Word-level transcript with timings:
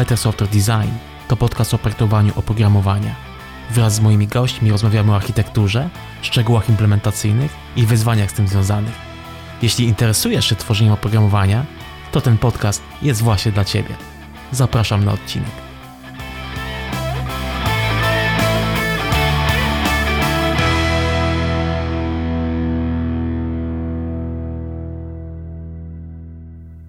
Better 0.00 0.18
Software 0.18 0.50
Design 0.50 0.90
to 1.28 1.36
podcast 1.36 1.74
o 1.74 1.78
projektowaniu 1.78 2.32
oprogramowania. 2.36 3.14
Wraz 3.70 3.94
z 3.94 4.00
moimi 4.00 4.26
gośćmi 4.26 4.70
rozmawiamy 4.70 5.12
o 5.12 5.16
architekturze, 5.16 5.90
szczegółach 6.22 6.68
implementacyjnych 6.68 7.52
i 7.76 7.86
wyzwaniach 7.86 8.30
z 8.30 8.34
tym 8.34 8.48
związanych. 8.48 8.94
Jeśli 9.62 9.84
interesujesz 9.84 10.48
się 10.48 10.56
tworzeniem 10.56 10.92
oprogramowania, 10.92 11.64
to 12.12 12.20
ten 12.20 12.38
podcast 12.38 12.82
jest 13.02 13.22
właśnie 13.22 13.52
dla 13.52 13.64
Ciebie. 13.64 13.94
Zapraszam 14.52 15.04
na 15.04 15.12
odcinek. 15.12 15.69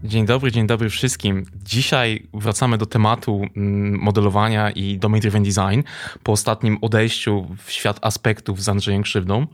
Dzień 0.03 0.25
dobry, 0.25 0.51
dzień 0.51 0.67
dobry 0.67 0.89
wszystkim. 0.89 1.45
Dzisiaj 1.63 2.27
wracamy 2.33 2.77
do 2.77 2.85
tematu 2.85 3.41
mm, 3.55 3.99
modelowania 3.99 4.71
i 4.71 4.97
domain 4.97 5.21
driven 5.21 5.43
design 5.43 5.81
po 6.23 6.31
ostatnim 6.31 6.77
odejściu 6.81 7.47
w 7.57 7.71
świat 7.71 7.99
aspektów 8.01 8.63
z 8.63 8.69
Andrzejem 8.69 9.03
Krzywdą. 9.03 9.47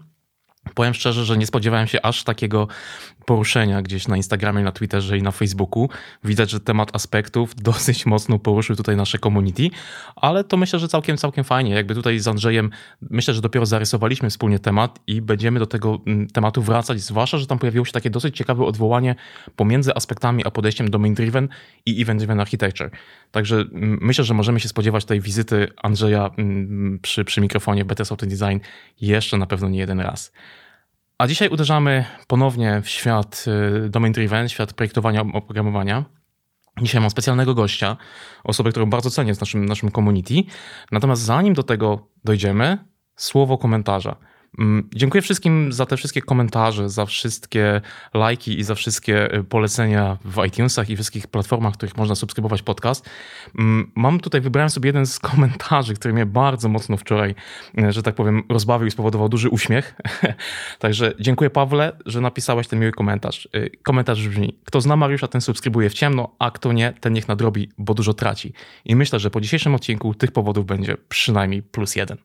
Powiem 0.74 0.94
szczerze, 0.94 1.26
że 1.26 1.38
nie 1.38 1.48
spodziewałem 1.48 1.88
się 1.88 2.02
aż 2.02 2.24
takiego 2.24 2.68
poruszenia 3.28 3.82
gdzieś 3.82 4.08
na 4.08 4.18
Instagramie, 4.18 4.64
na 4.64 4.72
Twitterze 4.72 5.18
i 5.18 5.22
na 5.22 5.32
Facebooku. 5.32 5.90
Widać, 6.24 6.50
że 6.50 6.60
temat 6.60 6.96
aspektów 6.96 7.56
dosyć 7.70 8.06
mocno 8.06 8.40
poruszył 8.40 8.76
tutaj 8.76 8.96
nasze 8.96 9.20
community, 9.20 9.70
ale 10.16 10.44
to 10.44 10.58
myślę, 10.58 10.80
że 10.80 10.88
całkiem, 10.88 11.18
całkiem 11.18 11.44
fajnie. 11.44 11.74
Jakby 11.74 11.96
tutaj 11.96 12.20
z 12.20 12.28
Andrzejem 12.28 12.70
myślę, 13.02 13.34
że 13.34 13.42
dopiero 13.42 13.66
zarysowaliśmy 13.66 14.30
wspólnie 14.30 14.60
temat 14.60 15.00
i 15.08 15.22
będziemy 15.22 15.60
do 15.60 15.66
tego 15.66 16.00
mm, 16.06 16.28
tematu 16.28 16.62
wracać, 16.62 17.02
zwłaszcza, 17.02 17.38
że 17.38 17.48
tam 17.48 17.60
pojawiło 17.60 17.86
się 17.86 17.92
takie 17.92 18.10
dosyć 18.10 18.38
ciekawe 18.38 18.66
odwołanie 18.66 19.16
pomiędzy 19.56 19.96
aspektami 19.96 20.46
a 20.46 20.52
podejściem 20.52 20.90
domain-driven 20.90 21.48
i 21.86 22.06
event-driven 22.06 22.42
architecture. 22.42 22.90
Także 23.32 23.56
mm, 23.56 24.00
myślę, 24.02 24.24
że 24.24 24.34
możemy 24.34 24.60
się 24.60 24.70
spodziewać 24.70 25.06
tej 25.06 25.22
wizyty 25.22 25.68
Andrzeja 25.84 26.30
mm, 26.38 27.00
przy, 27.02 27.26
przy 27.26 27.42
mikrofonie 27.42 27.86
Better 27.86 28.06
Software 28.06 28.30
Design 28.30 28.58
jeszcze 29.02 29.38
na 29.38 29.46
pewno 29.46 29.70
nie 29.70 29.80
jeden 29.80 30.00
raz. 30.00 30.32
A 31.18 31.28
dzisiaj 31.28 31.50
uderzamy 31.50 32.06
ponownie 32.28 32.82
w 32.82 32.90
świat 32.90 33.46
y, 33.86 33.90
domain 33.90 34.14
driven, 34.14 34.50
świat 34.50 34.74
projektowania 34.74 35.22
oprogramowania. 35.34 36.06
Dzisiaj 36.82 37.02
mam 37.02 37.10
specjalnego 37.10 37.54
gościa, 37.54 37.98
osobę, 38.44 38.70
którą 38.70 38.86
bardzo 38.86 39.10
cenię 39.10 39.36
w 39.36 39.40
naszym, 39.40 39.66
naszym 39.66 39.92
community. 39.92 40.34
Natomiast 40.92 41.22
zanim 41.22 41.54
do 41.54 41.64
tego 41.64 42.08
dojdziemy, 42.24 42.78
słowo 43.16 43.58
komentarza. 43.58 44.16
Mm, 44.60 44.90
dziękuję 44.96 45.22
wszystkim 45.22 45.74
za 45.74 45.86
te 45.86 45.98
wszystkie 45.98 46.22
komentarze, 46.22 46.90
za 46.90 47.06
wszystkie 47.06 47.82
lajki 48.14 48.60
i 48.60 48.64
za 48.64 48.76
wszystkie 48.76 49.36
y, 49.36 49.44
polecenia 49.44 50.18
w 50.26 50.46
iTunesach 50.46 50.90
i 50.90 50.96
wszystkich 50.96 51.28
platformach, 51.28 51.74
w 51.74 51.78
których 51.78 51.98
można 51.98 52.16
subskrybować 52.16 52.62
podcast. 52.62 53.10
Mm, 53.60 53.92
mam 53.96 54.20
tutaj, 54.20 54.42
wybrałem 54.42 54.70
sobie 54.70 54.88
jeden 54.88 55.06
z 55.06 55.20
komentarzy, 55.20 55.94
który 55.94 56.14
mnie 56.14 56.26
bardzo 56.26 56.70
mocno 56.70 56.98
wczoraj, 56.98 57.36
y, 57.80 57.92
że 57.92 58.04
tak 58.04 58.16
powiem, 58.16 58.44
rozbawił 58.50 58.88
i 58.88 58.92
spowodował 58.92 59.30
duży 59.30 59.50
uśmiech. 59.50 59.96
Także 60.80 61.14
dziękuję 61.20 61.50
Pawle, 61.50 61.98
że 62.06 62.22
napisałeś 62.22 62.68
ten 62.68 62.80
miły 62.80 62.92
komentarz. 62.92 63.48
Y, 63.56 63.72
komentarz 63.84 64.28
brzmi, 64.28 64.60
kto 64.66 64.82
zna 64.82 64.96
Mariusza, 64.96 65.28
ten 65.28 65.42
subskrybuje 65.42 65.90
w 65.90 65.94
ciemno, 65.94 66.36
a 66.40 66.52
kto 66.52 66.74
nie, 66.74 66.94
ten 67.00 67.14
niech 67.14 67.28
nadrobi, 67.28 67.70
bo 67.78 67.94
dużo 67.94 68.14
traci. 68.14 68.54
I 68.86 68.96
myślę, 68.96 69.20
że 69.20 69.30
po 69.30 69.42
dzisiejszym 69.42 69.76
odcinku 69.76 70.14
tych 70.14 70.32
powodów 70.32 70.66
będzie 70.66 70.98
przynajmniej 71.10 71.64
plus 71.64 71.96
jeden. 71.96 72.18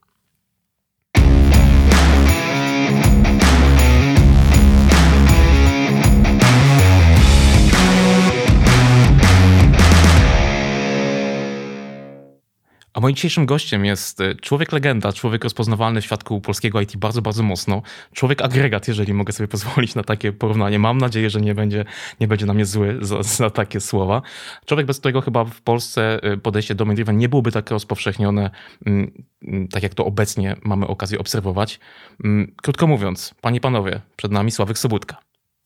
A 12.94 13.00
moim 13.00 13.14
dzisiejszym 13.14 13.46
gościem 13.46 13.84
jest 13.84 14.20
e, 14.20 14.34
człowiek 14.34 14.72
legenda, 14.72 15.12
człowiek 15.12 15.44
rozpoznawalny 15.44 16.00
w 16.00 16.04
świadku 16.04 16.40
polskiego 16.40 16.80
IT 16.80 16.96
bardzo, 16.96 17.22
bardzo 17.22 17.42
mocno. 17.42 17.82
Człowiek 18.12 18.42
agregat, 18.42 18.88
jeżeli 18.88 19.14
mogę 19.14 19.32
sobie 19.32 19.48
pozwolić 19.48 19.94
na 19.94 20.02
takie 20.02 20.32
porównanie. 20.32 20.78
Mam 20.78 20.98
nadzieję, 20.98 21.30
że 21.30 21.40
nie 21.40 21.54
będzie, 21.54 21.84
nie 22.20 22.28
będzie 22.28 22.46
na 22.46 22.54
mnie 22.54 22.64
zły 22.64 22.98
za, 23.00 23.22
za 23.22 23.50
takie 23.50 23.80
słowa. 23.80 24.22
Człowiek, 24.66 24.86
bez 24.86 24.98
którego 24.98 25.20
chyba 25.20 25.44
w 25.44 25.60
Polsce 25.60 26.22
e, 26.22 26.36
podejście 26.36 26.74
do 26.74 26.84
driven 26.84 27.18
nie 27.18 27.28
byłoby 27.28 27.52
tak 27.52 27.70
rozpowszechnione, 27.70 28.50
mm, 28.86 29.24
mm, 29.42 29.68
tak 29.68 29.82
jak 29.82 29.94
to 29.94 30.04
obecnie 30.04 30.56
mamy 30.64 30.86
okazję 30.86 31.18
obserwować. 31.18 31.80
Mm, 32.24 32.54
krótko 32.62 32.86
mówiąc, 32.86 33.34
panie 33.40 33.58
i 33.58 33.60
panowie, 33.60 34.00
przed 34.16 34.32
nami 34.32 34.50
Sławek 34.50 34.78
Sobudka. 34.78 35.16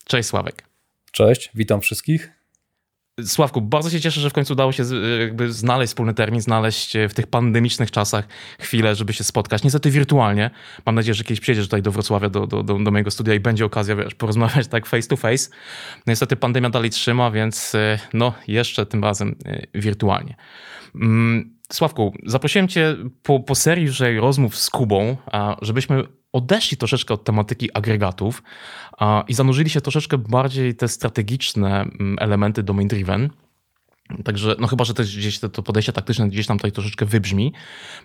Cześć 0.05 0.29
Sławek. 0.29 0.63
Cześć, 1.11 1.51
witam 1.55 1.81
wszystkich. 1.81 2.36
Sławku, 3.25 3.61
bardzo 3.61 3.89
się 3.89 4.01
cieszę, 4.01 4.21
że 4.21 4.29
w 4.29 4.33
końcu 4.33 4.53
udało 4.53 4.71
się 4.71 4.83
jakby 5.19 5.53
znaleźć 5.53 5.89
wspólny 5.89 6.13
termin, 6.13 6.41
znaleźć 6.41 6.97
w 7.09 7.13
tych 7.13 7.27
pandemicznych 7.27 7.91
czasach 7.91 8.27
chwilę, 8.59 8.95
żeby 8.95 9.13
się 9.13 9.23
spotkać. 9.23 9.63
Niestety 9.63 9.91
wirtualnie. 9.91 10.49
Mam 10.85 10.95
nadzieję, 10.95 11.13
że 11.13 11.23
kiedyś 11.23 11.39
przyjedziesz 11.39 11.65
tutaj 11.65 11.81
do 11.81 11.91
Wrocławia, 11.91 12.29
do, 12.29 12.47
do, 12.47 12.63
do, 12.63 12.91
mojego 12.91 13.11
studia 13.11 13.33
i 13.33 13.39
będzie 13.39 13.65
okazja, 13.65 13.95
wiesz, 13.95 14.15
porozmawiać 14.15 14.67
tak 14.67 14.85
face 14.85 15.07
to 15.07 15.17
face. 15.17 15.49
Niestety 16.07 16.35
pandemia 16.35 16.69
dalej 16.69 16.89
trzyma, 16.89 17.31
więc 17.31 17.75
e, 17.75 17.99
no 18.13 18.33
jeszcze 18.47 18.85
tym 18.85 19.03
razem 19.03 19.35
e, 19.45 19.61
wirtualnie. 19.73 20.35
Mm, 20.95 21.56
Sławku, 21.73 22.13
zaprosiłem 22.25 22.67
cię 22.67 22.95
po, 23.23 23.39
po 23.39 23.55
serii 23.55 23.89
że 23.89 24.13
rozmów 24.13 24.55
z 24.55 24.69
Kubą, 24.69 25.17
żebyśmy 25.61 26.03
odeszli 26.33 26.77
troszeczkę 26.77 27.13
od 27.13 27.23
tematyki 27.23 27.73
agregatów 27.73 28.43
i 29.27 29.33
zanurzyli 29.33 29.69
się 29.69 29.81
troszeczkę 29.81 30.17
bardziej 30.17 30.75
te 30.75 30.87
strategiczne 30.87 31.81
mm, 31.81 32.15
elementy 32.19 32.63
domain 32.63 32.87
driven. 32.87 33.29
Także, 34.23 34.55
no 34.59 34.67
chyba, 34.67 34.85
że 34.85 34.93
też 34.93 35.17
gdzieś 35.17 35.39
to, 35.39 35.49
to 35.49 35.63
podejście 35.63 35.93
taktyczne 35.93 36.29
gdzieś 36.29 36.47
tam 36.47 36.57
tutaj 36.57 36.71
troszeczkę 36.71 37.05
wybrzmi. 37.05 37.53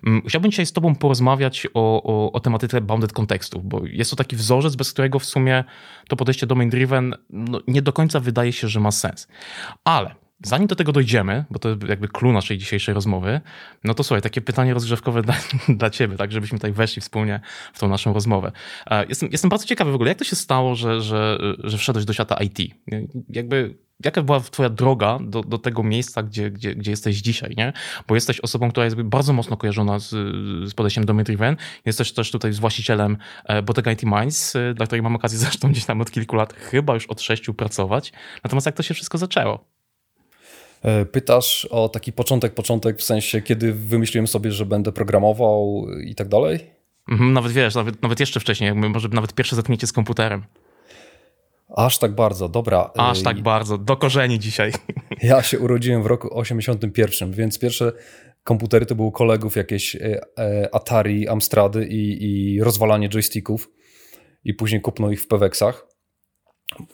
Mm, 0.06 0.22
chciałbym 0.28 0.50
dzisiaj 0.50 0.66
z 0.66 0.72
tobą 0.72 0.94
porozmawiać 0.94 1.66
o, 1.74 2.02
o, 2.02 2.32
o 2.32 2.40
tematyce 2.40 2.80
bounded 2.80 3.12
kontekstów, 3.12 3.64
bo 3.64 3.86
jest 3.86 4.10
to 4.10 4.16
taki 4.16 4.36
wzorzec, 4.36 4.76
bez 4.76 4.92
którego 4.92 5.18
w 5.18 5.24
sumie 5.24 5.64
to 6.08 6.16
podejście 6.16 6.46
domain 6.46 6.70
driven 6.70 7.14
no, 7.30 7.60
nie 7.66 7.82
do 7.82 7.92
końca 7.92 8.20
wydaje 8.20 8.52
się, 8.52 8.68
że 8.68 8.80
ma 8.80 8.90
sens. 8.90 9.28
Ale 9.84 10.21
Zanim 10.42 10.66
do 10.66 10.76
tego 10.76 10.92
dojdziemy, 10.92 11.44
bo 11.50 11.58
to 11.58 11.68
jakby 11.88 12.08
clue 12.08 12.32
naszej 12.32 12.58
dzisiejszej 12.58 12.94
rozmowy, 12.94 13.40
no 13.84 13.94
to 13.94 14.04
słuchaj, 14.04 14.22
takie 14.22 14.40
pytanie 14.40 14.74
rozgrzewkowe 14.74 15.22
dla, 15.22 15.34
dla 15.78 15.90
ciebie, 15.90 16.16
tak, 16.16 16.32
żebyśmy 16.32 16.58
tutaj 16.58 16.72
weszli 16.72 17.02
wspólnie 17.02 17.40
w 17.72 17.78
tą 17.78 17.88
naszą 17.88 18.12
rozmowę. 18.12 18.52
E, 18.86 19.06
jestem, 19.06 19.28
jestem 19.32 19.48
bardzo 19.48 19.66
ciekawy 19.66 19.92
w 19.92 19.94
ogóle, 19.94 20.08
jak 20.10 20.18
to 20.18 20.24
się 20.24 20.36
stało, 20.36 20.74
że, 20.74 21.00
że, 21.00 21.38
że 21.64 21.78
wszedłeś 21.78 22.04
do 22.04 22.12
świata 22.12 22.36
IT? 22.40 22.58
Jakby 23.28 23.74
jaka 24.04 24.22
była 24.22 24.40
twoja 24.40 24.68
droga 24.68 25.18
do, 25.22 25.40
do 25.40 25.58
tego 25.58 25.82
miejsca, 25.82 26.22
gdzie, 26.22 26.50
gdzie, 26.50 26.74
gdzie 26.74 26.90
jesteś 26.90 27.16
dzisiaj, 27.16 27.54
nie? 27.56 27.72
Bo 28.08 28.14
jesteś 28.14 28.40
osobą, 28.40 28.70
która 28.70 28.84
jest 28.84 29.02
bardzo 29.02 29.32
mocno 29.32 29.56
kojarzona 29.56 29.98
z, 29.98 30.10
z 30.70 30.74
podejściem 30.74 31.04
do 31.04 31.14
Driven. 31.14 31.56
Jesteś 31.84 32.12
też 32.12 32.30
tutaj 32.30 32.52
z 32.52 32.58
właścicielem 32.58 33.16
e, 33.44 33.62
Bottega 33.62 33.92
IT 33.92 34.02
Minds, 34.02 34.56
e, 34.56 34.74
dla 34.74 34.86
której 34.86 35.02
mam 35.02 35.16
okazję 35.16 35.38
zresztą 35.44 35.70
gdzieś 35.70 35.84
tam 35.84 36.00
od 36.00 36.10
kilku 36.10 36.36
lat, 36.36 36.52
chyba 36.52 36.94
już 36.94 37.06
od 37.06 37.20
sześciu 37.20 37.54
pracować. 37.54 38.12
Natomiast 38.44 38.66
jak 38.66 38.74
to 38.76 38.82
się 38.82 38.94
wszystko 38.94 39.18
zaczęło? 39.18 39.71
E, 40.82 41.04
pytasz 41.04 41.64
o 41.64 41.88
taki 41.88 42.12
początek, 42.12 42.54
początek 42.54 42.98
w 42.98 43.02
sensie, 43.02 43.42
kiedy 43.42 43.72
wymyśliłem 43.72 44.26
sobie, 44.26 44.52
że 44.52 44.66
będę 44.66 44.92
programował 44.92 45.86
i 46.04 46.14
tak 46.14 46.28
dalej? 46.28 46.70
Mhm, 47.10 47.32
nawet 47.32 47.52
wiesz, 47.52 47.74
nawet, 47.74 48.02
nawet 48.02 48.20
jeszcze 48.20 48.40
wcześniej, 48.40 48.68
jakby 48.68 48.88
może 48.88 49.08
nawet 49.08 49.34
pierwsze 49.34 49.56
zetknięcie 49.56 49.86
z 49.86 49.92
komputerem. 49.92 50.44
Aż 51.76 51.98
tak 51.98 52.14
bardzo, 52.14 52.48
dobra. 52.48 52.90
Aż 52.96 53.22
tak 53.22 53.40
bardzo, 53.40 53.78
do 53.78 53.96
korzeni 53.96 54.38
dzisiaj. 54.38 54.72
Ja 55.22 55.42
się 55.42 55.58
urodziłem 55.58 56.02
w 56.02 56.06
roku 56.06 56.38
81, 56.38 57.32
więc 57.32 57.58
pierwsze 57.58 57.92
komputery 58.44 58.86
to 58.86 58.94
były 58.94 59.12
kolegów 59.12 59.56
jakieś 59.56 59.96
e, 59.96 60.20
e, 60.38 60.74
Atari, 60.74 61.28
Amstrady 61.28 61.86
i, 61.86 62.24
i 62.24 62.62
rozwalanie 62.62 63.08
joysticków 63.08 63.70
i 64.44 64.54
później 64.54 64.80
kupno 64.80 65.10
ich 65.10 65.22
w 65.22 65.26
Peweksach. 65.26 65.86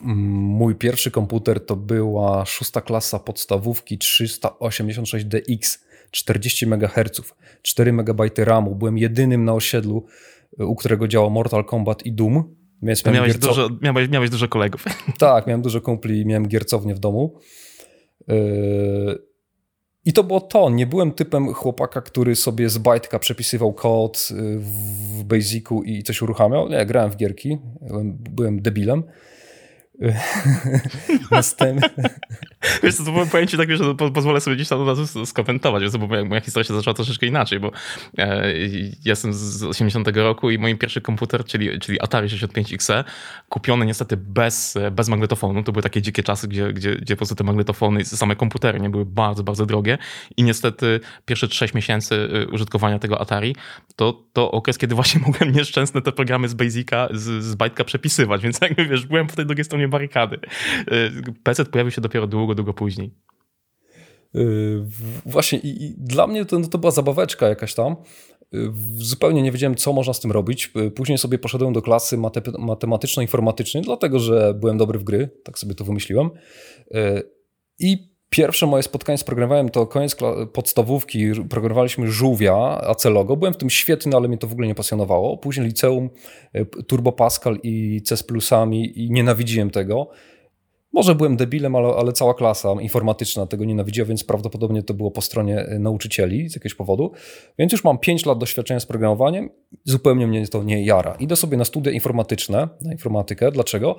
Mój 0.01 0.75
pierwszy 0.75 1.11
komputer 1.11 1.65
to 1.65 1.75
była 1.75 2.45
szósta 2.45 2.81
klasa 2.81 3.19
podstawówki 3.19 3.97
386DX, 3.97 5.79
40 6.11 6.65
MHz, 6.65 7.21
4 7.61 7.93
MB 7.93 8.21
RAMu. 8.37 8.75
Byłem 8.75 8.97
jedynym 8.97 9.45
na 9.45 9.53
osiedlu, 9.53 10.05
u 10.57 10.75
którego 10.75 11.07
działał 11.07 11.31
Mortal 11.31 11.65
Kombat 11.65 12.05
i 12.05 12.11
Doom. 12.11 12.55
Więc 12.81 13.05
miałeś, 13.05 13.31
gierco... 13.31 13.47
dużo, 13.47 13.69
miałeś, 13.81 14.09
miałeś 14.09 14.29
dużo 14.29 14.47
kolegów. 14.47 14.85
Tak, 15.17 15.47
miałem 15.47 15.61
dużo 15.61 15.81
kumpli 15.81 16.21
i 16.21 16.25
miałem 16.25 16.47
giercownię 16.47 16.95
w 16.95 16.99
domu. 16.99 17.39
Yy, 18.27 18.35
I 20.05 20.13
to 20.13 20.23
było 20.23 20.41
to. 20.41 20.69
Nie 20.69 20.87
byłem 20.87 21.11
typem 21.11 21.53
chłopaka, 21.53 22.01
który 22.01 22.35
sobie 22.35 22.69
z 22.69 22.77
bajtka 22.77 23.19
przepisywał 23.19 23.73
kod 23.73 24.29
yy, 24.31 24.59
w 24.59 25.23
Basicu 25.23 25.83
i 25.83 26.03
coś 26.03 26.21
uruchamiał. 26.21 26.69
Nie, 26.69 26.85
grałem 26.85 27.11
w 27.11 27.15
gierki. 27.15 27.57
Byłem 28.29 28.61
debilem. 28.61 29.03
Następnie. 31.31 32.09
Wiesz 32.83 32.97
to 32.97 33.03
powiem 33.31 33.47
ci 33.47 33.57
tak, 33.57 33.77
że 33.77 33.95
pozwolę 33.95 34.41
sobie 34.41 34.55
gdzieś 34.55 34.67
tam 34.67 34.81
od 34.81 34.87
razu 34.87 35.25
skomentować, 35.25 35.97
bo 35.97 36.07
moja 36.25 36.41
historia 36.41 36.67
się 36.67 36.73
zaczęła 36.73 36.93
troszeczkę 36.93 37.25
inaczej, 37.25 37.59
bo 37.59 37.71
e, 38.17 38.53
jestem 39.05 39.33
z 39.33 39.63
80 39.63 40.07
roku 40.17 40.51
i 40.51 40.57
mój 40.57 40.77
pierwszy 40.77 41.01
komputer, 41.01 41.45
czyli, 41.45 41.79
czyli 41.79 42.01
Atari 42.01 42.27
65XE, 42.27 43.03
kupiony 43.49 43.85
niestety 43.85 44.17
bez, 44.17 44.77
bez 44.91 45.09
magnetofonu, 45.09 45.63
to 45.63 45.71
były 45.71 45.83
takie 45.83 46.01
dzikie 46.01 46.23
czasy, 46.23 46.47
gdzie, 46.47 46.73
gdzie, 46.73 46.95
gdzie 46.95 47.15
po 47.15 47.17
prostu 47.17 47.35
te 47.35 47.43
magnetofony, 47.43 48.05
same 48.05 48.35
komputery 48.35 48.79
nie 48.79 48.89
były 48.89 49.05
bardzo, 49.05 49.43
bardzo 49.43 49.65
drogie 49.65 49.97
i 50.37 50.43
niestety 50.43 50.99
pierwsze 51.25 51.47
6 51.49 51.73
miesięcy 51.73 52.15
y, 52.15 52.47
użytkowania 52.47 52.99
tego 52.99 53.21
Atari, 53.21 53.55
to, 53.95 54.23
to 54.33 54.51
okres, 54.51 54.77
kiedy 54.77 54.95
właśnie 54.95 55.21
mogłem 55.27 55.51
nieszczęsne 55.51 56.01
te 56.01 56.11
programy 56.11 56.47
z 56.49 56.53
Basica, 56.53 57.07
z, 57.11 57.43
z 57.43 57.55
Byte'a 57.55 57.83
przepisywać, 57.83 58.41
więc 58.41 58.61
jakby 58.61 58.85
wiesz, 58.85 59.05
byłem 59.05 59.27
po 59.27 59.35
tej 59.35 59.45
drugiej 59.45 59.65
stronie 59.65 59.88
barykady. 59.89 60.39
Y, 60.91 61.11
PC 61.43 61.65
pojawił 61.65 61.91
się 61.91 62.01
dopiero 62.01 62.27
długo, 62.27 62.55
długo 62.55 62.73
później. 62.73 63.13
Yy, 64.33 64.85
właśnie 65.25 65.59
i, 65.59 65.95
dla 65.97 66.27
mnie 66.27 66.45
to, 66.45 66.59
no 66.59 66.67
to 66.67 66.77
była 66.77 66.91
zabaweczka 66.91 67.49
jakaś 67.49 67.73
tam. 67.73 67.95
Yy, 68.51 68.71
zupełnie 68.95 69.41
nie 69.41 69.51
wiedziałem, 69.51 69.75
co 69.75 69.93
można 69.93 70.13
z 70.13 70.19
tym 70.19 70.31
robić. 70.31 70.71
Później 70.95 71.17
sobie 71.17 71.37
poszedłem 71.37 71.73
do 71.73 71.81
klasy 71.81 72.17
mate, 72.17 72.41
matematyczno-informatycznej, 72.59 73.83
dlatego 73.83 74.19
że 74.19 74.53
byłem 74.53 74.77
dobry 74.77 74.99
w 74.99 75.03
gry, 75.03 75.29
tak 75.43 75.59
sobie 75.59 75.75
to 75.75 75.83
wymyśliłem. 75.83 76.29
I 77.79 78.09
pierwsze 78.29 78.65
moje 78.65 78.83
spotkanie 78.83 79.17
z 79.17 79.23
programowaniem 79.23 79.69
to 79.69 79.87
koniec 79.87 80.15
podstawówki. 80.53 81.31
Programowaliśmy 81.49 82.07
żółwia, 82.07 82.55
Acelogo. 82.81 83.37
Byłem 83.37 83.53
w 83.53 83.57
tym 83.57 83.69
świetny, 83.69 84.15
ale 84.15 84.27
mnie 84.27 84.37
to 84.37 84.47
w 84.47 84.51
ogóle 84.51 84.67
nie 84.67 84.75
pasjonowało. 84.75 85.37
Później 85.37 85.67
liceum, 85.67 86.09
Turbo 86.87 87.11
Pascal 87.11 87.59
i 87.63 88.01
C 88.01 88.17
z 88.17 88.23
plusami 88.23 89.03
i 89.03 89.11
nienawidziłem 89.11 89.69
tego. 89.69 90.09
Może 90.93 91.15
byłem 91.15 91.37
debilem, 91.37 91.75
ale, 91.75 91.87
ale, 91.87 92.13
cała 92.13 92.33
klasa 92.33 92.73
informatyczna 92.81 93.47
tego 93.47 93.65
nienawidziła, 93.65 94.07
więc 94.07 94.23
prawdopodobnie 94.23 94.83
to 94.83 94.93
było 94.93 95.11
po 95.11 95.21
stronie 95.21 95.59
e, 95.59 95.79
nauczycieli 95.79 96.49
z 96.49 96.55
jakiegoś 96.55 96.75
powodu. 96.75 97.11
Więc 97.59 97.71
już 97.71 97.83
mam 97.83 97.97
5 97.97 98.25
lat 98.25 98.37
doświadczenia 98.37 98.79
z 98.79 98.85
programowaniem, 98.85 99.49
zupełnie 99.83 100.27
mnie 100.27 100.47
to 100.47 100.63
nie 100.63 100.83
jara. 100.83 101.15
Idę 101.19 101.35
sobie 101.35 101.57
na 101.57 101.65
studia 101.65 101.91
informatyczne, 101.91 102.67
na 102.81 102.91
informatykę. 102.91 103.51
Dlaczego? 103.51 103.97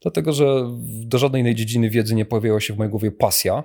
Dlatego, 0.00 0.32
że 0.32 0.70
do 1.04 1.18
żadnej 1.18 1.40
innej 1.40 1.54
dziedziny 1.54 1.90
wiedzy 1.90 2.14
nie 2.14 2.24
pojawiła 2.24 2.60
się 2.60 2.74
w 2.74 2.78
mojej 2.78 2.90
głowie 2.90 3.10
pasja. 3.10 3.64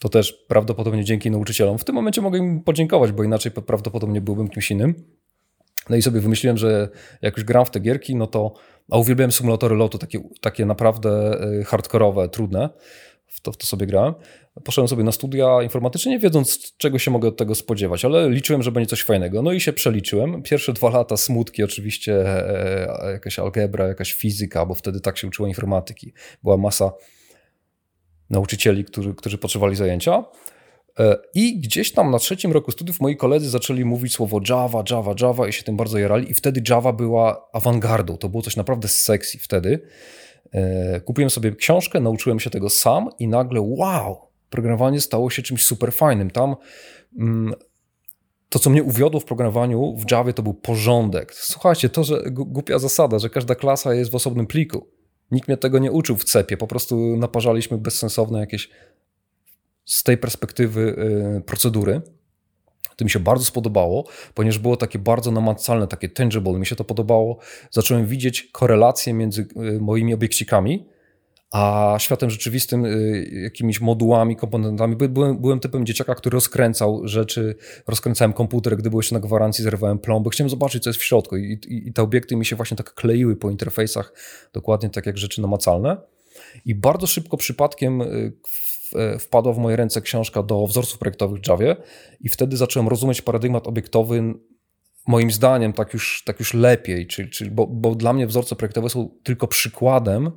To 0.00 0.08
też 0.08 0.32
prawdopodobnie 0.32 1.04
dzięki 1.04 1.30
nauczycielom. 1.30 1.78
W 1.78 1.84
tym 1.84 1.94
momencie 1.94 2.20
mogę 2.20 2.38
im 2.38 2.62
podziękować, 2.62 3.12
bo 3.12 3.24
inaczej 3.24 3.52
prawdopodobnie 3.52 4.20
byłbym 4.20 4.48
kimś 4.48 4.70
innym. 4.70 4.94
No 5.90 5.96
i 5.96 6.02
sobie 6.02 6.20
wymyśliłem, 6.20 6.58
że 6.58 6.88
jak 7.22 7.36
już 7.36 7.44
gram 7.44 7.64
w 7.64 7.70
te 7.70 7.80
gierki, 7.80 8.16
no 8.16 8.26
to 8.26 8.54
a 8.90 8.98
uwielbiałem 8.98 9.32
symulatory 9.32 9.76
lotu, 9.76 9.98
takie, 9.98 10.20
takie 10.40 10.66
naprawdę 10.66 11.40
y, 11.60 11.64
hardkorowe, 11.64 12.28
trudne. 12.28 12.68
W 13.28 13.40
to, 13.40 13.52
w 13.52 13.56
to 13.56 13.66
sobie 13.66 13.86
grałem. 13.86 14.14
Poszedłem 14.64 14.88
sobie 14.88 15.04
na 15.04 15.12
studia 15.12 15.62
informatyczne, 15.62 16.10
nie 16.10 16.18
wiedząc, 16.18 16.76
czego 16.76 16.98
się 16.98 17.10
mogę 17.10 17.28
od 17.28 17.36
tego 17.36 17.54
spodziewać, 17.54 18.04
ale 18.04 18.30
liczyłem, 18.30 18.62
że 18.62 18.72
będzie 18.72 18.90
coś 18.90 19.02
fajnego. 19.02 19.42
No 19.42 19.52
i 19.52 19.60
się 19.60 19.72
przeliczyłem. 19.72 20.42
Pierwsze 20.42 20.72
dwa 20.72 20.90
lata 20.90 21.16
smutki, 21.16 21.62
oczywiście 21.62 22.14
e, 22.14 23.02
e 23.02 23.12
jakaś 23.12 23.38
algebra, 23.38 23.88
jakaś 23.88 24.12
fizyka, 24.12 24.66
bo 24.66 24.74
wtedy 24.74 25.00
tak 25.00 25.18
się 25.18 25.26
uczyło 25.26 25.48
informatyki. 25.48 26.12
Była 26.42 26.56
masa 26.56 26.92
nauczycieli, 28.30 28.84
którzy, 28.84 29.14
którzy 29.14 29.38
potrzebowali 29.38 29.76
zajęcia. 29.76 30.24
E, 30.98 31.16
I 31.34 31.60
gdzieś 31.60 31.92
tam 31.92 32.10
na 32.10 32.18
trzecim 32.18 32.52
roku 32.52 32.70
studiów 32.70 33.00
moi 33.00 33.16
koledzy 33.16 33.50
zaczęli 33.50 33.84
mówić 33.84 34.12
słowo 34.12 34.40
Java, 34.48 34.84
Java, 34.90 35.14
Java 35.20 35.48
i 35.48 35.52
się 35.52 35.62
tym 35.62 35.76
bardzo 35.76 35.98
jarali. 35.98 36.30
I 36.30 36.34
wtedy 36.34 36.62
Java 36.68 36.92
była 36.92 37.48
awangardą. 37.52 38.16
To 38.16 38.28
było 38.28 38.42
coś 38.42 38.56
naprawdę 38.56 38.88
sexy 38.88 39.38
wtedy. 39.38 39.80
E, 40.52 41.00
kupiłem 41.00 41.30
sobie 41.30 41.52
książkę, 41.52 42.00
nauczyłem 42.00 42.40
się 42.40 42.50
tego 42.50 42.70
sam 42.70 43.08
i 43.18 43.28
nagle 43.28 43.60
wow, 43.60 44.28
programowanie 44.50 45.00
stało 45.00 45.30
się 45.30 45.42
czymś 45.42 45.62
super 45.62 45.92
fajnym. 45.92 46.30
Tam 46.30 46.56
mm, 47.18 47.54
to, 48.48 48.58
co 48.58 48.70
mnie 48.70 48.82
uwiodło 48.82 49.20
w 49.20 49.24
programowaniu 49.24 49.96
w 49.96 50.10
Java, 50.10 50.32
to 50.32 50.42
był 50.42 50.54
porządek. 50.54 51.34
Słuchajcie, 51.34 51.88
to, 51.88 52.04
że 52.04 52.22
głupia 52.30 52.78
zasada, 52.78 53.18
że 53.18 53.30
każda 53.30 53.54
klasa 53.54 53.94
jest 53.94 54.10
w 54.10 54.14
osobnym 54.14 54.46
pliku. 54.46 54.86
Nikt 55.30 55.48
mnie 55.48 55.56
tego 55.56 55.78
nie 55.78 55.92
uczył 55.92 56.16
w 56.16 56.24
cepie, 56.24 56.56
po 56.56 56.66
prostu 56.66 57.16
naparzaliśmy 57.16 57.78
bezsensowne 57.78 58.40
jakieś 58.40 58.70
z 59.84 60.02
tej 60.02 60.18
perspektywy 60.18 60.96
y, 61.38 61.40
procedury. 61.40 62.02
To 62.98 63.04
mi 63.04 63.10
się 63.10 63.18
bardzo 63.18 63.44
spodobało, 63.44 64.04
ponieważ 64.34 64.58
było 64.58 64.76
takie 64.76 64.98
bardzo 64.98 65.30
namacalne, 65.30 65.86
takie 65.86 66.08
tangible. 66.08 66.52
Mi 66.52 66.66
się 66.66 66.76
to 66.76 66.84
podobało. 66.84 67.38
Zacząłem 67.70 68.06
widzieć 68.06 68.42
korelacje 68.42 69.14
między 69.14 69.46
y, 69.76 69.80
moimi 69.80 70.14
obiekcikami, 70.14 70.86
a 71.50 71.94
światem 71.98 72.30
rzeczywistym, 72.30 72.84
y, 72.84 73.30
jakimiś 73.42 73.80
modułami, 73.80 74.36
komponentami. 74.36 74.96
Byłem, 74.96 75.38
byłem 75.38 75.60
typem 75.60 75.86
dzieciaka, 75.86 76.14
który 76.14 76.34
rozkręcał 76.34 77.08
rzeczy, 77.08 77.56
rozkręcałem 77.86 78.32
komputer, 78.32 78.76
gdy 78.76 78.90
byłem 78.90 78.98
jeszcze 78.98 79.14
na 79.14 79.20
gwarancji, 79.20 79.64
zerwałem 79.64 79.98
plomby. 79.98 80.30
Chciałem 80.30 80.50
zobaczyć, 80.50 80.82
co 80.82 80.90
jest 80.90 81.00
w 81.00 81.04
środku 81.04 81.36
i, 81.36 81.52
i, 81.68 81.88
i 81.88 81.92
te 81.92 82.02
obiekty 82.02 82.36
mi 82.36 82.46
się 82.46 82.56
właśnie 82.56 82.76
tak 82.76 82.94
kleiły 82.94 83.36
po 83.36 83.50
interfejsach, 83.50 84.12
dokładnie 84.52 84.90
tak 84.90 85.06
jak 85.06 85.18
rzeczy 85.18 85.42
namacalne. 85.42 85.96
I 86.64 86.74
bardzo 86.74 87.06
szybko 87.06 87.36
przypadkiem 87.36 88.02
E, 88.02 88.06
wpadła 89.20 89.52
w 89.52 89.58
moje 89.58 89.76
ręce 89.76 90.00
książka 90.00 90.42
do 90.42 90.66
wzorców 90.66 90.98
projektowych 90.98 91.40
w 91.40 91.48
Javie 91.48 91.76
i 92.20 92.28
wtedy 92.28 92.56
zacząłem 92.56 92.88
rozumieć 92.88 93.22
paradygmat 93.22 93.68
obiektowy 93.68 94.34
moim 95.08 95.30
zdaniem 95.30 95.72
tak 95.72 95.94
już, 95.94 96.22
tak 96.26 96.38
już 96.38 96.54
lepiej, 96.54 97.06
czyli, 97.06 97.30
czyli, 97.30 97.50
bo, 97.50 97.66
bo 97.66 97.94
dla 97.94 98.12
mnie 98.12 98.26
wzorce 98.26 98.56
projektowe 98.56 98.90
są 98.90 99.10
tylko 99.22 99.48
przykładem 99.48 100.30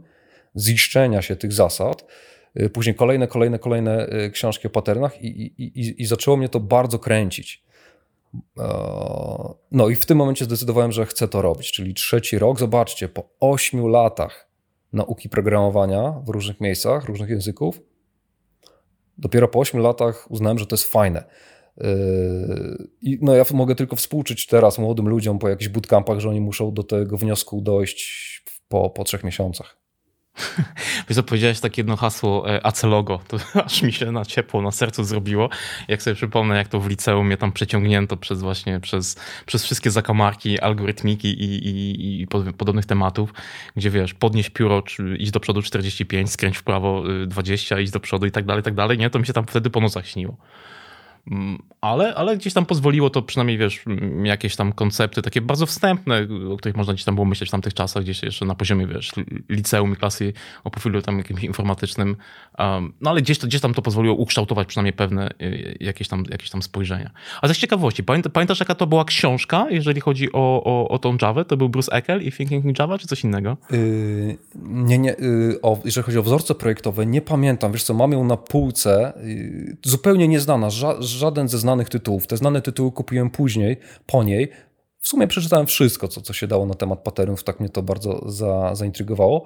ziszczenia 0.57 1.21
się 1.21 1.35
tych 1.35 1.53
zasad. 1.53 2.05
E, 2.55 2.69
później 2.69 2.95
kolejne, 2.95 3.27
kolejne, 3.27 3.59
kolejne 3.59 4.07
e, 4.07 4.29
książki 4.29 4.67
o 4.67 4.69
patternach 4.69 5.21
i, 5.21 5.27
i, 5.27 5.63
i, 5.63 6.01
i 6.01 6.05
zaczęło 6.05 6.37
mnie 6.37 6.49
to 6.49 6.59
bardzo 6.59 6.99
kręcić. 6.99 7.63
No 9.71 9.89
i 9.89 9.95
w 9.95 10.05
tym 10.05 10.17
momencie 10.17 10.45
zdecydowałem, 10.45 10.91
że 10.91 11.05
chcę 11.05 11.27
to 11.27 11.41
robić, 11.41 11.71
czyli 11.71 11.93
trzeci 11.93 12.39
rok. 12.39 12.59
Zobaczcie, 12.59 13.09
po 13.09 13.29
ośmiu 13.39 13.87
latach 13.87 14.49
nauki 14.93 15.29
programowania 15.29 16.11
w 16.25 16.29
różnych 16.29 16.61
miejscach, 16.61 17.05
różnych 17.05 17.29
języków, 17.29 17.81
Dopiero 19.21 19.47
po 19.47 19.59
8 19.59 19.81
latach 19.81 20.31
uznałem, 20.31 20.59
że 20.59 20.65
to 20.65 20.75
jest 20.75 20.91
fajne. 20.91 21.23
Yy, 21.77 22.87
I 23.01 23.19
no 23.21 23.35
ja 23.35 23.43
mogę 23.53 23.75
tylko 23.75 23.95
współczuć 23.95 24.47
teraz 24.47 24.79
młodym 24.79 25.09
ludziom 25.09 25.39
po 25.39 25.49
jakichś 25.49 25.69
bootcampach, 25.69 26.19
że 26.19 26.29
oni 26.29 26.41
muszą 26.41 26.73
do 26.73 26.83
tego 26.83 27.17
wniosku 27.17 27.61
dojść 27.61 28.43
po, 28.67 28.89
po 28.89 29.03
trzech 29.03 29.23
miesiącach. 29.23 29.80
Wiesz 31.09 31.15
co, 31.15 31.23
powiedziałeś 31.23 31.59
takie 31.59 31.81
jedno 31.81 31.95
hasło 31.95 32.49
e, 32.49 32.65
acelogo, 32.65 33.19
to 33.27 33.37
aż 33.65 33.81
mi 33.81 33.93
się 33.93 34.11
na 34.11 34.25
ciepło 34.25 34.61
na 34.61 34.71
sercu 34.71 35.03
zrobiło. 35.03 35.49
Jak 35.87 36.01
sobie 36.01 36.15
przypomnę, 36.15 36.57
jak 36.57 36.67
to 36.67 36.79
w 36.79 36.89
liceum 36.89 37.27
mnie 37.27 37.37
tam 37.37 37.51
przeciągnięto 37.51 38.17
przez 38.17 38.41
właśnie, 38.41 38.79
przez, 38.79 39.19
przez 39.45 39.63
wszystkie 39.63 39.91
zakamarki, 39.91 40.59
algorytmiki 40.59 41.27
i, 41.27 41.67
i, 41.67 42.21
i 42.21 42.27
podobnych 42.57 42.85
tematów, 42.85 43.33
gdzie 43.75 43.89
wiesz, 43.89 44.13
podnieś 44.13 44.49
pióro, 44.49 44.83
iść 45.17 45.31
do 45.31 45.39
przodu 45.39 45.61
45, 45.61 46.31
skręć 46.31 46.57
w 46.57 46.63
prawo 46.63 47.03
20, 47.27 47.77
y, 47.77 47.83
iść 47.83 47.91
do 47.91 47.99
przodu 47.99 48.25
i 48.25 48.31
tak 48.31 48.45
dalej, 48.45 48.63
tak 48.63 48.73
dalej, 48.73 48.97
nie? 48.97 49.09
To 49.09 49.19
mi 49.19 49.25
się 49.25 49.33
tam 49.33 49.45
wtedy 49.45 49.69
po 49.69 49.81
nocach 49.81 50.07
śniło. 50.07 50.37
Mm, 51.27 51.61
ale, 51.81 52.15
ale 52.15 52.37
gdzieś 52.37 52.53
tam 52.53 52.65
pozwoliło 52.65 53.09
to 53.09 53.21
przynajmniej, 53.21 53.57
wiesz, 53.57 53.83
jakieś 54.23 54.55
tam 54.55 54.73
koncepty 54.73 55.21
takie 55.21 55.41
bardzo 55.41 55.65
wstępne, 55.65 56.27
o 56.53 56.57
których 56.57 56.77
można 56.77 56.93
gdzieś 56.93 57.05
tam 57.05 57.15
było 57.15 57.25
myśleć 57.25 57.49
w 57.49 57.51
tamtych 57.51 57.73
czasach, 57.73 58.03
gdzieś 58.03 58.23
jeszcze 58.23 58.45
na 58.45 58.55
poziomie, 58.55 58.87
wiesz, 58.87 59.11
liceum 59.49 59.93
i 59.93 59.95
klasy 59.95 60.33
o 60.63 60.71
profilu 60.71 61.01
tam 61.01 61.17
jakimś 61.17 61.43
informatycznym. 61.43 62.15
No 63.01 63.09
ale 63.09 63.21
gdzieś, 63.21 63.37
to, 63.39 63.47
gdzieś 63.47 63.61
tam 63.61 63.73
to 63.73 63.81
pozwoliło 63.81 64.15
ukształtować 64.15 64.67
przynajmniej 64.67 64.93
pewne 64.93 65.29
y, 65.41 65.77
jakieś 65.79 66.07
tam, 66.07 66.23
jakieś 66.29 66.49
tam 66.49 66.61
spojrzenia. 66.61 67.11
A 67.41 67.47
z 67.47 67.57
ciekawości, 67.57 68.03
pamiętasz 68.03 68.59
jaka 68.59 68.75
to 68.75 68.87
była 68.87 69.05
książka, 69.05 69.67
jeżeli 69.69 70.01
chodzi 70.01 70.31
o, 70.31 70.63
o, 70.63 70.89
o 70.89 70.99
tą 70.99 71.17
Java? 71.21 71.43
To 71.43 71.57
był 71.57 71.69
Bruce 71.69 71.91
Eckel 71.91 72.23
i 72.23 72.31
Thinking 72.31 72.65
in 72.65 72.73
Java, 72.79 72.97
czy 72.97 73.07
coś 73.07 73.23
innego? 73.23 73.57
Yy, 73.71 74.37
nie, 74.63 74.97
nie. 74.97 75.15
Yy, 75.19 75.59
o, 75.61 75.79
jeżeli 75.85 76.05
chodzi 76.05 76.17
o 76.17 76.23
wzorce 76.23 76.55
projektowe, 76.55 77.05
nie 77.05 77.21
pamiętam. 77.21 77.71
Wiesz 77.71 77.83
co, 77.83 77.93
mam 77.93 78.11
ją 78.11 78.23
na 78.23 78.37
półce, 78.37 79.13
yy, 79.23 79.77
zupełnie 79.83 80.27
nieznana, 80.27 80.69
ża 80.69 81.01
żaden 81.11 81.47
ze 81.47 81.57
znanych 81.57 81.89
tytułów. 81.89 82.27
Te 82.27 82.37
znane 82.37 82.61
tytuły 82.61 82.91
kupiłem 82.91 83.29
później, 83.29 83.77
po 84.05 84.23
niej. 84.23 84.51
W 84.99 85.07
sumie 85.07 85.27
przeczytałem 85.27 85.67
wszystko, 85.67 86.07
co, 86.07 86.21
co 86.21 86.33
się 86.33 86.47
dało 86.47 86.65
na 86.65 86.73
temat 86.73 87.03
patternów, 87.03 87.43
tak 87.43 87.59
mnie 87.59 87.69
to 87.69 87.83
bardzo 87.83 88.31
za, 88.31 88.75
zaintrygowało. 88.75 89.45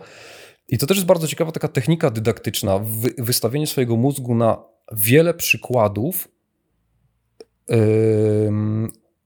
I 0.68 0.78
to 0.78 0.88
też 0.88 0.98
jest 0.98 1.08
bardzo 1.08 1.28
ciekawa 1.28 1.52
taka 1.52 1.68
technika 1.68 2.12
dydaktyczna, 2.12 2.80
wy, 2.80 3.14
wystawienie 3.18 3.68
swojego 3.68 3.96
mózgu 3.96 4.36
na 4.36 4.64
wiele 4.92 5.34
przykładów 5.34 6.28
yy, 7.70 7.78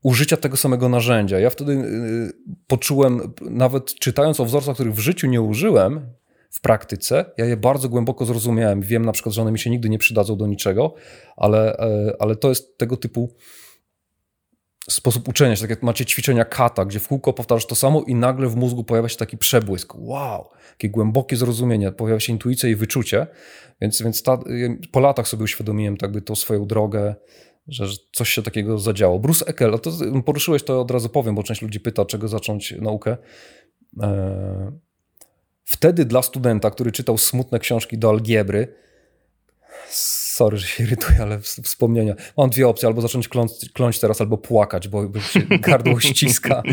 użycia 0.03 0.37
tego 0.37 0.57
samego 0.57 0.89
narzędzia. 0.89 1.39
Ja 1.39 1.49
wtedy 1.49 1.73
yy, 1.73 2.33
poczułem, 2.67 3.33
nawet 3.41 3.95
czytając 3.95 4.39
o 4.39 4.45
wzorcach, 4.45 4.73
których 4.73 4.93
w 4.93 4.99
życiu 4.99 5.27
nie 5.27 5.41
użyłem, 5.41 6.13
w 6.49 6.61
praktyce. 6.61 7.25
Ja 7.37 7.45
je 7.45 7.57
bardzo 7.57 7.89
głęboko 7.89 8.25
zrozumiałem. 8.25 8.81
Wiem 8.81 9.05
na 9.05 9.11
przykład, 9.11 9.35
że 9.35 9.41
one 9.41 9.51
mi 9.51 9.59
się 9.59 9.69
nigdy 9.69 9.89
nie 9.89 9.97
przydadzą 9.97 10.37
do 10.37 10.47
niczego, 10.47 10.93
ale, 11.37 11.77
e, 11.77 12.15
ale 12.19 12.35
to 12.35 12.49
jest 12.49 12.77
tego 12.77 12.97
typu 12.97 13.35
sposób 14.89 15.27
uczenia 15.27 15.55
się, 15.55 15.61
tak 15.61 15.69
jak 15.69 15.83
macie 15.83 16.05
ćwiczenia 16.05 16.45
kata, 16.45 16.85
gdzie 16.85 16.99
w 16.99 17.07
kółko 17.07 17.33
powtarzasz 17.33 17.65
to 17.65 17.75
samo 17.75 18.03
i 18.07 18.15
nagle 18.15 18.47
w 18.47 18.55
mózgu 18.55 18.83
pojawia 18.83 19.09
się 19.09 19.17
taki 19.17 19.37
przebłysk. 19.37 19.93
Wow, 19.97 20.49
takie 20.71 20.89
głębokie 20.89 21.35
zrozumienie, 21.35 21.91
pojawia 21.91 22.19
się 22.19 22.33
intuicja 22.33 22.69
i 22.69 22.75
wyczucie. 22.75 23.27
Więc, 23.81 24.01
więc 24.01 24.23
ta, 24.23 24.39
po 24.91 24.99
latach 24.99 25.27
sobie 25.27 25.43
uświadomiłem 25.43 25.97
tak 25.97 26.11
by 26.11 26.21
tą 26.21 26.35
swoją 26.35 26.65
drogę, 26.65 27.15
że 27.67 27.85
coś 28.11 28.29
się 28.29 28.43
takiego 28.43 28.77
zadziało. 28.77 29.19
Bruce 29.19 29.45
Eckel, 29.45 29.79
to 29.79 29.91
poruszyłeś 30.25 30.63
to 30.63 30.81
od 30.81 30.91
razu 30.91 31.09
powiem, 31.09 31.35
bo 31.35 31.43
część 31.43 31.61
ludzi 31.61 31.79
pyta, 31.79 32.05
czego 32.05 32.27
zacząć 32.27 32.73
naukę. 32.81 33.17
E, 34.01 34.71
wtedy 35.69 36.05
dla 36.05 36.21
studenta, 36.21 36.71
który 36.71 36.91
czytał 36.91 37.17
smutne 37.17 37.59
książki 37.59 37.97
do 37.97 38.09
algebry, 38.09 38.67
sorry, 39.89 40.57
że 40.57 40.67
się 40.67 40.83
irytuję, 40.83 41.21
ale 41.21 41.39
wspomnienia. 41.39 42.15
Mam 42.37 42.49
dwie 42.49 42.67
opcje, 42.67 42.87
albo 42.87 43.01
zacząć 43.01 43.27
kląć, 43.27 43.51
kląć 43.73 43.99
teraz, 43.99 44.21
albo 44.21 44.37
płakać, 44.37 44.87
bo, 44.87 45.19
się 45.19 45.41
gardło 45.67 45.99
ściska. 45.99 46.63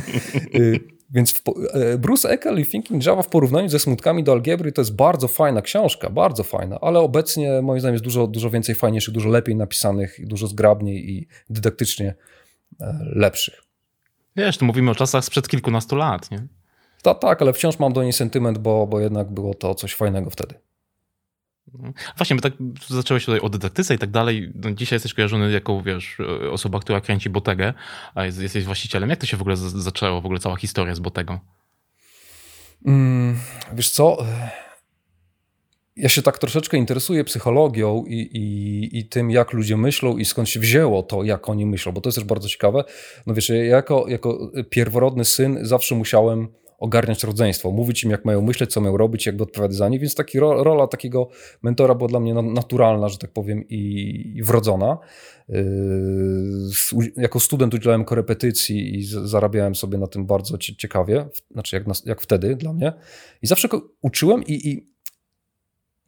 Y, 0.54 0.80
więc 1.10 1.42
e, 1.72 1.98
Bruce 1.98 2.30
Eckel 2.30 2.60
i 2.60 2.66
Thinking 2.66 3.06
Java 3.06 3.22
w 3.22 3.28
porównaniu 3.28 3.68
ze 3.68 3.78
smutkami 3.78 4.24
do 4.24 4.32
algebry 4.32 4.72
to 4.72 4.80
jest 4.80 4.96
bardzo 4.96 5.28
fajna 5.28 5.62
książka, 5.62 6.10
bardzo 6.10 6.42
fajna, 6.42 6.78
ale 6.80 6.98
obecnie 6.98 7.62
moim 7.62 7.80
zdaniem 7.80 7.94
jest 7.94 8.04
dużo, 8.04 8.26
dużo 8.26 8.50
więcej 8.50 8.74
fajniejszych, 8.74 9.14
dużo 9.14 9.28
lepiej 9.28 9.56
napisanych, 9.56 10.26
dużo 10.26 10.46
zgrabniej 10.46 11.10
i 11.10 11.28
dydaktycznie 11.50 12.14
e, 12.80 12.98
lepszych. 13.14 13.62
Wiesz, 14.36 14.58
tu 14.58 14.64
mówimy 14.64 14.90
o 14.90 14.94
czasach 14.94 15.24
sprzed 15.24 15.48
kilkunastu 15.48 15.96
lat, 15.96 16.30
nie? 16.30 16.46
Tak, 17.06 17.18
tak, 17.18 17.42
ale 17.42 17.52
wciąż 17.52 17.78
mam 17.78 17.92
do 17.92 18.02
niej 18.02 18.12
sentyment, 18.12 18.58
bo, 18.58 18.86
bo 18.86 19.00
jednak 19.00 19.30
było 19.30 19.54
to 19.54 19.74
coś 19.74 19.94
fajnego 19.94 20.30
wtedy. 20.30 20.54
Właśnie, 22.16 22.36
bo 22.36 22.42
tak 22.42 22.52
zaczęłeś 22.88 23.24
tutaj 23.24 23.40
o 23.40 23.48
dydaktyce 23.48 23.94
i 23.94 23.98
tak 23.98 24.10
dalej. 24.10 24.52
No, 24.54 24.70
dzisiaj 24.70 24.96
jesteś 24.96 25.14
kojarzony 25.14 25.52
jako, 25.52 25.82
wiesz, 25.82 26.18
osoba, 26.50 26.80
która 26.80 27.00
kręci 27.00 27.30
Botegę, 27.30 27.74
a 28.14 28.24
jest, 28.24 28.42
jesteś 28.42 28.64
właścicielem. 28.64 29.10
Jak 29.10 29.18
to 29.18 29.26
się 29.26 29.36
w 29.36 29.40
ogóle 29.40 29.56
zaczęło, 29.56 30.20
w 30.20 30.24
ogóle 30.26 30.40
cała 30.40 30.56
historia 30.56 30.94
z 30.94 31.00
Botegą? 31.00 31.38
Mm, 32.86 33.38
wiesz 33.72 33.90
co, 33.90 34.24
ja 35.96 36.08
się 36.08 36.22
tak 36.22 36.38
troszeczkę 36.38 36.76
interesuję 36.76 37.24
psychologią 37.24 38.04
i, 38.06 38.14
i, 38.14 38.98
i 38.98 39.08
tym, 39.08 39.30
jak 39.30 39.52
ludzie 39.52 39.76
myślą 39.76 40.16
i 40.16 40.24
skąd 40.24 40.48
się 40.48 40.60
wzięło 40.60 41.02
to, 41.02 41.24
jak 41.24 41.48
oni 41.48 41.66
myślą, 41.66 41.92
bo 41.92 42.00
to 42.00 42.08
jest 42.08 42.18
też 42.18 42.24
bardzo 42.24 42.48
ciekawe. 42.48 42.84
No 43.26 43.34
wiesz, 43.34 43.48
ja 43.48 43.56
jako, 43.56 44.04
jako 44.08 44.50
pierworodny 44.70 45.24
syn 45.24 45.58
zawsze 45.62 45.94
musiałem 45.94 46.48
ogarniać 46.78 47.24
rodzeństwo, 47.24 47.70
mówić 47.70 48.04
im, 48.04 48.10
jak 48.10 48.24
mają 48.24 48.42
myśleć, 48.42 48.72
co 48.72 48.80
mają 48.80 48.96
robić, 48.96 49.26
jakby 49.26 49.42
odpowiadać 49.42 49.76
za 49.76 49.88
nie, 49.88 49.98
więc 49.98 50.14
taki 50.14 50.40
ro, 50.40 50.64
rola 50.64 50.86
takiego 50.86 51.28
mentora 51.62 51.94
była 51.94 52.08
dla 52.08 52.20
mnie 52.20 52.34
naturalna, 52.34 53.08
że 53.08 53.18
tak 53.18 53.32
powiem, 53.32 53.68
i, 53.68 54.32
i 54.36 54.42
wrodzona. 54.42 54.98
Yy, 55.48 57.12
jako 57.16 57.40
student 57.40 57.74
udzielałem 57.74 58.04
korepetycji 58.04 58.96
i 58.98 59.04
zarabiałem 59.04 59.74
sobie 59.74 59.98
na 59.98 60.06
tym 60.06 60.26
bardzo 60.26 60.58
ciekawie, 60.58 61.28
znaczy 61.50 61.76
jak, 61.76 61.84
jak 62.06 62.20
wtedy 62.20 62.56
dla 62.56 62.72
mnie. 62.72 62.92
I 63.42 63.46
zawsze 63.46 63.68
uczyłem 64.02 64.44
i, 64.44 64.68
i 64.68 64.96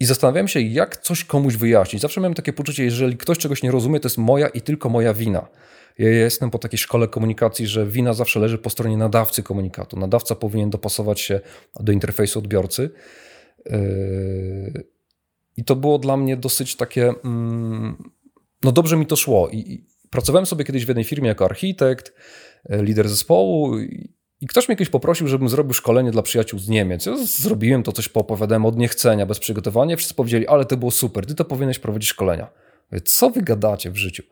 i 0.01 0.05
zastanawiałem 0.05 0.49
się, 0.49 0.61
jak 0.61 0.97
coś 0.97 1.25
komuś 1.25 1.57
wyjaśnić. 1.57 2.03
Zawsze 2.03 2.21
miałem 2.21 2.35
takie 2.35 2.53
poczucie, 2.53 2.85
jeżeli 2.85 3.17
ktoś 3.17 3.39
czegoś 3.39 3.63
nie 3.63 3.71
rozumie, 3.71 4.01
to 4.01 4.07
jest 4.07 4.19
moja 4.19 4.49
i 4.49 4.61
tylko 4.61 4.89
moja 4.89 5.15
wina. 5.15 5.49
Ja 5.99 6.11
jestem 6.11 6.51
po 6.51 6.59
takiej 6.59 6.79
szkole 6.79 7.09
komunikacji, 7.09 7.67
że 7.67 7.87
wina 7.87 8.15
zawsze 8.15 8.41
leży 8.41 8.59
po 8.59 8.71
stronie 8.71 8.97
nadawcy 8.97 9.43
komunikatu. 9.43 9.99
Nadawca 9.99 10.35
powinien 10.35 10.71
dopasować 10.71 11.21
się 11.21 11.41
do 11.81 11.93
interfejsu 11.93 12.39
odbiorcy. 12.39 12.91
Yy, 13.67 14.85
I 15.57 15.65
to 15.65 15.77
było 15.77 15.99
dla 15.99 16.17
mnie 16.17 16.37
dosyć 16.37 16.77
takie. 16.77 17.13
Mm, 17.25 18.11
no 18.63 18.73
dobrze 18.73 18.97
mi 18.97 19.07
to 19.07 19.17
szło. 19.17 19.49
I 19.49 19.85
pracowałem 20.11 20.47
sobie 20.47 20.65
kiedyś 20.65 20.85
w 20.85 20.89
jednej 20.89 21.05
firmie 21.05 21.29
jako 21.29 21.45
architekt, 21.45 22.13
e, 22.65 22.83
lider 22.83 23.09
zespołu. 23.09 23.79
I 24.41 24.47
ktoś 24.47 24.69
mnie 24.69 24.77
kiedyś 24.77 24.91
poprosił, 24.91 25.29
żebym 25.29 25.49
zrobił 25.49 25.73
szkolenie 25.75 26.11
dla 26.11 26.23
przyjaciół 26.23 26.59
z 26.59 26.69
Niemiec. 26.69 27.07
Ja 27.07 27.17
zrobiłem 27.17 27.83
to, 27.83 27.93
coś 27.93 28.09
poopowiadałem 28.09 28.67
od 28.67 28.77
niechcenia, 28.77 29.27
bez 29.27 29.39
przygotowania. 29.39 29.97
Wszyscy 29.97 30.15
powiedzieli, 30.15 30.47
ale 30.47 30.65
to 30.65 30.77
było 30.77 30.91
super, 30.91 31.27
ty 31.27 31.35
to 31.35 31.45
powinieneś 31.45 31.79
prowadzić 31.79 32.09
szkolenia. 32.09 32.51
Co 33.05 33.31
wy 33.31 33.43
gadacie 33.43 33.91
w 33.91 33.97
życiu? 33.97 34.23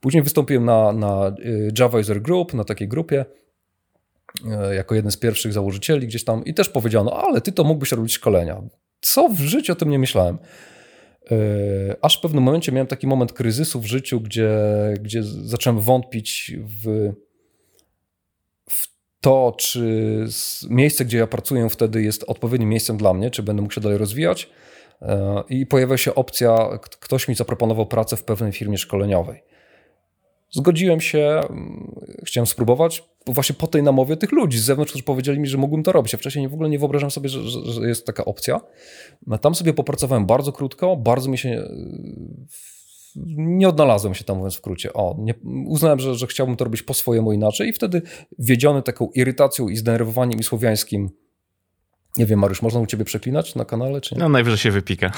Później 0.00 0.22
wystąpiłem 0.22 0.64
na, 0.64 0.92
na 0.92 1.34
y, 1.38 1.72
Java 1.78 1.98
User 1.98 2.22
Group, 2.22 2.54
na 2.54 2.64
takiej 2.64 2.88
grupie, 2.88 3.24
y, 4.70 4.74
jako 4.74 4.94
jeden 4.94 5.10
z 5.10 5.16
pierwszych 5.16 5.52
założycieli 5.52 6.06
gdzieś 6.06 6.24
tam 6.24 6.44
i 6.44 6.54
też 6.54 6.68
powiedziano, 6.68 7.22
ale 7.22 7.40
ty 7.40 7.52
to 7.52 7.64
mógłbyś 7.64 7.92
robić 7.92 8.12
szkolenia. 8.12 8.62
Co 9.00 9.28
w 9.28 9.40
życiu 9.40 9.72
o 9.72 9.76
tym 9.76 9.90
nie 9.90 9.98
myślałem. 9.98 10.38
Y, 11.32 11.96
aż 12.02 12.18
w 12.18 12.20
pewnym 12.20 12.44
momencie 12.44 12.72
miałem 12.72 12.86
taki 12.86 13.06
moment 13.06 13.32
kryzysu 13.32 13.80
w 13.80 13.86
życiu, 13.86 14.20
gdzie, 14.20 14.50
gdzie 15.00 15.22
zacząłem 15.22 15.80
wątpić 15.80 16.52
w, 16.64 17.12
w 18.70 18.88
to, 19.20 19.54
czy 19.58 20.26
miejsce, 20.70 21.04
gdzie 21.04 21.18
ja 21.18 21.26
pracuję 21.26 21.68
wtedy 21.68 22.02
jest 22.02 22.24
odpowiednim 22.26 22.68
miejscem 22.68 22.96
dla 22.96 23.14
mnie, 23.14 23.30
czy 23.30 23.42
będę 23.42 23.62
mógł 23.62 23.74
się 23.74 23.80
dalej 23.80 23.98
rozwijać. 23.98 24.50
I 25.48 25.66
pojawia 25.66 25.96
się 25.96 26.14
opcja, 26.14 26.78
ktoś 27.00 27.28
mi 27.28 27.34
zaproponował 27.34 27.86
pracę 27.86 28.16
w 28.16 28.24
pewnej 28.24 28.52
firmie 28.52 28.78
szkoleniowej. 28.78 29.42
Zgodziłem 30.50 31.00
się, 31.00 31.40
mm, 31.50 31.94
chciałem 32.24 32.46
spróbować, 32.46 33.04
właśnie 33.26 33.54
po 33.54 33.66
tej 33.66 33.82
namowie 33.82 34.16
tych 34.16 34.32
ludzi 34.32 34.58
z 34.58 34.62
zewnątrz, 34.62 34.92
którzy 34.92 35.04
powiedzieli 35.04 35.40
mi, 35.40 35.46
że 35.46 35.58
mógłbym 35.58 35.82
to 35.82 35.92
robić. 35.92 36.12
Ja 36.12 36.18
wcześniej 36.18 36.48
w 36.48 36.54
ogóle 36.54 36.68
nie 36.68 36.78
wyobrażam 36.78 37.10
sobie, 37.10 37.28
że, 37.28 37.42
że, 37.42 37.72
że 37.72 37.88
jest 37.88 38.06
taka 38.06 38.24
opcja. 38.24 38.60
No, 39.26 39.38
tam 39.38 39.54
sobie 39.54 39.74
popracowałem 39.74 40.26
bardzo 40.26 40.52
krótko, 40.52 40.96
bardzo 40.96 41.30
mi 41.30 41.38
się 41.38 41.48
e, 41.48 41.68
nie 43.36 43.68
odnalazłem 43.68 44.14
się 44.14 44.24
tam, 44.24 44.36
mówiąc 44.36 44.54
w 44.54 44.56
skrócie. 44.56 44.92
O, 44.92 45.16
nie, 45.18 45.34
uznałem, 45.66 45.98
że, 45.98 46.14
że 46.14 46.26
chciałbym 46.26 46.56
to 46.56 46.64
robić 46.64 46.82
po 46.82 46.94
swojemu 46.94 47.32
inaczej 47.32 47.68
i 47.68 47.72
wtedy 47.72 48.02
wiedziony 48.38 48.82
taką 48.82 49.08
irytacją 49.14 49.68
i 49.68 49.76
zdenerwowaniem 49.76 50.40
i 50.40 50.42
słowiańskim 50.42 51.10
nie 52.16 52.26
wiem, 52.26 52.38
Mariusz, 52.38 52.62
można 52.62 52.80
u 52.80 52.86
ciebie 52.86 53.04
przeklinać 53.04 53.54
na 53.54 53.64
kanale, 53.64 54.00
czy 54.00 54.14
nie? 54.14 54.18
No 54.18 54.28
najwyżej 54.28 54.58
się 54.58 54.70
wypika. 54.70 55.12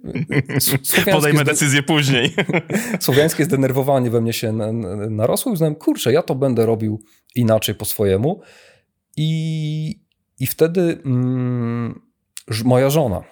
Podejmę 1.12 1.44
decyzję 1.44 1.82
później. 1.82 2.34
Słowiańskie 3.00 3.44
zdenerwowanie 3.44 4.10
we 4.10 4.20
mnie 4.20 4.32
się 4.32 4.52
narosło 5.10 5.50
i 5.50 5.52
uznałem, 5.52 5.74
kurczę, 5.74 6.12
ja 6.12 6.22
to 6.22 6.34
będę 6.34 6.66
robił 6.66 7.02
inaczej 7.34 7.74
po 7.74 7.84
swojemu. 7.84 8.40
I, 9.16 10.00
i 10.40 10.46
wtedy 10.46 11.00
mm, 11.04 12.00
moja 12.64 12.90
żona, 12.90 13.22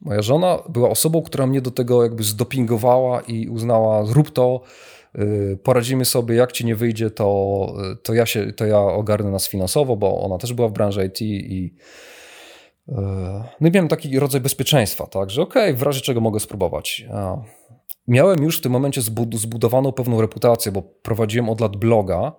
moja 0.00 0.22
żona 0.22 0.58
była 0.68 0.90
osobą, 0.90 1.22
która 1.22 1.46
mnie 1.46 1.60
do 1.60 1.70
tego 1.70 2.02
jakby 2.02 2.24
zdopingowała 2.24 3.20
i 3.20 3.48
uznała, 3.48 4.06
zrób 4.06 4.30
to, 4.30 4.62
poradzimy 5.62 6.04
sobie, 6.04 6.34
jak 6.34 6.52
ci 6.52 6.66
nie 6.66 6.76
wyjdzie, 6.76 7.10
to, 7.10 7.74
to, 8.02 8.14
ja, 8.14 8.26
się, 8.26 8.52
to 8.52 8.66
ja 8.66 8.78
ogarnę 8.78 9.30
nas 9.30 9.48
finansowo, 9.48 9.96
bo 9.96 10.20
ona 10.20 10.38
też 10.38 10.52
była 10.52 10.68
w 10.68 10.72
branży 10.72 11.06
IT 11.06 11.20
i 11.20 11.74
y, 12.88 12.92
no 13.60 13.68
i 13.68 13.70
miałem 13.70 13.88
taki 13.88 14.18
rodzaj 14.18 14.40
bezpieczeństwa, 14.40 15.06
tak, 15.06 15.30
że 15.30 15.42
okej, 15.42 15.62
okay, 15.62 15.76
w 15.76 15.82
razie 15.82 16.00
czego 16.00 16.20
mogę 16.20 16.40
spróbować. 16.40 17.06
Miałem 18.08 18.42
już 18.42 18.58
w 18.58 18.60
tym 18.60 18.72
momencie 18.72 19.02
zbudowaną 19.32 19.92
pewną 19.92 20.20
reputację, 20.20 20.72
bo 20.72 20.82
prowadziłem 20.82 21.48
od 21.48 21.60
lat 21.60 21.76
bloga 21.76 22.32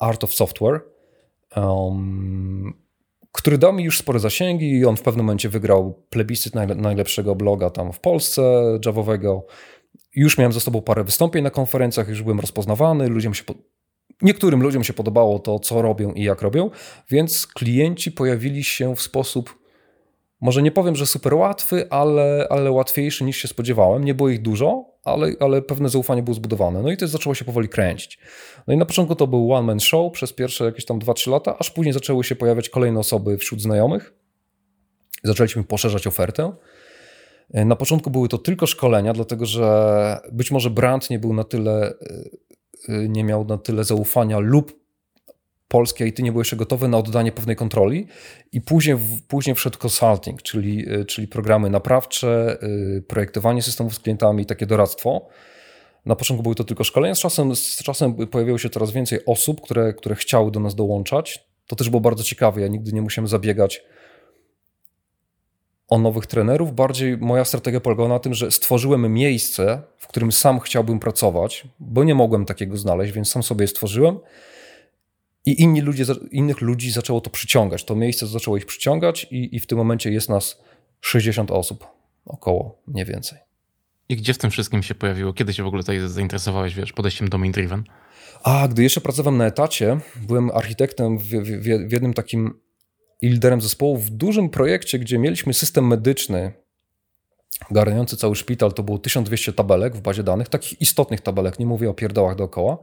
Art 0.00 0.24
of 0.24 0.34
Software, 0.34 0.80
który 3.32 3.58
dał 3.58 3.72
mi 3.72 3.84
już 3.84 3.98
spore 3.98 4.18
zasięgi 4.18 4.70
i 4.70 4.84
on 4.84 4.96
w 4.96 5.02
pewnym 5.02 5.26
momencie 5.26 5.48
wygrał 5.48 6.02
plebiscyt 6.10 6.54
najlepszego 6.76 7.34
bloga 7.34 7.70
tam 7.70 7.92
w 7.92 8.00
Polsce, 8.00 8.62
javowego. 8.86 9.46
Już 10.16 10.38
miałem 10.38 10.52
ze 10.52 10.60
sobą 10.60 10.82
parę 10.82 11.04
wystąpień 11.04 11.44
na 11.44 11.50
konferencjach, 11.50 12.08
już 12.08 12.22
byłem 12.22 12.40
rozpoznawany, 12.40 13.08
ludziom 13.08 13.34
się 13.34 13.44
niektórym 14.22 14.62
ludziom 14.62 14.84
się 14.84 14.92
podobało 14.92 15.38
to, 15.38 15.58
co 15.58 15.82
robią 15.82 16.12
i 16.12 16.22
jak 16.22 16.42
robią, 16.42 16.70
więc 17.10 17.46
klienci 17.46 18.12
pojawili 18.12 18.64
się 18.64 18.96
w 18.96 19.02
sposób, 19.02 19.64
może 20.40 20.62
nie 20.62 20.70
powiem, 20.70 20.96
że 20.96 21.06
super 21.06 21.34
łatwy, 21.34 21.90
ale, 21.90 22.46
ale 22.50 22.70
łatwiejszy 22.70 23.24
niż 23.24 23.36
się 23.36 23.48
spodziewałem. 23.48 24.04
Nie 24.04 24.14
było 24.14 24.28
ich 24.28 24.42
dużo, 24.42 24.84
ale, 25.04 25.32
ale 25.40 25.62
pewne 25.62 25.88
zaufanie 25.88 26.22
było 26.22 26.34
zbudowane. 26.34 26.82
No 26.82 26.90
i 26.90 26.96
to 26.96 27.08
zaczęło 27.08 27.34
się 27.34 27.44
powoli 27.44 27.68
kręcić. 27.68 28.18
No 28.66 28.74
i 28.74 28.76
na 28.76 28.84
początku 28.84 29.14
to 29.14 29.26
był 29.26 29.52
one-man 29.52 29.80
show 29.80 30.12
przez 30.12 30.32
pierwsze 30.32 30.64
jakieś 30.64 30.84
tam 30.84 30.98
2-3 30.98 31.30
lata, 31.30 31.58
aż 31.58 31.70
później 31.70 31.92
zaczęły 31.92 32.24
się 32.24 32.36
pojawiać 32.36 32.68
kolejne 32.68 33.00
osoby 33.00 33.38
wśród 33.38 33.62
znajomych. 33.62 34.14
Zaczęliśmy 35.24 35.64
poszerzać 35.64 36.06
ofertę. 36.06 36.52
E, 37.50 37.64
na 37.64 37.76
początku 37.76 38.10
były 38.10 38.28
to 38.28 38.38
tylko 38.38 38.66
szkolenia, 38.66 39.12
dlatego 39.12 39.46
że 39.46 40.18
być 40.32 40.50
może 40.50 40.70
brand 40.70 41.10
nie 41.10 41.18
był 41.18 41.32
na 41.32 41.44
tyle, 41.44 41.94
e, 42.88 42.94
e, 42.94 43.08
nie 43.08 43.24
miał 43.24 43.44
na 43.44 43.58
tyle 43.58 43.84
zaufania 43.84 44.38
lub 44.38 44.84
polskie 45.68 46.06
IT 46.06 46.18
nie 46.18 46.32
było 46.32 46.40
jeszcze 46.40 46.56
gotowe 46.56 46.88
na 46.88 46.98
oddanie 46.98 47.32
pewnej 47.32 47.56
kontroli 47.56 48.06
i 48.52 48.60
później, 48.60 48.96
później 49.28 49.56
wszedł 49.56 49.78
consulting, 49.78 50.42
czyli, 50.42 50.86
czyli 51.06 51.28
programy 51.28 51.70
naprawcze, 51.70 52.58
projektowanie 53.08 53.62
systemów 53.62 53.94
z 53.94 53.98
klientami, 53.98 54.46
takie 54.46 54.66
doradztwo. 54.66 55.28
Na 56.06 56.16
początku 56.16 56.42
były 56.42 56.54
to 56.54 56.64
tylko 56.64 56.84
szkolenia, 56.84 57.14
z 57.14 57.18
czasem, 57.18 57.56
z 57.56 57.82
czasem 57.82 58.14
pojawiło 58.14 58.58
się 58.58 58.70
coraz 58.70 58.92
więcej 58.92 59.18
osób, 59.26 59.60
które, 59.60 59.94
które 59.94 60.14
chciały 60.14 60.50
do 60.50 60.60
nas 60.60 60.74
dołączać. 60.74 61.46
To 61.66 61.76
też 61.76 61.90
było 61.90 62.00
bardzo 62.00 62.24
ciekawe, 62.24 62.60
ja 62.60 62.68
nigdy 62.68 62.92
nie 62.92 63.02
musiałem 63.02 63.28
zabiegać 63.28 63.82
o 65.94 65.98
nowych 65.98 66.26
trenerów. 66.26 66.74
Bardziej 66.74 67.18
moja 67.18 67.44
strategia 67.44 67.80
polegała 67.80 68.08
na 68.08 68.18
tym, 68.18 68.34
że 68.34 68.50
stworzyłem 68.50 69.12
miejsce, 69.12 69.82
w 69.98 70.06
którym 70.06 70.32
sam 70.32 70.60
chciałbym 70.60 70.98
pracować, 70.98 71.64
bo 71.80 72.04
nie 72.04 72.14
mogłem 72.14 72.44
takiego 72.44 72.76
znaleźć, 72.76 73.12
więc 73.12 73.30
sam 73.30 73.42
sobie 73.42 73.62
je 73.64 73.68
stworzyłem. 73.68 74.18
I 75.46 75.62
inni 75.62 75.80
ludzie, 75.80 76.04
innych 76.30 76.60
ludzi 76.60 76.90
zaczęło 76.90 77.20
to 77.20 77.30
przyciągać. 77.30 77.84
To 77.84 77.96
miejsce 77.96 78.26
zaczęło 78.26 78.56
ich 78.56 78.66
przyciągać, 78.66 79.26
i, 79.30 79.56
i 79.56 79.60
w 79.60 79.66
tym 79.66 79.78
momencie 79.78 80.12
jest 80.12 80.28
nas 80.28 80.62
60 81.00 81.50
osób, 81.50 81.86
około, 82.26 82.82
nie 82.88 83.04
więcej. 83.04 83.38
I 84.08 84.16
gdzie 84.16 84.34
w 84.34 84.38
tym 84.38 84.50
wszystkim 84.50 84.82
się 84.82 84.94
pojawiło? 84.94 85.32
Kiedy 85.32 85.54
się 85.54 85.62
w 85.62 85.66
ogóle 85.66 85.82
tutaj 85.82 86.00
zainteresowałeś, 86.08 86.74
wiesz, 86.74 86.92
podejściem 86.92 87.28
domain 87.28 87.52
driven? 87.52 87.84
A, 88.42 88.68
gdy 88.68 88.82
jeszcze 88.82 89.00
pracowałem 89.00 89.38
na 89.38 89.46
etacie, 89.46 90.00
byłem 90.16 90.50
architektem 90.50 91.18
w, 91.18 91.24
w, 91.24 91.88
w 91.88 91.92
jednym 91.92 92.14
takim 92.14 92.63
i 93.22 93.28
liderem 93.28 93.60
zespołu 93.60 93.96
w 93.96 94.10
dużym 94.10 94.50
projekcie, 94.50 94.98
gdzie 94.98 95.18
mieliśmy 95.18 95.54
system 95.54 95.86
medyczny 95.86 96.52
garniący 97.70 98.16
cały 98.16 98.36
szpital. 98.36 98.72
To 98.72 98.82
było 98.82 98.98
1200 98.98 99.52
tabelek 99.52 99.96
w 99.96 100.00
bazie 100.00 100.22
danych, 100.22 100.48
takich 100.48 100.80
istotnych 100.80 101.20
tabelek, 101.20 101.58
nie 101.58 101.66
mówię 101.66 101.90
o 101.90 101.94
pierdołach 101.94 102.36
dookoła. 102.36 102.78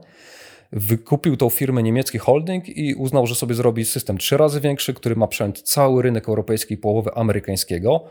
Wykupił 0.72 1.36
tą 1.36 1.50
firmę 1.50 1.82
niemiecki 1.82 2.18
holding 2.18 2.68
i 2.68 2.94
uznał, 2.94 3.26
że 3.26 3.34
sobie 3.34 3.54
zrobi 3.54 3.84
system 3.84 4.18
trzy 4.18 4.36
razy 4.36 4.60
większy, 4.60 4.94
który 4.94 5.16
ma 5.16 5.26
przejąć 5.26 5.62
cały 5.62 6.02
rynek 6.02 6.28
europejski 6.28 6.74
i 6.74 6.78
połowę 6.78 7.10
amerykańskiego 7.14 8.04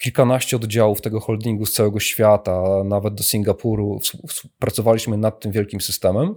kilkanaście 0.00 0.56
oddziałów 0.56 1.00
tego 1.00 1.20
holdingu 1.20 1.66
z 1.66 1.72
całego 1.72 2.00
świata, 2.00 2.84
nawet 2.84 3.14
do 3.14 3.22
Singapuru. 3.22 4.00
Pracowaliśmy 4.58 5.16
nad 5.16 5.40
tym 5.40 5.52
wielkim 5.52 5.80
systemem. 5.80 6.34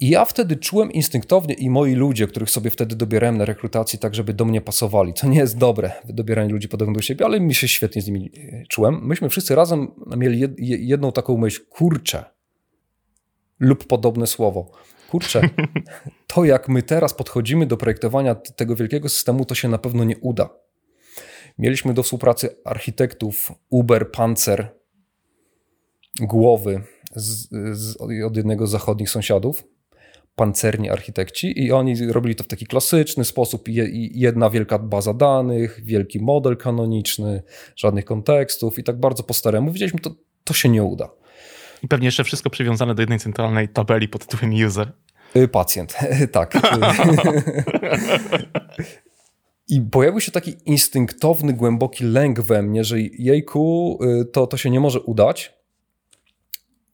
I 0.00 0.08
ja 0.08 0.24
wtedy 0.24 0.56
czułem 0.56 0.92
instynktownie 0.92 1.54
i 1.54 1.70
moi 1.70 1.94
ludzie, 1.94 2.26
których 2.26 2.50
sobie 2.50 2.70
wtedy 2.70 2.96
dobierałem 2.96 3.38
na 3.38 3.44
rekrutacji, 3.44 3.98
tak 3.98 4.14
żeby 4.14 4.34
do 4.34 4.44
mnie 4.44 4.60
pasowali. 4.60 5.14
Co 5.14 5.28
nie 5.28 5.38
jest 5.38 5.58
dobre, 5.58 5.92
dobieranie 6.04 6.52
ludzi 6.52 6.68
podobnych 6.68 6.96
do 6.96 7.02
siebie, 7.02 7.24
ale 7.24 7.40
mi 7.40 7.54
się 7.54 7.68
świetnie 7.68 8.02
z 8.02 8.06
nimi 8.06 8.30
e, 8.36 8.66
czułem. 8.66 9.06
Myśmy 9.06 9.28
wszyscy 9.28 9.54
razem 9.54 9.88
mieli 10.16 10.44
jedną 10.58 11.12
taką 11.12 11.36
myśl, 11.36 11.60
kurczę, 11.70 12.24
lub 13.60 13.86
podobne 13.86 14.26
słowo. 14.26 14.70
Kurczę, 15.10 15.48
to 16.26 16.44
jak 16.44 16.68
my 16.68 16.82
teraz 16.82 17.14
podchodzimy 17.14 17.66
do 17.66 17.76
projektowania 17.76 18.34
tego 18.34 18.76
wielkiego 18.76 19.08
systemu, 19.08 19.44
to 19.44 19.54
się 19.54 19.68
na 19.68 19.78
pewno 19.78 20.04
nie 20.04 20.18
uda. 20.18 20.50
Mieliśmy 21.58 21.94
do 21.94 22.02
współpracy 22.02 22.56
architektów 22.64 23.52
Uber, 23.70 24.10
Panzer, 24.10 24.74
Głowy 26.20 26.82
z, 27.14 27.48
z, 27.78 27.96
od 28.24 28.36
jednego 28.36 28.66
z 28.66 28.70
zachodnich 28.70 29.10
sąsiadów 29.10 29.64
pancerni 30.36 30.90
architekci 30.90 31.64
i 31.64 31.72
oni 31.72 32.06
robili 32.06 32.34
to 32.34 32.44
w 32.44 32.46
taki 32.46 32.66
klasyczny 32.66 33.24
sposób. 33.24 33.68
Jedna 33.68 34.50
wielka 34.50 34.78
baza 34.78 35.14
danych, 35.14 35.80
wielki 35.84 36.20
model 36.20 36.56
kanoniczny, 36.56 37.42
żadnych 37.76 38.04
kontekstów 38.04 38.78
i 38.78 38.84
tak 38.84 39.00
bardzo 39.00 39.22
po 39.22 39.34
staremu. 39.34 39.72
Widzieliśmy, 39.72 40.00
to, 40.00 40.10
to 40.44 40.54
się 40.54 40.68
nie 40.68 40.82
uda. 40.82 41.10
I 41.82 41.88
pewnie 41.88 42.06
jeszcze 42.06 42.24
wszystko 42.24 42.50
przywiązane 42.50 42.94
do 42.94 43.02
jednej 43.02 43.18
centralnej 43.18 43.68
tabeli 43.68 44.08
pod 44.08 44.26
tytułem 44.26 44.66
user. 44.66 44.92
Y, 45.36 45.48
pacjent, 45.48 45.96
tak. 46.32 46.54
I 49.68 49.80
pojawił 49.80 50.20
się 50.20 50.32
taki 50.32 50.54
instynktowny, 50.66 51.52
głęboki 51.52 52.04
lęk 52.04 52.40
we 52.40 52.62
mnie, 52.62 52.84
że 52.84 53.00
jejku, 53.00 53.98
y, 54.22 54.24
to, 54.24 54.46
to 54.46 54.56
się 54.56 54.70
nie 54.70 54.80
może 54.80 55.00
udać. 55.00 55.54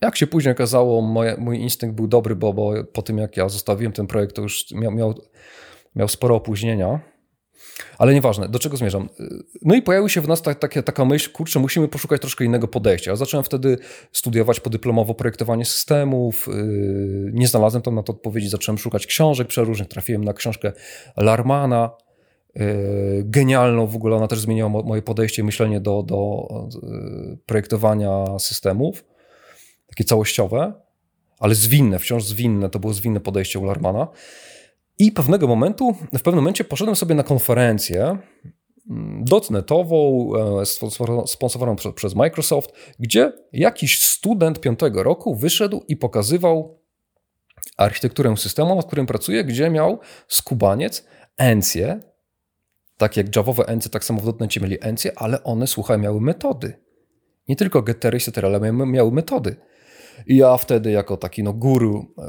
Jak 0.02 0.16
się 0.16 0.26
później 0.26 0.52
okazało, 0.52 1.02
moje, 1.02 1.36
mój 1.38 1.58
instynkt 1.58 1.96
był 1.96 2.08
dobry, 2.08 2.36
bo, 2.36 2.52
bo 2.52 2.72
po 2.92 3.02
tym 3.02 3.18
jak 3.18 3.36
ja 3.36 3.48
zostawiłem 3.48 3.92
ten 3.92 4.06
projekt, 4.06 4.36
to 4.36 4.42
już 4.42 4.70
miał, 4.70 4.92
miał, 4.92 5.14
miał 5.96 6.08
sporo 6.08 6.36
opóźnienia. 6.36 7.00
Ale 7.98 8.14
nieważne, 8.14 8.48
do 8.48 8.58
czego 8.58 8.76
zmierzam. 8.76 9.08
No 9.62 9.74
i 9.74 9.82
pojawiła 9.82 10.08
się 10.08 10.20
w 10.20 10.28
nas 10.28 10.42
ta, 10.42 10.54
ta, 10.54 10.82
taka 10.82 11.04
myśl, 11.04 11.32
kurczę, 11.32 11.60
musimy 11.60 11.88
poszukać 11.88 12.20
troszkę 12.20 12.44
innego 12.44 12.68
podejścia. 12.68 13.16
Zacząłem 13.16 13.44
wtedy 13.44 13.78
studiować 14.12 14.60
podyplomowo 14.60 15.14
projektowanie 15.14 15.64
systemów. 15.64 16.46
Yy, 16.46 17.30
nie 17.34 17.48
znalazłem 17.48 17.82
tam 17.82 17.94
na 17.94 18.02
to 18.02 18.12
odpowiedzi, 18.12 18.48
zacząłem 18.48 18.78
szukać 18.78 19.06
książek 19.06 19.48
przeróżnych. 19.48 19.88
Trafiłem 19.88 20.24
na 20.24 20.32
książkę 20.32 20.72
Larmana, 21.16 21.90
yy, 22.54 22.64
genialną 23.24 23.86
w 23.86 23.96
ogóle, 23.96 24.16
ona 24.16 24.28
też 24.28 24.40
zmieniła 24.40 24.68
moje 24.68 25.02
podejście 25.02 25.44
myślenie 25.44 25.80
do, 25.80 26.02
do 26.02 26.48
yy, 26.82 27.38
projektowania 27.46 28.38
systemów 28.38 29.09
takie 29.90 30.04
całościowe, 30.04 30.72
ale 31.38 31.54
zwinne, 31.54 31.98
wciąż 31.98 32.24
zwinne, 32.24 32.70
to 32.70 32.78
było 32.78 32.92
zwinne 32.92 33.20
podejście 33.20 33.58
u 33.58 33.64
Larmana. 33.64 34.08
I 34.98 35.12
pewnego 35.12 35.46
momentu, 35.46 35.96
w 36.12 36.22
pewnym 36.22 36.34
momencie 36.34 36.64
poszedłem 36.64 36.96
sobie 36.96 37.14
na 37.14 37.22
konferencję 37.22 38.18
mm, 38.90 39.24
dotnetową, 39.24 40.30
e, 40.60 40.66
sponsorowaną 41.26 41.76
przez 41.94 42.14
Microsoft, 42.14 42.72
gdzie 42.98 43.32
jakiś 43.52 44.02
student 44.02 44.60
piątego 44.60 45.02
roku 45.02 45.34
wyszedł 45.34 45.84
i 45.88 45.96
pokazywał 45.96 46.80
architekturę 47.76 48.36
systemu, 48.36 48.76
nad 48.76 48.86
którym 48.86 49.06
pracuje, 49.06 49.44
gdzie 49.44 49.70
miał 49.70 49.98
skubaniec, 50.28 51.06
encje, 51.36 52.00
tak 52.96 53.16
jak 53.16 53.36
javowe 53.36 53.66
encje, 53.66 53.90
tak 53.90 54.04
samo 54.04 54.20
w 54.20 54.24
dotnecie 54.24 54.60
mieli 54.60 54.78
encje, 54.80 55.12
ale 55.16 55.44
one, 55.44 55.66
słuchaj, 55.66 55.98
miały 55.98 56.20
metody. 56.20 56.72
Nie 57.48 57.56
tylko 57.56 57.82
gettery 57.82 58.18
i 58.18 58.20
setery, 58.20 58.46
ale 58.46 58.72
miały 58.72 59.12
metody. 59.12 59.56
I 60.26 60.36
ja 60.36 60.56
wtedy 60.56 60.90
jako 60.90 61.16
taki 61.16 61.42
no, 61.42 61.52
guru 61.52 62.06
e, 62.18 62.22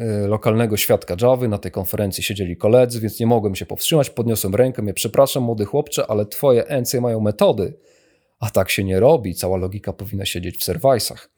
e, 0.00 0.26
lokalnego 0.26 0.76
świadka 0.76 1.16
Java 1.22 1.48
na 1.48 1.58
tej 1.58 1.72
konferencji 1.72 2.22
siedzieli 2.22 2.56
koledzy, 2.56 3.00
więc 3.00 3.20
nie 3.20 3.26
mogłem 3.26 3.54
się 3.54 3.66
powstrzymać. 3.66 4.10
Podniosłem 4.10 4.54
rękę, 4.54 4.82
ja 4.86 4.92
przepraszam 4.92 5.42
młody 5.42 5.64
chłopcze, 5.64 6.06
ale 6.06 6.26
twoje 6.26 6.66
encje 6.66 7.00
mają 7.00 7.20
metody. 7.20 7.74
A 8.40 8.50
tak 8.50 8.70
się 8.70 8.84
nie 8.84 9.00
robi, 9.00 9.34
cała 9.34 9.56
logika 9.56 9.92
powinna 9.92 10.24
siedzieć 10.24 10.56
w 10.56 10.64
serwisach. 10.64 11.30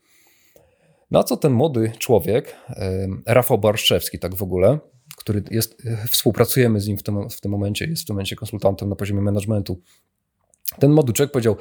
Na 1.11 1.23
co 1.23 1.37
ten 1.37 1.53
młody 1.53 1.93
człowiek, 1.99 2.57
e, 2.69 3.07
Rafał 3.27 3.59
Barszczewski 3.59 4.19
tak 4.19 4.35
w 4.35 4.43
ogóle, 4.43 4.79
który 5.17 5.43
jest, 5.51 5.83
współpracujemy 6.11 6.81
z 6.81 6.89
nim 6.89 6.99
w 6.99 7.03
tym, 7.03 7.31
w 7.31 7.41
tym 7.41 7.51
momencie, 7.51 7.85
jest 7.85 8.03
w 8.03 8.07
tym 8.07 8.15
momencie 8.15 8.37
konsultantem 8.37 8.89
na 8.89 8.97
poziomie 8.97 9.21
managementu 9.21 9.81
ten 10.79 10.91
moduczek 10.91 11.31
powiedział, 11.31 11.57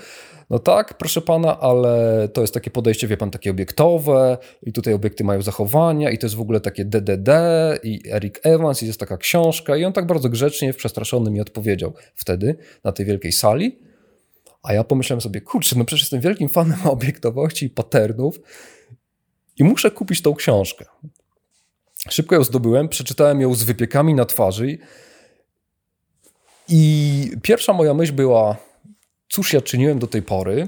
no 0.49 0.59
tak, 0.59 0.97
proszę 0.97 1.21
pana, 1.21 1.59
ale 1.59 2.27
to 2.33 2.41
jest 2.41 2.53
takie 2.53 2.71
podejście, 2.71 3.07
wie 3.07 3.17
pan, 3.17 3.31
takie 3.31 3.51
obiektowe 3.51 4.37
i 4.63 4.73
tutaj 4.73 4.93
obiekty 4.93 5.23
mają 5.23 5.41
zachowania 5.41 6.11
i 6.11 6.17
to 6.17 6.25
jest 6.25 6.35
w 6.35 6.41
ogóle 6.41 6.61
takie 6.61 6.85
DDD 6.85 7.29
i 7.83 8.01
Eric 8.11 8.39
Evans 8.43 8.83
i 8.83 8.87
jest 8.87 8.99
taka 8.99 9.17
książka 9.17 9.77
i 9.77 9.85
on 9.85 9.93
tak 9.93 10.07
bardzo 10.07 10.29
grzecznie, 10.29 10.73
przestraszony 10.73 11.31
mi 11.31 11.41
odpowiedział 11.41 11.93
wtedy 12.15 12.55
na 12.83 12.91
tej 12.91 13.05
wielkiej 13.05 13.31
sali, 13.31 13.79
a 14.63 14.73
ja 14.73 14.83
pomyślałem 14.83 15.21
sobie, 15.21 15.41
kurczę, 15.41 15.75
no 15.77 15.85
przecież 15.85 16.01
jestem 16.01 16.21
wielkim 16.21 16.49
fanem 16.49 16.87
obiektowości 16.97 17.65
i 17.65 17.69
patternów 17.69 18.39
i 19.57 19.63
muszę 19.63 19.91
kupić 19.91 20.21
tą 20.21 20.35
książkę. 20.35 20.85
Szybko 22.09 22.35
ją 22.35 22.43
zdobyłem, 22.43 22.89
przeczytałem 22.89 23.41
ją 23.41 23.53
z 23.53 23.63
wypiekami 23.63 24.13
na 24.13 24.25
twarzy 24.25 24.77
i 26.69 27.31
pierwsza 27.41 27.73
moja 27.73 27.93
myśl 27.93 28.13
była 28.13 28.68
cóż 29.29 29.53
ja 29.53 29.61
czyniłem 29.61 29.99
do 29.99 30.07
tej 30.07 30.21
pory? 30.21 30.67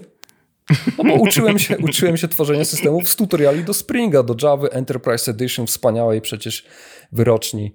No 0.97 1.03
bo 1.03 1.13
uczyłem 1.13 1.59
się, 1.59 1.77
uczyłem 1.89 2.17
się 2.17 2.27
tworzenia 2.27 2.65
systemów 2.65 3.09
z 3.09 3.15
tutoriali 3.15 3.63
do 3.63 3.73
Springa, 3.73 4.23
do 4.23 4.35
Java 4.43 4.67
Enterprise 4.67 5.31
Edition, 5.31 5.67
wspaniałej 5.67 6.21
przecież 6.21 6.65
wyroczni, 7.11 7.73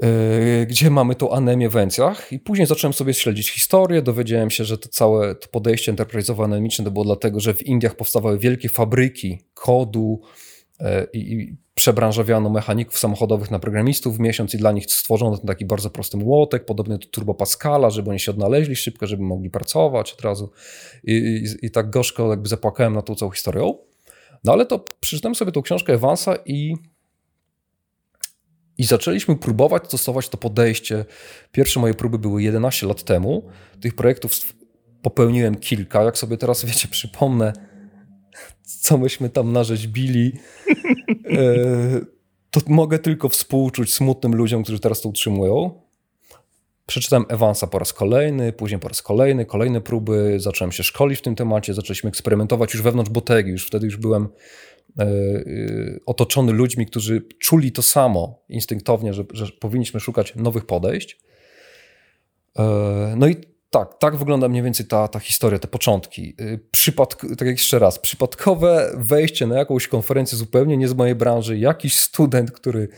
yy, 0.00 0.66
gdzie 0.66 0.90
mamy 0.90 1.14
tą 1.14 1.30
anemię 1.30 1.68
w 1.68 1.76
encjach? 1.76 2.32
I 2.32 2.38
później 2.38 2.66
zacząłem 2.66 2.92
sobie 2.92 3.14
śledzić 3.14 3.50
historię, 3.50 4.02
dowiedziałem 4.02 4.50
się, 4.50 4.64
że 4.64 4.78
to 4.78 4.88
całe 4.88 5.34
to 5.34 5.48
podejście 5.48 5.94
enterprise'owe 5.94 6.44
anemiczne 6.44 6.84
to 6.84 6.90
było 6.90 7.04
dlatego, 7.04 7.40
że 7.40 7.54
w 7.54 7.66
Indiach 7.66 7.96
powstawały 7.96 8.38
wielkie 8.38 8.68
fabryki 8.68 9.38
kodu, 9.54 10.20
i, 11.12 11.56
przebranżowiano 11.74 12.50
mechaników 12.50 12.98
samochodowych 12.98 13.50
na 13.50 13.58
programistów 13.58 14.16
w 14.16 14.20
miesiąc 14.20 14.54
i 14.54 14.58
dla 14.58 14.72
nich 14.72 14.84
stworzono 14.86 15.36
ten 15.36 15.46
taki 15.46 15.64
bardzo 15.64 15.90
prosty 15.90 16.16
młotek, 16.16 16.64
podobny 16.64 16.98
do 16.98 17.06
Turbo 17.06 17.34
Pascala, 17.34 17.90
żeby 17.90 18.10
oni 18.10 18.20
się 18.20 18.30
odnaleźli 18.30 18.76
szybko, 18.76 19.06
żeby 19.06 19.22
mogli 19.22 19.50
pracować 19.50 20.12
od 20.12 20.20
razu. 20.20 20.50
I, 21.04 21.12
i, 21.12 21.66
i 21.66 21.70
tak 21.70 21.90
gorzko 21.90 22.30
jakby 22.30 22.48
zapłakałem 22.48 22.94
na 22.94 23.02
tą 23.02 23.14
całą 23.14 23.30
historią. 23.30 23.78
No 24.44 24.52
ale 24.52 24.66
to 24.66 24.78
przeczytałem 25.00 25.34
sobie 25.34 25.52
tą 25.52 25.62
książkę 25.62 25.92
Evansa 25.92 26.36
i, 26.46 26.74
i 28.78 28.84
zaczęliśmy 28.84 29.36
próbować 29.36 29.86
stosować 29.86 30.28
to 30.28 30.36
podejście. 30.36 31.04
Pierwsze 31.52 31.80
moje 31.80 31.94
próby 31.94 32.18
były 32.18 32.42
11 32.42 32.86
lat 32.86 33.02
temu. 33.02 33.48
Tych 33.80 33.94
projektów 33.94 34.32
popełniłem 35.02 35.54
kilka. 35.54 36.02
Jak 36.02 36.18
sobie 36.18 36.36
teraz, 36.36 36.64
wiecie, 36.64 36.88
przypomnę, 36.88 37.52
co 38.82 38.98
myśmy 38.98 39.30
tam 39.30 39.52
narzeźbili, 39.52 40.32
e, 41.30 42.00
to 42.50 42.60
mogę 42.68 42.98
tylko 42.98 43.28
współczuć 43.28 43.94
smutnym 43.94 44.34
ludziom, 44.34 44.62
którzy 44.62 44.80
teraz 44.80 45.00
to 45.00 45.08
utrzymują. 45.08 45.82
Przeczytałem 46.86 47.24
Evansa 47.28 47.66
po 47.66 47.78
raz 47.78 47.92
kolejny, 47.92 48.52
później 48.52 48.80
po 48.80 48.88
raz 48.88 49.02
kolejny, 49.02 49.46
kolejne 49.46 49.80
próby, 49.80 50.34
zacząłem 50.40 50.72
się 50.72 50.82
szkolić 50.82 51.18
w 51.18 51.22
tym 51.22 51.34
temacie, 51.34 51.74
zaczęliśmy 51.74 52.08
eksperymentować 52.08 52.74
już 52.74 52.82
wewnątrz 52.82 53.10
Botegi, 53.10 53.50
już 53.50 53.66
wtedy 53.66 53.86
już 53.86 53.96
byłem 53.96 54.28
e, 54.98 55.02
e, 55.02 55.06
otoczony 56.06 56.52
ludźmi, 56.52 56.86
którzy 56.86 57.22
czuli 57.38 57.72
to 57.72 57.82
samo 57.82 58.44
instynktownie, 58.48 59.14
że, 59.14 59.24
że 59.32 59.46
powinniśmy 59.60 60.00
szukać 60.00 60.34
nowych 60.36 60.66
podejść. 60.66 61.20
No 63.16 63.28
i 63.28 63.36
tak, 63.72 63.98
tak 63.98 64.16
wygląda 64.16 64.48
mniej 64.48 64.62
więcej 64.62 64.86
ta, 64.86 65.08
ta 65.08 65.18
historia, 65.18 65.58
te 65.58 65.68
początki. 65.68 66.34
E, 66.38 66.58
przypadk, 66.70 67.26
tak 67.38 67.48
jeszcze 67.48 67.78
raz, 67.78 67.98
przypadkowe 67.98 68.92
wejście 68.96 69.46
na 69.46 69.58
jakąś 69.58 69.88
konferencję 69.88 70.38
zupełnie 70.38 70.76
nie 70.76 70.88
z 70.88 70.94
mojej 70.94 71.14
branży, 71.14 71.58
jakiś 71.58 71.96
student, 71.96 72.52
który 72.52 72.88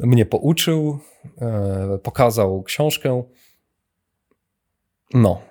mnie 0.00 0.26
pouczył, 0.26 0.98
pokazał 2.02 2.62
książkę. 2.62 3.22
No, 5.14 5.42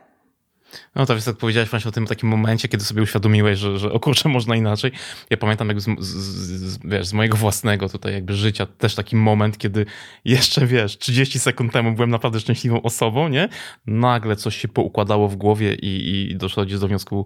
no 0.96 1.06
to 1.06 1.14
jest 1.14 1.26
tak 1.26 1.36
powiedziałeś 1.36 1.70
właśnie 1.70 1.90
o 1.90 1.92
tym 1.92 2.08
takim 2.08 2.30
momencie, 2.30 2.68
kiedy 2.68 2.84
sobie 2.84 3.02
uświadomiłeś, 3.02 3.60
że, 3.60 3.80
że 3.80 3.92
o 3.92 4.00
kurczę, 4.00 4.30
można 4.30 4.56
inaczej. 4.56 4.92
Ja 5.30 5.38
pamiętam 5.38 5.68
jakby 5.68 5.82
z, 5.82 5.86
z, 6.00 6.08
z, 6.08 6.80
wiesz, 6.86 7.08
z 7.08 7.14
mojego 7.14 7.38
własnego 7.38 7.90
tutaj 7.90 8.14
jakby 8.14 8.34
życia 8.34 8.66
też 8.66 8.96
taki 8.96 9.16
moment, 9.16 9.58
kiedy 9.58 9.86
jeszcze 10.26 10.68
wiesz, 10.68 10.98
30 10.98 11.40
sekund 11.40 11.74
temu 11.74 11.94
byłem 11.94 12.10
naprawdę 12.10 12.40
szczęśliwą 12.40 12.82
osobą, 12.82 13.28
nie? 13.28 13.50
Nagle 13.86 14.36
coś 14.36 14.58
się 14.58 14.68
poukładało 14.68 15.28
w 15.28 15.36
głowie 15.36 15.76
i, 15.76 16.30
i 16.32 16.36
doszło 16.36 16.66
do 16.66 16.88
wniosku, 16.88 17.26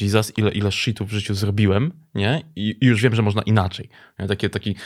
Jesus, 0.00 0.38
ile, 0.38 0.50
ile 0.50 0.72
shitów 0.72 1.08
w 1.08 1.12
życiu 1.12 1.34
zrobiłem, 1.34 1.92
nie? 2.14 2.42
I, 2.56 2.76
i 2.80 2.86
już 2.86 3.02
wiem, 3.02 3.14
że 3.14 3.22
można 3.22 3.42
inaczej. 3.42 3.88
Nie? 4.18 4.26
Takie, 4.26 4.50
taki 4.50 4.76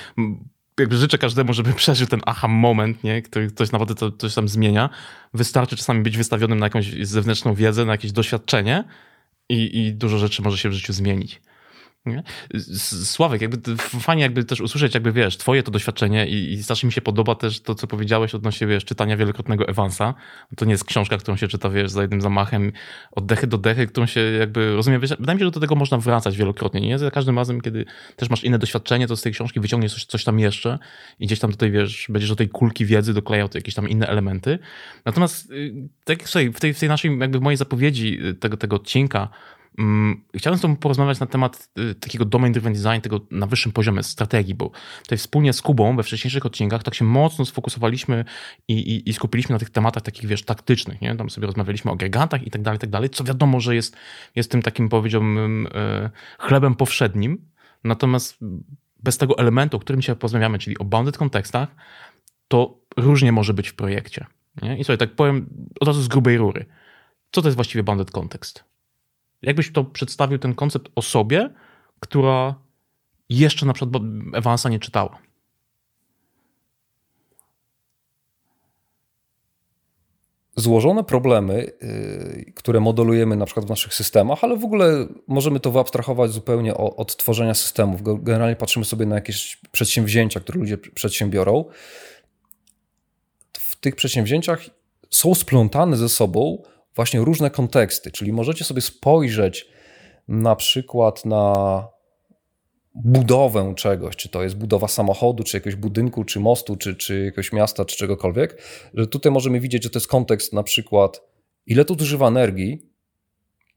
jakby 0.81 0.97
życzę 0.97 1.19
każdemu, 1.19 1.53
żeby 1.53 1.73
przeżył 1.83 2.07
ten 2.07 2.21
aha 2.27 2.49
moment, 2.49 3.05
nie? 3.05 3.23
który 3.23 3.51
coś 3.51 3.73
naprawdę 3.73 3.95
to, 3.95 4.13
coś 4.13 4.35
tam 4.35 4.49
zmienia. 4.49 4.91
Wystarczy 5.35 5.77
czasami 5.77 6.03
być 6.03 6.17
wystawionym 6.17 6.59
na 6.59 6.67
jakąś 6.67 6.93
zewnętrzną 7.03 7.55
wiedzę, 7.55 7.85
na 7.85 7.93
jakieś 7.93 8.13
doświadczenie 8.13 8.85
i, 9.49 9.79
i 9.79 9.93
dużo 9.93 10.19
rzeczy 10.19 10.43
może 10.43 10.59
się 10.59 10.69
w 10.69 10.73
życiu 10.73 10.93
zmienić. 10.93 11.41
Sławek, 13.05 13.43
jakby 13.43 13.77
fajnie 13.77 14.23
jakby 14.23 14.45
też 14.45 14.61
usłyszeć, 14.61 14.95
jakby 14.95 15.13
wiesz, 15.13 15.37
twoje 15.37 15.63
to 15.63 15.71
doświadczenie 15.71 16.27
i, 16.27 16.53
i 16.53 16.63
strasznie 16.63 16.87
mi 16.87 16.93
się 16.93 17.01
podoba 17.01 17.35
też 17.35 17.61
to, 17.61 17.75
co 17.75 17.87
powiedziałeś 17.87 18.35
odnośnie, 18.35 18.67
wiesz, 18.67 18.85
czytania 18.85 19.17
wielokrotnego 19.17 19.69
Evansa. 19.69 20.15
To 20.57 20.65
nie 20.65 20.71
jest 20.71 20.85
książka, 20.85 21.19
którą 21.19 21.37
się 21.37 21.49
czyta, 21.49 21.71
wiesz, 21.71 21.91
za 21.91 22.03
jednym 22.03 22.21
zamachem 22.21 22.73
od 23.13 23.27
dechy 23.27 23.47
do 23.47 23.59
dechy, 23.59 23.87
którą 23.87 24.07
się 24.07 24.21
jakby 24.21 24.75
rozumie. 24.77 24.99
Wiesz, 24.99 25.11
wydaje 25.11 25.35
mi 25.35 25.41
się, 25.41 25.45
że 25.45 25.51
do 25.51 25.61
tego 25.61 25.75
można 25.75 25.99
wracać 25.99 26.37
wielokrotnie, 26.37 26.81
nie? 26.81 26.99
Za 26.99 27.11
każdym 27.11 27.37
razem, 27.37 27.61
kiedy 27.61 27.85
też 28.17 28.31
masz 28.31 28.45
inne 28.45 28.59
doświadczenie, 28.59 29.07
to 29.07 29.17
z 29.17 29.23
tej 29.23 29.33
książki 29.33 29.61
wyciągniesz 29.61 29.95
coś, 29.95 30.05
coś 30.05 30.25
tam 30.25 30.39
jeszcze 30.39 30.79
i 31.19 31.27
gdzieś 31.27 31.39
tam 31.39 31.51
tutaj, 31.51 31.71
wiesz, 31.71 32.07
będziesz 32.09 32.31
do 32.31 32.37
tej 32.37 32.49
kulki 32.49 32.87
wiedzy 32.87 33.15
doklejał 33.15 33.49
jakieś 33.55 33.75
tam 33.75 33.89
inne 33.89 34.07
elementy. 34.07 34.59
Natomiast 35.05 35.51
y, 35.51 35.75
tak 36.05 36.19
jak 36.19 36.29
w 36.29 36.61
tej, 36.61 36.75
w 36.75 36.79
tej 36.81 36.89
naszej, 36.89 37.19
jakby 37.19 37.41
mojej 37.41 37.57
zapowiedzi 37.57 38.27
y, 38.27 38.35
tego, 38.35 38.57
tego 38.57 38.77
odcinka, 38.77 39.29
Mm, 39.79 40.25
chciałem 40.35 40.59
z 40.59 40.63
Tobą 40.63 40.77
porozmawiać 40.77 41.21
na 41.21 41.27
temat 41.27 41.69
y, 41.79 41.95
takiego 41.95 42.25
domain 42.25 42.53
driven 42.53 42.73
design, 42.73 43.01
tego 43.03 43.21
na 43.31 43.47
wyższym 43.47 43.73
poziomie 43.73 44.03
strategii, 44.03 44.55
bo 44.55 44.71
tutaj 45.03 45.19
wspólnie 45.19 45.53
z 45.53 45.63
Kubą 45.63 45.97
we 45.97 46.03
wcześniejszych 46.03 46.47
odcinkach 46.47 46.83
tak 46.83 46.95
się 46.95 47.05
mocno 47.05 47.45
sfokusowaliśmy 47.45 48.25
i, 48.69 48.75
i, 48.75 49.11
i 49.11 49.13
skupiliśmy 49.13 49.53
na 49.53 49.59
tych 49.59 49.71
tematach 49.71 50.03
takich, 50.03 50.27
wiesz, 50.27 50.43
taktycznych, 50.43 51.01
nie? 51.01 51.17
Tam 51.17 51.31
sobie 51.31 51.47
rozmawialiśmy 51.47 51.91
o 51.91 51.95
agregatach 51.95 52.47
i 52.47 52.51
tak 52.51 52.63
dalej, 52.63 52.77
i 52.77 52.81
tak 52.81 52.91
dalej, 52.91 53.11
co 53.11 53.25
wiadomo, 53.25 53.61
że 53.61 53.75
jest, 53.75 53.97
jest 54.35 54.51
tym 54.51 54.63
takim, 54.63 54.89
powiedziałbym, 54.89 55.69
e, 55.75 56.11
chlebem 56.39 56.75
powszednim, 56.75 57.49
natomiast 57.85 58.39
bez 59.03 59.19
tego 59.19 59.39
elementu, 59.39 59.77
o 59.77 59.81
którym 59.81 60.01
dzisiaj 60.01 60.17
porozmawiamy, 60.17 60.59
czyli 60.59 60.79
o 60.79 60.85
bounded 60.85 61.19
kontekstach, 61.19 61.69
to 62.49 62.81
różnie 62.97 63.33
może 63.33 63.55
być 63.55 63.69
w 63.69 63.75
projekcie. 63.75 64.27
Nie? 64.63 64.79
I 64.79 64.85
sobie 64.85 64.97
tak 64.97 65.15
powiem 65.15 65.47
od 65.81 65.89
razu 65.89 66.03
z 66.03 66.09
grubej 66.09 66.39
rury. 66.39 66.67
Co 67.31 67.43
to 67.43 67.49
jest 67.49 67.57
właściwie 67.57 67.83
bounded 67.83 68.11
context? 68.11 68.70
Jakbyś 69.43 69.73
to 69.73 69.85
przedstawił 69.85 70.39
ten 70.39 70.55
koncept 70.55 70.89
osobie, 70.95 71.51
która 72.01 72.55
jeszcze 73.29 73.67
na 73.67 73.73
przykład 73.73 74.03
Evansa 74.35 74.69
nie 74.69 74.79
czytała? 74.79 75.19
Złożone 80.57 81.05
problemy, 81.05 81.73
yy, 81.83 82.53
które 82.55 82.81
modelujemy 82.81 83.37
na 83.37 83.47
przykład 83.47 83.67
w 83.67 83.69
naszych 83.69 83.95
systemach, 83.95 84.45
ale 84.45 84.57
w 84.57 84.65
ogóle 84.65 85.07
możemy 85.27 85.61
to 85.61 85.71
wyabstrahować 85.71 86.31
zupełnie 86.31 86.75
od 86.75 87.17
tworzenia 87.17 87.55
systemów. 87.55 88.03
Generalnie 88.23 88.57
patrzymy 88.57 88.85
sobie 88.85 89.07
na 89.07 89.15
jakieś 89.15 89.61
przedsięwzięcia, 89.73 90.41
które 90.41 90.61
ludzie 90.61 90.79
przedsiębiorą. 90.79 91.65
W 93.53 93.77
tych 93.77 93.97
przedsięwzięciach 93.97 94.61
są 95.11 95.35
splątane 95.35 95.97
ze 95.97 96.09
sobą 96.09 96.63
właśnie 97.01 97.21
różne 97.21 97.51
konteksty, 97.51 98.11
czyli 98.11 98.33
możecie 98.33 98.65
sobie 98.65 98.81
spojrzeć 98.81 99.69
na 100.29 100.57
przykład 100.57 101.25
na 101.25 101.55
budowę 102.95 103.75
czegoś, 103.77 104.17
czy 104.17 104.29
to 104.29 104.43
jest 104.43 104.57
budowa 104.57 104.89
samochodu, 104.89 105.43
czy 105.43 105.57
jakiegoś 105.57 105.77
budynku, 105.77 106.25
czy 106.25 106.41
mostu, 106.41 106.77
czy, 106.77 106.95
czy 106.95 107.25
jakiegoś 107.25 107.53
miasta, 107.53 107.85
czy 107.85 107.97
czegokolwiek, 107.97 108.63
że 108.95 109.07
tutaj 109.07 109.33
możemy 109.33 109.61
widzieć, 109.61 109.83
że 109.83 109.91
to 109.91 109.99
jest 109.99 110.09
kontekst 110.09 110.53
na 110.53 110.63
przykład 110.63 111.23
ile 111.67 111.85
tu 111.85 111.99
zużywa 111.99 112.29
energii 112.29 112.91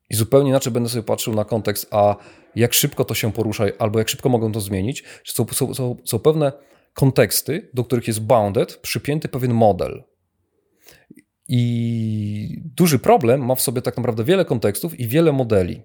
i 0.09 0.15
zupełnie 0.15 0.49
inaczej 0.49 0.73
będę 0.73 0.89
sobie 0.89 1.03
patrzył 1.03 1.36
na 1.36 1.45
kontekst, 1.45 1.88
a 1.91 2.15
jak 2.55 2.73
szybko 2.73 3.05
to 3.05 3.13
się 3.13 3.31
porusza, 3.31 3.63
albo 3.79 3.99
jak 3.99 4.09
szybko 4.09 4.29
mogą 4.29 4.51
to 4.51 4.62
zmienić. 4.62 5.03
Są, 5.23 5.45
są, 5.51 5.73
są, 5.73 5.95
są 6.05 6.19
pewne 6.19 6.51
konteksty, 6.93 7.69
do 7.73 7.83
których 7.83 8.07
jest 8.07 8.21
bounded, 8.21 8.77
przypięty 8.77 9.27
pewien 9.27 9.53
model. 9.53 10.03
I 11.47 12.62
duży 12.75 12.99
problem 12.99 13.45
ma 13.45 13.56
w 13.56 13.62
sobie 13.62 13.82
tak 13.82 13.97
naprawdę 13.97 14.23
wiele 14.23 14.45
kontekstów 14.45 14.99
i 14.99 15.08
wiele 15.08 15.32
modeli. 15.32 15.82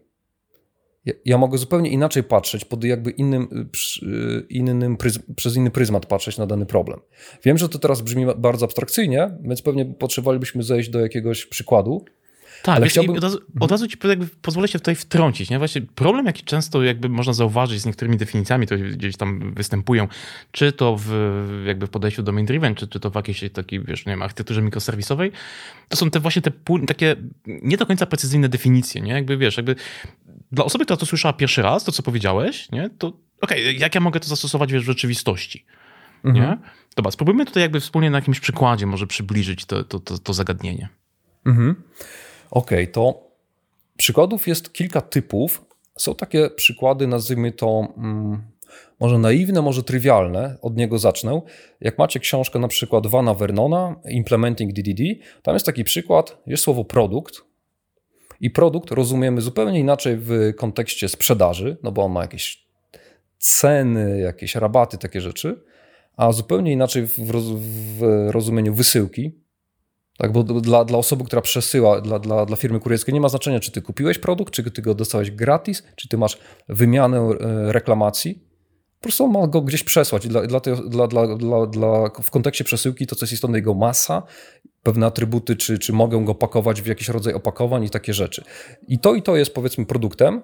Ja, 1.25 1.38
mogę 1.38 1.59
zupełnie 1.59 1.90
inaczej 1.90 2.23
patrzeć, 2.23 2.64
pod 2.64 2.85
jakby 2.85 3.11
innym, 3.11 3.68
y, 4.03 4.07
y, 4.07 4.47
innym 4.51 4.97
przez 5.37 5.57
inny 5.57 5.71
pryzmat 5.71 6.07
patrzeć 6.07 6.38
na 6.38 6.47
dany 6.47 6.66
problem. 6.66 7.01
Wiem, 7.44 7.59
że 7.59 7.68
to 7.68 7.79
teraz 7.79 8.01
brzmi 8.01 8.27
bardzo 8.37 8.64
abstrakcyjnie, 8.64 9.31
więc 9.42 9.62
pewnie 9.62 9.87
potrzebowalibyśmy 9.87 10.62
zejść 10.62 10.90
do 10.90 11.01
jakiegoś 11.01 11.47
przykładu, 11.47 12.05
tak, 12.62 12.77
Ale 12.77 12.85
wiesz, 12.85 12.92
chciałbym... 12.92 13.16
od, 13.16 13.23
razu, 13.23 13.40
od 13.61 13.71
razu 13.71 13.88
ci 13.88 13.97
pozwolę 14.42 14.68
się 14.68 14.79
tutaj 14.79 14.94
wtrącić. 14.94 15.51
Nie? 15.51 15.59
Właśnie 15.59 15.83
problem, 15.83 16.27
jaki 16.27 16.42
często 16.42 16.83
jakby 16.83 17.09
można 17.09 17.33
zauważyć 17.33 17.81
z 17.81 17.87
niektórymi 17.87 18.16
definicjami, 18.16 18.66
to 18.66 18.77
gdzieś 18.79 19.16
tam 19.16 19.55
występują, 19.55 20.09
czy 20.53 20.73
to 20.73 20.97
w, 20.99 21.12
jakby 21.66 21.87
w 21.87 21.90
podejściu 21.90 22.23
domain 22.23 22.47
driven, 22.47 22.75
czy, 22.75 22.88
czy 22.88 23.01
to 23.01 23.11
w 23.11 23.14
jakiejś 23.14 23.44
takiej, 23.53 23.85
wiesz, 23.85 24.07
nie 24.07 24.12
wiem, 24.12 24.23
architekturze 24.23 24.62
mikroserwisowej, 24.62 25.33
to 25.88 25.97
są 25.97 26.11
te 26.11 26.21
właśnie 26.21 26.42
te 26.42 26.51
takie 26.87 27.16
nie 27.47 27.77
do 27.77 27.87
końca 27.87 28.07
precyzyjne 28.07 28.49
definicje, 28.49 29.01
nie? 29.01 29.12
Jakby 29.12 29.37
wiesz, 29.37 29.57
jakby 29.57 29.77
dla 30.53 30.64
osoby, 30.64 30.85
która 30.85 30.97
to 30.97 31.07
słyszała 31.07 31.33
pierwszy 31.33 31.62
raz, 31.62 31.85
to 31.85 31.92
co 31.92 32.03
powiedziałeś, 32.03 32.71
nie? 32.73 32.90
To 32.99 33.07
okej, 33.40 33.62
okay, 33.62 33.73
jak 33.73 33.94
ja 33.94 34.01
mogę 34.01 34.21
to 34.21 34.29
zastosować 34.29 34.73
wiesz, 34.73 34.83
w 34.83 34.87
rzeczywistości? 34.87 35.64
Mhm. 36.25 36.44
Nie? 36.44 36.59
Dobra, 36.97 37.11
spróbujmy 37.11 37.47
tutaj 37.47 37.62
jakby 37.62 37.81
wspólnie 37.81 38.11
na 38.11 38.18
jakimś 38.18 38.40
przykładzie 38.40 38.87
może 38.87 39.07
przybliżyć 39.07 39.64
to, 39.64 39.85
to, 39.85 40.01
to, 40.01 40.18
to 40.18 40.33
zagadnienie. 40.33 40.88
Mhm. 41.47 41.75
Ok, 42.51 42.71
to 42.93 43.29
przykładów 43.97 44.49
jest 44.49 44.73
kilka 44.73 45.01
typów. 45.01 45.65
Są 45.97 46.15
takie 46.15 46.51
przykłady, 46.51 47.07
nazwijmy 47.07 47.53
to 47.53 47.89
mm, 47.97 48.43
może 49.01 49.19
naiwne, 49.19 49.63
może 49.63 49.83
trywialne. 49.83 50.57
Od 50.63 50.77
niego 50.77 50.99
zacznę. 50.99 51.41
Jak 51.81 51.99
macie 51.99 52.21
książkę 52.21 52.59
na 52.59 52.69
przykład 52.69 53.07
Vana 53.07 53.35
Vernona, 53.35 53.97
Implementing 54.09 54.73
DDD, 54.73 55.03
tam 55.43 55.55
jest 55.55 55.67
taki 55.67 55.85
przykład, 55.85 56.39
jest 56.47 56.63
słowo 56.63 56.85
produkt. 56.85 57.35
I 58.41 58.51
produkt 58.51 58.91
rozumiemy 58.91 59.41
zupełnie 59.41 59.81
inaczej 59.81 60.17
w 60.17 60.53
kontekście 60.57 61.09
sprzedaży, 61.09 61.77
no 61.83 61.93
bo 61.93 62.05
on 62.05 62.13
ma 62.13 62.23
jakieś 62.23 62.69
ceny, 63.39 64.21
jakieś 64.21 64.55
rabaty, 64.55 64.99
takie 64.99 65.21
rzeczy, 65.21 65.63
a 66.17 66.33
zupełnie 66.33 66.73
inaczej 66.73 67.07
w, 67.07 67.31
roz, 67.31 67.45
w 67.99 68.29
rozumieniu 68.31 68.75
wysyłki, 68.75 69.33
tak, 70.18 70.33
bo 70.33 70.42
dla, 70.42 70.85
dla 70.85 70.98
osoby, 70.98 71.24
która 71.24 71.42
przesyła, 71.42 72.00
dla, 72.00 72.18
dla, 72.18 72.46
dla 72.46 72.57
firmy 72.57 72.81
kurierskiej 72.81 73.14
nie 73.14 73.20
ma 73.20 73.28
znaczenia, 73.28 73.61
czy 73.61 73.72
ty 73.72 73.83
kupiłeś 73.83 74.18
produkt, 74.18 74.54
czy 74.54 74.70
ty 74.70 74.83
go 74.83 74.94
dostałeś 74.94 75.31
gratis, 75.31 75.83
czy 75.96 76.09
ty 76.09 76.18
masz 76.18 76.38
wymianę 76.68 77.18
e, 77.18 77.72
reklamacji. 77.72 78.48
Po 78.98 79.02
prostu 79.02 79.24
on 79.24 79.31
ma 79.31 79.46
go 79.46 79.61
gdzieś 79.61 79.85
przesłać. 79.85 80.28
Dla, 80.28 80.46
dla, 80.46 80.61
dla, 80.88 81.07
dla, 81.37 81.66
dla, 81.66 82.11
w 82.22 82.31
kontekście 82.31 82.64
przesyłki 82.64 83.07
to, 83.07 83.16
co 83.16 83.24
jest 83.24 83.33
istotne, 83.33 83.59
jego 83.59 83.74
masa, 83.74 84.22
pewne 84.83 85.07
atrybuty, 85.07 85.57
czy, 85.57 85.78
czy 85.78 85.92
mogę 85.92 86.24
go 86.24 86.35
pakować 86.35 86.83
w 86.83 86.87
jakiś 86.87 87.09
rodzaj 87.09 87.35
opakowań 87.35 87.85
i 87.85 87.90
takie 87.90 88.14
rzeczy. 88.14 88.44
I 88.88 88.98
to 88.98 89.14
i 89.14 89.22
to 89.22 89.37
jest 89.37 89.54
powiedzmy 89.54 89.87
produktem, 89.87 90.42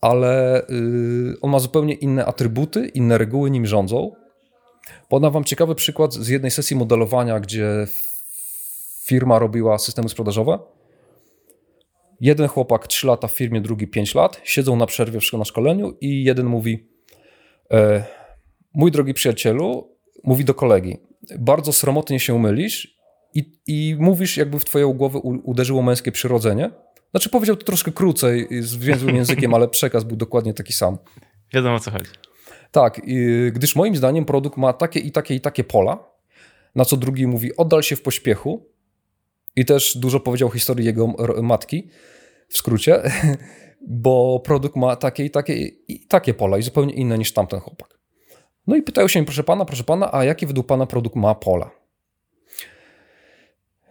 ale 0.00 0.62
yy, 0.68 1.36
on 1.40 1.50
ma 1.50 1.58
zupełnie 1.58 1.94
inne 1.94 2.26
atrybuty, 2.26 2.86
inne 2.86 3.18
reguły 3.18 3.50
nim 3.50 3.66
rządzą. 3.66 4.12
Podam 5.08 5.32
wam 5.32 5.44
ciekawy 5.44 5.74
przykład 5.74 6.14
z 6.14 6.28
jednej 6.28 6.50
sesji 6.50 6.76
modelowania, 6.76 7.40
gdzie 7.40 7.86
firma 9.04 9.38
robiła 9.38 9.78
systemy 9.78 10.08
sprzedażowe. 10.08 10.58
Jeden 12.20 12.48
chłopak 12.48 12.86
3 12.86 13.06
lata 13.06 13.28
w 13.28 13.32
firmie, 13.32 13.60
drugi 13.60 13.88
5 13.88 14.14
lat, 14.14 14.40
siedzą 14.44 14.76
na 14.76 14.86
przerwie 14.86 15.18
na 15.38 15.44
szkoleniu 15.44 15.96
i 16.00 16.24
jeden 16.24 16.46
mówi: 16.46 16.88
e, 17.70 18.04
Mój 18.74 18.90
drogi 18.90 19.14
przyjacielu, 19.14 19.96
mówi 20.24 20.44
do 20.44 20.54
kolegi, 20.54 20.96
bardzo 21.38 21.72
sromotnie 21.72 22.20
się 22.20 22.38
mylisz 22.38 22.96
i, 23.34 23.52
i 23.66 23.96
mówisz, 23.98 24.36
jakby 24.36 24.58
w 24.58 24.64
twoją 24.64 24.92
głowę 24.92 25.18
uderzyło 25.18 25.82
męskie 25.82 26.12
przyrodzenie. 26.12 26.70
Znaczy, 27.10 27.28
powiedział 27.28 27.56
to 27.56 27.64
troszkę 27.64 27.92
krócej, 27.92 28.48
z 28.60 28.76
większym 28.76 29.16
językiem, 29.16 29.54
ale 29.54 29.68
przekaz 29.68 30.04
był 30.04 30.16
dokładnie 30.16 30.54
taki 30.54 30.72
sam. 30.72 30.98
Wiadomo 31.54 31.74
o 31.74 31.80
co 31.80 31.90
chodzi. 31.90 32.10
Tak, 32.70 33.00
gdyż 33.52 33.76
moim 33.76 33.96
zdaniem 33.96 34.24
produkt 34.24 34.56
ma 34.56 34.72
takie 34.72 35.00
i 35.00 35.12
takie 35.12 35.34
i 35.34 35.40
takie 35.40 35.64
pola, 35.64 36.04
na 36.74 36.84
co 36.84 36.96
drugi 36.96 37.26
mówi: 37.26 37.56
oddal 37.56 37.82
się 37.82 37.96
w 37.96 38.02
pośpiechu, 38.02 38.71
I 39.56 39.64
też 39.64 39.98
dużo 39.98 40.20
powiedział 40.20 40.50
historii 40.50 40.86
jego 40.86 41.06
matki, 41.42 41.88
w 42.48 42.56
skrócie, 42.56 43.02
bo 43.88 44.40
produkt 44.40 44.76
ma 44.76 44.96
takie 44.96 45.24
i 45.24 45.30
takie, 45.30 45.54
i 45.88 46.06
takie 46.06 46.34
pola 46.34 46.58
i 46.58 46.62
zupełnie 46.62 46.94
inne 46.94 47.18
niż 47.18 47.32
tamten 47.32 47.60
chłopak. 47.60 47.98
No 48.66 48.76
i 48.76 48.82
pytają 48.82 49.08
się, 49.08 49.24
proszę 49.24 49.44
pana, 49.44 49.64
proszę 49.64 49.84
pana, 49.84 50.14
a 50.14 50.24
jaki 50.24 50.46
według 50.46 50.66
pana 50.66 50.86
produkt 50.86 51.16
ma 51.16 51.34
pola? 51.34 51.81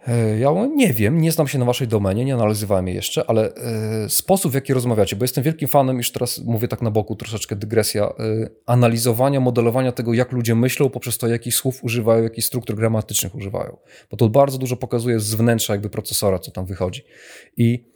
E, 0.06 0.38
ja 0.38 0.66
nie 0.66 0.92
wiem, 0.92 1.20
nie 1.20 1.32
znam 1.32 1.48
się 1.48 1.58
na 1.58 1.64
waszej 1.64 1.88
domenie, 1.88 2.24
nie 2.24 2.34
analizowałem 2.34 2.86
jej 2.86 2.96
jeszcze, 2.96 3.24
ale 3.30 3.54
e, 3.54 4.08
sposób, 4.08 4.52
w 4.52 4.54
jaki 4.54 4.74
rozmawiacie, 4.74 5.16
bo 5.16 5.24
jestem 5.24 5.44
wielkim 5.44 5.68
fanem, 5.68 5.96
już 5.96 6.12
teraz 6.12 6.38
mówię 6.38 6.68
tak 6.68 6.82
na 6.82 6.90
boku, 6.90 7.16
troszeczkę 7.16 7.56
dygresja, 7.56 8.04
e, 8.04 8.12
analizowania, 8.66 9.40
modelowania 9.40 9.92
tego, 9.92 10.14
jak 10.14 10.32
ludzie 10.32 10.54
myślą 10.54 10.90
poprzez 10.90 11.18
to, 11.18 11.28
jakich 11.28 11.54
słów 11.54 11.84
używają, 11.84 12.22
jakich 12.22 12.44
struktur 12.44 12.76
gramatycznych 12.76 13.34
używają. 13.34 13.76
Bo 14.10 14.16
to 14.16 14.28
bardzo 14.28 14.58
dużo 14.58 14.76
pokazuje 14.76 15.20
z 15.20 15.34
wnętrza 15.34 15.72
jakby 15.72 15.90
procesora, 15.90 16.38
co 16.38 16.50
tam 16.50 16.66
wychodzi. 16.66 17.02
I 17.56 17.92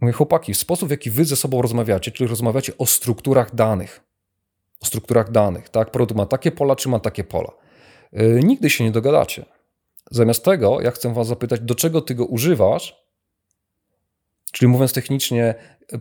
mówię, 0.00 0.12
chłopaki, 0.12 0.54
sposób, 0.54 0.88
w 0.88 0.90
jaki 0.90 1.10
wy 1.10 1.24
ze 1.24 1.36
sobą 1.36 1.62
rozmawiacie, 1.62 2.10
czyli 2.10 2.30
rozmawiacie 2.30 2.78
o 2.78 2.86
strukturach 2.86 3.54
danych, 3.54 4.00
o 4.80 4.86
strukturach 4.86 5.30
danych, 5.30 5.68
tak? 5.68 5.90
Produkt 5.90 6.18
ma 6.18 6.26
takie 6.26 6.52
pola, 6.52 6.76
czy 6.76 6.88
ma 6.88 7.00
takie 7.00 7.24
pola. 7.24 7.52
Nigdy 8.42 8.70
się 8.70 8.84
nie 8.84 8.90
dogadacie. 8.90 9.55
Zamiast 10.10 10.44
tego, 10.44 10.80
ja 10.80 10.90
chcę 10.90 11.14
Was 11.14 11.26
zapytać, 11.26 11.60
do 11.60 11.74
czego 11.74 12.00
Ty 12.00 12.14
go 12.14 12.26
używasz, 12.26 13.06
czyli 14.52 14.68
mówiąc 14.68 14.92
technicznie, 14.92 15.54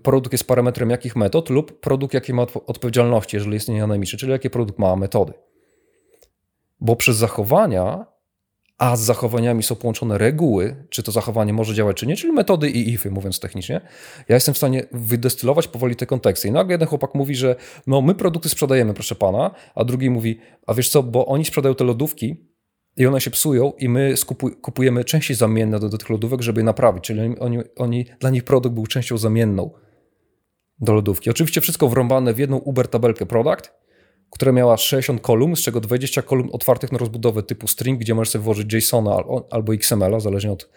produkt 0.03 0.31
jest 0.31 0.47
parametrem 0.47 0.89
jakich 0.89 1.15
metod 1.15 1.49
lub 1.49 1.79
produkt 1.79 2.13
jakiej 2.13 2.35
ma 2.35 2.41
odpowiedzialności, 2.65 3.37
jeżeli 3.37 3.53
jest 3.53 3.69
nieanemiczny, 3.69 4.19
czyli 4.19 4.31
jakie 4.31 4.49
produkt 4.49 4.79
ma 4.79 4.95
metody. 4.95 5.33
Bo 6.79 6.95
przez 6.95 7.17
zachowania, 7.17 8.05
a 8.77 8.95
z 8.95 9.01
zachowaniami 9.01 9.63
są 9.63 9.75
połączone 9.75 10.17
reguły, 10.17 10.85
czy 10.89 11.03
to 11.03 11.11
zachowanie 11.11 11.53
może 11.53 11.73
działać, 11.73 11.97
czy 11.97 12.07
nie, 12.07 12.15
czyli 12.15 12.33
metody 12.33 12.69
i 12.69 12.89
ify, 12.89 13.11
mówiąc 13.11 13.39
technicznie, 13.39 13.81
ja 14.29 14.35
jestem 14.35 14.53
w 14.53 14.57
stanie 14.57 14.85
wydestylować 14.91 15.67
powoli 15.67 15.95
te 15.95 16.05
konteksty. 16.05 16.47
I 16.47 16.51
nagle 16.51 16.73
jeden 16.73 16.87
chłopak 16.87 17.15
mówi, 17.15 17.35
że 17.35 17.55
no 17.87 18.01
my 18.01 18.15
produkty 18.15 18.49
sprzedajemy, 18.49 18.93
proszę 18.93 19.15
pana, 19.15 19.51
a 19.75 19.83
drugi 19.83 20.09
mówi, 20.09 20.39
a 20.67 20.73
wiesz 20.73 20.89
co, 20.89 21.03
bo 21.03 21.25
oni 21.25 21.45
sprzedają 21.45 21.75
te 21.75 21.83
lodówki, 21.83 22.54
i 22.97 23.05
one 23.05 23.21
się 23.21 23.31
psują 23.31 23.73
i 23.79 23.89
my 23.89 24.13
kupujemy 24.61 25.03
części 25.03 25.35
zamienne 25.35 25.79
do, 25.79 25.89
do 25.89 25.97
tych 25.97 26.09
lodówek, 26.09 26.41
żeby 26.41 26.59
je 26.59 26.65
naprawić. 26.65 27.03
Czyli 27.03 27.39
oni, 27.39 27.59
oni, 27.75 28.05
dla 28.19 28.29
nich 28.29 28.43
produkt 28.43 28.75
był 28.75 28.87
częścią 28.87 29.17
zamienną 29.17 29.71
do 30.79 30.93
lodówki. 30.93 31.29
Oczywiście 31.29 31.61
wszystko 31.61 31.89
wrąbane 31.89 32.33
w 32.33 32.39
jedną 32.39 32.57
Uber 32.57 32.87
tabelkę 32.87 33.25
product, 33.25 33.71
która 34.31 34.51
miała 34.51 34.77
60 34.77 35.21
kolumn, 35.21 35.55
z 35.55 35.61
czego 35.61 35.81
20 35.81 36.21
kolumn 36.21 36.49
otwartych 36.51 36.91
na 36.91 36.97
rozbudowę 36.97 37.43
typu 37.43 37.67
string, 37.67 37.99
gdzie 37.99 38.15
możesz 38.15 38.31
sobie 38.31 38.43
włożyć 38.43 38.73
JSON 38.73 39.07
albo 39.49 39.73
XML-a, 39.73 40.19
zależnie 40.19 40.51
od 40.51 40.69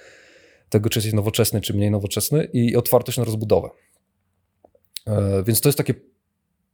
tego, 0.68 0.90
czy 0.90 0.98
jesteś 0.98 1.14
nowoczesny, 1.14 1.60
czy 1.60 1.74
mniej 1.74 1.90
nowoczesny, 1.90 2.48
i 2.52 2.76
otwartość 2.76 3.18
na 3.18 3.24
rozbudowę. 3.24 3.68
E, 5.06 5.42
więc 5.46 5.60
to 5.60 5.68
jest 5.68 5.78
taki 5.78 5.92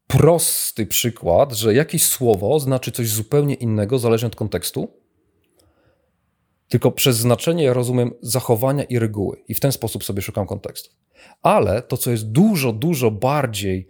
prosty 0.06 0.86
przykład, 0.86 1.52
że 1.52 1.74
jakieś 1.74 2.02
słowo 2.02 2.60
znaczy 2.60 2.92
coś 2.92 3.08
zupełnie 3.08 3.54
innego, 3.54 3.98
zależnie 3.98 4.26
od 4.26 4.36
kontekstu 4.36 5.03
tylko 6.74 6.92
przez 6.92 7.16
znaczenie 7.16 7.72
rozumiem 7.72 8.10
zachowania 8.20 8.84
i 8.84 8.98
reguły 8.98 9.36
i 9.48 9.54
w 9.54 9.60
ten 9.60 9.72
sposób 9.72 10.04
sobie 10.04 10.22
szukam 10.22 10.46
kontekstu. 10.46 10.90
Ale 11.42 11.82
to, 11.82 11.96
co 11.96 12.10
jest 12.10 12.30
dużo, 12.30 12.72
dużo 12.72 13.10
bardziej 13.10 13.86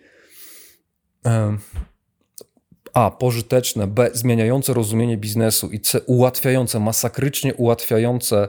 a, 2.92 3.10
pożyteczne, 3.10 3.86
b, 3.86 4.10
zmieniające 4.12 4.74
rozumienie 4.74 5.16
biznesu 5.16 5.70
i 5.70 5.80
c, 5.80 6.00
ułatwiające, 6.00 6.80
masakrycznie 6.80 7.54
ułatwiające 7.54 8.48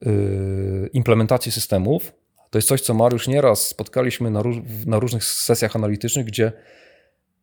yy, 0.00 0.90
implementację 0.92 1.52
systemów, 1.52 2.12
to 2.50 2.58
jest 2.58 2.68
coś, 2.68 2.80
co 2.80 2.94
Mariusz 2.94 3.28
nieraz 3.28 3.66
spotkaliśmy 3.66 4.30
na, 4.30 4.42
na 4.86 4.98
różnych 4.98 5.24
sesjach 5.24 5.76
analitycznych, 5.76 6.26
gdzie 6.26 6.52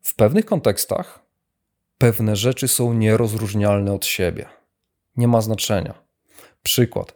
w 0.01 0.15
pewnych 0.15 0.45
kontekstach 0.45 1.25
pewne 1.97 2.35
rzeczy 2.35 2.67
są 2.67 2.93
nierozróżnialne 2.93 3.93
od 3.93 4.05
siebie. 4.05 4.45
Nie 5.17 5.27
ma 5.27 5.41
znaczenia. 5.41 6.02
Przykład. 6.63 7.15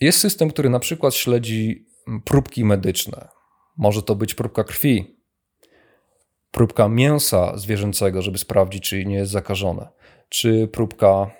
Jest 0.00 0.18
system, 0.18 0.50
który 0.50 0.70
na 0.70 0.78
przykład 0.78 1.14
śledzi 1.14 1.86
próbki 2.24 2.64
medyczne. 2.64 3.28
Może 3.76 4.02
to 4.02 4.16
być 4.16 4.34
próbka 4.34 4.64
krwi, 4.64 5.16
próbka 6.50 6.88
mięsa 6.88 7.58
zwierzęcego, 7.58 8.22
żeby 8.22 8.38
sprawdzić, 8.38 8.82
czy 8.82 9.04
nie 9.04 9.14
jest 9.14 9.32
zakażone, 9.32 9.88
czy 10.28 10.68
próbka 10.68 11.30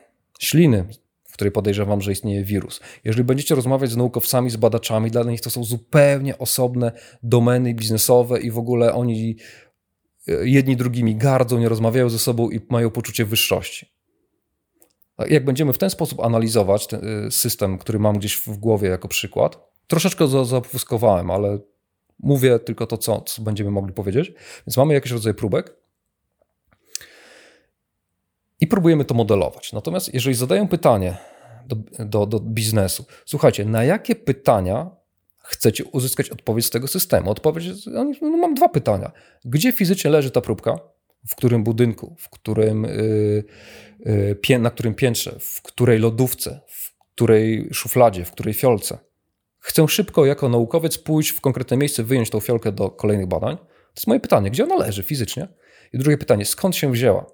śliny, 0.40 0.88
w 1.28 1.32
której 1.32 1.52
podejrzewam, 1.52 2.00
że 2.00 2.12
istnieje 2.12 2.44
wirus. 2.44 2.80
Jeżeli 3.04 3.24
będziecie 3.24 3.54
rozmawiać 3.54 3.90
z 3.90 3.96
naukowcami, 3.96 4.50
z 4.50 4.56
badaczami, 4.56 5.10
dla 5.10 5.22
nich 5.22 5.40
to 5.40 5.50
są 5.50 5.64
zupełnie 5.64 6.38
osobne 6.38 6.92
domeny 7.22 7.74
biznesowe 7.74 8.40
i 8.40 8.50
w 8.50 8.58
ogóle 8.58 8.94
oni 8.94 9.36
e, 10.28 10.48
jedni 10.48 10.76
drugimi 10.76 11.16
gardzą, 11.16 11.58
nie 11.58 11.68
rozmawiają 11.68 12.08
ze 12.08 12.18
sobą 12.18 12.50
i 12.50 12.60
mają 12.68 12.90
poczucie 12.90 13.24
wyższości. 13.24 13.99
Jak 15.28 15.44
będziemy 15.44 15.72
w 15.72 15.78
ten 15.78 15.90
sposób 15.90 16.20
analizować 16.20 16.88
y, 16.94 17.30
system, 17.30 17.78
który 17.78 17.98
mam 17.98 18.18
gdzieś 18.18 18.36
w 18.36 18.56
głowie 18.56 18.88
jako 18.88 19.08
przykład, 19.08 19.58
troszeczkę 19.86 20.28
zapuskowałem, 20.44 21.30
ale 21.30 21.58
mówię 22.18 22.58
tylko 22.58 22.86
to, 22.86 22.98
co, 22.98 23.20
co 23.20 23.42
będziemy 23.42 23.70
mogli 23.70 23.92
powiedzieć. 23.92 24.32
Więc 24.66 24.76
mamy 24.76 24.94
jakiś 24.94 25.12
rodzaj 25.12 25.34
próbek 25.34 25.76
i 28.60 28.66
próbujemy 28.66 29.04
to 29.04 29.14
modelować. 29.14 29.72
Natomiast 29.72 30.14
jeżeli 30.14 30.36
zadają 30.36 30.68
pytanie 30.68 31.16
do, 31.66 31.76
do, 32.04 32.26
do 32.26 32.40
biznesu, 32.40 33.04
słuchajcie, 33.24 33.64
na 33.64 33.84
jakie 33.84 34.16
pytania 34.16 34.90
chcecie 35.38 35.84
uzyskać 35.84 36.30
odpowiedź 36.30 36.66
z 36.66 36.70
tego 36.70 36.88
systemu? 36.88 37.30
Odpowiedź, 37.30 37.86
no 38.22 38.36
mam 38.36 38.54
dwa 38.54 38.68
pytania. 38.68 39.12
Gdzie 39.44 39.72
fizycznie 39.72 40.10
leży 40.10 40.30
ta 40.30 40.40
próbka? 40.40 40.78
W 41.28 41.34
którym 41.34 41.64
budynku? 41.64 42.16
W 42.18 42.30
którym... 42.30 42.82
Yy, 42.84 43.44
Y, 44.06 44.58
na 44.58 44.70
którym 44.70 44.94
piętrze, 44.94 45.36
w 45.40 45.62
której 45.62 45.98
lodówce, 45.98 46.60
w 46.66 46.94
której 47.14 47.68
szufladzie, 47.72 48.24
w 48.24 48.32
której 48.32 48.54
fiolce. 48.54 48.98
Chcę 49.58 49.88
szybko 49.88 50.26
jako 50.26 50.48
naukowiec 50.48 50.98
pójść 50.98 51.30
w 51.30 51.40
konkretne 51.40 51.76
miejsce, 51.76 52.02
wyjąć 52.02 52.30
tą 52.30 52.40
fiolkę 52.40 52.72
do 52.72 52.90
kolejnych 52.90 53.26
badań. 53.26 53.56
To 53.56 53.92
jest 53.96 54.06
moje 54.06 54.20
pytanie, 54.20 54.50
gdzie 54.50 54.64
ona 54.64 54.76
leży 54.76 55.02
fizycznie? 55.02 55.48
I 55.92 55.98
drugie 55.98 56.18
pytanie, 56.18 56.44
skąd 56.44 56.76
się 56.76 56.92
wzięła? 56.92 57.26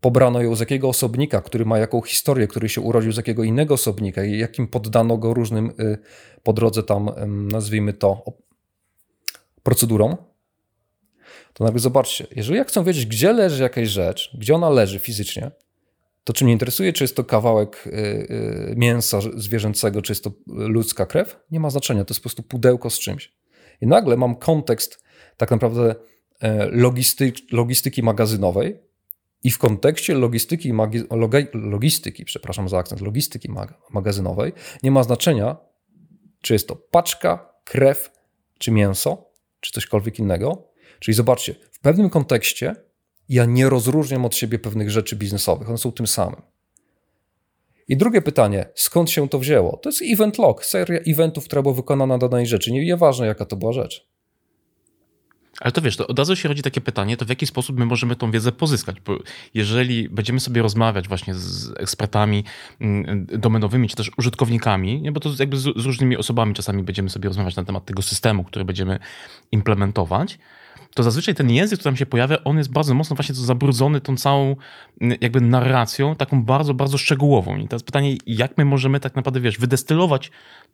Pobrano 0.00 0.42
ją 0.42 0.56
z 0.56 0.60
jakiego 0.60 0.88
osobnika, 0.88 1.40
który 1.40 1.64
ma 1.64 1.78
jaką 1.78 2.02
historię, 2.02 2.48
który 2.48 2.68
się 2.68 2.80
urodził 2.80 3.12
z 3.12 3.16
jakiego 3.16 3.44
innego 3.44 3.74
osobnika 3.74 4.24
i 4.24 4.38
jakim 4.38 4.68
poddano 4.68 5.18
go 5.18 5.34
różnym 5.34 5.72
y, 5.80 5.98
po 6.42 6.52
drodze 6.52 6.82
tam, 6.82 7.10
nazwijmy 7.26 7.92
to, 7.92 8.24
procedurom 9.62 10.16
to 11.52 11.64
nagle 11.64 11.80
zobaczcie, 11.80 12.26
jeżeli 12.36 12.58
ja 12.58 12.64
chcę 12.64 12.84
wiedzieć, 12.84 13.06
gdzie 13.06 13.32
leży 13.32 13.62
jakaś 13.62 13.88
rzecz, 13.88 14.30
gdzie 14.38 14.54
ona 14.54 14.70
leży 14.70 14.98
fizycznie, 14.98 15.50
to 16.24 16.32
czy 16.32 16.44
mnie 16.44 16.52
interesuje, 16.52 16.92
czy 16.92 17.04
jest 17.04 17.16
to 17.16 17.24
kawałek 17.24 17.86
y, 17.86 17.90
y, 17.90 18.74
mięsa 18.76 19.18
zwierzęcego, 19.36 20.02
czy 20.02 20.12
jest 20.12 20.24
to 20.24 20.32
ludzka 20.46 21.06
krew? 21.06 21.36
Nie 21.50 21.60
ma 21.60 21.70
znaczenia, 21.70 22.04
to 22.04 22.14
jest 22.14 22.20
po 22.20 22.22
prostu 22.22 22.42
pudełko 22.42 22.90
z 22.90 22.98
czymś. 22.98 23.32
I 23.80 23.86
nagle 23.86 24.16
mam 24.16 24.36
kontekst 24.36 25.04
tak 25.36 25.50
naprawdę 25.50 25.94
e, 26.40 26.66
logistyki, 27.52 28.02
magazynowej 28.02 28.80
i 29.42 29.50
w 29.50 29.58
kontekście 29.58 30.14
logistyki, 30.14 30.72
logistyki, 31.52 32.24
przepraszam 32.24 32.68
za 32.68 32.78
akcent, 32.78 33.00
logistyki 33.00 33.48
magazynowej 33.90 34.52
nie 34.82 34.90
ma 34.90 35.02
znaczenia, 35.02 35.56
czy 36.40 36.52
jest 36.52 36.68
to 36.68 36.76
paczka, 36.76 37.52
krew, 37.64 38.10
czy 38.58 38.70
mięso, 38.70 39.30
czy 39.60 39.72
cośkolwiek 39.72 40.18
innego, 40.18 40.69
Czyli 41.00 41.14
zobaczcie, 41.14 41.54
w 41.72 41.80
pewnym 41.80 42.10
kontekście 42.10 42.74
ja 43.28 43.44
nie 43.44 43.68
rozróżniam 43.68 44.24
od 44.24 44.36
siebie 44.36 44.58
pewnych 44.58 44.90
rzeczy 44.90 45.16
biznesowych, 45.16 45.68
one 45.68 45.78
są 45.78 45.92
tym 45.92 46.06
samym. 46.06 46.42
I 47.88 47.96
drugie 47.96 48.22
pytanie, 48.22 48.66
skąd 48.74 49.10
się 49.10 49.28
to 49.28 49.38
wzięło? 49.38 49.76
To 49.76 49.88
jest 49.88 50.02
event 50.02 50.38
log, 50.38 50.64
seria 50.64 51.00
eventów, 51.06 51.44
która 51.44 51.62
była 51.62 51.74
wykonana 51.74 52.16
na 52.16 52.28
danej 52.28 52.46
rzeczy. 52.46 52.72
Nie, 52.72 52.84
nieważne, 52.84 53.26
jaka 53.26 53.44
to 53.44 53.56
była 53.56 53.72
rzecz. 53.72 54.10
Ale 55.60 55.72
to 55.72 55.80
wiesz, 55.80 55.96
to 55.96 56.06
od 56.06 56.18
razu 56.18 56.36
się 56.36 56.48
rodzi 56.48 56.62
takie 56.62 56.80
pytanie, 56.80 57.16
to 57.16 57.24
w 57.24 57.28
jaki 57.28 57.46
sposób 57.46 57.78
my 57.78 57.86
możemy 57.86 58.16
tą 58.16 58.30
wiedzę 58.30 58.52
pozyskać? 58.52 59.00
Bo 59.00 59.18
jeżeli 59.54 60.08
będziemy 60.08 60.40
sobie 60.40 60.62
rozmawiać 60.62 61.08
właśnie 61.08 61.34
z 61.34 61.72
ekspertami 61.76 62.44
mm, 62.80 63.26
domenowymi, 63.26 63.88
czy 63.88 63.96
też 63.96 64.10
użytkownikami, 64.18 65.02
nie, 65.02 65.12
bo 65.12 65.20
to 65.20 65.30
jakby 65.38 65.56
z, 65.56 65.62
z 65.62 65.84
różnymi 65.84 66.16
osobami 66.16 66.54
czasami 66.54 66.82
będziemy 66.82 67.10
sobie 67.10 67.28
rozmawiać 67.28 67.56
na 67.56 67.64
temat 67.64 67.84
tego 67.84 68.02
systemu, 68.02 68.44
który 68.44 68.64
będziemy 68.64 68.98
implementować, 69.52 70.38
to 70.94 71.02
zazwyczaj 71.02 71.34
ten 71.34 71.50
język, 71.50 71.78
który 71.78 71.90
tam 71.90 71.96
się 71.96 72.06
pojawia, 72.06 72.44
on 72.44 72.58
jest 72.58 72.72
bardzo 72.72 72.94
mocno 72.94 73.16
właśnie 73.16 73.34
zabrudzony 73.34 74.00
tą 74.00 74.16
całą 74.16 74.56
mm, 75.00 75.18
jakby 75.20 75.40
narracją, 75.40 76.16
taką 76.16 76.44
bardzo, 76.44 76.74
bardzo 76.74 76.98
szczegółową. 76.98 77.56
I 77.56 77.68
teraz 77.68 77.82
pytanie, 77.82 78.16
jak 78.26 78.58
my 78.58 78.64
możemy 78.64 79.00
tak 79.00 79.16
naprawdę, 79.16 79.40
wiesz, 79.40 79.58
wydestylować 79.58 80.30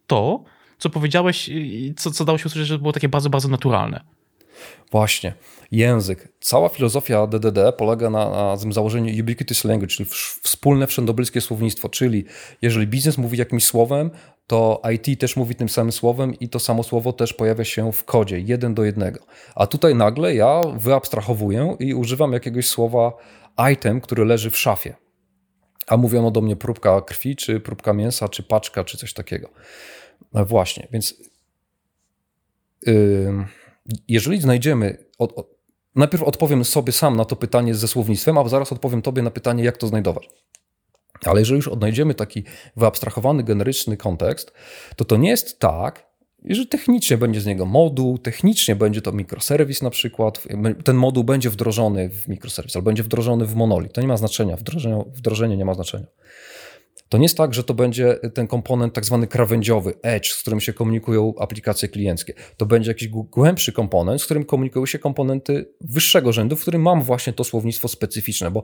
to, 0.07 0.45
co 0.79 0.91
powiedziałeś, 0.91 1.51
co, 1.97 2.11
co 2.11 2.25
dało 2.25 2.39
się 2.39 2.47
usłyszeć, 2.47 2.69
że 2.69 2.79
było 2.79 2.93
takie 2.93 3.09
bardzo, 3.09 3.31
bardzo 3.31 3.49
naturalne. 3.49 4.01
Właśnie. 4.91 5.35
Język. 5.71 6.29
Cała 6.41 6.69
filozofia 6.69 7.27
DDD 7.27 7.73
polega 7.73 8.11
na, 8.11 8.31
na 8.31 8.57
tym 8.57 8.73
założeniu 8.73 9.23
ubiquitous 9.23 9.65
language, 9.65 9.95
czyli 9.95 10.09
wspólne 10.43 10.87
wszędobylskie 10.87 11.41
słownictwo, 11.41 11.89
czyli 11.89 12.25
jeżeli 12.63 12.87
biznes 12.87 13.19
mówi 13.19 13.39
jakimś 13.39 13.65
słowem, 13.65 14.11
to 14.47 14.83
IT 14.95 15.21
też 15.21 15.37
mówi 15.37 15.55
tym 15.55 15.69
samym 15.69 15.93
słowem 15.93 16.35
i 16.35 16.49
to 16.49 16.59
samo 16.59 16.83
słowo 16.83 17.13
też 17.13 17.33
pojawia 17.33 17.65
się 17.65 17.93
w 17.93 18.05
kodzie, 18.05 18.41
jeden 18.41 18.75
do 18.75 18.85
jednego. 18.85 19.21
A 19.55 19.67
tutaj 19.67 19.95
nagle 19.95 20.35
ja 20.35 20.61
wyabstrahowuję 20.77 21.77
i 21.79 21.95
używam 21.95 22.33
jakiegoś 22.33 22.69
słowa 22.69 23.13
item, 23.73 24.01
który 24.01 24.25
leży 24.25 24.51
w 24.51 24.59
szafie. 24.59 24.95
A 25.87 25.97
mówiono 25.97 26.31
do 26.31 26.41
mnie 26.41 26.57
próbka 26.57 27.01
krwi, 27.01 27.37
czy 27.37 27.61
próbka 27.61 27.93
mięsa, 27.93 28.29
czy 28.29 28.43
paczka, 28.43 28.85
czy 28.85 28.99
coś 28.99 29.13
takiego. 29.13 29.49
No 30.33 30.45
właśnie, 30.45 30.89
więc 30.93 31.15
yy, 32.87 33.47
jeżeli 34.09 34.41
znajdziemy. 34.41 35.05
Od, 35.19 35.33
od, 35.39 35.49
najpierw 35.95 36.23
odpowiem 36.23 36.65
sobie 36.65 36.93
sam 36.93 37.17
na 37.17 37.25
to 37.25 37.37
pytanie 37.37 37.75
ze 37.75 37.89
słownictwem, 37.89 38.39
a 38.39 38.49
zaraz 38.49 38.73
odpowiem 38.73 39.03
Tobie 39.03 39.23
na 39.23 39.31
pytanie, 39.31 39.65
jak 39.65 39.77
to 39.77 39.87
znajdować. 39.87 40.29
Ale 41.29 41.41
jeżeli 41.41 41.57
już 41.57 41.69
odnajdziemy 41.69 42.15
taki 42.15 42.45
wyabstrahowany, 42.77 43.43
generyczny 43.43 43.97
kontekst, 43.97 44.53
to 44.97 45.05
to 45.05 45.17
nie 45.17 45.29
jest 45.29 45.59
tak, 45.59 46.07
że 46.45 46.67
technicznie 46.67 47.19
będzie 47.19 47.41
z 47.41 47.47
niego 47.47 47.67
moduł, 47.67 48.19
technicznie 48.19 48.77
będzie 48.77 49.03
to 49.03 49.13
mikroserwis 49.13 49.83
na 49.83 49.91
przykład, 49.91 50.43
ten 50.85 50.97
moduł 50.97 51.25
będzie 51.25 51.51
wdrożony 51.51 52.09
w 52.09 52.29
mikroserwis, 52.29 52.77
albo 52.77 52.85
będzie 52.85 53.03
wdrożony 53.03 53.47
w 53.47 53.55
monolit. 53.55 53.93
To 53.93 54.01
nie 54.01 54.07
ma 54.07 54.17
znaczenia, 54.17 54.57
wdrożenie, 54.57 55.05
wdrożenie 55.15 55.57
nie 55.57 55.65
ma 55.65 55.75
znaczenia. 55.75 56.07
To 57.09 57.19
nie 57.19 57.25
jest 57.25 57.37
tak, 57.37 57.55
że 57.55 57.65
to 57.65 57.75
będzie 57.75 58.19
ten 58.35 58.47
komponent 58.47 58.95
tak 58.95 59.05
zwany 59.05 59.27
krawędziowy, 59.27 59.95
edge, 60.03 60.33
z 60.33 60.41
którym 60.41 60.61
się 60.61 60.73
komunikują 60.73 61.35
aplikacje 61.39 61.89
klienckie. 61.89 62.35
To 62.57 62.67
będzie 62.67 62.91
jakiś 62.91 63.09
głębszy 63.09 63.73
komponent, 63.73 64.23
z 64.23 64.25
którym 64.25 64.45
komunikują 64.45 64.87
się 64.87 64.99
komponenty 64.99 65.73
wyższego 65.81 66.33
rzędu, 66.33 66.57
w 66.57 66.63
którym 66.63 66.83
mam 66.83 67.03
właśnie 67.03 67.33
to 67.33 67.45
słownictwo 67.45 67.89
specyficzne, 67.89 68.51
bo 68.51 68.63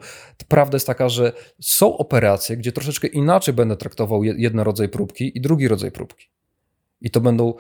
prawda 0.49 0.77
jest 0.77 0.87
taka, 0.87 1.09
że 1.09 1.33
są 1.61 1.97
operacje, 1.97 2.57
gdzie 2.57 2.73
troszeczkę 2.73 3.09
inaczej 3.09 3.55
będę 3.55 3.77
traktował 3.77 4.25
jeden 4.25 4.61
rodzaj 4.61 4.89
próbki 4.89 5.39
i 5.39 5.41
drugi 5.41 5.69
rodzaj 5.69 5.93
próbki. 5.93 6.27
I 7.01 7.11
to 7.11 7.21
będą 7.21 7.55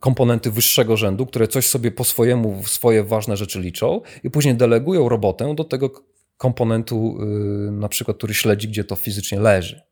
komponenty 0.00 0.50
wyższego 0.50 0.96
rzędu, 0.96 1.26
które 1.26 1.48
coś 1.48 1.66
sobie 1.66 1.90
po 1.90 2.04
swojemu, 2.04 2.62
swoje 2.64 3.04
ważne 3.04 3.36
rzeczy 3.36 3.60
liczą 3.60 4.00
i 4.24 4.30
później 4.30 4.54
delegują 4.54 5.08
robotę 5.08 5.54
do 5.54 5.64
tego 5.64 5.90
komponentu, 6.36 7.16
yy, 7.20 7.70
na 7.70 7.88
przykład, 7.88 8.16
który 8.16 8.34
śledzi, 8.34 8.68
gdzie 8.68 8.84
to 8.84 8.96
fizycznie 8.96 9.40
leży. 9.40 9.85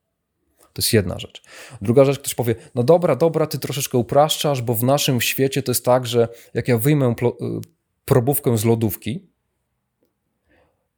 To 0.75 0.83
jest 0.83 0.93
jedna 0.93 1.19
rzecz. 1.19 1.43
Druga 1.83 2.05
rzecz, 2.05 2.19
ktoś 2.19 2.35
powie, 2.35 2.55
no 2.75 2.83
dobra, 2.83 3.17
dobra, 3.17 3.47
ty 3.47 3.59
troszeczkę 3.59 3.99
upraszczasz, 3.99 4.63
bo 4.63 4.75
w 4.75 4.83
naszym 4.83 5.21
świecie 5.21 5.63
to 5.63 5.71
jest 5.71 5.85
tak, 5.85 6.07
że 6.07 6.29
jak 6.55 6.69
ja 6.69 6.79
wyjmę 6.79 7.15
y, 7.23 7.35
probówkę 8.05 8.59
z 8.59 8.65
lodówki 8.65 9.35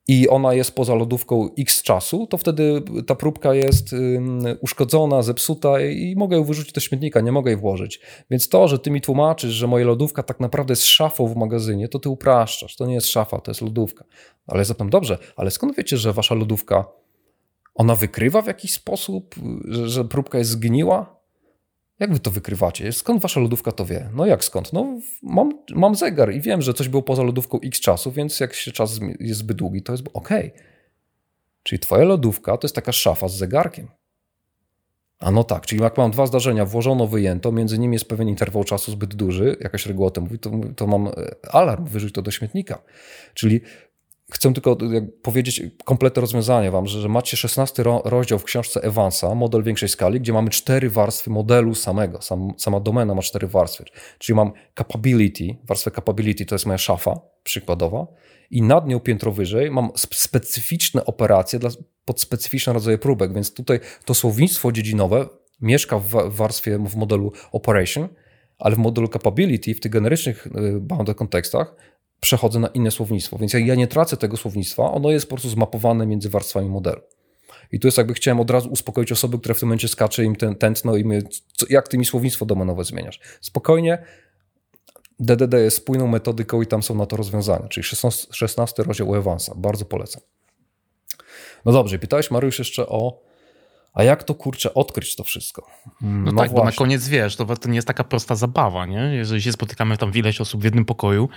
i 0.08 0.28
ona 0.28 0.54
jest 0.54 0.74
poza 0.74 0.94
lodówką 0.94 1.50
x 1.58 1.82
czasu, 1.82 2.26
to 2.26 2.38
wtedy 2.38 2.82
ta 3.06 3.14
próbka 3.14 3.54
jest 3.54 3.94
uszkodzona, 4.60 5.22
zepsuta 5.22 5.80
i 5.80 6.14
mogę 6.16 6.36
ją 6.36 6.44
wyrzucić 6.44 6.72
do 6.72 6.80
śmietnika, 6.80 7.20
nie 7.20 7.32
mogę 7.32 7.50
jej 7.50 7.60
włożyć. 7.60 8.00
Więc 8.30 8.48
to, 8.48 8.68
że 8.68 8.78
ty 8.78 8.90
mi 8.90 9.00
tłumaczysz, 9.00 9.50
że 9.50 9.66
moja 9.66 9.86
lodówka 9.86 10.22
tak 10.22 10.40
naprawdę 10.40 10.72
jest 10.72 10.84
szafą 10.84 11.26
w 11.26 11.36
magazynie, 11.36 11.88
to 11.88 11.98
ty 11.98 12.08
upraszczasz. 12.08 12.76
To 12.76 12.86
nie 12.86 12.94
jest 12.94 13.06
szafa, 13.06 13.40
to 13.40 13.50
jest 13.50 13.60
lodówka. 13.60 14.04
Ale 14.46 14.64
zatem 14.64 14.90
dobrze, 14.90 15.18
ale 15.36 15.50
skąd 15.50 15.76
wiecie, 15.76 15.96
że 15.96 16.12
wasza 16.12 16.34
lodówka 16.34 16.84
ona 17.76 17.94
wykrywa 17.94 18.42
w 18.42 18.46
jakiś 18.46 18.72
sposób, 18.72 19.34
że, 19.64 19.88
że 19.88 20.04
próbka 20.04 20.38
jest 20.38 20.50
zgniła? 20.50 21.16
Jak 21.98 22.12
wy 22.12 22.20
to 22.20 22.30
wykrywacie? 22.30 22.92
Skąd 22.92 23.22
wasza 23.22 23.40
lodówka 23.40 23.72
to 23.72 23.84
wie? 23.84 24.10
No 24.14 24.26
jak 24.26 24.44
skąd? 24.44 24.72
No 24.72 25.00
mam, 25.22 25.52
mam 25.74 25.94
zegar 25.94 26.32
i 26.32 26.40
wiem, 26.40 26.62
że 26.62 26.74
coś 26.74 26.88
było 26.88 27.02
poza 27.02 27.22
lodówką 27.22 27.60
x 27.60 27.80
czasu, 27.80 28.12
więc 28.12 28.40
jak 28.40 28.54
się 28.54 28.72
czas 28.72 29.00
jest 29.20 29.40
zbyt 29.40 29.56
długi, 29.56 29.82
to 29.82 29.92
jest 29.92 30.04
ok. 30.14 30.28
Czyli 31.62 31.78
twoja 31.78 32.04
lodówka 32.04 32.56
to 32.56 32.64
jest 32.66 32.74
taka 32.74 32.92
szafa 32.92 33.28
z 33.28 33.36
zegarkiem. 33.36 33.88
A 35.18 35.30
no 35.30 35.44
tak, 35.44 35.66
czyli 35.66 35.82
jak 35.82 35.98
mam 35.98 36.10
dwa 36.10 36.26
zdarzenia, 36.26 36.64
włożono, 36.64 37.06
wyjęto, 37.06 37.52
między 37.52 37.78
nimi 37.78 37.94
jest 37.94 38.08
pewien 38.08 38.28
interwał 38.28 38.64
czasu 38.64 38.92
zbyt 38.92 39.14
duży, 39.14 39.56
jakaś 39.60 39.86
reguła 39.86 40.10
to 40.10 40.20
mówi, 40.20 40.38
to, 40.38 40.50
to 40.76 40.86
mam 40.86 41.06
e, 41.06 41.12
alarm, 41.52 41.84
wyrzuć 41.84 42.14
to 42.14 42.22
do 42.22 42.30
śmietnika. 42.30 42.82
Czyli 43.34 43.60
Chcę 44.32 44.52
tylko 44.52 44.76
powiedzieć 45.22 45.62
kompletne 45.84 46.20
rozwiązanie 46.20 46.70
wam, 46.70 46.86
że, 46.86 47.00
że 47.00 47.08
macie 47.08 47.36
16 47.36 47.82
ro, 47.82 48.02
rozdział 48.04 48.38
w 48.38 48.44
książce 48.44 48.80
Evansa, 48.80 49.34
model 49.34 49.62
większej 49.62 49.88
skali, 49.88 50.20
gdzie 50.20 50.32
mamy 50.32 50.50
cztery 50.50 50.90
warstwy 50.90 51.30
modelu 51.30 51.74
samego. 51.74 52.22
Sam, 52.22 52.52
sama 52.56 52.80
domena 52.80 53.14
ma 53.14 53.22
cztery 53.22 53.46
warstwy. 53.46 53.84
Czyli 54.18 54.36
mam 54.36 54.52
capability, 54.78 55.56
warstwę 55.64 55.90
capability 55.90 56.46
to 56.46 56.54
jest 56.54 56.66
moja 56.66 56.78
szafa 56.78 57.20
przykładowa 57.42 58.06
i 58.50 58.62
nad 58.62 58.86
nią 58.86 59.00
piętro 59.00 59.32
wyżej 59.32 59.70
mam 59.70 59.90
specyficzne 59.96 61.04
operacje 61.04 61.58
dla, 61.58 61.70
pod 62.04 62.20
specyficzne 62.20 62.72
rodzaje 62.72 62.98
próbek, 62.98 63.34
więc 63.34 63.54
tutaj 63.54 63.80
to 64.04 64.14
słownictwo 64.14 64.72
dziedzinowe 64.72 65.28
mieszka 65.60 65.98
w 65.98 66.08
warstwie, 66.28 66.78
w 66.78 66.96
modelu 66.96 67.32
operation, 67.52 68.08
ale 68.58 68.76
w 68.76 68.78
modelu 68.78 69.08
capability, 69.08 69.74
w 69.74 69.80
tych 69.80 69.92
generycznych 69.92 70.46
y, 70.46 70.50
bounded 70.80 71.16
kontekstach 71.16 71.74
przechodzę 72.26 72.58
na 72.58 72.68
inne 72.68 72.90
słownictwo. 72.90 73.38
Więc 73.38 73.52
ja 73.52 73.74
nie 73.74 73.86
tracę 73.86 74.16
tego 74.16 74.36
słownictwa, 74.36 74.92
ono 74.92 75.10
jest 75.10 75.26
po 75.26 75.34
prostu 75.34 75.48
zmapowane 75.48 76.06
między 76.06 76.30
warstwami 76.30 76.68
modelu. 76.68 77.00
I 77.72 77.80
tu 77.80 77.88
jest 77.88 77.98
jakby 77.98 78.14
chciałem 78.14 78.40
od 78.40 78.50
razu 78.50 78.68
uspokoić 78.68 79.12
osoby, 79.12 79.38
które 79.38 79.54
w 79.54 79.60
tym 79.60 79.68
momencie 79.68 79.88
skacze 79.88 80.24
im 80.24 80.36
ten 80.36 80.54
tętno 80.54 80.96
i 80.96 81.04
my, 81.04 81.22
co, 81.56 81.66
jak 81.70 81.88
ty 81.88 81.98
mi 81.98 82.04
słownictwo 82.04 82.46
domenowe 82.46 82.84
zmieniasz. 82.84 83.20
Spokojnie, 83.40 84.04
DDD 85.20 85.54
jest 85.54 85.76
spójną 85.76 86.06
metodyką 86.06 86.62
i 86.62 86.66
tam 86.66 86.82
są 86.82 86.94
na 86.94 87.06
to 87.06 87.16
rozwiązania, 87.16 87.68
czyli 87.68 87.84
16, 87.84 88.26
16 88.30 88.82
rozdział. 88.82 89.24
Bardzo 89.56 89.84
polecam. 89.84 90.22
No 91.64 91.72
dobrze, 91.72 91.98
pytałeś 91.98 92.30
Mariusz 92.30 92.58
jeszcze 92.58 92.88
o 92.88 93.22
a 93.96 94.04
jak 94.04 94.24
to 94.24 94.34
kurczę 94.34 94.74
odkryć 94.74 95.16
to 95.16 95.24
wszystko? 95.24 95.66
Mm, 96.02 96.24
no, 96.24 96.32
no 96.32 96.38
tak, 96.38 96.50
właśnie. 96.50 96.56
bo 96.56 96.64
na 96.64 96.72
koniec 96.72 97.08
wiesz, 97.08 97.36
to, 97.36 97.56
to 97.56 97.68
nie 97.68 97.74
jest 97.74 97.88
taka 97.88 98.04
prosta 98.04 98.34
zabawa, 98.34 98.86
nie? 98.86 99.00
Jeżeli 99.14 99.42
się 99.42 99.52
spotykamy 99.52 99.96
tam 99.96 100.12
ileś 100.14 100.40
osób 100.40 100.60
w 100.60 100.64
jednym 100.64 100.84
pokoju 100.84 101.28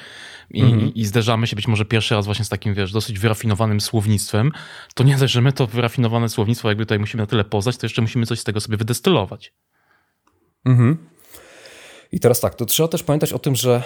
i, 0.50 0.64
mm-hmm. 0.64 0.92
i, 0.96 1.06
zderzamy 1.06 1.48
się 1.48 1.56
być 1.56 1.68
może 1.68 1.86
pierwszy 1.86 2.16
raz 2.16 2.26
właśnie 2.26 2.46
z 2.46 2.50
takim, 2.50 2.74
wiesz, 2.74 2.92
dosyć 2.92 3.20
wyrafinowanym 3.20 3.82
słownictwem, 3.82 4.52
to 4.94 5.04
nie 5.04 5.18
dość, 5.18 5.34
że 5.34 5.42
my 5.42 5.54
to 5.54 5.68
wyrafinowane 5.68 6.30
słownictwo 6.30 6.68
jakby 6.70 6.86
tutaj 6.86 7.00
musimy 7.00 7.24
na 7.24 7.28
tyle 7.28 7.44
poznać, 7.44 7.78
to 7.78 7.86
jeszcze 7.86 8.02
musimy 8.02 8.26
coś 8.26 8.40
z 8.40 8.44
tego 8.44 8.60
sobie 8.60 8.78
wydestylować. 8.78 9.54
Mhm. 10.66 10.98
I 12.12 12.20
teraz 12.20 12.40
tak, 12.40 12.56
to 12.56 12.66
trzeba 12.66 12.90
też 12.90 13.04
pamiętać 13.04 13.34
o 13.34 13.40
tym, 13.40 13.56
że 13.56 13.84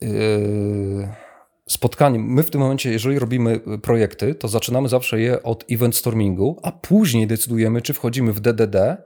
yy 0.00 1.27
spotkanie. 1.68 2.18
My 2.18 2.42
w 2.42 2.50
tym 2.50 2.60
momencie, 2.60 2.92
jeżeli 2.92 3.18
robimy 3.18 3.60
y, 3.74 3.78
projekty, 3.78 4.34
to 4.34 4.48
zaczynamy 4.48 4.88
zawsze 4.88 5.20
je 5.20 5.42
od 5.42 5.64
event 5.70 5.96
stormingu, 5.96 6.60
a 6.62 6.72
później 6.72 7.26
decydujemy, 7.26 7.82
czy 7.82 7.92
wchodzimy 7.92 8.32
w 8.32 8.40
DDD, 8.40 8.96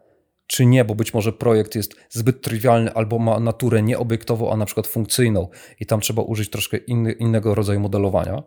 czy 0.46 0.66
nie, 0.66 0.84
bo 0.84 0.94
być 0.94 1.14
może 1.14 1.32
projekt 1.32 1.74
jest 1.74 1.94
zbyt 2.10 2.42
trywialny 2.42 2.92
albo 2.92 3.18
ma 3.18 3.40
naturę 3.40 3.82
nieobiektową, 3.82 4.52
a 4.52 4.56
na 4.56 4.66
przykład 4.66 4.86
funkcyjną 4.86 5.48
i 5.80 5.86
tam 5.86 6.00
trzeba 6.00 6.22
użyć 6.22 6.50
troszkę 6.50 6.76
inny, 6.76 7.12
innego 7.12 7.54
rodzaju 7.54 7.80
modelowania. 7.80 8.42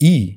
I 0.00 0.36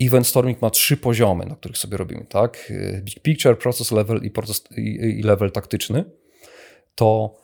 event 0.00 0.26
storming 0.26 0.62
ma 0.62 0.70
trzy 0.70 0.96
poziomy, 0.96 1.46
na 1.46 1.56
których 1.56 1.78
sobie 1.78 1.96
robimy, 1.96 2.26
tak? 2.28 2.72
Big 3.02 3.20
picture, 3.20 3.58
process 3.58 3.92
level 3.92 4.20
i, 4.22 4.30
proces, 4.30 4.64
i 4.76 5.22
level 5.22 5.52
taktyczny. 5.52 6.04
To 6.94 7.36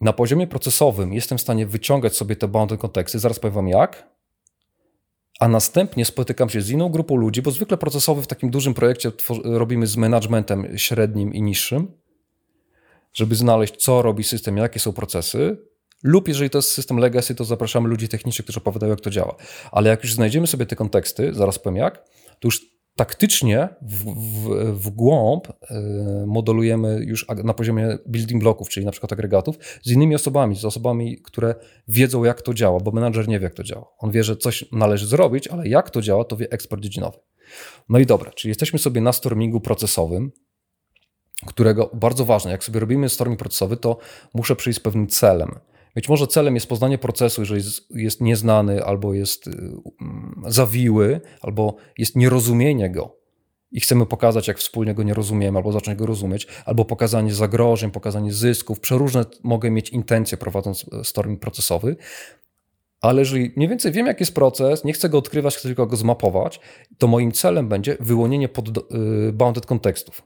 na 0.00 0.12
poziomie 0.12 0.46
procesowym 0.46 1.12
jestem 1.12 1.38
w 1.38 1.40
stanie 1.40 1.66
wyciągać 1.66 2.16
sobie 2.16 2.36
te 2.36 2.48
bounded 2.48 2.80
konteksty, 2.80 3.18
zaraz 3.18 3.38
powiem 3.38 3.54
wam 3.54 3.68
jak, 3.68 4.14
a 5.40 5.48
następnie 5.48 6.04
spotykam 6.04 6.48
się 6.48 6.60
z 6.60 6.70
inną 6.70 6.88
grupą 6.88 7.16
ludzi, 7.16 7.42
bo 7.42 7.50
zwykle 7.50 7.76
procesowy 7.76 8.22
w 8.22 8.26
takim 8.26 8.50
dużym 8.50 8.74
projekcie 8.74 9.12
robimy 9.44 9.86
z 9.86 9.96
managementem 9.96 10.78
średnim 10.78 11.34
i 11.34 11.42
niższym, 11.42 11.92
żeby 13.12 13.34
znaleźć, 13.34 13.76
co 13.76 14.02
robi 14.02 14.24
system, 14.24 14.56
jakie 14.56 14.80
są 14.80 14.92
procesy, 14.92 15.56
lub 16.02 16.28
jeżeli 16.28 16.50
to 16.50 16.58
jest 16.58 16.72
system 16.72 16.98
legacy, 16.98 17.34
to 17.34 17.44
zapraszamy 17.44 17.88
ludzi 17.88 18.08
technicznych, 18.08 18.44
którzy 18.44 18.58
opowiadają, 18.58 18.90
jak 18.90 19.00
to 19.00 19.10
działa. 19.10 19.34
Ale 19.72 19.90
jak 19.90 20.02
już 20.02 20.12
znajdziemy 20.12 20.46
sobie 20.46 20.66
te 20.66 20.76
konteksty, 20.76 21.34
zaraz 21.34 21.58
powiem 21.58 21.76
jak, 21.76 22.04
to 22.40 22.48
już 22.48 22.73
taktycznie 22.96 23.68
w, 23.82 24.04
w, 24.04 24.48
w 24.80 24.90
głąb 24.90 25.48
e, 25.48 25.54
modelujemy 26.26 27.04
już 27.04 27.26
na 27.44 27.54
poziomie 27.54 27.98
building 28.08 28.42
blocków, 28.42 28.68
czyli 28.68 28.86
na 28.86 28.92
przykład 28.92 29.12
agregatów, 29.12 29.58
z 29.82 29.90
innymi 29.90 30.14
osobami, 30.14 30.56
z 30.56 30.64
osobami, 30.64 31.18
które 31.22 31.54
wiedzą, 31.88 32.24
jak 32.24 32.42
to 32.42 32.54
działa, 32.54 32.80
bo 32.80 32.90
menadżer 32.90 33.28
nie 33.28 33.38
wie, 33.38 33.44
jak 33.44 33.54
to 33.54 33.62
działa. 33.62 33.86
On 33.98 34.10
wie, 34.10 34.24
że 34.24 34.36
coś 34.36 34.64
należy 34.72 35.06
zrobić, 35.06 35.48
ale 35.48 35.68
jak 35.68 35.90
to 35.90 36.02
działa, 36.02 36.24
to 36.24 36.36
wie 36.36 36.50
ekspert 36.50 36.82
dziedzinowy. 36.82 37.18
No 37.88 37.98
i 37.98 38.06
dobra, 38.06 38.30
czyli 38.30 38.50
jesteśmy 38.50 38.78
sobie 38.78 39.00
na 39.00 39.12
stormingu 39.12 39.60
procesowym, 39.60 40.32
którego 41.46 41.90
bardzo 41.94 42.24
ważne, 42.24 42.50
jak 42.50 42.64
sobie 42.64 42.80
robimy 42.80 43.08
storming 43.08 43.38
procesowy, 43.38 43.76
to 43.76 43.98
muszę 44.34 44.56
przyjść 44.56 44.78
z 44.78 44.82
pewnym 44.82 45.06
celem. 45.06 45.50
Być 45.94 46.08
może 46.08 46.26
celem 46.26 46.54
jest 46.54 46.66
poznanie 46.66 46.98
procesu, 46.98 47.42
jeżeli 47.42 47.62
jest 47.90 48.20
nieznany, 48.20 48.84
albo 48.84 49.14
jest 49.14 49.46
y, 49.46 49.50
mm, 50.00 50.42
zawiły, 50.46 51.20
albo 51.40 51.76
jest 51.98 52.16
nierozumienie 52.16 52.90
go 52.90 53.24
i 53.74 53.80
chcemy 53.80 54.06
pokazać, 54.06 54.48
jak 54.48 54.58
wspólnie 54.58 54.94
go 54.94 55.02
nie 55.02 55.14
rozumiemy, 55.14 55.58
albo 55.58 55.72
zacząć 55.72 55.98
go 55.98 56.06
rozumieć, 56.06 56.46
albo 56.64 56.84
pokazanie 56.84 57.34
zagrożeń, 57.34 57.90
pokazanie 57.90 58.32
zysków. 58.32 58.80
Przeróżne 58.80 59.24
mogę 59.42 59.70
mieć 59.70 59.90
intencje 59.90 60.38
prowadząc 60.38 60.86
e, 60.92 61.04
storming 61.04 61.40
procesowy. 61.40 61.96
Ale 63.00 63.20
jeżeli 63.20 63.52
mniej 63.56 63.68
więcej 63.68 63.92
wiem, 63.92 64.06
jaki 64.06 64.22
jest 64.22 64.34
proces, 64.34 64.84
nie 64.84 64.92
chcę 64.92 65.08
go 65.08 65.18
odkrywać, 65.18 65.56
chcę 65.56 65.68
tylko 65.68 65.86
go 65.86 65.96
zmapować, 65.96 66.60
to 66.98 67.06
moim 67.06 67.32
celem 67.32 67.68
będzie 67.68 67.96
wyłonienie 68.00 68.48
pod, 68.48 68.68
y, 68.78 69.32
bounded 69.32 69.66
kontekstów. 69.66 70.22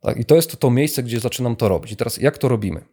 Tak, 0.00 0.16
I 0.16 0.24
to 0.24 0.36
jest 0.36 0.50
to, 0.50 0.56
to 0.56 0.70
miejsce, 0.70 1.02
gdzie 1.02 1.20
zaczynam 1.20 1.56
to 1.56 1.68
robić. 1.68 1.92
I 1.92 1.96
teraz 1.96 2.16
jak 2.16 2.38
to 2.38 2.48
robimy? 2.48 2.84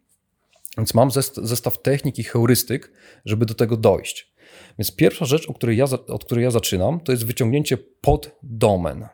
Więc 0.78 0.94
mam 0.94 1.12
zestaw 1.38 1.82
technik 1.82 2.20
i 2.20 2.24
heurystyk, 2.24 2.92
żeby 3.26 3.46
do 3.46 3.54
tego 3.54 3.78
dojść. 3.78 4.34
Więc 4.80 4.96
pierwsza 4.96 5.26
rzecz, 5.26 5.50
od 5.50 5.58
której 5.58 5.78
ja, 5.78 5.86
od 6.08 6.26
której 6.26 6.44
ja 6.44 6.52
zaczynam, 6.52 7.00
to 7.00 7.12
jest 7.12 7.26
wyciągnięcie 7.26 7.78
poddomen. 7.78 9.08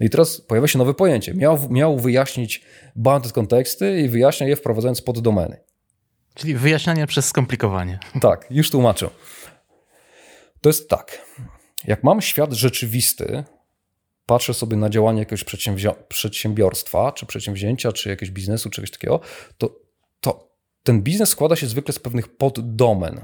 No 0.00 0.06
i 0.06 0.10
teraz 0.10 0.40
pojawia 0.40 0.68
się 0.68 0.78
nowe 0.78 0.94
pojęcie. 0.94 1.34
Miał, 1.34 1.68
miał 1.70 1.98
wyjaśnić 1.98 2.64
bounded 2.96 3.32
konteksty 3.32 4.00
i 4.00 4.08
wyjaśnia 4.08 4.48
je 4.48 4.56
wprowadzając 4.56 5.02
poddomeny. 5.02 5.56
Czyli 6.34 6.54
wyjaśnianie 6.54 7.06
przez 7.06 7.26
skomplikowanie. 7.26 7.98
Tak, 8.20 8.46
już 8.50 8.70
tłumaczę. 8.70 9.10
To 10.60 10.68
jest 10.68 10.88
tak. 10.88 11.26
Jak 11.84 12.04
mam 12.04 12.20
świat 12.20 12.52
rzeczywisty, 12.52 13.44
patrzę 14.26 14.54
sobie 14.54 14.76
na 14.76 14.90
działanie 14.90 15.18
jakiegoś 15.18 15.44
przedsiębiorstwa, 16.08 17.12
czy 17.12 17.26
przedsięwzięcia, 17.26 17.92
czy 17.92 18.08
jakiegoś 18.08 18.30
biznesu, 18.30 18.70
czegoś 18.70 18.90
takiego, 18.90 19.20
to, 19.58 19.68
to 19.68 19.83
ten 20.84 21.02
biznes 21.02 21.28
składa 21.28 21.56
się 21.56 21.66
zwykle 21.66 21.94
z 21.94 21.98
pewnych 21.98 22.28
poddomen. 22.28 23.20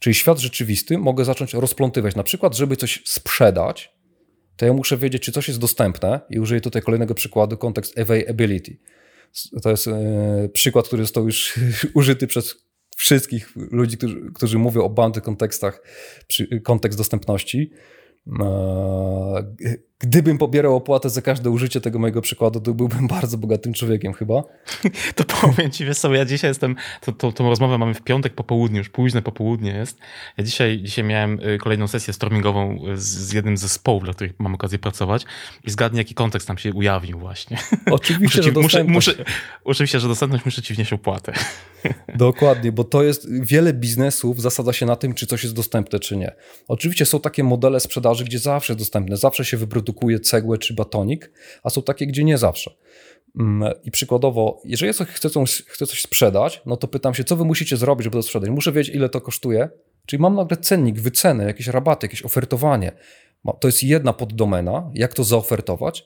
Czyli 0.00 0.14
świat 0.14 0.38
rzeczywisty 0.38 0.98
mogę 0.98 1.24
zacząć 1.24 1.54
rozplątywać. 1.54 2.14
Na 2.14 2.22
przykład, 2.22 2.56
żeby 2.56 2.76
coś 2.76 3.02
sprzedać, 3.04 3.92
to 4.56 4.66
ja 4.66 4.72
muszę 4.72 4.96
wiedzieć, 4.96 5.22
czy 5.22 5.32
coś 5.32 5.48
jest 5.48 5.60
dostępne 5.60 6.20
i 6.30 6.40
użyję 6.40 6.60
tutaj 6.60 6.82
kolejnego 6.82 7.14
przykładu, 7.14 7.56
kontekst 7.56 7.98
availability. 7.98 8.76
To 9.62 9.70
jest 9.70 9.88
e, 9.88 10.48
przykład, 10.52 10.86
który 10.88 11.02
został 11.02 11.26
już 11.26 11.54
użyty 11.94 12.26
przez 12.26 12.66
wszystkich 12.96 13.52
ludzi, 13.56 13.96
którzy, 13.96 14.20
którzy 14.34 14.58
mówią 14.58 14.82
o 14.82 14.90
bandy 14.90 15.20
kontekstach, 15.20 15.82
kontekst 16.64 16.98
dostępności. 16.98 17.70
E, 18.40 19.54
gdybym 19.98 20.38
pobierał 20.38 20.76
opłatę 20.76 21.10
za 21.10 21.22
każde 21.22 21.50
użycie 21.50 21.80
tego 21.80 21.98
mojego 21.98 22.22
przykładu, 22.22 22.60
to 22.60 22.74
byłbym 22.74 23.08
bardzo 23.16 23.38
bogatym 23.38 23.72
człowiekiem 23.72 24.12
chyba. 24.12 24.42
To 25.14 25.24
powiem 25.24 25.70
ci, 25.70 25.84
wiesz 25.84 25.98
co, 25.98 26.14
ja 26.14 26.24
dzisiaj 26.24 26.50
jestem, 26.50 26.76
to, 27.00 27.12
to, 27.12 27.32
tą 27.32 27.48
rozmowę 27.48 27.78
mamy 27.78 27.94
w 27.94 28.02
piątek 28.02 28.34
po 28.34 28.44
południu, 28.44 28.78
już 28.78 28.88
późne 28.88 29.22
popołudnie 29.22 29.70
jest. 29.70 29.98
Ja 30.38 30.44
dzisiaj, 30.44 30.82
dzisiaj 30.82 31.04
miałem 31.04 31.40
y, 31.40 31.58
kolejną 31.58 31.88
sesję 31.88 32.12
stormingową 32.12 32.78
z, 32.94 33.02
z 33.02 33.32
jednym 33.32 33.56
z 33.56 33.60
zespołów, 33.60 34.04
dla 34.04 34.12
których 34.12 34.32
mam 34.38 34.54
okazję 34.54 34.78
pracować 34.78 35.24
i 35.64 35.70
zgadnij, 35.70 35.98
jaki 35.98 36.14
kontekst 36.14 36.48
tam 36.48 36.58
się 36.58 36.72
ujawnił 36.72 37.18
właśnie. 37.18 37.58
Oczywiście, 37.90 38.38
muszę 38.38 38.52
że 38.52 38.62
muszę, 38.62 38.84
muszę, 38.84 39.24
Oczywiście, 39.64 40.00
że 40.00 40.08
dostępność 40.08 40.44
muszę 40.44 40.62
ci 40.62 40.74
wnieść 40.74 40.92
opłatę. 40.92 41.32
Dokładnie, 42.16 42.72
bo 42.72 42.84
to 42.84 43.02
jest, 43.02 43.28
wiele 43.42 43.72
biznesów 43.72 44.42
zasada 44.42 44.72
się 44.72 44.86
na 44.86 44.96
tym, 44.96 45.14
czy 45.14 45.26
coś 45.26 45.42
jest 45.42 45.54
dostępne, 45.54 46.00
czy 46.00 46.16
nie. 46.16 46.32
Oczywiście 46.68 47.06
są 47.06 47.20
takie 47.20 47.44
modele 47.44 47.80
sprzedaży, 47.80 48.24
gdzie 48.24 48.38
zawsze 48.38 48.72
jest 48.72 48.80
dostępne, 48.80 49.16
zawsze 49.16 49.44
się 49.44 49.56
wyprodukuje 49.86 50.20
cegłę 50.20 50.58
czy 50.58 50.74
batonik, 50.74 51.32
a 51.62 51.70
są 51.70 51.82
takie, 51.82 52.06
gdzie 52.06 52.24
nie 52.24 52.38
zawsze. 52.38 52.70
Mm, 53.40 53.72
I 53.84 53.90
przykładowo, 53.90 54.62
jeżeli 54.64 54.92
ja 54.98 55.06
chcę 55.06 55.30
coś, 55.30 55.62
chcę 55.66 55.86
coś 55.86 56.02
sprzedać, 56.02 56.62
no 56.66 56.76
to 56.76 56.88
pytam 56.88 57.14
się, 57.14 57.24
co 57.24 57.36
wy 57.36 57.44
musicie 57.44 57.76
zrobić, 57.76 58.04
żeby 58.04 58.16
to 58.16 58.22
sprzedać. 58.22 58.50
Muszę 58.50 58.72
wiedzieć, 58.72 58.94
ile 58.94 59.08
to 59.08 59.20
kosztuje, 59.20 59.68
czyli 60.06 60.22
mam 60.22 60.34
nagle 60.34 60.56
cennik, 60.56 61.00
wycenę, 61.00 61.44
jakieś 61.44 61.66
rabaty, 61.66 62.06
jakieś 62.06 62.22
ofertowanie. 62.22 62.92
To 63.60 63.68
jest 63.68 63.82
jedna 63.82 64.12
poddomena, 64.12 64.90
jak 64.94 65.14
to 65.14 65.24
zaofertować. 65.24 66.04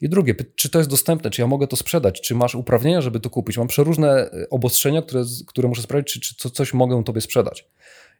I 0.00 0.08
drugie, 0.08 0.34
czy 0.54 0.70
to 0.70 0.78
jest 0.78 0.90
dostępne, 0.90 1.30
czy 1.30 1.40
ja 1.40 1.46
mogę 1.46 1.66
to 1.66 1.76
sprzedać, 1.76 2.20
czy 2.20 2.34
masz 2.34 2.54
uprawnienia, 2.54 3.00
żeby 3.00 3.20
to 3.20 3.30
kupić. 3.30 3.58
Mam 3.58 3.66
przeróżne 3.66 4.30
e, 4.30 4.48
obostrzenia, 4.50 5.02
które, 5.02 5.24
które 5.46 5.68
muszę 5.68 5.82
sprawdzić, 5.82 6.28
czy, 6.28 6.36
czy 6.36 6.50
coś 6.50 6.74
mogę 6.74 7.04
tobie 7.04 7.20
sprzedać. 7.20 7.68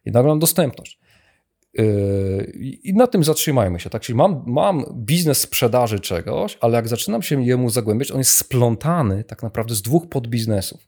I 0.05 0.11
nagle 0.11 0.29
mam 0.29 0.39
dostępność. 0.39 0.99
Yy, 1.73 2.51
I 2.83 2.93
na 2.93 3.07
tym 3.07 3.23
zatrzymajmy 3.23 3.79
się. 3.79 3.89
Tak? 3.89 4.01
Czyli 4.01 4.15
mam, 4.15 4.43
mam 4.47 4.85
biznes 4.93 5.41
sprzedaży 5.41 5.99
czegoś, 5.99 6.57
ale 6.61 6.75
jak 6.75 6.87
zaczynam 6.87 7.21
się 7.21 7.45
jemu 7.45 7.69
zagłębiać, 7.69 8.11
on 8.11 8.17
jest 8.17 8.37
splątany 8.37 9.23
tak 9.23 9.43
naprawdę 9.43 9.75
z 9.75 9.81
dwóch 9.81 10.09
podbiznesów. 10.09 10.87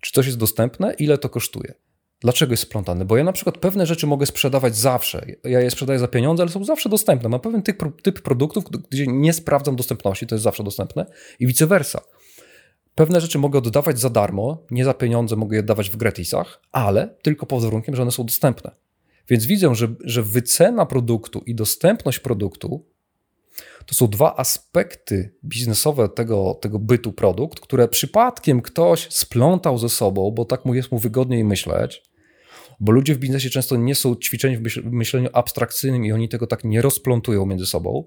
Czy 0.00 0.12
coś 0.12 0.26
jest 0.26 0.38
dostępne, 0.38 0.94
ile 0.98 1.18
to 1.18 1.28
kosztuje? 1.28 1.74
Dlaczego 2.20 2.52
jest 2.52 2.62
splątany? 2.62 3.04
Bo 3.04 3.16
ja 3.16 3.24
na 3.24 3.32
przykład 3.32 3.58
pewne 3.58 3.86
rzeczy 3.86 4.06
mogę 4.06 4.26
sprzedawać 4.26 4.76
zawsze. 4.76 5.26
Ja 5.44 5.60
je 5.60 5.70
sprzedaję 5.70 5.98
za 5.98 6.08
pieniądze, 6.08 6.42
ale 6.42 6.52
są 6.52 6.64
zawsze 6.64 6.88
dostępne. 6.88 7.28
Mam 7.28 7.40
pewien 7.40 7.62
typ, 7.62 8.02
typ 8.02 8.22
produktów, 8.22 8.64
gdzie 8.90 9.06
nie 9.06 9.32
sprawdzam 9.32 9.76
dostępności, 9.76 10.26
to 10.26 10.34
jest 10.34 10.42
zawsze 10.44 10.64
dostępne 10.64 11.06
i 11.40 11.46
vice 11.46 11.66
versa. 11.66 12.00
Pewne 12.94 13.20
rzeczy 13.20 13.38
mogę 13.38 13.58
oddawać 13.58 14.00
za 14.00 14.10
darmo, 14.10 14.66
nie 14.70 14.84
za 14.84 14.94
pieniądze 14.94 15.36
mogę 15.36 15.56
je 15.56 15.60
oddawać 15.60 15.90
w 15.90 15.96
gratisach, 15.96 16.62
ale 16.72 17.14
tylko 17.22 17.46
pod 17.46 17.64
warunkiem, 17.64 17.96
że 17.96 18.02
one 18.02 18.10
są 18.10 18.24
dostępne. 18.24 18.70
Więc 19.30 19.46
widzę, 19.46 19.74
że, 19.74 19.88
że 20.04 20.22
wycena 20.22 20.86
produktu 20.86 21.42
i 21.46 21.54
dostępność 21.54 22.18
produktu 22.18 22.84
to 23.86 23.94
są 23.94 24.08
dwa 24.08 24.36
aspekty 24.36 25.34
biznesowe 25.44 26.08
tego, 26.08 26.58
tego 26.60 26.78
bytu 26.78 27.12
produkt, 27.12 27.60
które 27.60 27.88
przypadkiem 27.88 28.62
ktoś 28.62 29.06
splątał 29.10 29.78
ze 29.78 29.88
sobą, 29.88 30.30
bo 30.30 30.44
tak 30.44 30.64
mu 30.64 30.74
jest 30.74 30.92
mu 30.92 30.98
wygodniej 30.98 31.44
myśleć, 31.44 32.02
bo 32.80 32.92
ludzie 32.92 33.14
w 33.14 33.18
biznesie 33.18 33.50
często 33.50 33.76
nie 33.76 33.94
są 33.94 34.16
ćwiczeni 34.16 34.56
w 34.56 34.92
myśleniu 34.92 35.28
abstrakcyjnym 35.32 36.04
i 36.04 36.12
oni 36.12 36.28
tego 36.28 36.46
tak 36.46 36.64
nie 36.64 36.82
rozplątują 36.82 37.46
między 37.46 37.66
sobą. 37.66 38.04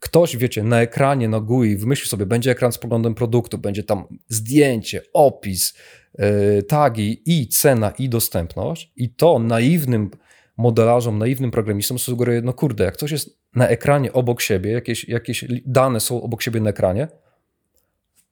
Ktoś, 0.00 0.36
wiecie, 0.36 0.62
na 0.62 0.80
ekranie, 0.80 1.28
na 1.28 1.40
GUI 1.40 1.76
wymyśli 1.76 2.08
sobie, 2.08 2.26
będzie 2.26 2.50
ekran 2.50 2.72
z 2.72 2.78
poglądem 2.78 3.14
produktu, 3.14 3.58
będzie 3.58 3.84
tam 3.84 4.04
zdjęcie, 4.28 5.02
opis, 5.12 5.74
yy, 6.18 6.62
tagi 6.62 7.22
i 7.26 7.48
cena 7.48 7.90
i 7.90 8.08
dostępność 8.08 8.92
i 8.96 9.10
to 9.10 9.38
naiwnym 9.38 10.10
modelarzom, 10.56 11.18
naiwnym 11.18 11.50
programistom 11.50 11.98
sugeruje, 11.98 12.42
no 12.42 12.52
kurde, 12.52 12.84
jak 12.84 12.96
coś 12.96 13.10
jest 13.10 13.38
na 13.54 13.68
ekranie 13.68 14.12
obok 14.12 14.40
siebie, 14.40 14.72
jakieś, 14.72 15.08
jakieś 15.08 15.44
dane 15.66 16.00
są 16.00 16.22
obok 16.22 16.42
siebie 16.42 16.60
na 16.60 16.70
ekranie, 16.70 17.08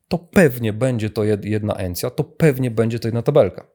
to 0.09 0.19
pewnie 0.19 0.73
będzie 0.73 1.11
to 1.11 1.25
jedna 1.25 1.75
encja, 1.75 2.11
to 2.11 2.25
pewnie 2.25 2.71
będzie 2.71 2.99
to 2.99 3.09
jedna 3.09 3.23
tabelka. 3.23 3.67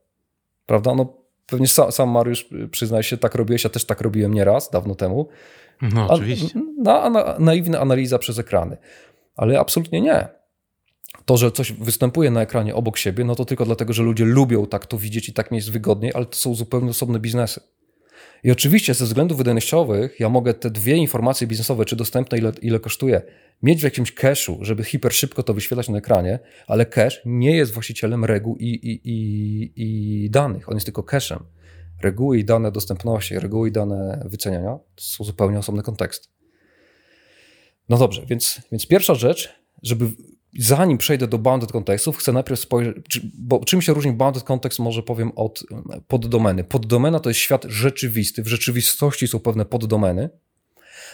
Prawda? 0.65 0.95
No 0.95 1.13
pewnie 1.45 1.67
sam, 1.67 1.91
sam 1.91 2.09
Mariusz 2.09 2.49
przyznaj 2.71 3.03
się, 3.03 3.17
tak 3.17 3.35
robiłeś, 3.35 3.63
ja 3.63 3.69
też 3.69 3.85
tak 3.85 4.01
robiłem 4.01 4.33
nieraz, 4.33 4.69
dawno 4.69 4.95
temu. 4.95 5.27
No 5.81 6.07
oczywiście. 6.09 6.59
Na, 6.77 7.09
na, 7.09 7.35
naiwna 7.39 7.79
analiza 7.79 8.19
przez 8.19 8.39
ekrany. 8.39 8.77
Ale 9.35 9.59
absolutnie 9.59 10.01
nie. 10.01 10.27
To, 11.25 11.37
że 11.37 11.51
coś 11.51 11.71
występuje 11.71 12.31
na 12.31 12.41
ekranie 12.41 12.75
obok 12.75 12.97
siebie, 12.97 13.23
no 13.23 13.35
to 13.35 13.45
tylko 13.45 13.65
dlatego, 13.65 13.93
że 13.93 14.03
ludzie 14.03 14.25
lubią 14.25 14.65
tak 14.65 14.85
to 14.85 14.97
widzieć 14.97 15.29
i 15.29 15.33
tak 15.33 15.51
mi 15.51 15.57
jest 15.57 15.71
wygodniej, 15.71 16.11
ale 16.15 16.25
to 16.25 16.35
są 16.35 16.55
zupełnie 16.55 16.89
osobne 16.89 17.19
biznesy. 17.19 17.61
I 18.43 18.51
oczywiście 18.51 18.93
ze 18.93 19.05
względów 19.05 19.37
wydajnościowych 19.37 20.19
ja 20.19 20.29
mogę 20.29 20.53
te 20.53 20.69
dwie 20.69 20.95
informacje 20.95 21.47
biznesowe, 21.47 21.85
czy 21.85 21.95
dostępne, 21.95 22.37
ile, 22.37 22.51
ile 22.61 22.79
kosztuje, 22.79 23.21
mieć 23.63 23.81
w 23.81 23.83
jakimś 23.83 24.13
cache'u, 24.13 24.57
żeby 24.61 24.83
hiper 24.83 25.13
szybko 25.13 25.43
to 25.43 25.53
wyświetlać 25.53 25.89
na 25.89 25.97
ekranie, 25.97 26.39
ale 26.67 26.85
cache 26.85 27.21
nie 27.25 27.57
jest 27.57 27.73
właścicielem 27.73 28.25
reguł 28.25 28.57
i, 28.57 28.65
i, 28.65 29.01
i, 29.09 29.71
i 29.75 30.29
danych, 30.29 30.69
on 30.69 30.75
jest 30.75 30.85
tylko 30.85 31.01
cache'em. 31.01 31.39
Reguły 32.01 32.37
i 32.37 32.45
dane 32.45 32.71
dostępności, 32.71 33.39
reguły 33.39 33.69
i 33.69 33.71
dane 33.71 34.21
wyceniania 34.25 34.79
to 34.95 35.03
są 35.03 35.23
zupełnie 35.23 35.59
osobne 35.59 35.83
konteksty. 35.83 36.27
No 37.89 37.97
dobrze, 37.97 38.25
więc, 38.25 38.61
więc 38.71 38.87
pierwsza 38.87 39.15
rzecz, 39.15 39.49
żeby 39.83 40.05
zanim 40.57 40.97
przejdę 40.97 41.27
do 41.27 41.37
bounded 41.37 41.71
kontekstów, 41.71 42.17
chcę 42.17 42.31
najpierw 42.31 42.59
spojrzeć, 42.59 43.21
bo 43.33 43.65
czym 43.65 43.81
się 43.81 43.93
różni 43.93 44.11
bounded 44.11 44.43
kontekst, 44.43 44.79
może 44.79 45.03
powiem 45.03 45.31
od 45.35 45.63
poddomeny. 46.07 46.63
Poddomena 46.63 47.19
to 47.19 47.29
jest 47.29 47.39
świat 47.39 47.65
rzeczywisty, 47.69 48.43
w 48.43 48.47
rzeczywistości 48.47 49.27
są 49.27 49.39
pewne 49.39 49.65
poddomeny, 49.65 50.29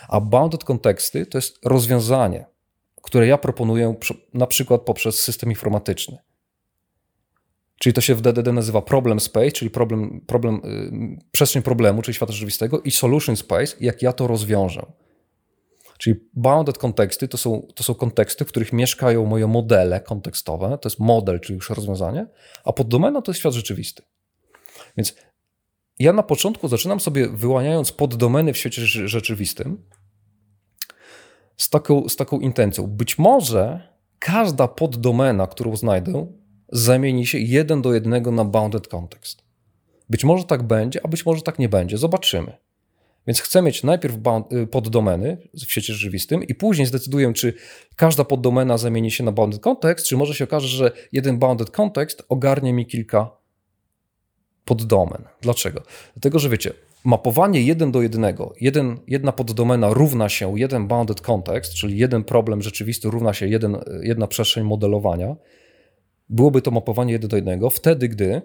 a 0.07 0.21
bounded 0.21 0.63
konteksty 0.63 1.25
to 1.25 1.37
jest 1.37 1.65
rozwiązanie, 1.65 2.45
które 3.01 3.27
ja 3.27 3.37
proponuję 3.37 3.95
na 4.33 4.47
przykład 4.47 4.81
poprzez 4.81 5.19
system 5.19 5.49
informatyczny. 5.49 6.17
Czyli 7.79 7.93
to 7.93 8.01
się 8.01 8.15
w 8.15 8.21
DDD 8.21 8.53
nazywa 8.53 8.81
problem 8.81 9.19
space, 9.19 9.51
czyli 9.51 9.71
problem, 9.71 10.21
problem, 10.27 10.61
yy, 10.63 11.17
przestrzeń 11.31 11.61
problemu, 11.61 12.01
czyli 12.01 12.15
świata 12.15 12.33
rzeczywistego 12.33 12.81
i 12.81 12.91
solution 12.91 13.35
space, 13.35 13.75
jak 13.79 14.01
ja 14.01 14.13
to 14.13 14.27
rozwiążę. 14.27 14.85
Czyli 15.97 16.15
bounded 16.33 16.77
konteksty 16.77 17.27
to 17.27 17.37
są, 17.37 17.67
to 17.75 17.83
są 17.83 17.93
konteksty, 17.93 18.45
w 18.45 18.47
których 18.47 18.73
mieszkają 18.73 19.25
moje 19.25 19.47
modele 19.47 20.01
kontekstowe, 20.01 20.77
to 20.81 20.89
jest 20.89 20.99
model, 20.99 21.39
czyli 21.39 21.55
już 21.55 21.69
rozwiązanie, 21.69 22.27
a 22.63 22.73
poddomena 22.73 23.21
to 23.21 23.31
jest 23.31 23.39
świat 23.39 23.53
rzeczywisty. 23.53 24.03
Więc 24.97 25.15
ja 25.99 26.13
na 26.13 26.23
początku 26.23 26.67
zaczynam 26.67 26.99
sobie 26.99 27.29
wyłaniając 27.29 27.91
poddomeny 27.91 28.53
w 28.53 28.57
świecie 28.57 28.81
rzeczywistym 28.85 29.85
z 31.57 31.69
taką, 31.69 32.09
z 32.09 32.15
taką 32.15 32.39
intencją. 32.39 32.87
Być 32.87 33.17
może 33.17 33.89
każda 34.19 34.67
poddomena, 34.67 35.47
którą 35.47 35.75
znajdę, 35.75 36.27
zamieni 36.71 37.27
się 37.27 37.39
jeden 37.39 37.81
do 37.81 37.93
jednego 37.93 38.31
na 38.31 38.45
bounded 38.45 38.87
context. 38.87 39.43
Być 40.09 40.23
może 40.23 40.43
tak 40.43 40.63
będzie, 40.63 41.05
a 41.05 41.07
być 41.07 41.25
może 41.25 41.41
tak 41.41 41.59
nie 41.59 41.69
będzie. 41.69 41.97
Zobaczymy. 41.97 42.64
Więc 43.27 43.41
chcę 43.41 43.61
mieć 43.61 43.83
najpierw 43.83 44.15
y, 44.63 44.67
poddomeny 44.67 45.37
w 45.53 45.71
świecie 45.71 45.93
rzeczywistym 45.93 46.43
i 46.43 46.55
później 46.55 46.87
zdecyduję, 46.87 47.33
czy 47.33 47.53
każda 47.95 48.23
poddomena 48.23 48.77
zamieni 48.77 49.11
się 49.11 49.23
na 49.23 49.31
bounded 49.31 49.61
context, 49.61 50.05
czy 50.05 50.17
może 50.17 50.33
się 50.33 50.43
okaże, 50.43 50.67
że 50.67 50.91
jeden 51.11 51.39
bounded 51.39 51.71
context 51.71 52.23
ogarnie 52.29 52.73
mi 52.73 52.85
kilka 52.85 53.31
poddomen. 54.65 55.23
Dlaczego? 55.41 55.81
Dlatego, 56.13 56.39
że 56.39 56.49
wiecie, 56.49 56.73
mapowanie 57.03 57.61
jeden 57.61 57.91
do 57.91 58.01
jednego, 58.01 58.53
jeden, 58.61 58.99
jedna 59.07 59.31
poddomena 59.31 59.93
równa 59.93 60.29
się 60.29 60.59
jeden 60.59 60.87
bounded 60.87 61.21
context, 61.21 61.73
czyli 61.73 61.97
jeden 61.97 62.23
problem 62.23 62.61
rzeczywisty 62.61 63.09
równa 63.09 63.33
się 63.33 63.47
jeden, 63.47 63.77
jedna 64.01 64.27
przestrzeń 64.27 64.63
modelowania, 64.63 65.35
byłoby 66.29 66.61
to 66.61 66.71
mapowanie 66.71 67.13
jeden 67.13 67.29
do 67.29 67.35
jednego 67.35 67.69
wtedy, 67.69 68.09
gdy 68.09 68.41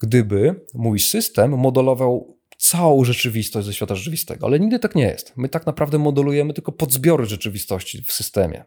gdyby 0.00 0.60
mój 0.74 1.00
system 1.00 1.50
modelował 1.50 2.39
całą 2.60 3.04
rzeczywistość 3.04 3.66
ze 3.66 3.74
świata 3.74 3.94
rzeczywistego, 3.94 4.46
ale 4.46 4.60
nigdy 4.60 4.78
tak 4.78 4.94
nie 4.94 5.02
jest. 5.02 5.32
My 5.36 5.48
tak 5.48 5.66
naprawdę 5.66 5.98
modelujemy 5.98 6.54
tylko 6.54 6.72
podzbiory 6.72 7.26
rzeczywistości 7.26 8.02
w 8.02 8.12
systemie. 8.12 8.64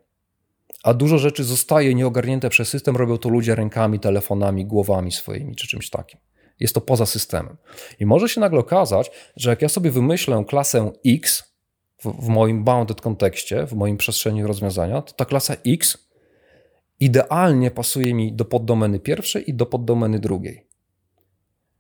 A 0.84 0.94
dużo 0.94 1.18
rzeczy 1.18 1.44
zostaje 1.44 1.96
nieogarnięte 1.96 2.50
przez 2.50 2.70
system, 2.70 2.96
robią 2.98 3.18
to 3.18 3.30
ludzie 3.30 3.56
rękami, 3.56 4.00
telefonami, 4.00 4.66
głowami 4.66 5.12
swoimi 5.12 5.56
czy 5.56 5.68
czymś 5.68 5.90
takim. 5.90 6.20
Jest 6.60 6.74
to 6.74 6.82
poza 6.82 7.06
systemem. 7.06 7.58
I 8.00 8.06
może 8.06 8.30
się 8.30 8.42
nagle 8.42 8.60
okazać, 8.60 9.12
że 9.36 9.50
jak 9.50 9.62
ja 9.62 9.70
sobie 9.70 9.92
wymyślę 9.92 10.44
klasę 10.48 10.92
X 11.06 11.44
w, 11.98 12.26
w 12.26 12.28
moim 12.28 12.64
bounded 12.64 13.02
kontekście, 13.02 13.68
w 13.68 13.74
moim 13.74 13.98
przestrzeni 13.98 14.44
rozwiązania, 14.44 15.02
to 15.02 15.14
ta 15.14 15.26
klasa 15.26 15.56
X 15.68 15.98
idealnie 17.00 17.72
pasuje 17.72 18.14
mi 18.14 18.34
do 18.34 18.46
poddomeny 18.46 19.00
pierwszej 19.00 19.50
i 19.50 19.54
do 19.54 19.66
poddomeny 19.66 20.20
drugiej 20.20 20.73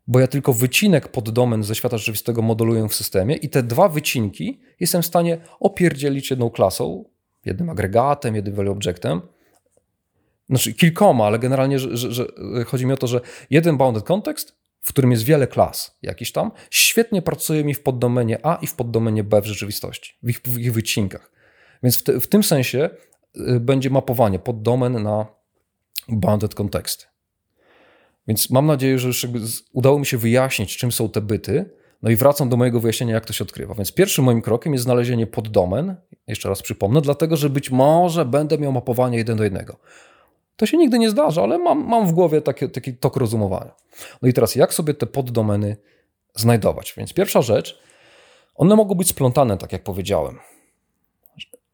bo 0.07 0.19
ja 0.19 0.27
tylko 0.27 0.53
wycinek 0.53 1.07
poddomen 1.07 1.63
ze 1.63 1.75
świata 1.75 1.97
rzeczywistego 1.97 2.41
modeluję 2.41 2.87
w 2.89 2.95
systemie 2.95 3.35
i 3.35 3.49
te 3.49 3.63
dwa 3.63 3.89
wycinki 3.89 4.59
jestem 4.79 5.01
w 5.01 5.05
stanie 5.05 5.37
opierdzielić 5.59 6.29
jedną 6.29 6.49
klasą, 6.49 7.05
jednym 7.45 7.69
agregatem, 7.69 8.35
jednym 8.35 8.55
value 8.55 8.71
objectem, 8.71 9.21
znaczy 10.49 10.73
kilkoma, 10.73 11.25
ale 11.25 11.39
generalnie 11.39 11.79
że, 11.79 11.97
że, 11.97 12.11
że 12.11 12.27
chodzi 12.67 12.85
mi 12.85 12.93
o 12.93 12.97
to, 12.97 13.07
że 13.07 13.21
jeden 13.49 13.77
bounded 13.77 14.03
context, 14.03 14.55
w 14.81 14.89
którym 14.89 15.11
jest 15.11 15.23
wiele 15.23 15.47
klas 15.47 15.97
jakiś 16.01 16.31
tam, 16.31 16.51
świetnie 16.69 17.21
pracuje 17.21 17.63
mi 17.63 17.73
w 17.73 17.83
poddomenie 17.83 18.45
A 18.45 18.55
i 18.55 18.67
w 18.67 18.75
poddomenie 18.75 19.23
B 19.23 19.41
w 19.41 19.45
rzeczywistości, 19.45 20.13
w 20.23 20.29
ich, 20.29 20.41
w 20.41 20.59
ich 20.59 20.73
wycinkach. 20.73 21.31
Więc 21.83 21.97
w, 21.97 22.03
te, 22.03 22.19
w 22.19 22.27
tym 22.27 22.43
sensie 22.43 22.89
y, 23.37 23.59
będzie 23.59 23.89
mapowanie 23.89 24.39
poddomen 24.39 25.03
na 25.03 25.25
bounded 26.09 26.55
konteksty. 26.55 27.05
Więc 28.27 28.49
mam 28.49 28.65
nadzieję, 28.65 28.99
że 28.99 29.07
już 29.07 29.27
udało 29.73 29.99
mi 29.99 30.05
się 30.05 30.17
wyjaśnić, 30.17 30.77
czym 30.77 30.91
są 30.91 31.09
te 31.09 31.21
byty. 31.21 31.69
No 32.01 32.09
i 32.09 32.15
wracam 32.15 32.49
do 32.49 32.57
mojego 32.57 32.79
wyjaśnienia, 32.79 33.13
jak 33.13 33.25
to 33.25 33.33
się 33.33 33.43
odkrywa. 33.43 33.73
Więc 33.73 33.91
pierwszym 33.91 34.25
moim 34.25 34.41
krokiem 34.41 34.73
jest 34.73 34.83
znalezienie 34.83 35.27
poddomen, 35.27 35.95
jeszcze 36.27 36.49
raz 36.49 36.61
przypomnę, 36.61 37.01
dlatego 37.01 37.37
że 37.37 37.49
być 37.49 37.71
może 37.71 38.25
będę 38.25 38.57
miał 38.57 38.71
mapowanie 38.71 39.17
jeden 39.17 39.37
do 39.37 39.43
jednego. 39.43 39.77
To 40.55 40.65
się 40.65 40.77
nigdy 40.77 40.99
nie 40.99 41.09
zdarza, 41.09 41.43
ale 41.43 41.57
mam, 41.57 41.87
mam 41.87 42.07
w 42.07 42.11
głowie 42.11 42.41
taki, 42.41 42.69
taki 42.69 42.93
tok 42.93 43.17
rozumowania. 43.17 43.71
No 44.21 44.29
i 44.29 44.33
teraz, 44.33 44.55
jak 44.55 44.73
sobie 44.73 44.93
te 44.93 45.05
poddomeny 45.05 45.77
znajdować? 46.35 46.93
Więc 46.97 47.13
pierwsza 47.13 47.41
rzecz, 47.41 47.79
one 48.55 48.75
mogą 48.75 48.95
być 48.95 49.07
splątane, 49.07 49.57
tak 49.57 49.71
jak 49.71 49.83
powiedziałem. 49.83 50.39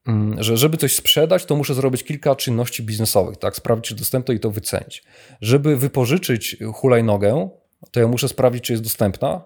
Mm, 0.09 0.43
że 0.43 0.57
żeby 0.57 0.77
coś 0.77 0.95
sprzedać, 0.95 1.45
to 1.45 1.55
muszę 1.55 1.73
zrobić 1.73 2.03
kilka 2.03 2.35
czynności 2.35 2.83
biznesowych, 2.83 3.37
tak? 3.37 3.55
Sprawdzić, 3.55 3.87
czy 3.89 3.95
dostępna 3.95 4.33
i 4.33 4.39
to 4.39 4.51
wycenić. 4.51 5.03
Żeby 5.41 5.77
wypożyczyć 5.77 6.57
hulajnogę, 6.73 7.49
to 7.91 7.99
ja 7.99 8.07
muszę 8.07 8.27
sprawdzić, 8.27 8.63
czy 8.63 8.73
jest 8.73 8.83
dostępna 8.83 9.41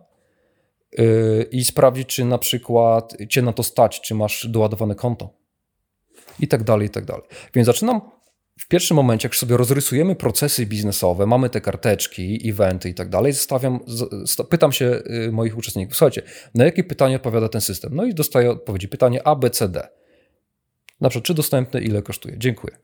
yy, 0.97 1.47
i 1.51 1.65
sprawdzić, 1.65 2.07
czy 2.07 2.25
na 2.25 2.37
przykład 2.37 3.13
cię 3.29 3.41
na 3.41 3.53
to 3.53 3.63
stać, 3.63 4.01
czy 4.01 4.15
masz 4.15 4.47
doładowane 4.47 4.95
konto. 4.95 5.29
I 6.39 6.47
tak 6.47 6.63
dalej, 6.63 6.87
i 6.87 6.89
tak 6.89 7.05
dalej. 7.05 7.23
Więc 7.53 7.65
zaczynam 7.65 8.01
w 8.59 8.67
pierwszym 8.67 8.97
momencie, 8.97 9.27
jak 9.27 9.35
sobie 9.35 9.57
rozrysujemy 9.57 10.15
procesy 10.15 10.65
biznesowe, 10.65 11.25
mamy 11.25 11.49
te 11.49 11.61
karteczki, 11.61 12.49
eventy 12.49 12.89
i 12.89 12.93
tak 12.93 13.09
dalej, 13.09 13.33
stawiam, 13.33 13.79
pytam 14.49 14.71
się 14.71 15.01
yy, 15.05 15.31
moich 15.31 15.57
uczestników, 15.57 15.95
słuchajcie, 15.95 16.21
na 16.55 16.65
jakie 16.65 16.83
pytanie 16.83 17.15
odpowiada 17.15 17.49
ten 17.49 17.61
system? 17.61 17.95
No 17.95 18.05
i 18.05 18.13
dostaję 18.13 18.51
odpowiedzi. 18.51 18.87
Pytanie 18.87 19.27
A, 19.27 19.35
B, 19.35 19.49
C, 19.49 19.69
D. 19.69 19.87
Na 21.03 21.09
przykład, 21.09 21.25
czy 21.25 21.33
dostępny, 21.33 21.81
ile 21.81 22.01
kosztuje. 22.01 22.35
Dziękuję. 22.37 22.77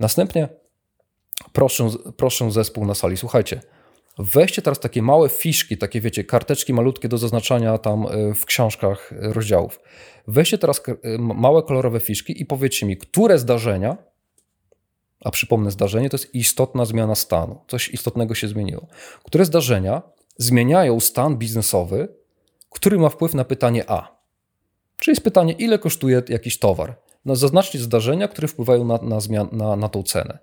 Następnie 0.00 0.48
proszę, 1.52 1.88
proszę 2.16 2.50
zespół 2.50 2.86
na 2.86 2.94
sali, 2.94 3.16
słuchajcie, 3.16 3.60
weźcie 4.18 4.62
teraz 4.62 4.80
takie 4.80 5.02
małe 5.02 5.28
fiszki, 5.28 5.78
takie 5.78 6.00
wiecie, 6.00 6.24
karteczki 6.24 6.72
malutkie 6.72 7.08
do 7.08 7.18
zaznaczania 7.18 7.78
tam 7.78 8.06
e, 8.06 8.34
w 8.34 8.44
książkach 8.44 9.12
e, 9.12 9.32
rozdziałów. 9.32 9.80
Weźcie 10.28 10.58
teraz 10.58 10.82
e, 10.88 11.18
małe 11.18 11.62
kolorowe 11.62 12.00
fiszki 12.00 12.42
i 12.42 12.46
powiedzcie 12.46 12.86
mi, 12.86 12.96
które 12.96 13.38
zdarzenia, 13.38 13.96
a 15.24 15.30
przypomnę, 15.30 15.70
zdarzenie 15.70 16.10
to 16.10 16.16
jest 16.16 16.34
istotna 16.34 16.84
zmiana 16.84 17.14
stanu, 17.14 17.60
coś 17.68 17.88
istotnego 17.88 18.34
się 18.34 18.48
zmieniło. 18.48 18.86
Które 19.24 19.44
zdarzenia 19.44 20.02
zmieniają 20.36 21.00
stan 21.00 21.36
biznesowy, 21.36 22.08
który 22.70 22.98
ma 22.98 23.08
wpływ 23.08 23.34
na 23.34 23.44
pytanie 23.44 23.90
A? 23.90 24.16
Czyli 25.00 25.12
jest 25.12 25.24
pytanie, 25.24 25.52
ile 25.52 25.78
kosztuje 25.78 26.22
jakiś 26.28 26.58
towar? 26.58 27.03
No, 27.24 27.36
zaznaczcie 27.36 27.78
zdarzenia, 27.78 28.28
które 28.28 28.48
wpływają 28.48 28.84
na, 28.84 28.98
na, 29.02 29.20
zmian, 29.20 29.48
na, 29.52 29.76
na 29.76 29.88
tą 29.88 30.02
cenę. 30.02 30.38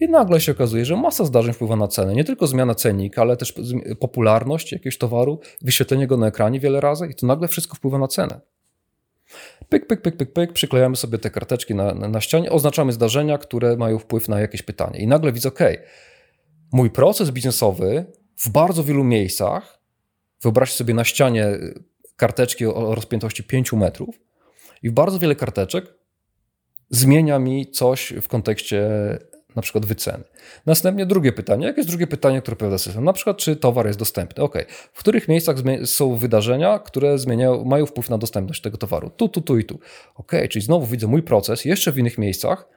I 0.00 0.08
nagle 0.08 0.40
się 0.40 0.52
okazuje, 0.52 0.84
że 0.84 0.96
masa 0.96 1.24
zdarzeń 1.24 1.52
wpływa 1.52 1.76
na 1.76 1.88
cenę. 1.88 2.14
Nie 2.14 2.24
tylko 2.24 2.46
zmiana 2.46 2.74
cennika, 2.74 3.22
ale 3.22 3.36
też 3.36 3.54
popularność 4.00 4.72
jakiegoś 4.72 4.98
towaru, 4.98 5.40
wyświetlenie 5.62 6.06
go 6.06 6.16
na 6.16 6.26
ekranie 6.26 6.60
wiele 6.60 6.80
razy 6.80 7.06
i 7.06 7.14
to 7.14 7.26
nagle 7.26 7.48
wszystko 7.48 7.76
wpływa 7.76 7.98
na 7.98 8.08
cenę. 8.08 8.40
Pyk, 9.68 9.86
pyk, 9.86 10.02
pyk, 10.02 10.16
pyk, 10.16 10.32
pyk, 10.32 10.52
przyklejamy 10.52 10.96
sobie 10.96 11.18
te 11.18 11.30
karteczki 11.30 11.74
na, 11.74 11.94
na, 11.94 12.08
na 12.08 12.20
ścianie, 12.20 12.50
oznaczamy 12.50 12.92
zdarzenia, 12.92 13.38
które 13.38 13.76
mają 13.76 13.98
wpływ 13.98 14.28
na 14.28 14.40
jakieś 14.40 14.62
pytanie. 14.62 14.98
I 14.98 15.06
nagle 15.06 15.32
widzę, 15.32 15.48
ok, 15.48 15.60
mój 16.72 16.90
proces 16.90 17.30
biznesowy 17.30 18.04
w 18.36 18.48
bardzo 18.48 18.84
wielu 18.84 19.04
miejscach, 19.04 19.78
wyobraźcie 20.42 20.76
sobie 20.76 20.94
na 20.94 21.04
ścianie 21.04 21.46
karteczki 22.16 22.66
o 22.66 22.94
rozpiętości 22.94 23.44
5 23.44 23.72
metrów 23.72 24.20
i 24.82 24.90
w 24.90 24.92
bardzo 24.92 25.18
wiele 25.18 25.34
karteczek 25.34 25.93
zmienia 26.90 27.38
mi 27.38 27.70
coś 27.70 28.12
w 28.22 28.28
kontekście 28.28 28.88
na 29.56 29.62
przykład 29.62 29.86
wyceny. 29.86 30.24
Następnie 30.66 31.06
drugie 31.06 31.32
pytanie. 31.32 31.66
Jakie 31.66 31.80
jest 31.80 31.88
drugie 31.88 32.06
pytanie, 32.06 32.42
które 32.42 32.54
odpowiada 32.54 32.78
system? 32.78 33.04
Na 33.04 33.12
przykład, 33.12 33.36
czy 33.36 33.56
towar 33.56 33.86
jest 33.86 33.98
dostępny? 33.98 34.42
Ok. 34.42 34.54
W 34.92 34.98
których 34.98 35.28
miejscach 35.28 35.56
są 35.84 36.16
wydarzenia, 36.16 36.78
które 36.78 37.18
zmieniają, 37.18 37.64
mają 37.64 37.86
wpływ 37.86 38.10
na 38.10 38.18
dostępność 38.18 38.62
tego 38.62 38.76
towaru? 38.76 39.10
Tu, 39.10 39.28
tu, 39.28 39.40
tu 39.40 39.58
i 39.58 39.64
tu. 39.64 39.78
Ok, 40.14 40.32
czyli 40.50 40.64
znowu 40.64 40.86
widzę 40.86 41.06
mój 41.06 41.22
proces 41.22 41.64
jeszcze 41.64 41.92
w 41.92 41.98
innych 41.98 42.18
miejscach 42.18 42.68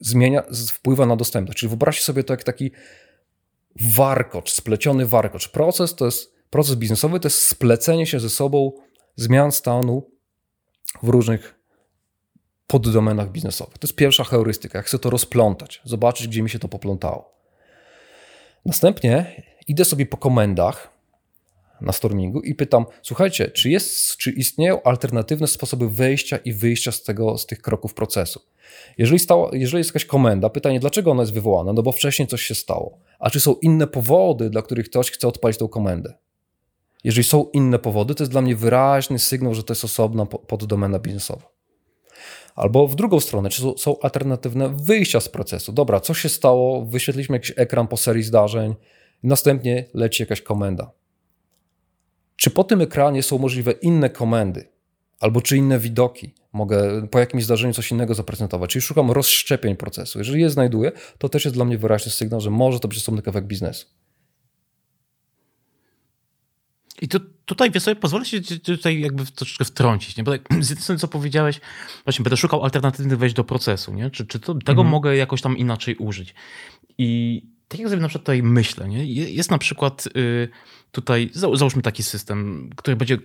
zmienia, 0.00 0.42
wpływa 0.72 1.06
na 1.06 1.16
dostępność. 1.16 1.58
Czyli 1.58 1.70
wyobraźcie 1.70 2.02
sobie 2.02 2.24
to 2.24 2.32
jak 2.32 2.44
taki 2.44 2.70
warkocz, 3.94 4.50
spleciony 4.50 5.06
warkocz. 5.06 5.48
Proces 5.48 5.94
to 5.94 6.04
jest, 6.04 6.34
proces 6.50 6.74
biznesowy 6.74 7.20
to 7.20 7.26
jest 7.26 7.44
splecenie 7.44 8.06
się 8.06 8.20
ze 8.20 8.30
sobą 8.30 8.72
zmian 9.16 9.52
stanu 9.52 10.10
w 11.02 11.08
różnych 11.08 11.55
poddomenach 12.66 13.32
biznesowych. 13.32 13.78
To 13.78 13.86
jest 13.86 13.96
pierwsza 13.96 14.24
heurystyka, 14.24 14.78
jak 14.78 14.86
chcę 14.86 14.98
to 14.98 15.10
rozplątać, 15.10 15.80
zobaczyć, 15.84 16.28
gdzie 16.28 16.42
mi 16.42 16.50
się 16.50 16.58
to 16.58 16.68
poplątało. 16.68 17.36
Następnie 18.64 19.42
idę 19.68 19.84
sobie 19.84 20.06
po 20.06 20.16
komendach 20.16 20.96
na 21.80 21.92
Stormingu 21.92 22.40
i 22.40 22.54
pytam, 22.54 22.86
słuchajcie, 23.02 23.50
czy, 23.50 23.70
jest, 23.70 24.16
czy 24.16 24.30
istnieją 24.30 24.82
alternatywne 24.82 25.46
sposoby 25.46 25.90
wejścia 25.90 26.36
i 26.36 26.52
wyjścia 26.52 26.92
z, 26.92 27.02
tego, 27.02 27.38
z 27.38 27.46
tych 27.46 27.62
kroków 27.62 27.94
procesu? 27.94 28.40
Jeżeli, 28.98 29.18
stało, 29.18 29.50
jeżeli 29.52 29.80
jest 29.80 29.90
jakaś 29.90 30.04
komenda, 30.04 30.50
pytanie, 30.50 30.80
dlaczego 30.80 31.10
ona 31.10 31.22
jest 31.22 31.32
wywołana? 31.32 31.72
No 31.72 31.82
bo 31.82 31.92
wcześniej 31.92 32.28
coś 32.28 32.42
się 32.42 32.54
stało. 32.54 32.98
A 33.18 33.30
czy 33.30 33.40
są 33.40 33.54
inne 33.54 33.86
powody, 33.86 34.50
dla 34.50 34.62
których 34.62 34.90
ktoś 34.90 35.10
chce 35.10 35.28
odpalić 35.28 35.58
tą 35.58 35.68
komendę? 35.68 36.14
Jeżeli 37.04 37.24
są 37.24 37.50
inne 37.52 37.78
powody, 37.78 38.14
to 38.14 38.22
jest 38.22 38.32
dla 38.32 38.42
mnie 38.42 38.56
wyraźny 38.56 39.18
sygnał, 39.18 39.54
że 39.54 39.62
to 39.62 39.72
jest 39.72 39.84
osobna 39.84 40.26
poddomena 40.26 40.98
biznesowa. 40.98 41.55
Albo 42.56 42.88
w 42.88 42.96
drugą 42.96 43.20
stronę, 43.20 43.48
czy 43.50 43.62
są, 43.76 44.00
alternatywne 44.00 44.68
wyjścia 44.68 45.20
z 45.20 45.28
procesu. 45.28 45.72
Dobra, 45.72 46.00
co 46.00 46.14
się 46.14 46.28
stało? 46.28 46.86
Wyświetliliśmy 46.86 47.36
jakiś 47.36 47.52
ekran 47.56 47.88
po 47.88 47.96
serii 47.96 48.22
zdarzeń, 48.22 48.74
następnie 49.22 49.84
leci 49.94 50.22
jakaś 50.22 50.42
komenda. 50.42 50.90
Czy 52.36 52.50
po 52.50 52.64
tym 52.64 52.80
ekranie 52.80 53.22
są 53.22 53.38
możliwe 53.38 53.72
inne 53.72 54.10
komendy? 54.10 54.68
Albo 55.20 55.42
czy 55.42 55.56
inne 55.56 55.78
widoki? 55.78 56.34
Mogę 56.52 57.08
po 57.08 57.18
jakimś 57.18 57.44
zdarzeniu 57.44 57.74
coś 57.74 57.90
innego 57.90 58.14
zaprezentować. 58.14 58.70
Czyli 58.70 58.82
szukam 58.82 59.10
rozszczepień 59.10 59.76
procesu. 59.76 60.18
Jeżeli 60.18 60.40
je 60.40 60.50
znajduję, 60.50 60.92
to 61.18 61.28
też 61.28 61.44
jest 61.44 61.56
dla 61.56 61.64
mnie 61.64 61.78
wyraźny 61.78 62.12
sygnał, 62.12 62.40
że 62.40 62.50
może 62.50 62.80
to 62.80 62.88
być 62.88 62.98
osobny 62.98 63.22
kawałek 63.22 63.46
biznesu. 63.46 63.86
I 67.02 67.08
to, 67.08 67.20
tutaj, 67.44 67.70
wiesz 67.70 67.82
sobie, 67.82 67.96
pozwolę 67.96 68.24
się 68.24 68.40
tutaj 68.64 69.00
jakby 69.00 69.26
troszeczkę 69.26 69.64
wtrącić, 69.64 70.16
nie? 70.16 70.24
Bo 70.24 70.30
tak, 70.32 70.42
z 70.64 70.70
jednej 70.70 70.82
strony, 70.82 70.98
co 70.98 71.08
powiedziałeś, 71.08 71.60
właśnie 72.04 72.22
będę 72.22 72.36
szukał 72.36 72.64
alternatywnych 72.64 73.18
wejść 73.18 73.34
do 73.34 73.44
procesu, 73.44 73.94
nie? 73.94 74.10
Czy, 74.10 74.26
czy 74.26 74.40
to, 74.40 74.54
tego 74.54 74.82
mhm. 74.82 74.88
mogę 74.88 75.16
jakoś 75.16 75.42
tam 75.42 75.58
inaczej 75.58 75.96
użyć? 75.96 76.34
I 76.98 77.42
tak 77.68 77.80
jak 77.80 77.88
sobie 77.88 78.02
na 78.02 78.08
przykład 78.08 78.24
tutaj 78.24 78.42
myślę, 78.42 78.88
nie? 78.88 79.04
jest 79.06 79.50
na 79.50 79.58
przykład 79.58 80.08
y, 80.16 80.48
tutaj, 80.92 81.30
załóżmy 81.32 81.82
taki 81.82 82.02
system, 82.02 82.70
który 82.76 82.96
będzie 82.96 83.18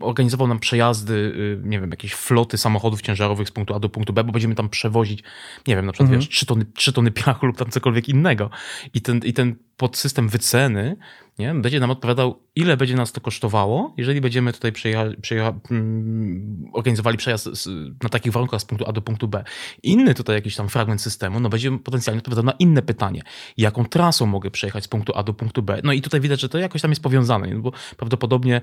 organizował 0.00 0.48
nam 0.48 0.58
przejazdy, 0.58 1.14
y, 1.14 1.60
nie 1.64 1.80
wiem, 1.80 1.90
jakieś 1.90 2.12
floty 2.12 2.58
samochodów 2.58 3.02
ciężarowych 3.02 3.48
z 3.48 3.50
punktu 3.50 3.74
A 3.74 3.80
do 3.80 3.88
punktu 3.88 4.12
B, 4.12 4.24
bo 4.24 4.32
będziemy 4.32 4.54
tam 4.54 4.68
przewozić, 4.68 5.22
nie 5.66 5.76
wiem, 5.76 5.86
na 5.86 5.92
przykład, 5.92 6.06
mhm. 6.06 6.20
wiesz, 6.20 6.28
3 6.28 6.46
tony, 6.46 6.64
3 6.74 6.92
tony 6.92 7.10
piachu 7.10 7.46
lub 7.46 7.56
tam 7.56 7.70
cokolwiek 7.70 8.08
innego. 8.08 8.50
I 8.94 9.00
ten, 9.00 9.18
i 9.18 9.32
ten 9.32 9.56
podsystem 9.76 10.28
wyceny 10.28 10.96
nie? 11.38 11.54
będzie 11.54 11.80
nam 11.80 11.90
odpowiadał, 11.90 12.42
ile 12.56 12.76
będzie 12.76 12.96
nas 12.96 13.12
to 13.12 13.20
kosztowało, 13.20 13.94
jeżeli 13.96 14.20
będziemy 14.20 14.52
tutaj 14.52 14.72
przejecha- 14.72 15.16
przejecha- 15.20 15.54
mm, 15.70 16.64
organizowali 16.72 17.16
przejazd 17.16 17.48
z, 17.52 17.68
na 18.02 18.08
takich 18.08 18.32
warunkach 18.32 18.60
z 18.60 18.64
punktu 18.64 18.88
A 18.88 18.92
do 18.92 19.02
punktu 19.02 19.28
B. 19.28 19.44
Inny 19.82 20.14
tutaj 20.14 20.36
jakiś 20.36 20.56
tam 20.56 20.68
fragment 20.68 21.02
systemu 21.02 21.40
no 21.40 21.48
będzie 21.48 21.78
potencjalnie 21.78 22.18
odpowiadał 22.18 22.44
na 22.44 22.52
inne 22.52 22.82
pytanie. 22.82 23.22
Jaką 23.56 23.84
trasą 23.84 24.26
mogę 24.26 24.50
przejechać 24.50 24.84
z 24.84 24.88
punktu 24.88 25.12
A 25.16 25.22
do 25.22 25.34
punktu 25.34 25.62
B? 25.62 25.80
No 25.84 25.92
i 25.92 26.02
tutaj 26.02 26.20
widać, 26.20 26.40
że 26.40 26.48
to 26.48 26.58
jakoś 26.58 26.82
tam 26.82 26.90
jest 26.90 27.02
powiązane, 27.02 27.48
nie? 27.48 27.54
bo 27.54 27.72
prawdopodobnie 27.96 28.60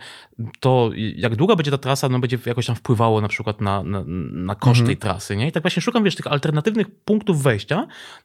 to, 0.59 0.89
jak 1.15 1.35
długa 1.35 1.55
będzie 1.55 1.71
ta 1.71 1.77
trasa, 1.77 2.09
no 2.09 2.19
będzie 2.19 2.37
jakoś 2.45 2.65
tam 2.65 2.75
wpływało 2.75 3.21
na 3.21 3.27
przykład 3.27 3.61
na, 3.61 3.83
na, 3.83 4.03
na 4.31 4.55
koszt 4.55 4.81
mhm. 4.81 4.87
tej 4.87 4.97
trasy. 4.97 5.35
Nie? 5.35 5.47
I 5.47 5.51
tak 5.51 5.63
właśnie 5.63 5.81
szukam, 5.81 6.03
wiesz, 6.03 6.15
tych 6.15 6.27
alternatywnych 6.27 6.87
punktów 7.05 7.43
wejścia, 7.43 7.75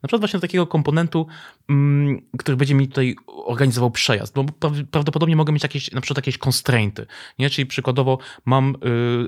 na 0.03 0.09
przykład 0.09 0.21
właśnie 0.21 0.41
takiego 0.41 0.67
komponentu, 0.67 1.27
mm, 1.69 2.23
który 2.39 2.57
będzie 2.57 2.75
mi 2.75 2.89
tutaj 2.89 3.17
organizował 3.27 3.91
przejazd, 3.91 4.35
bo 4.35 4.45
prawdopodobnie 4.91 5.37
mogę 5.37 5.56
mieć 5.57 5.63
jakieś, 5.63 5.93
na 5.93 6.01
przykład 6.01 6.19
jakieś 6.19 6.39
constrainty, 6.47 7.07
nie? 7.39 7.51
Czyli 7.51 7.67
przykładowo 7.67 8.19
mam 8.45 8.77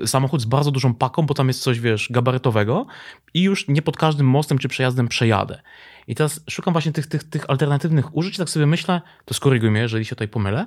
y, 0.03 0.07
samochód 0.07 0.41
z 0.41 0.45
bardzo 0.45 0.71
dużą 0.71 0.93
paką, 0.93 1.25
bo 1.25 1.33
tam 1.33 1.47
jest 1.47 1.61
coś, 1.61 1.79
wiesz, 1.79 2.07
gabarytowego 2.11 2.85
i 3.33 3.41
już 3.41 3.67
nie 3.67 3.81
pod 3.81 3.97
każdym 3.97 4.27
mostem 4.27 4.57
czy 4.57 4.67
przejazdem 4.67 5.07
przejadę. 5.07 5.61
I 6.07 6.15
teraz 6.15 6.41
szukam 6.49 6.73
właśnie 6.73 6.91
tych, 6.91 7.07
tych, 7.07 7.23
tych 7.23 7.49
alternatywnych 7.49 8.15
użyć 8.15 8.37
tak 8.37 8.49
sobie 8.49 8.65
myślę, 8.65 9.01
to 9.25 9.33
skoryguj 9.33 9.71
mnie, 9.71 9.81
jeżeli 9.81 10.05
się 10.05 10.15
tutaj 10.15 10.27
pomylę, 10.27 10.65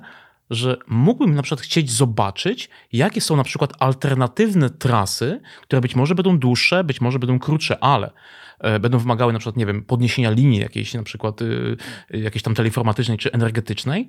że 0.49 0.77
mógłbym 0.87 1.35
na 1.35 1.41
przykład 1.41 1.61
chcieć 1.61 1.91
zobaczyć, 1.91 2.69
jakie 2.93 3.21
są 3.21 3.35
na 3.35 3.43
przykład 3.43 3.73
alternatywne 3.79 4.69
trasy, 4.69 5.41
które 5.61 5.81
być 5.81 5.95
może 5.95 6.15
będą 6.15 6.39
dłuższe, 6.39 6.83
być 6.83 7.01
może 7.01 7.19
będą 7.19 7.39
krótsze, 7.39 7.83
ale 7.83 8.11
e, 8.59 8.79
będą 8.79 8.99
wymagały 8.99 9.33
na 9.33 9.39
przykład, 9.39 9.57
nie 9.57 9.65
wiem, 9.65 9.83
podniesienia 9.83 10.31
linii 10.31 10.59
jakiejś 10.59 10.93
na 10.93 11.03
przykład 11.03 11.41
y, 11.41 11.77
jakiejś 12.09 12.43
tam 12.43 12.55
teleinformatycznej 12.55 13.17
czy 13.17 13.31
energetycznej, 13.31 14.07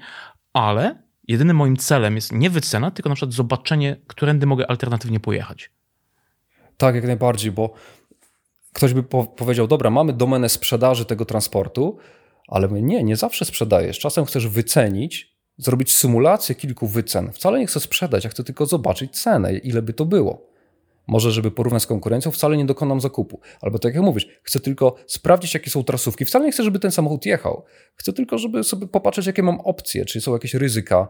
ale 0.52 1.03
jedynym 1.28 1.56
moim 1.56 1.76
celem 1.76 2.14
jest 2.14 2.32
nie 2.32 2.50
wycena, 2.50 2.90
tylko 2.90 3.08
na 3.08 3.14
przykład 3.14 3.34
zobaczenie, 3.34 3.96
którędy 4.06 4.46
mogę 4.46 4.70
alternatywnie 4.70 5.20
pojechać. 5.20 5.70
Tak, 6.76 6.94
jak 6.94 7.04
najbardziej, 7.04 7.52
bo 7.52 7.74
ktoś 8.72 8.94
by 8.94 9.02
po 9.02 9.24
powiedział, 9.24 9.66
dobra, 9.66 9.90
mamy 9.90 10.12
domenę 10.12 10.48
sprzedaży 10.48 11.04
tego 11.04 11.24
transportu, 11.24 11.98
ale 12.48 12.68
my 12.68 12.82
nie, 12.82 13.04
nie 13.04 13.16
zawsze 13.16 13.44
sprzedajesz. 13.44 13.98
Czasem 13.98 14.24
chcesz 14.24 14.48
wycenić, 14.48 15.34
zrobić 15.56 15.94
symulację 15.94 16.54
kilku 16.54 16.86
wycen. 16.86 17.32
Wcale 17.32 17.58
nie 17.58 17.66
chcę 17.66 17.80
sprzedać, 17.80 18.24
ja 18.24 18.30
chcę 18.30 18.44
tylko 18.44 18.66
zobaczyć 18.66 19.22
cenę, 19.22 19.54
ile 19.58 19.82
by 19.82 19.92
to 19.92 20.04
było. 20.04 20.53
Może, 21.06 21.32
żeby 21.32 21.50
porównać 21.50 21.82
z 21.82 21.86
konkurencją, 21.86 22.30
wcale 22.30 22.56
nie 22.56 22.64
dokonam 22.64 23.00
zakupu. 23.00 23.40
Albo 23.60 23.78
tak 23.78 23.94
jak 23.94 24.04
mówisz, 24.04 24.28
chcę 24.42 24.60
tylko 24.60 24.94
sprawdzić, 25.06 25.54
jakie 25.54 25.70
są 25.70 25.84
trasówki. 25.84 26.24
Wcale 26.24 26.44
nie 26.44 26.52
chcę, 26.52 26.62
żeby 26.62 26.78
ten 26.78 26.90
samochód 26.90 27.26
jechał. 27.26 27.64
Chcę 27.94 28.12
tylko, 28.12 28.38
żeby 28.38 28.64
sobie 28.64 28.86
popatrzeć, 28.86 29.26
jakie 29.26 29.42
mam 29.42 29.60
opcje, 29.60 30.04
czy 30.04 30.20
są 30.20 30.32
jakieś 30.32 30.54
ryzyka. 30.54 31.08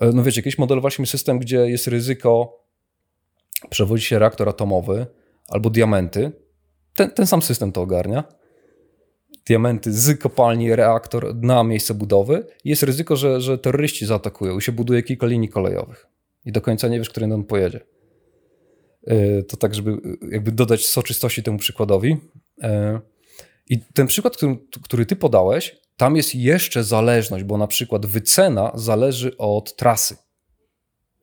E, 0.00 0.06
no 0.12 0.22
wiecie, 0.22 0.42
kiedyś 0.42 0.58
modelowaliśmy 0.58 1.06
system, 1.06 1.38
gdzie 1.38 1.56
jest 1.56 1.86
ryzyko, 1.86 2.60
przewozi 3.70 4.04
się 4.04 4.18
reaktor 4.18 4.48
atomowy 4.48 5.06
albo 5.48 5.70
diamenty. 5.70 6.32
Ten, 6.94 7.10
ten 7.10 7.26
sam 7.26 7.42
system 7.42 7.72
to 7.72 7.82
ogarnia. 7.82 8.24
Diamenty 9.46 9.92
z 9.92 10.20
kopalni, 10.20 10.76
reaktor 10.76 11.34
na 11.34 11.64
miejsce 11.64 11.94
budowy. 11.94 12.46
Jest 12.64 12.82
ryzyko, 12.82 13.16
że, 13.16 13.40
że 13.40 13.58
terroryści 13.58 14.06
zaatakują 14.06 14.58
i 14.58 14.62
się 14.62 14.72
buduje 14.72 15.02
kilka 15.02 15.26
linii 15.26 15.48
kolejowych. 15.48 16.06
I 16.44 16.52
do 16.52 16.60
końca 16.60 16.88
nie 16.88 16.98
wiesz, 16.98 17.10
który 17.10 17.34
on 17.34 17.44
pojedzie. 17.44 17.80
E, 19.06 19.42
to 19.42 19.56
tak, 19.56 19.74
żeby 19.74 19.98
jakby 20.30 20.52
dodać 20.52 20.86
soczystości 20.86 21.42
temu 21.42 21.58
przykładowi. 21.58 22.16
E, 22.62 23.00
I 23.70 23.80
ten 23.94 24.06
przykład, 24.06 24.36
który, 24.36 24.58
który 24.82 25.06
ty 25.06 25.16
podałeś, 25.16 25.76
tam 25.96 26.16
jest 26.16 26.34
jeszcze 26.34 26.84
zależność, 26.84 27.44
bo 27.44 27.58
na 27.58 27.66
przykład 27.66 28.06
wycena 28.06 28.72
zależy 28.74 29.36
od 29.36 29.76
trasy. 29.76 30.16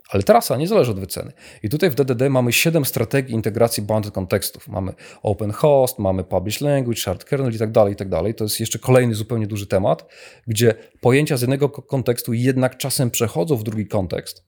Ale 0.09 0.23
trasa 0.23 0.57
nie 0.57 0.67
zależy 0.67 0.91
od 0.91 0.99
wyceny. 0.99 1.31
I 1.63 1.69
tutaj 1.69 1.89
w 1.89 1.95
DDD 1.95 2.29
mamy 2.29 2.53
7 2.53 2.85
strategii 2.85 3.35
integracji 3.35 3.83
bounded 3.83 4.13
kontekstów. 4.13 4.67
Mamy 4.67 4.93
open 5.23 5.51
host, 5.51 5.99
mamy 5.99 6.23
publish 6.23 6.61
language, 6.61 6.99
shared 6.99 7.23
kernel 7.23 7.55
i 7.55 7.57
tak 7.57 7.71
dalej, 7.71 7.93
i 7.93 7.95
tak 7.95 8.09
dalej. 8.09 8.35
To 8.35 8.43
jest 8.43 8.59
jeszcze 8.59 8.79
kolejny 8.79 9.15
zupełnie 9.15 9.47
duży 9.47 9.67
temat, 9.67 10.05
gdzie 10.47 10.73
pojęcia 11.01 11.37
z 11.37 11.41
jednego 11.41 11.69
kontekstu 11.69 12.33
jednak 12.33 12.77
czasem 12.77 13.11
przechodzą 13.11 13.55
w 13.55 13.63
drugi 13.63 13.87
kontekst, 13.87 14.45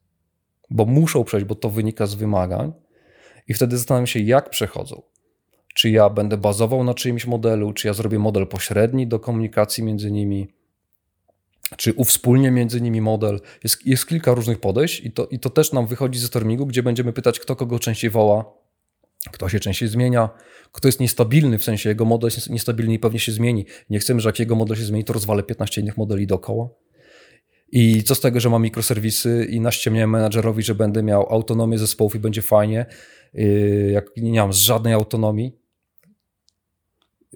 bo 0.69 0.85
muszą 0.85 1.23
przejść, 1.23 1.45
bo 1.45 1.55
to 1.55 1.69
wynika 1.69 2.07
z 2.07 2.15
wymagań. 2.15 2.73
I 3.49 3.53
wtedy 3.53 3.77
zastanawiam 3.77 4.07
się, 4.07 4.19
jak 4.19 4.49
przechodzą. 4.49 5.01
Czy 5.75 5.89
ja 5.89 6.09
będę 6.09 6.37
bazował 6.37 6.83
na 6.83 6.93
czyimś 6.93 7.25
modelu, 7.25 7.73
czy 7.73 7.87
ja 7.87 7.93
zrobię 7.93 8.19
model 8.19 8.47
pośredni 8.47 9.07
do 9.07 9.19
komunikacji 9.19 9.83
między 9.83 10.11
nimi, 10.11 10.53
czy 11.77 11.93
uwspólnię 11.93 12.51
między 12.51 12.81
nimi 12.81 13.01
model. 13.01 13.39
Jest, 13.63 13.85
jest 13.85 14.07
kilka 14.07 14.33
różnych 14.33 14.59
podejść 14.59 15.05
i 15.05 15.11
to, 15.11 15.27
i 15.27 15.39
to 15.39 15.49
też 15.49 15.73
nam 15.73 15.87
wychodzi 15.87 16.19
ze 16.19 16.27
stormingu, 16.27 16.65
gdzie 16.65 16.83
będziemy 16.83 17.13
pytać, 17.13 17.39
kto 17.39 17.55
kogo 17.55 17.79
częściej 17.79 18.09
woła, 18.09 18.45
kto 19.31 19.49
się 19.49 19.59
częściej 19.59 19.89
zmienia, 19.89 20.29
kto 20.71 20.87
jest 20.87 20.99
niestabilny, 20.99 21.57
w 21.57 21.63
sensie 21.63 21.89
jego 21.89 22.05
model 22.05 22.29
jest 22.35 22.49
niestabilny 22.49 22.93
i 22.93 22.99
pewnie 22.99 23.19
się 23.19 23.31
zmieni. 23.31 23.65
Nie 23.89 23.99
chcemy, 23.99 24.19
że 24.19 24.29
jak 24.29 24.39
jego 24.39 24.55
model 24.55 24.77
się 24.77 24.83
zmieni, 24.83 25.03
to 25.03 25.13
rozwalę 25.13 25.43
15 25.43 25.81
innych 25.81 25.97
modeli 25.97 26.27
dookoła. 26.27 26.69
I 27.71 28.03
co 28.03 28.15
z 28.15 28.19
tego, 28.19 28.39
że 28.39 28.49
mam 28.49 28.61
mikroserwisy 28.61 29.47
i 29.49 29.61
naściemniałem 29.61 30.09
menadżerowi, 30.09 30.63
że 30.63 30.75
będę 30.75 31.03
miał 31.03 31.33
autonomię 31.33 31.77
zespołów 31.77 32.15
i 32.15 32.19
będzie 32.19 32.41
fajnie, 32.41 32.85
jak 33.91 34.05
nie 34.17 34.39
mam 34.39 34.53
żadnej 34.53 34.93
autonomii. 34.93 35.59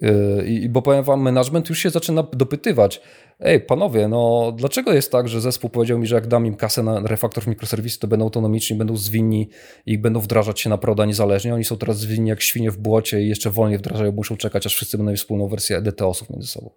Y, 0.02 0.46
I 0.46 0.68
bo 0.68 0.82
powiem 0.82 1.04
wam, 1.04 1.20
management 1.20 1.68
już 1.68 1.78
się 1.78 1.90
zaczyna 1.90 2.22
dopytywać. 2.32 3.00
Ej, 3.40 3.60
panowie, 3.60 4.08
no 4.08 4.52
dlaczego 4.56 4.92
jest 4.92 5.12
tak, 5.12 5.28
że 5.28 5.40
zespół 5.40 5.70
powiedział 5.70 5.98
mi, 5.98 6.06
że 6.06 6.14
jak 6.14 6.26
dam 6.26 6.46
im 6.46 6.54
kasę 6.54 6.82
na 6.82 7.00
refaktor 7.00 7.48
mikroserwisy, 7.48 7.98
to 7.98 8.08
będą 8.08 8.24
autonomiczni, 8.24 8.76
będą 8.76 8.96
zwinni 8.96 9.48
i 9.86 9.98
będą 9.98 10.20
wdrażać 10.20 10.60
się 10.60 10.70
na 10.70 10.78
proda 10.78 11.04
niezależnie. 11.04 11.54
Oni 11.54 11.64
są 11.64 11.76
teraz 11.76 11.98
zwinni 11.98 12.28
jak 12.28 12.42
świnie 12.42 12.70
w 12.70 12.78
błocie 12.78 13.22
i 13.22 13.28
jeszcze 13.28 13.50
wolniej 13.50 13.78
wdrażają, 13.78 14.12
muszą 14.12 14.36
czekać, 14.36 14.66
aż 14.66 14.74
wszyscy 14.74 14.96
będą 14.96 15.10
mieli 15.10 15.18
wspólną 15.18 15.48
wersję 15.48 15.82
DTOS-ów 15.82 16.30
między 16.30 16.48
sobą. 16.48 16.70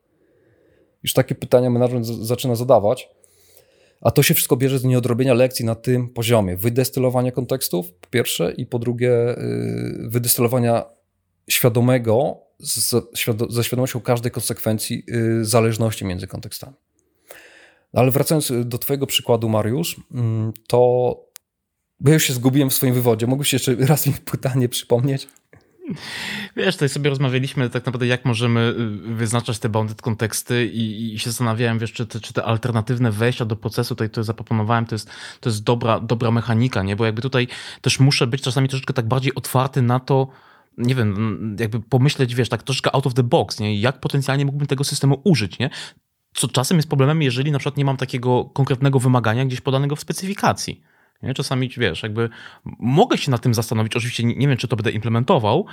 Już 1.04 1.14
takie 1.14 1.36
pytania 1.36 1.70
management 1.70 2.06
zaczyna 2.06 2.56
zadawać. 2.56 3.10
A 4.02 4.12
to 4.12 4.24
się 4.24 4.34
wszystko 4.34 4.58
bierze 4.58 4.80
z 4.80 4.84
nieodrobienia 4.84 5.34
lekcji 5.34 5.66
na 5.66 5.76
tym 5.76 6.10
poziomie. 6.10 6.58
Wydestylowania 6.58 7.32
kontekstów, 7.32 7.94
po 7.94 8.08
pierwsze, 8.08 8.52
i 8.52 8.66
po 8.66 8.80
drugie, 8.80 9.38
y, 9.38 10.10
wydestylowania 10.10 10.86
świadomego, 11.50 12.38
ze 13.50 13.64
świadomością 13.64 14.02
każdej 14.02 14.32
konsekwencji 14.32 15.04
y, 15.42 15.46
zależności 15.46 16.06
między 16.06 16.28
kontekstami. 16.28 16.76
No, 17.94 18.02
ale 18.02 18.12
wracając 18.12 18.54
do 18.66 18.78
Twojego 18.78 19.08
przykładu, 19.08 19.50
Mariusz, 19.50 20.02
mm, 20.12 20.54
to 20.68 20.78
bo 22.00 22.10
ja 22.10 22.14
już 22.14 22.24
się 22.24 22.34
zgubiłem 22.34 22.70
w 22.70 22.74
swoim 22.74 22.94
wywodzie. 22.94 23.28
Mógłbyś 23.28 23.54
jeszcze 23.54 23.76
raz 23.76 24.08
mi 24.08 24.14
pytanie 24.32 24.70
przypomnieć? 24.70 25.28
Wiesz, 26.56 26.76
tutaj 26.76 26.90
sobie 26.90 27.10
rozmawialiśmy 27.10 27.70
tak 27.70 27.86
naprawdę, 27.86 28.08
jak 28.08 28.26
możemy 28.26 28.76
y, 29.10 29.16
wyznaczać 29.16 29.60
te 29.60 29.70
bounded 29.70 30.02
konteksty 30.02 30.66
i, 30.66 31.14
i 31.14 31.20
się 31.20 31.30
zastanawiałem, 31.30 31.80
wiesz, 31.80 31.94
czy 31.94 32.06
te, 32.06 32.20
czy 32.20 32.34
te 32.34 32.44
alternatywne 32.44 33.12
wejścia 33.12 33.46
do 33.46 33.56
procesu, 33.56 33.96
tutaj, 33.96 34.10
które 34.10 34.24
zaproponowałem, 34.24 34.86
to 34.86 34.96
jest, 34.96 35.10
to 35.40 35.50
jest 35.50 35.64
dobra, 35.64 36.00
dobra 36.00 36.32
mechanika, 36.32 36.84
nie? 36.84 36.96
Bo 36.96 37.06
jakby 37.06 37.22
tutaj 37.22 37.48
też 37.82 38.00
muszę 38.00 38.28
być 38.28 38.42
czasami 38.42 38.70
troszeczkę 38.70 38.94
tak 38.94 39.08
bardziej 39.08 39.36
otwarty 39.36 39.82
na 39.82 40.00
to, 40.00 40.28
nie 40.78 40.96
wiem, 40.96 41.58
jakby 41.60 41.80
pomyśleć, 41.80 42.36
wiesz, 42.36 42.50
tak 42.50 42.64
troszeczkę 42.64 42.96
out 42.96 43.08
of 43.08 43.14
the 43.14 43.24
box, 43.24 43.60
nie? 43.60 43.80
Jak 43.80 44.00
potencjalnie 44.00 44.46
mógłbym 44.46 44.68
tego 44.68 44.84
systemu 44.84 45.22
użyć, 45.24 45.60
nie? 45.60 45.70
Co 46.34 46.48
czasem 46.48 46.78
jest 46.78 46.88
problemem, 46.88 47.22
jeżeli 47.22 47.52
na 47.52 47.60
przykład 47.60 47.78
nie 47.78 47.86
mam 47.86 47.98
takiego 47.98 48.46
konkretnego 48.46 49.00
wymagania 49.00 49.46
gdzieś 49.46 49.62
podanego 49.62 49.96
w 49.96 50.00
specyfikacji. 50.00 50.82
Nie? 51.24 51.34
Czasami, 51.34 51.70
wiesz, 51.78 52.04
jakby 52.04 52.30
mogę 52.80 53.18
się 53.18 53.32
nad 53.32 53.42
tym 53.42 53.54
zastanowić, 53.54 53.96
oczywiście 53.96 54.24
nie, 54.24 54.48
wiem, 54.48 54.58
czy 54.58 54.68
to 54.68 54.76
będę 54.76 54.92
implementował, 54.92 55.66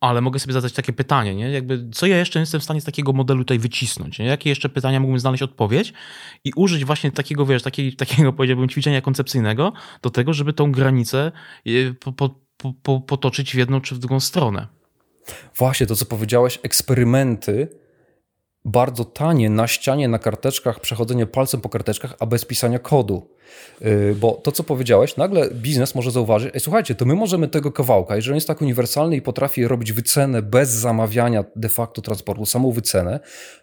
ale 0.00 0.20
mogę 0.20 0.38
sobie 0.38 0.52
zadać 0.52 0.72
takie 0.72 0.92
pytanie, 0.92 1.34
nie? 1.34 1.50
Jakby, 1.50 1.88
co 1.92 2.06
ja 2.06 2.16
jeszcze 2.16 2.40
jestem 2.40 2.60
w 2.60 2.64
stanie 2.64 2.80
z 2.80 2.84
takiego 2.84 3.12
modelu 3.12 3.40
tutaj 3.40 3.58
wycisnąć? 3.58 4.18
Nie? 4.18 4.26
Jakie 4.26 4.50
jeszcze 4.50 4.68
pytania 4.68 5.00
mógłbym 5.00 5.20
znaleźć 5.20 5.42
odpowiedź 5.42 5.92
i 6.44 6.52
użyć 6.56 6.84
właśnie 6.84 7.12
takiego, 7.12 7.46
wiesz, 7.46 7.62
takiej, 7.62 7.96
takiego, 7.96 8.32
powiedziałbym, 8.42 8.68
ćwiczenia 8.68 9.00
koncepcyjnego 9.00 9.72
do 10.02 10.10
tego, 10.10 10.32
żeby 10.32 10.52
tą 10.52 10.72
granicę 10.72 11.32
po, 12.00 12.12
po, 12.12 12.30
po, 12.82 13.00
potoczyć 13.00 13.52
w 13.52 13.58
jedną 13.58 13.80
czy 13.80 13.94
w 13.94 13.98
drugą 13.98 14.20
stronę. 14.20 14.66
Właśnie, 15.56 15.86
to 15.86 15.96
co 15.96 16.06
powiedziałeś, 16.06 16.58
eksperymenty 16.62 17.81
bardzo 18.64 19.04
tanie 19.04 19.50
na 19.50 19.66
ścianie, 19.66 20.08
na 20.08 20.18
karteczkach, 20.18 20.80
przechodzenie 20.80 21.26
palcem 21.26 21.60
po 21.60 21.68
karteczkach, 21.68 22.14
a 22.18 22.26
bez 22.26 22.44
pisania 22.44 22.78
kodu. 22.78 23.30
Y, 23.82 24.16
bo 24.20 24.32
to, 24.32 24.52
co 24.52 24.64
powiedziałeś, 24.64 25.16
nagle 25.16 25.50
biznes 25.50 25.94
może 25.94 26.10
zauważyć, 26.10 26.54
ej, 26.54 26.60
słuchajcie, 26.60 26.94
to 26.94 27.04
my 27.04 27.14
możemy 27.14 27.48
tego 27.48 27.72
kawałka, 27.72 28.16
jeżeli 28.16 28.34
jest 28.34 28.46
tak 28.46 28.62
uniwersalny 28.62 29.16
i 29.16 29.22
potrafi 29.22 29.68
robić 29.68 29.92
wycenę 29.92 30.42
bez 30.42 30.70
zamawiania 30.70 31.44
de 31.56 31.68
facto 31.68 32.02
transportu, 32.02 32.46
samą 32.46 32.70
wycenę, 32.70 33.20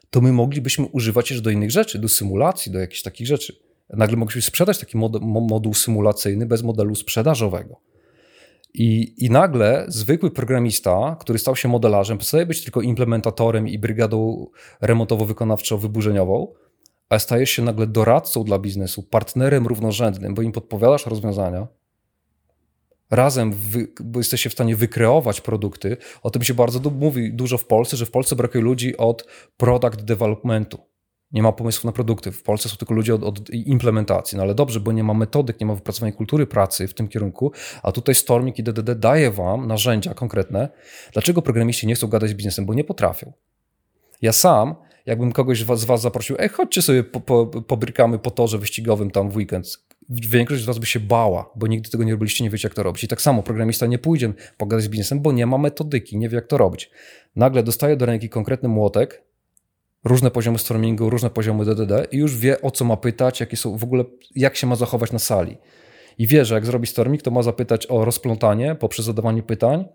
to 0.09 0.21
my 0.21 0.31
moglibyśmy 0.31 0.85
używać 0.85 1.29
jeszcze 1.29 1.43
do 1.43 1.49
innych 1.49 1.71
rzeczy, 1.71 1.99
do 1.99 2.09
symulacji, 2.09 2.71
do 2.71 2.79
jakichś 2.79 3.01
takich 3.01 3.27
rzeczy. 3.27 3.55
Nagle 3.89 4.17
moglibyśmy 4.17 4.47
sprzedać 4.47 4.77
taki 4.77 4.97
mod 4.97 5.21
moduł 5.21 5.73
symulacyjny 5.73 6.45
bez 6.45 6.63
modelu 6.63 6.95
sprzedażowego. 6.95 7.81
I, 8.73 9.15
I 9.25 9.29
nagle 9.29 9.85
zwykły 9.87 10.31
programista, 10.31 11.17
który 11.19 11.39
stał 11.39 11.55
się 11.55 11.67
modelarzem, 11.67 12.17
przestaje 12.17 12.45
być 12.45 12.63
tylko 12.63 12.81
implementatorem 12.81 13.67
i 13.67 13.79
brygadą 13.79 14.47
remontowo-wykonawczo-wyburzeniową, 14.81 16.47
a 17.09 17.19
stajesz 17.19 17.49
się 17.49 17.61
nagle 17.61 17.87
doradcą 17.87 18.43
dla 18.43 18.59
biznesu, 18.59 19.03
partnerem 19.03 19.67
równorzędnym, 19.67 20.33
bo 20.33 20.41
im 20.41 20.51
podpowiadasz 20.51 21.05
rozwiązania, 21.05 21.67
razem 23.11 23.53
wy, 23.53 23.87
bo 24.03 24.19
jesteście 24.19 24.49
w 24.49 24.53
stanie 24.53 24.75
wykreować 24.75 25.41
produkty. 25.41 25.97
O 26.21 26.29
tym 26.29 26.43
się 26.43 26.53
bardzo 26.53 26.89
mówi 26.89 27.33
dużo 27.33 27.57
w 27.57 27.65
Polsce, 27.65 27.97
że 27.97 28.05
w 28.05 28.11
Polsce 28.11 28.35
brakuje 28.35 28.63
ludzi 28.63 28.97
od 28.97 29.27
product 29.57 30.03
developmentu. 30.03 30.88
Nie 31.31 31.43
ma 31.43 31.51
pomysłów 31.51 31.85
na 31.85 31.91
produkty. 31.91 32.31
W 32.31 32.43
Polsce 32.43 32.69
są 32.69 32.75
tylko 32.75 32.93
ludzie 32.93 33.15
od, 33.15 33.23
od, 33.23 33.49
implementacji. 33.49 34.37
No 34.37 34.43
ale 34.43 34.55
dobrze, 34.55 34.79
bo 34.79 34.91
nie 34.91 35.03
ma 35.03 35.13
metodyk, 35.13 35.59
nie 35.59 35.65
ma 35.65 35.75
wypracowanej 35.75 36.13
kultury 36.13 36.47
pracy 36.47 36.87
w 36.87 36.93
tym 36.93 37.07
kierunku, 37.07 37.51
a 37.83 37.91
tutaj 37.91 38.15
Storming 38.15 38.59
i 38.59 38.63
DDD 38.63 38.95
daje 38.95 39.31
wam 39.31 39.67
narzędzia 39.67 40.13
konkretne. 40.13 40.69
Dlaczego 41.13 41.41
programiści 41.41 41.87
nie 41.87 41.95
chcą 41.95 42.07
gadać 42.07 42.29
z 42.29 42.33
biznesem? 42.33 42.65
Bo 42.65 42.73
nie 42.73 42.83
potrafią. 42.83 43.33
Ja 44.21 44.33
sam, 44.33 44.75
jakbym 45.05 45.31
kogoś 45.31 45.59
z 45.59 45.63
was 45.63 46.01
zaprosił, 46.01 46.35
ej, 46.39 46.49
chodźcie 46.49 46.81
sobie 46.81 47.03
po, 47.03 47.21
po, 47.21 47.47
pobrykamy 47.47 48.19
po 48.19 48.31
torze 48.31 48.57
wyścigowym 48.57 49.11
tam 49.11 49.31
w 49.31 49.35
weekend 49.35 49.67
większość 50.09 50.63
z 50.63 50.65
was 50.65 50.79
by 50.79 50.85
się 50.85 50.99
bała, 50.99 51.51
bo 51.55 51.67
nigdy 51.67 51.89
tego 51.89 52.03
nie 52.03 52.11
robiliście, 52.11 52.43
nie 52.43 52.49
wiecie 52.49 52.67
jak 52.67 52.75
to 52.75 52.83
robić. 52.83 53.03
I 53.03 53.07
tak 53.07 53.21
samo 53.21 53.43
programista 53.43 53.85
nie 53.85 53.99
pójdzie 53.99 54.33
pogadać 54.57 54.85
z 54.85 54.87
biznesem, 54.87 55.19
bo 55.19 55.31
nie 55.31 55.45
ma 55.45 55.57
metodyki, 55.57 56.17
nie 56.17 56.29
wie 56.29 56.35
jak 56.35 56.47
to 56.47 56.57
robić. 56.57 56.91
Nagle 57.35 57.63
dostaje 57.63 57.97
do 57.97 58.05
ręki 58.05 58.29
konkretny 58.29 58.69
młotek, 58.69 59.23
różne 60.03 60.31
poziomy 60.31 60.59
stormingu, 60.59 61.09
różne 61.09 61.29
poziomy 61.29 61.65
DDD 61.65 62.07
i 62.11 62.17
już 62.17 62.37
wie 62.37 62.61
o 62.61 62.71
co 62.71 62.85
ma 62.85 62.97
pytać, 62.97 63.39
jakie 63.39 63.57
są 63.57 63.77
w 63.77 63.83
ogóle, 63.83 64.03
jak 64.35 64.55
się 64.55 64.67
ma 64.67 64.75
zachować 64.75 65.11
na 65.11 65.19
sali. 65.19 65.57
I 66.17 66.27
wie, 66.27 66.45
że 66.45 66.55
jak 66.55 66.65
zrobi 66.65 66.87
storming, 66.87 67.21
to 67.21 67.31
ma 67.31 67.43
zapytać 67.43 67.87
o 67.89 68.05
rozplątanie 68.05 68.75
poprzez 68.75 69.05
zadawanie 69.05 69.43
pytań, 69.43 69.85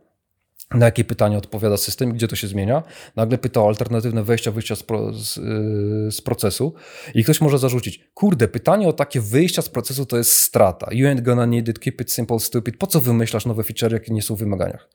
na 0.71 0.87
jakie 0.87 1.05
pytania 1.05 1.39
odpowiada 1.39 1.77
system, 1.77 2.13
gdzie 2.13 2.29
to 2.29 2.37
się 2.37 2.47
zmienia. 2.47 2.83
Nagle 3.17 3.39
pyta 3.39 3.63
o 3.63 3.69
alternatywne 3.69 4.25
wejścia, 4.25 4.51
wyjścia 4.51 4.77
z, 4.77 4.83
pro, 4.83 5.13
z, 5.13 5.37
yy, 5.37 6.13
z, 6.13 6.21
procesu 6.21 6.75
i 7.15 7.25
ktoś 7.25 7.41
może 7.41 7.59
zarzucić, 7.59 8.01
kurde, 8.15 8.49
pytanie 8.49 8.89
o 8.89 8.93
takie 8.93 9.21
wyjścia 9.21 9.63
z 9.63 9.69
procesu 9.69 10.07
to 10.07 10.17
jest 10.17 10.33
strata. 10.33 10.87
You 10.93 11.07
ain't 11.07 11.21
gonna 11.21 11.47
need 11.47 11.69
it, 11.69 11.79
keep 11.79 12.01
it 12.01 12.13
simple, 12.13 12.41
stupid. 12.41 12.77
Po 12.77 12.87
co 12.87 13.01
wymyślasz 13.01 13.47
nowe 13.47 13.65
feature, 13.65 13.93
jakie 13.93 14.15
nie 14.15 14.23
są 14.23 14.37
w 14.37 14.39
wymaganiach? 14.39 14.89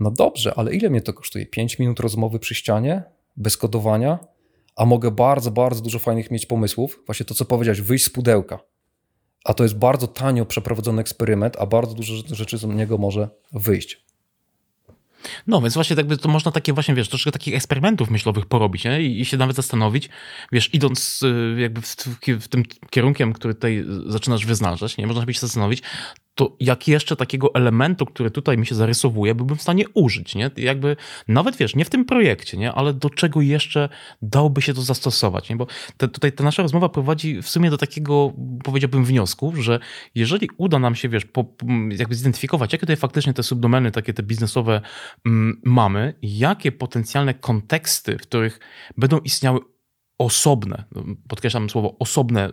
No 0.00 0.10
dobrze, 0.10 0.52
ale 0.56 0.74
ile 0.74 0.90
mnie 0.90 1.00
to 1.00 1.12
kosztuje? 1.12 1.46
5 1.46 1.78
minut 1.78 2.00
rozmowy 2.00 2.38
przy 2.38 2.54
ścianie, 2.54 3.02
bez 3.36 3.56
kodowania, 3.56 4.18
a 4.76 4.84
mogę 4.84 5.10
bardzo, 5.10 5.50
bardzo 5.50 5.82
dużo 5.82 5.98
fajnych 5.98 6.30
mieć 6.30 6.46
pomysłów. 6.46 7.02
Właśnie 7.06 7.26
to, 7.26 7.34
co 7.34 7.44
powiedziałeś, 7.44 7.80
wyjść 7.80 8.04
z 8.04 8.10
pudełka. 8.10 8.58
A 9.44 9.54
to 9.54 9.62
jest 9.62 9.78
bardzo 9.78 10.06
tanio 10.06 10.46
przeprowadzony 10.46 11.00
eksperyment, 11.00 11.56
a 11.58 11.66
bardzo 11.66 11.94
dużo 11.94 12.14
rzeczy 12.30 12.58
z 12.58 12.64
niego 12.64 12.98
może 12.98 13.28
wyjść. 13.52 14.04
No, 15.46 15.60
więc 15.60 15.74
właśnie 15.74 15.96
jakby 15.96 16.16
to 16.16 16.28
można 16.28 16.52
takie 16.52 16.72
właśnie, 16.72 16.94
wiesz, 16.94 17.08
troszkę 17.08 17.32
takich 17.32 17.54
eksperymentów 17.54 18.10
myślowych 18.10 18.46
porobić 18.46 18.84
nie? 18.84 19.02
I, 19.02 19.24
się 19.24 19.36
nawet 19.36 19.56
zastanowić, 19.56 20.08
wiesz, 20.52 20.74
idąc 20.74 21.22
y, 21.22 21.60
jakby 21.60 21.80
w, 21.80 21.86
w, 21.86 22.18
w, 22.40 22.48
tym 22.48 22.62
kierunkiem, 22.90 23.32
który 23.32 23.54
tutaj 23.54 23.84
zaczynasz 24.06 24.46
wyznaczać, 24.46 24.96
nie? 24.96 25.06
Można 25.06 25.32
się 25.32 25.40
zastanowić, 25.40 25.82
to 26.42 26.56
jak 26.60 26.88
jeszcze 26.88 27.16
takiego 27.16 27.54
elementu, 27.54 28.06
który 28.06 28.30
tutaj 28.30 28.58
mi 28.58 28.66
się 28.66 28.74
zarysowuje, 28.74 29.34
byłbym 29.34 29.56
w 29.56 29.62
stanie 29.62 29.84
użyć, 29.94 30.34
nie? 30.34 30.50
Jakby 30.56 30.96
nawet, 31.28 31.56
wiesz, 31.56 31.76
nie 31.76 31.84
w 31.84 31.90
tym 31.90 32.04
projekcie, 32.04 32.56
nie? 32.56 32.72
Ale 32.72 32.94
do 32.94 33.10
czego 33.10 33.40
jeszcze 33.40 33.88
dałoby 34.22 34.62
się 34.62 34.74
to 34.74 34.82
zastosować, 34.82 35.48
nie? 35.48 35.56
Bo 35.56 35.66
te, 35.96 36.08
tutaj 36.08 36.32
ta 36.32 36.44
nasza 36.44 36.62
rozmowa 36.62 36.88
prowadzi 36.88 37.42
w 37.42 37.48
sumie 37.48 37.70
do 37.70 37.78
takiego, 37.78 38.32
powiedziałbym, 38.64 39.04
wniosku, 39.04 39.52
że 39.56 39.78
jeżeli 40.14 40.48
uda 40.56 40.78
nam 40.78 40.94
się, 40.94 41.08
wiesz, 41.08 41.24
po, 41.24 41.44
jakby 41.98 42.14
zidentyfikować, 42.14 42.72
jakie 42.72 42.80
tutaj 42.80 42.96
faktycznie 42.96 43.34
te 43.34 43.42
subdomeny, 43.42 43.90
takie 43.90 44.14
te 44.14 44.22
biznesowe 44.22 44.80
mm, 45.26 45.60
mamy, 45.64 46.14
jakie 46.22 46.72
potencjalne 46.72 47.34
konteksty, 47.34 48.18
w 48.18 48.22
których 48.22 48.60
będą 48.96 49.18
istniały 49.18 49.60
osobne, 50.22 50.84
podkreślam 51.28 51.70
słowo 51.70 51.96
osobne 51.98 52.52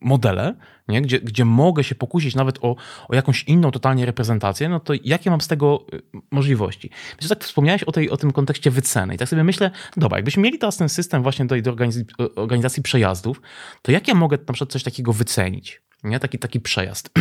modele, 0.00 0.54
nie? 0.88 1.02
Gdzie, 1.02 1.20
gdzie 1.20 1.44
mogę 1.44 1.84
się 1.84 1.94
pokusić 1.94 2.34
nawet 2.34 2.58
o, 2.62 2.76
o 3.08 3.14
jakąś 3.14 3.44
inną 3.44 3.70
totalnie 3.70 4.06
reprezentację, 4.06 4.68
no 4.68 4.80
to 4.80 4.92
jakie 5.04 5.30
mam 5.30 5.40
z 5.40 5.48
tego 5.48 5.86
y, 5.94 6.02
możliwości? 6.30 6.90
Więc 7.20 7.28
tak 7.28 7.44
wspomniałeś 7.44 7.82
o, 7.82 7.92
tej, 7.92 8.10
o 8.10 8.16
tym 8.16 8.32
kontekście 8.32 8.70
wyceny 8.70 9.14
i 9.14 9.18
tak 9.18 9.28
sobie 9.28 9.44
myślę, 9.44 9.70
dobra, 9.96 10.18
jakbyśmy 10.18 10.42
mieli 10.42 10.58
teraz 10.58 10.76
ten 10.76 10.88
system 10.88 11.22
właśnie 11.22 11.44
do, 11.44 11.62
do 11.62 11.70
organizacji, 11.70 12.06
organizacji 12.36 12.82
przejazdów, 12.82 13.42
to 13.82 13.92
jak 13.92 14.08
ja 14.08 14.14
mogę 14.14 14.38
na 14.48 14.54
przykład 14.54 14.72
coś 14.72 14.82
takiego 14.82 15.12
wycenić? 15.12 15.82
Nie? 16.04 16.20
Taki, 16.20 16.38
taki 16.38 16.60
przejazd. 16.60 17.10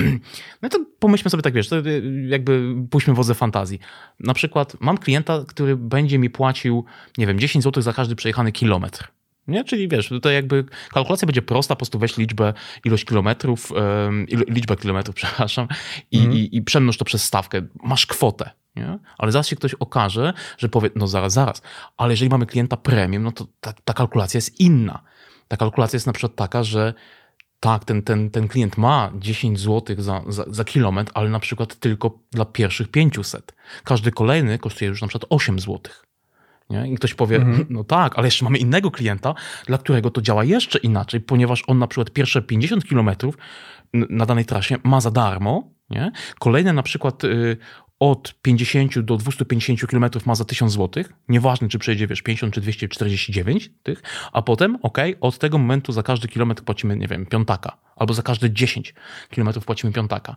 No 0.62 0.70
to 0.70 0.86
pomyślmy 1.00 1.30
sobie 1.30 1.44
tak, 1.44 1.54
wiesz, 1.54 1.70
to 1.70 1.80
y, 1.80 2.26
jakby 2.28 2.76
pójdźmy 2.90 3.14
wodze 3.14 3.34
fantazji. 3.34 3.80
Na 4.20 4.34
przykład 4.34 4.78
mam 4.80 4.98
klienta, 4.98 5.44
który 5.48 5.76
będzie 5.76 6.20
mi 6.20 6.30
płacił, 6.30 6.86
nie 7.18 7.28
wiem, 7.28 7.40
10 7.40 7.64
zł 7.64 7.84
za 7.84 7.94
każdy 7.94 8.16
przejechany 8.16 8.52
kilometr. 8.52 9.12
Nie? 9.48 9.64
Czyli 9.64 9.88
wiesz, 9.88 10.14
to 10.22 10.32
jakby 10.32 10.66
kalkulacja 10.94 11.26
będzie 11.26 11.42
prosta, 11.42 11.76
po 11.76 11.80
prostu 11.80 12.00
weź 12.00 12.18
liczbę, 12.18 12.54
ilość 12.86 13.06
kilometrów, 13.06 13.72
liczbę 14.48 14.76
kilometrów, 14.76 15.16
przepraszam, 15.22 15.68
i, 16.12 16.20
mm. 16.20 16.34
i, 16.34 16.50
i 16.52 16.62
przemnóż 16.62 16.98
to 16.98 17.06
przez 17.06 17.24
stawkę. 17.24 17.62
Masz 17.84 18.06
kwotę. 18.06 18.50
Nie? 18.76 19.00
Ale 19.18 19.32
zaraz 19.32 19.48
się 19.48 19.56
ktoś 19.56 19.74
okaże, 19.74 20.34
że 20.58 20.70
powie, 20.70 20.90
no 20.96 21.08
zaraz, 21.08 21.34
zaraz, 21.34 21.62
ale 21.98 22.14
jeżeli 22.14 22.30
mamy 22.30 22.46
klienta 22.46 22.78
premium, 22.78 23.24
no 23.24 23.32
to 23.32 23.48
ta, 23.60 23.74
ta 23.74 23.94
kalkulacja 23.94 24.38
jest 24.38 24.60
inna. 24.60 25.02
Ta 25.48 25.58
kalkulacja 25.58 25.98
jest 25.98 26.08
na 26.08 26.14
przykład 26.14 26.36
taka, 26.36 26.64
że 26.64 26.94
tak, 27.60 27.86
ten, 27.86 28.02
ten, 28.02 28.30
ten 28.30 28.48
klient 28.48 28.78
ma 28.78 29.12
10 29.16 29.60
zł 29.60 29.96
za, 30.00 30.22
za, 30.28 30.46
za, 30.48 30.64
kilometr, 30.64 31.12
ale 31.16 31.30
na 31.30 31.40
przykład 31.40 31.76
tylko 31.76 32.20
dla 32.32 32.46
pierwszych 32.46 32.88
500. 32.88 33.56
Każdy 33.84 34.12
kolejny 34.12 34.60
kosztuje 34.60 34.90
już 34.90 35.02
na 35.02 35.08
przykład 35.08 35.32
8 35.32 35.60
złotych. 35.60 36.06
Nie? 36.70 36.88
I 36.88 36.96
ktoś 36.96 37.14
powie, 37.14 37.38
mhm. 37.38 37.66
no 37.70 37.84
tak, 37.84 38.18
ale 38.18 38.28
jeszcze 38.28 38.46
mamy 38.46 38.58
innego 38.58 38.92
klienta, 38.92 39.34
dla 39.66 39.78
którego 39.78 40.12
to 40.12 40.22
działa 40.22 40.44
jeszcze 40.44 40.80
inaczej, 40.80 41.22
ponieważ 41.22 41.64
on 41.68 41.80
na 41.80 41.88
przykład 41.88 42.12
pierwsze 42.12 42.42
50 42.42 42.86
kilometrów 42.86 43.38
na 43.94 44.26
danej 44.26 44.46
trasie 44.46 44.78
ma 44.84 45.02
za 45.02 45.12
darmo, 45.12 45.72
nie? 45.90 46.12
kolejne 46.40 46.74
na 46.74 46.84
przykład 46.84 47.24
y, 47.24 47.58
od 48.00 48.36
50 48.42 49.00
do 49.00 49.18
250 49.18 49.86
km 49.86 50.06
ma 50.26 50.36
za 50.36 50.46
1000 50.46 50.74
zł, 50.74 51.04
nieważne 51.30 51.70
czy 51.70 51.80
przejdzie 51.80 52.08
wiesz 52.08 52.22
50 52.22 52.54
czy 52.54 52.62
249 52.62 53.70
tych, 53.84 54.04
a 54.32 54.42
potem 54.42 54.78
ok, 54.82 54.98
od 55.22 55.40
tego 55.40 55.58
momentu 55.58 55.92
za 55.92 56.04
każdy 56.04 56.28
kilometr 56.28 56.64
płacimy, 56.64 56.98
nie 56.98 57.08
wiem, 57.08 57.26
piątaka, 57.26 57.78
albo 57.96 58.14
za 58.14 58.22
każde 58.22 58.52
10 58.52 58.94
km 59.36 59.54
płacimy 59.54 59.94
piątaka. 59.94 60.36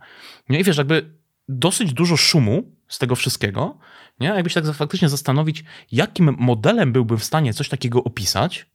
Nie? 0.48 0.60
I 0.60 0.64
wiesz, 0.64 0.78
jakby 0.78 1.10
dosyć 1.48 1.92
dużo 1.92 2.16
szumu 2.16 2.77
z 2.88 2.98
tego 2.98 3.16
wszystkiego, 3.16 3.78
nie? 4.20 4.28
Jakbyś 4.28 4.54
tak 4.54 4.64
faktycznie 4.64 5.08
zastanowić, 5.08 5.64
jakim 5.92 6.36
modelem 6.38 6.92
byłbym 6.92 7.18
w 7.18 7.24
stanie 7.24 7.54
coś 7.54 7.68
takiego 7.68 8.04
opisać, 8.04 8.66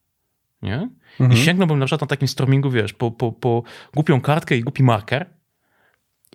nie? 0.62 0.90
Mhm. 1.20 1.32
I 1.32 1.46
sięgnąłbym 1.46 1.80
na 1.80 1.86
przykład 1.86 2.02
na 2.02 2.08
takim 2.08 2.28
stormingu, 2.28 2.72
wiesz, 2.72 2.94
po, 2.94 3.12
po, 3.12 3.32
po 3.32 3.64
głupią 3.94 4.22
kartkę 4.22 4.58
i 4.58 4.62
głupi 4.62 4.84
marker 4.84 5.30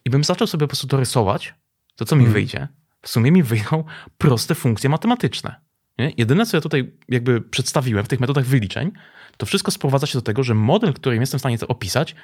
i 0.05 0.11
bym 0.11 0.25
zaczął 0.25 0.47
sobie 0.47 0.61
po 0.61 0.69
prostu 0.69 0.87
to 0.87 0.97
rysować, 0.97 1.55
to 1.97 2.05
co 2.05 2.17
mi 2.17 2.25
mhm. 2.25 2.33
wyjdzie? 2.33 2.69
W 3.03 3.09
sumie 3.09 3.33
mi 3.33 3.43
wyjdą 3.43 3.85
proste 4.19 4.55
funkcje 4.55 4.91
matematyczne. 4.91 5.61
Nie? 5.99 6.13
Jedyne, 6.17 6.47
co 6.47 6.57
ja 6.57 6.61
tutaj 6.61 6.93
jakby 7.09 7.41
przedstawiłem 7.41 8.05
w 8.05 8.09
tych 8.09 8.21
metodach 8.21 8.45
wyliczeń, 8.45 8.93
to 9.37 9.47
wszystko 9.47 9.71
sprowadza 9.71 10.07
się 10.07 10.19
do 10.19 10.23
tego, 10.23 10.43
że 10.43 10.55
model, 10.55 10.93
którym 10.95 11.21
jestem 11.21 11.39
w 11.39 11.43
stanie 11.43 11.59
to 11.59 11.69
opisać, 11.69 12.15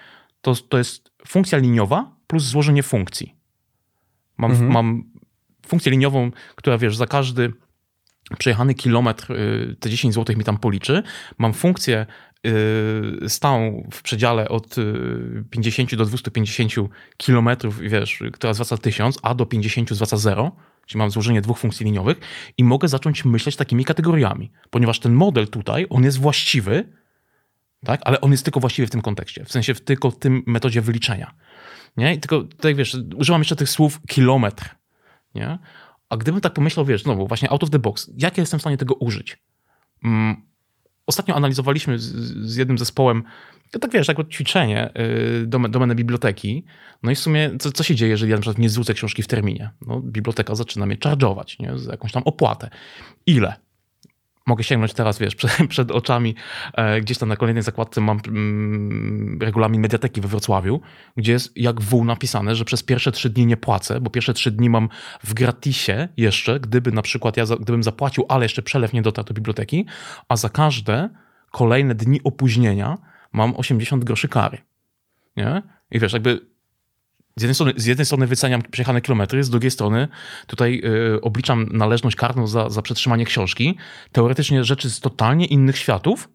to, 0.40 0.54
to 0.54 0.78
jest 0.78 1.10
funkcja 1.26 1.58
liniowa 1.58 2.16
plus 2.26 2.42
złożenie 2.42 2.82
funkcji. 2.82 3.34
Mam, 4.36 4.50
mhm. 4.50 4.72
mam 4.72 5.04
funkcję 5.66 5.92
liniową, 5.92 6.30
która 6.56 6.78
wiesz, 6.78 6.96
za 6.96 7.06
każdy 7.06 7.52
przejechany 8.38 8.74
kilometr 8.74 9.32
y, 9.32 9.76
te 9.80 9.90
10 9.90 10.14
zł 10.14 10.36
mi 10.36 10.44
tam 10.44 10.58
policzy. 10.58 11.02
Mam 11.38 11.52
funkcję 11.52 12.06
y, 12.46 13.28
stałą 13.28 13.88
w 13.92 14.02
przedziale 14.02 14.48
od 14.48 14.76
50 15.50 15.92
y, 15.92 15.96
do 15.96 16.04
250 16.04 16.72
kilometrów, 17.16 17.80
wiesz, 17.80 18.22
która 18.32 18.54
zwraca 18.54 18.78
1000, 18.78 19.18
a 19.22 19.34
do 19.34 19.46
50 19.46 19.90
zwraca 19.90 20.16
0, 20.16 20.56
czyli 20.86 20.98
mam 20.98 21.10
złożenie 21.10 21.40
dwóch 21.40 21.58
funkcji 21.58 21.86
liniowych 21.86 22.20
i 22.58 22.64
mogę 22.64 22.88
zacząć 22.88 23.24
myśleć 23.24 23.56
takimi 23.56 23.84
kategoriami, 23.84 24.52
ponieważ 24.70 25.00
ten 25.00 25.12
model 25.12 25.48
tutaj, 25.48 25.86
on 25.90 26.04
jest 26.04 26.18
właściwy, 26.18 26.92
tak, 27.84 28.00
ale 28.04 28.20
on 28.20 28.30
jest 28.30 28.44
tylko 28.44 28.60
właściwy 28.60 28.86
w 28.86 28.90
tym 28.90 29.02
kontekście, 29.02 29.44
w 29.44 29.52
sensie 29.52 29.74
w 29.74 29.80
tylko 29.80 30.10
w 30.10 30.18
tym 30.18 30.42
metodzie 30.46 30.80
wyliczenia. 30.80 31.34
Nie? 31.96 32.14
I 32.14 32.20
tylko 32.20 32.42
tutaj, 32.42 32.74
wiesz, 32.74 32.96
używam 33.16 33.40
jeszcze 33.40 33.56
tych 33.56 33.68
słów 33.68 34.00
kilometr, 34.08 34.74
nie? 35.34 35.58
A 36.08 36.16
gdybym 36.16 36.40
tak 36.40 36.52
pomyślał, 36.52 36.86
wiesz, 36.86 37.02
znowu 37.02 37.26
właśnie 37.26 37.50
out 37.50 37.62
of 37.62 37.70
the 37.70 37.78
box, 37.78 38.10
jak 38.18 38.36
ja 38.36 38.42
jestem 38.42 38.58
w 38.58 38.62
stanie 38.62 38.76
tego 38.76 38.94
użyć? 38.94 39.38
Mm, 40.04 40.36
ostatnio 41.06 41.34
analizowaliśmy 41.34 41.98
z, 41.98 42.04
z, 42.50 42.56
jednym 42.56 42.78
zespołem, 42.78 43.22
tak 43.80 43.92
wiesz, 43.92 44.08
jako 44.08 44.24
ćwiczenie, 44.24 44.92
yy, 44.94 45.46
domenę 45.46 45.94
biblioteki. 45.94 46.64
No 47.02 47.10
i 47.10 47.14
w 47.14 47.18
sumie, 47.18 47.50
co, 47.58 47.72
co 47.72 47.82
się 47.82 47.94
dzieje, 47.94 48.10
jeżeli 48.10 48.30
ja 48.30 48.36
na 48.36 48.40
przykład 48.40 48.58
nie 48.58 48.68
zwrócę 48.68 48.94
książki 48.94 49.22
w 49.22 49.26
terminie? 49.26 49.70
No, 49.86 50.00
biblioteka 50.00 50.54
zaczyna 50.54 50.86
mnie 50.86 50.96
charge'ować, 50.96 51.60
nie? 51.60 51.78
Z 51.78 51.86
jakąś 51.86 52.12
tam 52.12 52.22
opłatę. 52.22 52.70
Ile? 53.26 53.54
Mogę 54.46 54.64
sięgnąć 54.64 54.92
teraz, 54.94 55.18
wiesz, 55.18 55.34
przed, 55.40 55.52
przed 55.68 55.90
oczami, 55.90 56.34
e, 56.74 57.00
gdzieś 57.00 57.18
tam 57.18 57.28
na 57.28 57.36
kolejnej 57.36 57.62
zakładce 57.62 58.00
mam 58.00 58.20
mm, 58.26 59.38
regulamin 59.42 59.80
Mediateki 59.80 60.20
we 60.20 60.28
Wrocławiu, 60.28 60.80
gdzie 61.16 61.32
jest 61.32 61.56
jak 61.56 61.80
w 61.80 62.04
napisane, 62.04 62.54
że 62.54 62.64
przez 62.64 62.82
pierwsze 62.82 63.12
trzy 63.12 63.30
dni 63.30 63.46
nie 63.46 63.56
płacę, 63.56 64.00
bo 64.00 64.10
pierwsze 64.10 64.34
trzy 64.34 64.50
dni 64.50 64.70
mam 64.70 64.88
w 65.24 65.34
gratisie 65.34 66.08
jeszcze, 66.16 66.60
gdyby 66.60 66.92
na 66.92 67.02
przykład 67.02 67.36
ja, 67.36 67.46
za, 67.46 67.56
gdybym 67.56 67.82
zapłacił, 67.82 68.24
ale 68.28 68.44
jeszcze 68.44 68.62
przelew 68.62 68.92
nie 68.92 69.02
dotarł 69.02 69.28
do 69.28 69.34
biblioteki, 69.34 69.86
a 70.28 70.36
za 70.36 70.48
każde 70.48 71.10
kolejne 71.50 71.94
dni 71.94 72.20
opóźnienia 72.24 72.98
mam 73.32 73.56
80 73.56 74.04
groszy 74.04 74.28
kary. 74.28 74.58
Nie? 75.36 75.62
I 75.90 76.00
wiesz, 76.00 76.12
jakby 76.12 76.53
z 77.36 77.42
jednej, 77.42 77.54
strony, 77.54 77.72
z 77.76 77.86
jednej 77.86 78.06
strony 78.06 78.26
wyceniam 78.26 78.62
przejechane 78.62 79.00
kilometry, 79.00 79.44
z 79.44 79.50
drugiej 79.50 79.70
strony 79.70 80.08
tutaj 80.46 80.80
yy, 80.84 81.20
obliczam 81.22 81.68
należność 81.72 82.16
karną 82.16 82.46
za, 82.46 82.70
za 82.70 82.82
przetrzymanie 82.82 83.24
książki. 83.24 83.76
Teoretycznie 84.12 84.64
rzeczy 84.64 84.90
z 84.90 85.00
totalnie 85.00 85.46
innych 85.46 85.78
światów, 85.78 86.28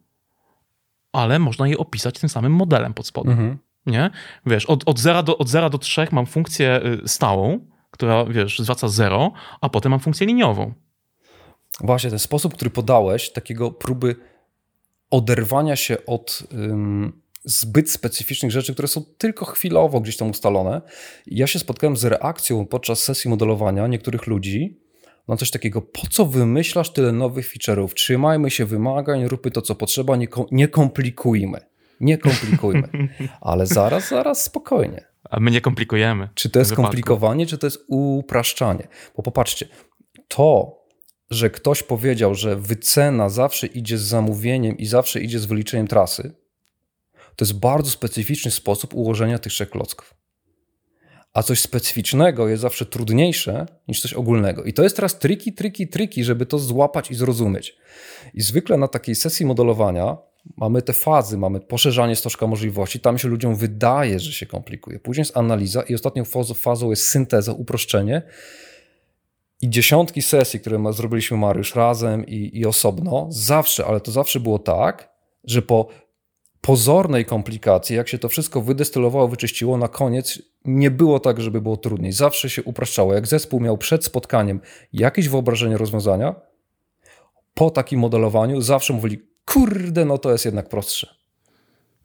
ale 1.12 1.40
można 1.40 1.68
je 1.68 1.78
opisać 1.78 2.20
tym 2.20 2.30
samym 2.30 2.54
modelem 2.54 2.94
pod 2.94 3.08
spodem. 3.08 3.32
Mhm. 3.32 3.58
Nie? 3.86 4.10
Wiesz, 4.46 4.66
od, 4.66 4.84
od, 4.86 5.00
0 5.00 5.24
do, 5.24 5.38
od 5.38 5.50
0 5.50 5.70
do 5.70 5.78
3 5.78 6.08
mam 6.12 6.26
funkcję 6.26 6.82
y, 7.04 7.08
stałą, 7.08 7.60
która, 7.92 8.26
wiesz, 8.26 8.60
zwraca 8.60 8.88
0, 8.88 9.32
a 9.62 9.70
potem 9.70 9.90
mam 9.90 10.00
funkcję 10.00 10.28
liniową. 10.28 10.74
Właśnie, 11.80 12.10
ten 12.10 12.20
sposób, 12.20 12.54
który 12.54 12.70
podałeś, 12.70 13.32
takiego 13.32 13.72
próby 13.72 14.16
oderwania 15.12 15.76
się 15.76 16.06
od 16.06 16.44
ym, 16.54 17.22
zbyt 17.44 17.92
specyficznych 17.92 18.52
rzeczy, 18.52 18.74
które 18.74 18.88
są 18.88 19.04
tylko 19.18 19.46
chwilowo 19.46 20.00
gdzieś 20.02 20.18
tam 20.18 20.30
ustalone. 20.30 20.82
Ja 21.28 21.48
się 21.48 21.60
spotkałem 21.60 21.98
z 21.98 22.06
reakcją 22.06 22.66
podczas 22.66 23.04
sesji 23.04 23.30
modelowania 23.30 23.88
niektórych 23.88 24.28
ludzi 24.28 24.80
na 25.28 25.38
coś 25.38 25.52
takiego, 25.52 25.82
po 25.82 26.08
co 26.12 26.26
wymyślasz 26.26 26.94
tyle 26.94 27.12
nowych 27.12 27.54
feature'ów? 27.54 27.94
Trzymajmy 27.94 28.52
się 28.52 28.66
wymagań, 28.66 29.28
róbmy 29.28 29.52
to, 29.52 29.62
co 29.62 29.76
potrzeba, 29.76 30.16
nie, 30.16 30.28
nie 30.52 30.68
komplikujmy. 30.68 31.60
Nie 32.00 32.18
komplikujmy. 32.18 32.90
Ale 33.42 33.68
zaraz, 33.68 34.10
zaraz, 34.10 34.44
spokojnie. 34.44 35.06
A 35.30 35.40
my 35.40 35.52
nie 35.52 35.62
komplikujemy. 35.62 36.30
Czy 36.36 36.50
to 36.50 36.60
jest 36.60 36.74
komplikowanie, 36.74 37.46
czy 37.46 37.58
to 37.58 37.68
jest 37.68 37.86
upraszczanie? 37.88 38.88
Bo 39.18 39.24
popatrzcie, 39.24 39.68
to, 40.28 40.80
że 41.30 41.50
ktoś 41.50 41.84
powiedział, 41.84 42.36
że 42.36 42.56
wycena 42.56 43.30
zawsze 43.30 43.68
idzie 43.68 43.98
z 43.98 44.02
zamówieniem 44.02 44.78
i 44.78 44.86
zawsze 44.86 45.22
idzie 45.22 45.40
z 45.40 45.46
wyliczeniem 45.46 45.88
trasy, 45.88 46.34
to 47.40 47.46
jest 47.46 47.60
bardzo 47.60 47.92
specyficzny 47.92 48.52
sposób 48.52 48.94
ułożenia 48.94 49.40
tych 49.40 49.54
trzech 49.54 49.70
klocków. 49.70 50.14
A 51.34 51.44
coś 51.44 51.60
specyficznego 51.60 52.48
jest 52.48 52.62
zawsze 52.62 52.86
trudniejsze 52.86 53.66
niż 53.88 54.02
coś 54.02 54.14
ogólnego. 54.14 54.64
I 54.64 54.74
to 54.74 54.84
jest 54.84 54.96
teraz 54.96 55.20
triki, 55.20 55.54
triki, 55.54 55.88
triki, 55.88 56.24
żeby 56.24 56.46
to 56.46 56.60
złapać 56.60 57.12
i 57.12 57.16
zrozumieć. 57.16 57.78
I 58.34 58.42
zwykle 58.42 58.78
na 58.78 58.88
takiej 58.88 59.16
sesji 59.16 59.46
modelowania 59.46 60.18
mamy 60.58 60.82
te 60.82 60.94
fazy, 60.94 61.38
mamy 61.38 61.60
poszerzanie 61.60 62.16
stożka 62.16 62.48
możliwości, 62.48 63.00
tam 63.00 63.18
się 63.18 63.28
ludziom 63.28 63.56
wydaje, 63.56 64.20
że 64.20 64.32
się 64.32 64.46
komplikuje. 64.46 65.00
Później 65.00 65.22
jest 65.22 65.38
analiza 65.38 65.82
i 65.82 65.96
ostatnią 65.96 66.24
fazą 66.56 66.90
jest 66.90 67.08
synteza, 67.08 67.54
uproszczenie. 67.54 68.22
I 69.62 69.70
dziesiątki 69.70 70.22
sesji, 70.22 70.60
które 70.60 70.94
zrobiliśmy 70.94 71.38
Mariusz 71.38 71.76
razem 71.76 72.26
i, 72.26 72.52
i 72.54 72.66
osobno, 72.66 73.28
zawsze, 73.30 73.86
ale 73.86 74.02
to 74.02 74.12
zawsze 74.12 74.40
było 74.40 74.60
tak, 74.60 75.10
że 75.44 75.62
po 75.62 75.88
pozornej 76.62 77.26
komplikacji, 77.26 77.96
jak 77.96 78.08
się 78.08 78.18
to 78.18 78.30
wszystko 78.30 78.62
wydestylowało, 78.62 79.28
wyczyściło, 79.28 79.78
na 79.78 79.88
koniec 79.88 80.42
nie 80.66 80.92
było 80.92 81.20
tak, 81.20 81.42
żeby 81.42 81.62
było 81.62 81.78
trudniej. 81.78 82.12
Zawsze 82.12 82.50
się 82.50 82.64
upraszczało. 82.64 83.14
Jak 83.14 83.28
zespół 83.28 83.60
miał 83.60 83.78
przed 83.78 84.06
spotkaniem 84.06 84.62
jakieś 84.94 85.30
wyobrażenie 85.30 85.78
rozwiązania, 85.78 86.36
po 87.54 87.70
takim 87.70 88.00
modelowaniu 88.00 88.62
zawsze 88.62 88.94
mówili, 88.94 89.20
kurde, 89.46 90.06
no 90.06 90.18
to 90.18 90.32
jest 90.32 90.46
jednak 90.46 90.70
prostsze. 90.70 91.16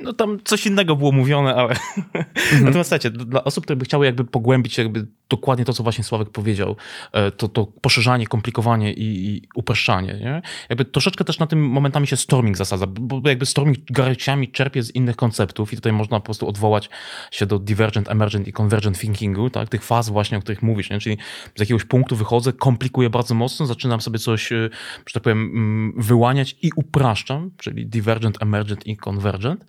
No 0.00 0.12
tam 0.12 0.38
coś 0.44 0.66
innego 0.66 0.96
było 0.96 1.12
mówione, 1.12 1.54
ale 1.54 1.68
mhm. 1.68 2.24
natomiast 2.64 2.88
słuchajcie, 2.88 3.10
dla 3.10 3.44
osób, 3.44 3.64
które 3.64 3.76
by 3.76 3.84
chciały 3.84 4.06
jakby 4.06 4.24
pogłębić 4.24 4.78
jakby 4.78 5.06
dokładnie 5.28 5.64
to, 5.64 5.72
co 5.72 5.82
właśnie 5.82 6.04
Sławek 6.04 6.30
powiedział, 6.30 6.76
e, 7.12 7.30
to, 7.30 7.48
to 7.48 7.66
poszerzanie, 7.66 8.26
komplikowanie 8.26 8.92
i, 8.92 9.28
i 9.28 9.42
upraszczanie, 9.54 10.14
nie? 10.20 10.42
Jakby 10.68 10.84
troszeczkę 10.84 11.24
też 11.24 11.38
na 11.38 11.46
tym 11.46 11.68
momentami 11.68 12.06
się 12.06 12.16
storming 12.16 12.56
zasadza, 12.56 12.86
bo 12.86 13.28
jakby 13.28 13.46
storming 13.46 13.78
garściami 13.90 14.48
czerpie 14.48 14.82
z 14.82 14.94
innych 14.94 15.16
konceptów 15.16 15.72
i 15.72 15.76
tutaj 15.76 15.92
można 15.92 16.20
po 16.20 16.24
prostu 16.24 16.48
odwołać 16.48 16.90
się 17.30 17.46
do 17.46 17.58
divergent, 17.58 18.10
emergent 18.10 18.48
i 18.48 18.52
convergent 18.52 19.00
thinkingu, 19.00 19.50
tak? 19.50 19.68
Tych 19.68 19.84
faz 19.84 20.08
właśnie, 20.08 20.38
o 20.38 20.40
których 20.40 20.62
mówisz, 20.62 20.90
nie? 20.90 20.98
Czyli 20.98 21.18
z 21.56 21.60
jakiegoś 21.60 21.84
punktu 21.84 22.16
wychodzę, 22.16 22.52
komplikuję 22.52 23.10
bardzo 23.10 23.34
mocno, 23.34 23.66
zaczynam 23.66 24.00
sobie 24.00 24.18
coś, 24.18 24.52
e, 24.52 24.70
że 25.06 25.12
tak 25.14 25.22
powiem, 25.22 25.38
mm, 25.38 25.92
wyłaniać 25.96 26.56
i 26.62 26.70
upraszczam, 26.76 27.50
czyli 27.58 27.86
divergent, 27.86 28.42
emergent 28.42 28.86
i 28.86 28.96
convergent 28.96 29.64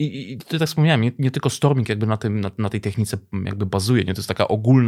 i, 0.00 0.32
i 0.32 0.38
ty 0.38 0.58
tak 0.58 0.68
wspomniałem, 0.68 1.00
nie, 1.00 1.12
nie, 1.18 1.30
tylko 1.30 1.50
Storming 1.50 1.88
jakby 1.88 2.06
na, 2.06 2.16
tym, 2.16 2.40
na, 2.40 2.50
na, 2.58 2.68
tej 2.68 2.80
technice 2.80 3.18
jakby 3.44 3.66
bazuje, 3.66 4.04
nie? 4.04 4.14
to 4.14 4.18
jest 4.18 4.28
taka 4.28 4.48
ogólna 4.48 4.79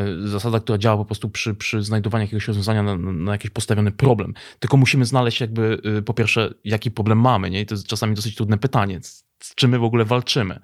y, 0.00 0.28
zasada, 0.28 0.60
która 0.60 0.78
działa 0.78 0.96
po 0.96 1.04
prostu 1.04 1.30
przy, 1.30 1.54
przy 1.54 1.82
znajdowaniu 1.82 2.24
jakiegoś 2.24 2.48
rozwiązania 2.48 2.82
na, 2.82 2.96
na, 2.96 3.32
jakiś 3.32 3.50
postawiony 3.50 3.92
problem. 3.92 4.34
Tylko 4.58 4.76
musimy 4.76 5.04
znaleźć 5.04 5.40
jakby 5.40 5.80
y, 5.98 6.02
po 6.02 6.14
pierwsze, 6.14 6.54
jaki 6.64 6.90
problem 6.90 7.20
mamy, 7.20 7.50
nie? 7.50 7.60
I 7.60 7.66
to 7.66 7.74
jest 7.74 7.86
czasami 7.86 8.14
dosyć 8.14 8.34
trudne 8.34 8.58
pytanie, 8.58 9.02
z, 9.02 9.24
z 9.42 9.54
czym 9.54 9.70
my 9.70 9.78
w 9.78 9.84
ogóle 9.84 10.04
walczymy. 10.04 10.60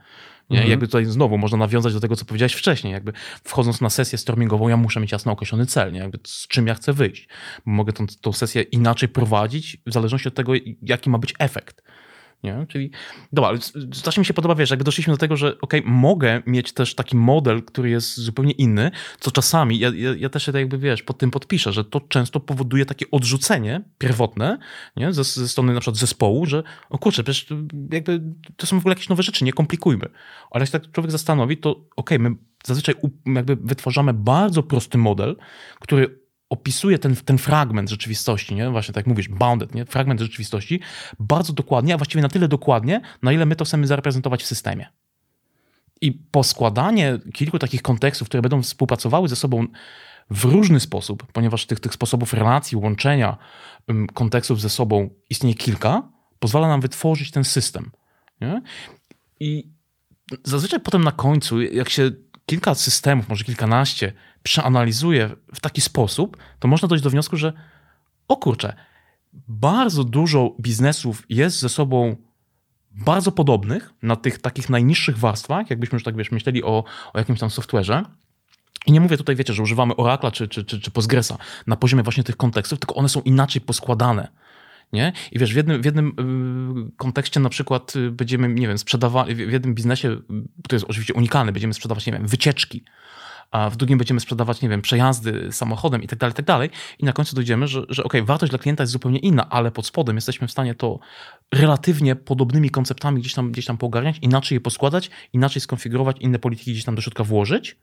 Nie? 0.50 0.58
Mhm. 0.58 0.70
Jakby 0.70 0.86
tutaj 0.86 1.04
znowu 1.04 1.38
można 1.38 1.58
nawiązać 1.58 1.92
do 1.92 2.00
tego, 2.00 2.16
co 2.16 2.24
powiedziałeś 2.24 2.52
wcześniej. 2.52 2.92
Jakby 2.92 3.12
wchodząc 3.44 3.80
na 3.80 3.90
sesję 3.90 4.18
stormingową, 4.18 4.68
ja 4.68 4.76
muszę 4.76 5.00
mieć 5.00 5.12
jasno 5.12 5.32
określony 5.32 5.66
cel, 5.66 5.92
nie? 5.92 5.98
Jakby 5.98 6.18
z 6.26 6.46
czym 6.48 6.66
ja 6.66 6.74
chcę 6.74 6.92
wyjść. 6.92 7.28
Mogę 7.64 7.92
tą, 7.92 8.06
tą 8.20 8.32
sesję 8.32 8.62
inaczej 8.62 9.08
prowadzić, 9.08 9.76
w 9.86 9.92
zależności 9.92 10.28
od 10.28 10.34
tego, 10.34 10.52
jaki 10.82 11.10
ma 11.10 11.18
być 11.18 11.34
efekt. 11.38 11.82
Nie? 12.42 12.66
Czyli, 12.68 12.90
dobra, 13.32 13.48
ale 13.48 13.58
strasznie 13.92 14.20
mi 14.20 14.24
się 14.24 14.34
podoba, 14.34 14.54
wiesz, 14.54 14.70
jakby 14.70 14.84
doszliśmy 14.84 15.14
do 15.14 15.16
tego, 15.16 15.36
że 15.36 15.58
ok, 15.60 15.74
mogę 15.84 16.42
mieć 16.46 16.72
też 16.72 16.94
taki 16.94 17.16
model, 17.16 17.62
który 17.62 17.90
jest 17.90 18.16
zupełnie 18.16 18.52
inny, 18.52 18.90
co 19.20 19.30
czasami, 19.30 19.78
ja, 19.78 19.90
ja, 19.94 20.14
ja 20.18 20.28
też 20.28 20.46
się 20.46 20.52
tak 20.52 20.60
jakby, 20.60 20.78
wiesz, 20.78 21.02
pod 21.02 21.18
tym 21.18 21.30
podpiszę, 21.30 21.72
że 21.72 21.84
to 21.84 22.00
często 22.00 22.40
powoduje 22.40 22.86
takie 22.86 23.10
odrzucenie 23.10 23.82
pierwotne, 23.98 24.58
nie? 24.96 25.12
Ze, 25.12 25.24
ze 25.24 25.48
strony 25.48 25.74
na 25.74 25.80
przykład 25.80 25.96
zespołu, 25.96 26.46
że 26.46 26.62
o 26.90 26.98
kurczę, 26.98 27.24
przecież 27.24 27.46
jakby 27.92 28.22
to 28.56 28.66
są 28.66 28.76
w 28.76 28.80
ogóle 28.80 28.92
jakieś 28.92 29.08
nowe 29.08 29.22
rzeczy, 29.22 29.44
nie 29.44 29.52
komplikujmy. 29.52 30.06
Ale 30.50 30.62
jak 30.62 30.68
się 30.68 30.80
tak 30.80 30.92
człowiek 30.92 31.10
zastanowi, 31.10 31.56
to 31.56 31.84
ok, 31.96 32.10
my 32.18 32.30
zazwyczaj 32.64 32.94
jakby 33.26 33.56
wytwarzamy 33.56 34.14
bardzo 34.14 34.62
prosty 34.62 34.98
model, 34.98 35.36
który 35.80 36.19
opisuje 36.50 36.98
ten, 36.98 37.16
ten 37.16 37.38
fragment 37.38 37.90
rzeczywistości, 37.90 38.54
nie? 38.54 38.70
właśnie 38.70 38.94
tak 38.94 38.96
jak 38.96 39.06
mówisz, 39.06 39.28
bounded, 39.28 39.74
nie? 39.74 39.84
fragment 39.84 40.20
rzeczywistości, 40.20 40.80
bardzo 41.18 41.52
dokładnie, 41.52 41.94
a 41.94 41.96
właściwie 41.96 42.22
na 42.22 42.28
tyle 42.28 42.48
dokładnie, 42.48 43.00
na 43.22 43.32
ile 43.32 43.46
my 43.46 43.56
to 43.56 43.64
chcemy 43.64 43.86
zareprezentować 43.86 44.42
w 44.42 44.46
systemie. 44.46 44.86
I 46.00 46.12
poskładanie 46.12 47.18
kilku 47.34 47.58
takich 47.58 47.82
kontekstów, 47.82 48.28
które 48.28 48.42
będą 48.42 48.62
współpracowały 48.62 49.28
ze 49.28 49.36
sobą 49.36 49.66
w 50.30 50.44
różny 50.44 50.80
sposób, 50.80 51.32
ponieważ 51.32 51.66
tych, 51.66 51.80
tych 51.80 51.94
sposobów 51.94 52.34
relacji, 52.34 52.76
łączenia 52.76 53.36
kontekstów 54.14 54.60
ze 54.60 54.68
sobą 54.68 55.10
istnieje 55.30 55.54
kilka, 55.54 56.08
pozwala 56.38 56.68
nam 56.68 56.80
wytworzyć 56.80 57.30
ten 57.30 57.44
system. 57.44 57.90
Nie? 58.40 58.62
I 59.40 59.70
zazwyczaj 60.44 60.80
potem 60.80 61.04
na 61.04 61.12
końcu, 61.12 61.62
jak 61.62 61.88
się 61.88 62.10
kilka 62.50 62.74
systemów, 62.74 63.28
może 63.28 63.44
kilkanaście, 63.44 64.12
przeanalizuje 64.42 65.30
w 65.54 65.60
taki 65.60 65.80
sposób, 65.80 66.36
to 66.58 66.68
można 66.68 66.88
dojść 66.88 67.04
do 67.04 67.10
wniosku, 67.10 67.36
że 67.36 67.52
o 68.28 68.36
kurczę, 68.36 68.76
bardzo 69.48 70.04
dużo 70.04 70.56
biznesów 70.60 71.22
jest 71.28 71.58
ze 71.58 71.68
sobą 71.68 72.16
bardzo 72.90 73.32
podobnych 73.32 73.92
na 74.02 74.16
tych 74.16 74.38
takich 74.38 74.70
najniższych 74.70 75.18
warstwach, 75.18 75.70
jakbyśmy 75.70 75.96
już 75.96 76.04
tak 76.04 76.16
wiesz, 76.16 76.30
myśleli 76.30 76.64
o, 76.64 76.84
o 77.12 77.18
jakimś 77.18 77.40
tam 77.40 77.48
software'ze. 77.48 78.04
I 78.86 78.92
nie 78.92 79.00
mówię 79.00 79.16
tutaj, 79.16 79.36
wiecie, 79.36 79.52
że 79.52 79.62
używamy 79.62 79.96
Oracla 79.96 80.30
czy, 80.30 80.48
czy, 80.48 80.64
czy, 80.64 80.80
czy 80.80 80.90
Postgresa 80.90 81.38
na 81.66 81.76
poziomie 81.76 82.02
właśnie 82.02 82.24
tych 82.24 82.36
kontekstów, 82.36 82.78
tylko 82.78 82.94
one 82.94 83.08
są 83.08 83.20
inaczej 83.20 83.60
poskładane. 83.62 84.28
Nie? 84.92 85.12
I 85.32 85.38
wiesz, 85.38 85.52
w 85.52 85.56
jednym, 85.56 85.82
w 85.82 85.84
jednym 85.84 86.08
y, 86.88 86.96
kontekście 86.96 87.40
na 87.40 87.48
przykład 87.48 87.96
y, 87.96 88.10
będziemy, 88.10 88.48
nie 88.48 88.68
wiem, 88.68 88.78
sprzedawali, 88.78 89.34
w 89.34 89.52
jednym 89.52 89.74
biznesie, 89.74 90.16
to 90.68 90.76
jest 90.76 90.86
oczywiście 90.88 91.14
unikalny, 91.14 91.52
będziemy 91.52 91.74
sprzedawać, 91.74 92.06
nie 92.06 92.12
wiem, 92.12 92.26
wycieczki 92.26 92.84
a 93.50 93.70
w 93.70 93.76
drugim 93.76 93.98
będziemy 93.98 94.20
sprzedawać, 94.20 94.62
nie 94.62 94.68
wiem, 94.68 94.82
przejazdy 94.82 95.48
samochodem 95.52 96.02
i 96.02 96.06
tak 96.06 96.18
dalej, 96.18 96.34
tak 96.34 96.44
dalej. 96.44 96.70
I 96.98 97.04
na 97.04 97.12
końcu 97.12 97.36
dojdziemy, 97.36 97.68
że, 97.68 97.82
że 97.88 98.04
ok, 98.04 98.12
wartość 98.22 98.50
dla 98.50 98.58
klienta 98.58 98.82
jest 98.82 98.92
zupełnie 98.92 99.18
inna, 99.18 99.50
ale 99.50 99.70
pod 99.70 99.86
spodem 99.86 100.16
jesteśmy 100.16 100.48
w 100.48 100.50
stanie 100.50 100.74
to 100.74 100.98
relatywnie 101.54 102.16
podobnymi 102.16 102.70
konceptami 102.70 103.20
gdzieś 103.20 103.34
tam, 103.34 103.52
gdzieś 103.52 103.66
tam 103.66 103.78
poogarniać, 103.78 104.16
inaczej 104.22 104.56
je 104.56 104.60
poskładać, 104.60 105.10
inaczej 105.32 105.62
skonfigurować, 105.62 106.16
inne 106.20 106.38
polityki 106.38 106.72
gdzieś 106.72 106.84
tam 106.84 106.94
do 106.94 107.02
środka 107.02 107.24
włożyć. 107.24 107.76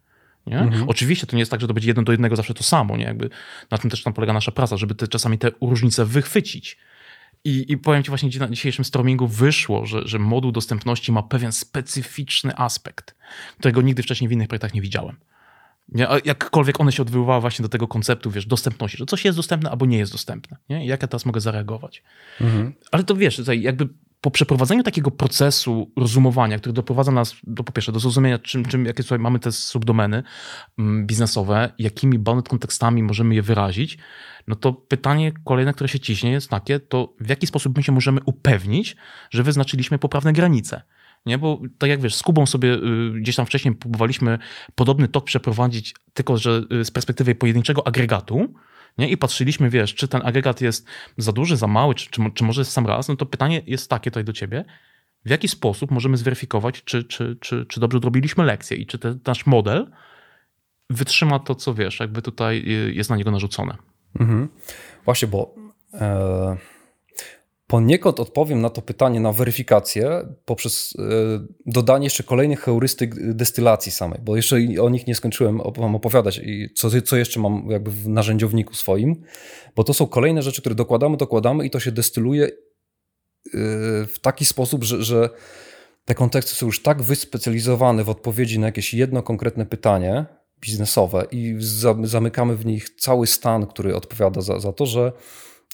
Nie? 0.48 0.60
Mhm. 0.60 0.90
Oczywiście 0.90 1.28
to 1.28 1.36
nie 1.36 1.40
jest 1.40 1.52
tak, 1.52 1.62
że 1.62 1.68
to 1.68 1.74
będzie 1.74 1.88
jedno 1.88 2.04
do 2.04 2.12
jednego 2.12 2.36
zawsze 2.36 2.54
to 2.54 2.64
samo, 2.64 2.98
nie? 2.98 3.04
Jakby 3.04 3.30
na 3.72 3.78
tym 3.78 3.90
też 3.90 4.04
tam 4.04 4.14
polega 4.14 4.34
nasza 4.34 4.52
praca, 4.52 4.78
żeby 4.78 4.96
te, 4.96 5.08
czasami 5.08 5.38
te 5.38 5.52
różnice 5.62 6.06
wychwycić. 6.06 6.78
I, 7.48 7.72
I 7.72 7.78
powiem 7.78 8.04
Ci 8.04 8.10
właśnie, 8.10 8.30
na 8.40 8.50
dzisiejszym 8.50 8.86
stormingu 8.86 9.28
wyszło, 9.28 9.86
że, 9.86 10.08
że 10.08 10.20
moduł 10.20 10.52
dostępności 10.52 11.12
ma 11.12 11.24
pewien 11.24 11.52
specyficzny 11.52 12.58
aspekt, 12.58 13.16
którego 13.60 13.82
nigdy 13.82 14.04
wcześniej 14.04 14.28
w 14.28 14.32
innych 14.32 14.48
projektach 14.48 14.74
nie 14.74 14.82
widziałem. 14.82 15.18
Nie? 15.90 16.10
A 16.10 16.18
jakkolwiek 16.26 16.82
one 16.82 16.92
się 16.92 17.02
odwoływały 17.02 17.42
właśnie 17.42 17.64
do 17.64 17.70
tego 17.70 17.88
konceptu, 17.88 18.32
wiesz, 18.32 18.46
dostępności, 18.46 18.98
że 18.98 19.06
coś 19.06 19.26
jest 19.26 19.38
dostępne 19.38 19.70
albo 19.70 19.86
nie 19.86 19.98
jest 19.98 20.12
dostępne. 20.12 20.58
Nie? 20.70 20.86
I 20.86 20.88
jak 20.88 21.02
ja 21.02 21.08
teraz 21.08 21.26
mogę 21.26 21.42
zareagować? 21.42 22.04
Mhm. 22.42 22.74
Ale 22.92 23.04
to 23.04 23.16
wiesz, 23.16 23.36
tutaj 23.36 23.62
jakby 23.62 23.90
po 24.28 24.32
przeprowadzeniu 24.32 24.84
takiego 24.84 25.12
procesu 25.12 25.92
rozumowania, 25.96 26.60
który 26.60 26.74
doprowadza 26.74 27.12
nas 27.12 27.36
do, 27.44 27.64
po 27.64 27.74
pierwsze 27.74 27.92
do 27.92 28.00
zrozumienia, 28.00 28.40
czym, 28.40 28.66
czym, 28.66 28.86
jakie 28.86 29.04
tutaj 29.04 29.20
mamy 29.20 29.40
te 29.40 29.52
subdomeny 29.52 30.24
mm, 30.80 31.06
biznesowe, 31.06 31.74
jakimi 31.80 32.20
bounded 32.20 32.50
kontekstami 32.50 33.04
możemy 33.04 33.36
je 33.36 33.42
wyrazić, 33.42 33.98
no 34.48 34.56
to 34.56 34.74
pytanie 34.74 35.32
kolejne, 35.46 35.74
które 35.74 35.88
się 35.88 36.00
ciśnie 36.00 36.32
jest 36.32 36.50
takie, 36.50 36.80
to 36.80 37.14
w 37.20 37.30
jaki 37.30 37.48
sposób 37.48 37.78
my 37.78 37.84
się 37.84 37.92
możemy 37.92 38.20
upewnić, 38.26 38.96
że 39.30 39.44
wyznaczyliśmy 39.44 40.00
poprawne 40.00 40.34
granice. 40.34 40.82
Nie? 41.26 41.38
Bo 41.38 41.62
tak 41.78 41.90
jak 41.90 42.02
wiesz, 42.02 42.16
z 42.16 42.24
Kubą 42.24 42.46
sobie 42.46 42.74
y, 42.74 43.12
gdzieś 43.22 43.36
tam 43.36 43.46
wcześniej 43.46 43.76
próbowaliśmy 43.76 44.40
podobny 44.76 45.08
tok 45.08 45.26
przeprowadzić, 45.26 45.96
tylko 46.14 46.38
że 46.38 46.62
y, 46.72 46.86
z 46.86 46.92
perspektywy 46.92 47.36
pojedynczego 47.36 47.88
agregatu, 47.88 48.54
nie? 48.98 49.10
I 49.10 49.18
patrzyliśmy, 49.18 49.70
wiesz, 49.70 49.96
czy 49.96 50.08
ten 50.08 50.22
agregat 50.26 50.62
jest 50.62 50.88
za 51.18 51.32
duży, 51.32 51.58
za 51.58 51.68
mały, 51.68 51.96
czy, 51.96 52.10
czy, 52.10 52.22
czy 52.34 52.44
może 52.44 52.62
jest 52.62 52.72
sam 52.72 52.88
raz, 52.88 53.08
no 53.08 53.16
to 53.16 53.26
pytanie 53.26 53.62
jest 53.66 53.90
takie 53.90 54.12
tutaj 54.12 54.24
do 54.24 54.34
ciebie, 54.34 54.66
w 55.26 55.30
jaki 55.30 55.48
sposób 55.48 55.92
możemy 55.92 56.18
zweryfikować, 56.18 56.84
czy, 56.84 57.04
czy, 57.04 57.38
czy, 57.42 57.66
czy 57.66 57.80
dobrze 57.80 57.98
odrobiliśmy 57.98 58.44
lekcję 58.46 58.78
i 58.78 58.86
czy 58.86 59.00
ten 59.00 59.20
nasz 59.26 59.46
model 59.46 59.92
wytrzyma 60.90 61.40
to, 61.40 61.56
co 61.56 61.74
wiesz, 61.74 62.00
jakby 62.00 62.22
tutaj 62.22 62.58
y, 62.58 62.94
jest 62.94 63.10
na 63.10 63.16
niego 63.16 63.32
narzucone. 63.32 63.78
Mhm. 64.20 64.48
Właśnie, 65.06 65.28
bo 65.28 65.56
e, 65.94 66.58
poniekąd 67.68 68.20
odpowiem 68.20 68.62
na 68.62 68.70
to 68.70 68.82
pytanie, 68.82 69.20
na 69.20 69.32
weryfikację 69.32 70.28
poprzez 70.46 70.94
e, 71.00 71.02
dodanie 71.66 72.06
jeszcze 72.06 72.24
kolejnych 72.24 72.60
heurystyk 72.60 73.34
destylacji 73.34 73.92
samej, 73.92 74.20
bo 74.24 74.36
jeszcze 74.36 74.58
o 74.82 74.90
nich 74.90 75.08
nie 75.08 75.16
skończyłem 75.16 75.62
wam 75.78 75.96
opowiadać 75.96 76.38
i 76.44 76.70
co, 76.76 77.02
co 77.02 77.18
jeszcze 77.18 77.40
mam 77.40 77.68
jakby 77.70 77.92
w 77.92 78.08
narzędziowniku 78.08 78.74
swoim, 78.74 79.24
bo 79.76 79.84
to 79.84 79.94
są 79.94 80.08
kolejne 80.08 80.42
rzeczy, 80.42 80.62
które 80.62 80.76
dokładamy, 80.76 81.18
dokładamy 81.18 81.66
i 81.66 81.70
to 81.70 81.80
się 81.80 81.92
destyluje 81.92 82.46
e, 82.46 82.50
w 84.06 84.16
taki 84.22 84.46
sposób, 84.46 84.84
że, 84.84 85.04
że 85.04 85.30
te 86.06 86.16
konteksty 86.16 86.56
są 86.56 86.66
już 86.66 86.82
tak 86.82 87.02
wyspecjalizowane 87.02 88.04
w 88.04 88.10
odpowiedzi 88.10 88.60
na 88.60 88.66
jakieś 88.66 88.94
jedno 88.94 89.24
konkretne 89.24 89.66
pytanie, 89.66 90.26
biznesowe 90.62 91.28
i 91.32 91.56
zamykamy 92.04 92.56
w 92.56 92.66
nich 92.66 92.90
cały 92.90 93.28
stan, 93.28 93.68
który 93.68 93.96
odpowiada 93.96 94.42
za, 94.42 94.60
za 94.60 94.74
to, 94.74 94.86
że 94.86 95.12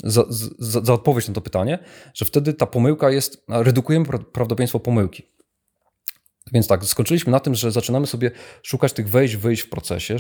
za, 0.04 0.24
za, 0.60 0.82
za, 0.82 0.94
odpowiedź 0.94 1.28
na 1.28 1.34
to 1.34 1.42
pytanie, 1.42 1.80
że 2.14 2.26
wtedy 2.26 2.54
ta 2.54 2.66
pomyłka 2.66 3.12
jest, 3.12 3.46
redukujemy 3.50 4.06
prawdopodobieństwo 4.06 4.80
pomyłki. 4.80 5.24
Więc 6.54 6.68
tak, 6.68 6.86
skończyliśmy 6.86 7.32
na 7.32 7.40
tym, 7.40 7.56
że 7.56 7.72
zaczynamy 7.72 8.08
sobie 8.08 8.32
szukać 8.64 8.94
tych 8.94 9.10
wejść, 9.10 9.36
wyjść 9.36 9.62
w 9.62 9.70
procesie, 9.70 10.18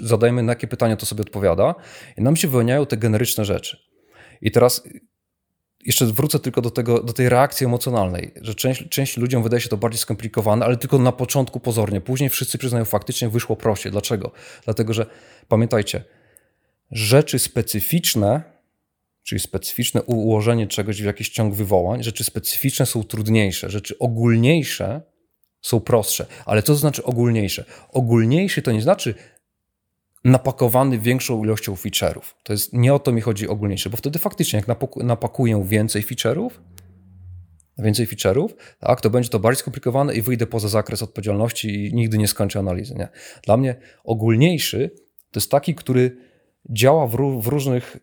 zadajemy 0.00 0.42
na 0.42 0.52
jakie 0.52 0.66
pytania 0.66 0.96
to 0.96 1.06
sobie 1.06 1.22
odpowiada 1.22 1.74
i 2.18 2.22
nam 2.22 2.36
się 2.36 2.48
wyłaniają 2.48 2.86
te 2.86 2.96
generyczne 2.96 3.44
rzeczy. 3.44 3.76
I 4.42 4.50
teraz 4.50 4.82
jeszcze 5.86 6.06
wrócę 6.06 6.38
tylko 6.38 6.60
do, 6.60 6.70
tego, 6.70 7.02
do 7.02 7.12
tej 7.12 7.28
reakcji 7.28 7.66
emocjonalnej, 7.66 8.32
że 8.40 8.54
część, 8.54 8.88
część 8.88 9.16
ludziom 9.16 9.42
wydaje 9.42 9.60
się 9.60 9.68
to 9.68 9.76
bardziej 9.76 9.98
skomplikowane, 9.98 10.66
ale 10.66 10.76
tylko 10.76 10.98
na 10.98 11.12
początku 11.12 11.60
pozornie. 11.60 12.00
Później 12.00 12.30
wszyscy 12.30 12.58
przyznają, 12.58 12.84
faktycznie 12.84 13.28
wyszło 13.28 13.56
prościej. 13.56 13.92
Dlaczego? 13.92 14.32
Dlatego, 14.64 14.92
że 14.92 15.06
pamiętajcie, 15.48 16.04
rzeczy 16.90 17.38
specyficzne, 17.38 18.55
czyli 19.26 19.40
specyficzne 19.40 20.02
ułożenie 20.02 20.66
czegoś 20.66 21.02
w 21.02 21.04
jakiś 21.04 21.28
ciąg 21.28 21.54
wywołań, 21.54 22.02
rzeczy 22.02 22.24
specyficzne 22.24 22.86
są 22.86 23.04
trudniejsze, 23.04 23.70
rzeczy 23.70 23.98
ogólniejsze 23.98 25.02
są 25.62 25.80
prostsze. 25.80 26.26
Ale 26.44 26.62
co 26.62 26.66
to 26.66 26.74
znaczy 26.74 27.02
ogólniejsze? 27.04 27.64
Ogólniejszy 27.92 28.62
to 28.62 28.72
nie 28.72 28.82
znaczy 28.82 29.14
napakowany 30.24 30.98
większą 30.98 31.44
ilością 31.44 31.74
feature'ów. 31.74 32.22
To 32.42 32.52
jest, 32.52 32.72
nie 32.72 32.94
o 32.94 32.98
to 32.98 33.12
mi 33.12 33.20
chodzi 33.20 33.48
ogólniejsze, 33.48 33.90
bo 33.90 33.96
wtedy 33.96 34.18
faktycznie 34.18 34.62
jak 34.66 34.78
napakuję 34.96 35.64
więcej 35.68 36.02
feature'ów, 36.02 36.50
więcej 37.78 38.06
feature'ów, 38.06 38.48
tak, 38.78 39.00
to 39.00 39.10
będzie 39.10 39.28
to 39.28 39.38
bardziej 39.38 39.60
skomplikowane 39.60 40.14
i 40.14 40.22
wyjdę 40.22 40.46
poza 40.46 40.68
zakres 40.68 41.02
odpowiedzialności 41.02 41.86
i 41.86 41.94
nigdy 41.94 42.18
nie 42.18 42.28
skończę 42.28 42.58
analizy. 42.58 42.94
Nie? 42.94 43.08
Dla 43.42 43.56
mnie 43.56 43.76
ogólniejszy 44.04 44.90
to 45.30 45.40
jest 45.40 45.50
taki, 45.50 45.74
który 45.74 46.16
działa 46.70 47.06
w, 47.06 47.40
w 47.42 47.46
różnych, 47.46 47.96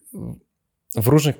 w 0.95 1.07
różnych 1.07 1.35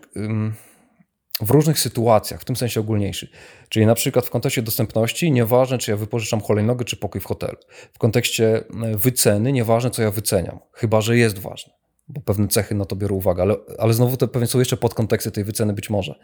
w 1.42 1.50
różnych 1.50 1.80
sytuacjach, 1.80 2.42
w 2.42 2.46
tym 2.46 2.56
sensie 2.56 2.80
ogólniejszy. 2.80 3.30
Czyli 3.70 3.86
na 3.86 3.96
przykład 3.96 4.26
w 4.26 4.30
kontekście 4.30 4.62
dostępności, 4.62 5.32
nieważne 5.32 5.78
czy 5.78 5.92
ja 5.92 5.98
wypożyczam 5.98 6.42
hulajnogę 6.42 6.86
czy 6.86 6.98
pokój 6.98 7.22
w 7.22 7.26
hotelu. 7.26 7.58
W 7.94 7.98
kontekście 7.98 8.64
e, 8.84 8.98
wyceny, 8.98 9.52
nieważne 9.52 9.90
co 9.90 10.02
ja 10.02 10.12
wyceniam, 10.12 10.60
chyba 10.74 11.02
że 11.02 11.18
jest 11.18 11.40
ważne, 11.40 11.74
bo 12.08 12.22
pewne 12.22 12.48
cechy 12.48 12.76
na 12.76 12.86
to 12.86 12.96
biorą 12.96 13.16
uwagę, 13.16 13.42
ale, 13.42 13.56
ale 13.78 13.94
znowu 13.94 14.18
to 14.18 14.28
pewnie 14.28 14.48
są 14.48 14.60
jeszcze 14.60 14.78
podkonteksty 14.78 15.32
tej 15.32 15.44
wyceny 15.44 15.74
być 15.74 15.90
może. 15.90 16.20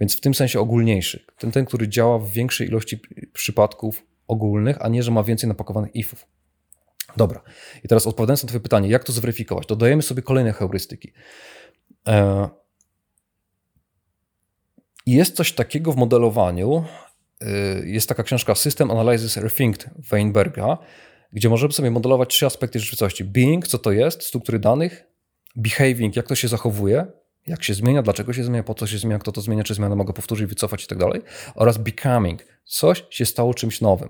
Więc 0.00 0.16
w 0.16 0.20
tym 0.20 0.34
sensie 0.34 0.60
ogólniejszy. 0.60 1.24
Ten, 1.38 1.52
ten, 1.52 1.64
który 1.64 1.88
działa 1.88 2.18
w 2.18 2.30
większej 2.30 2.68
ilości 2.68 3.00
przypadków 3.32 4.06
ogólnych, 4.28 4.76
a 4.80 4.88
nie, 4.88 5.02
że 5.02 5.10
ma 5.10 5.22
więcej 5.22 5.48
napakowanych 5.48 5.96
ifów. 5.96 6.26
Dobra. 7.16 7.42
I 7.84 7.88
teraz 7.88 8.06
odpowiadając 8.06 8.42
na 8.42 8.48
twoje 8.48 8.60
pytanie, 8.60 8.88
jak 8.88 9.04
to 9.04 9.12
zweryfikować? 9.12 9.66
Dodajemy 9.66 10.02
sobie 10.02 10.22
kolejne 10.22 10.52
heurystyki. 10.52 11.12
E 12.08 12.61
jest 15.06 15.36
coś 15.36 15.52
takiego 15.52 15.92
w 15.92 15.96
modelowaniu. 15.96 16.84
Y, 17.42 17.88
jest 17.88 18.08
taka 18.08 18.22
książka 18.22 18.54
System 18.54 18.90
Analysis 18.90 19.36
Rethinked 19.36 19.90
Weinberga, 20.10 20.78
gdzie 21.32 21.48
możemy 21.48 21.72
sobie 21.72 21.90
modelować 21.90 22.28
trzy 22.28 22.46
aspekty 22.46 22.80
rzeczywistości. 22.80 23.24
Being, 23.24 23.68
co 23.68 23.78
to 23.78 23.92
jest, 23.92 24.22
struktury 24.22 24.58
danych, 24.58 25.04
behaving, 25.56 26.16
jak 26.16 26.26
to 26.26 26.34
się 26.34 26.48
zachowuje, 26.48 27.06
jak 27.46 27.64
się 27.64 27.74
zmienia, 27.74 28.02
dlaczego 28.02 28.32
się 28.32 28.44
zmienia, 28.44 28.62
po 28.62 28.74
co 28.74 28.86
się 28.86 28.98
zmienia, 28.98 29.18
kto 29.18 29.32
to 29.32 29.40
zmienia, 29.40 29.64
czy 29.64 29.74
zmianę 29.74 29.96
mogę 29.96 30.12
powtórzyć, 30.12 30.46
wycofać 30.46 30.84
i 30.84 30.86
tak 30.86 30.98
dalej, 30.98 31.22
oraz 31.54 31.78
becoming, 31.78 32.44
coś 32.64 33.04
się 33.10 33.26
stało 33.26 33.54
czymś 33.54 33.80
nowym. 33.80 34.08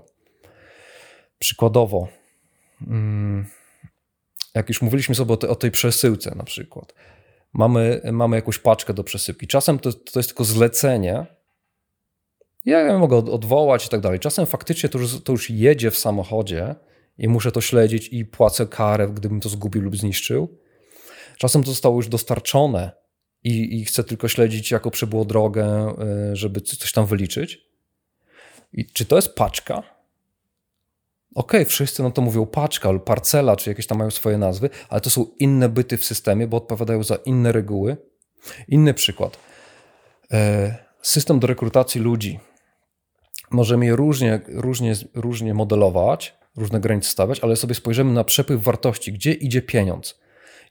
Przykładowo, 1.39 2.07
mm, 2.87 3.45
jak 4.55 4.69
już 4.69 4.81
mówiliśmy 4.81 5.15
sobie 5.15 5.33
o, 5.33 5.55
tej 5.55 5.71
przesyłce 5.71 6.35
na 6.35 6.43
przykład, 6.43 6.93
mamy, 7.53 8.01
mamy 8.11 8.35
jakąś 8.35 8.59
paczkę 8.59 8.93
do 8.93 9.03
przesyłki. 9.03 9.47
Czasem 9.47 9.79
to, 9.79 9.93
to 9.93 10.19
jest 10.19 10.29
tylko 10.29 10.43
zlecenie. 10.43 11.25
Ja 12.65 12.79
ją 12.79 12.99
mogę 12.99 13.17
odwołać 13.17 13.85
i 13.85 13.89
tak 13.89 14.01
dalej. 14.01 14.19
Czasem 14.19 14.45
faktycznie 14.45 14.89
to 14.89 14.99
już, 14.99 15.23
to 15.23 15.31
już 15.31 15.49
jedzie 15.49 15.91
w 15.91 15.97
samochodzie 15.97 16.75
i 17.17 17.27
muszę 17.27 17.51
to 17.51 17.61
śledzić 17.61 18.07
i 18.07 18.25
płacę 18.25 18.67
karę, 18.67 19.07
gdybym 19.07 19.39
to 19.39 19.49
zgubił 19.49 19.81
lub 19.81 19.97
zniszczył. 19.97 20.59
Czasem 21.37 21.63
to 21.63 21.69
zostało 21.69 21.95
już 21.95 22.07
dostarczone 22.07 22.91
i, 23.43 23.79
i 23.79 23.85
chcę 23.85 24.03
tylko 24.03 24.27
śledzić, 24.27 24.71
jako 24.71 24.91
przebyło 24.91 25.25
drogę, 25.25 25.95
y, 26.31 26.35
żeby 26.35 26.61
coś 26.61 26.91
tam 26.91 27.05
wyliczyć. 27.05 27.61
I 28.73 28.85
czy 28.85 29.05
to 29.05 29.15
jest 29.15 29.35
paczka? 29.35 29.92
Okej, 31.35 31.61
okay, 31.61 31.65
wszyscy 31.65 32.03
no 32.03 32.11
to 32.11 32.21
mówią 32.21 32.45
paczka 32.45 32.91
lub 32.91 33.03
parcela, 33.03 33.55
czy 33.55 33.69
jakieś 33.69 33.87
tam 33.87 33.97
mają 33.97 34.11
swoje 34.11 34.37
nazwy, 34.37 34.69
ale 34.89 35.01
to 35.01 35.09
są 35.09 35.25
inne 35.39 35.69
byty 35.69 35.97
w 35.97 36.05
systemie, 36.05 36.47
bo 36.47 36.57
odpowiadają 36.57 37.03
za 37.03 37.15
inne 37.15 37.51
reguły. 37.51 37.97
Inny 38.67 38.93
przykład. 38.93 39.37
E, 40.31 40.75
system 41.01 41.39
do 41.39 41.47
rekrutacji 41.47 42.01
ludzi. 42.01 42.39
Możemy 43.51 43.85
je 43.85 43.95
różnie, 43.95 44.41
różnie, 44.47 44.93
różnie 45.13 45.53
modelować, 45.53 46.35
różne 46.57 46.79
granice 46.79 47.09
stawiać, 47.09 47.39
ale 47.39 47.55
sobie 47.55 47.75
spojrzymy 47.75 48.13
na 48.13 48.23
przepływ 48.23 48.63
wartości, 48.63 49.13
gdzie 49.13 49.33
idzie 49.33 49.61
pieniądz. 49.61 50.19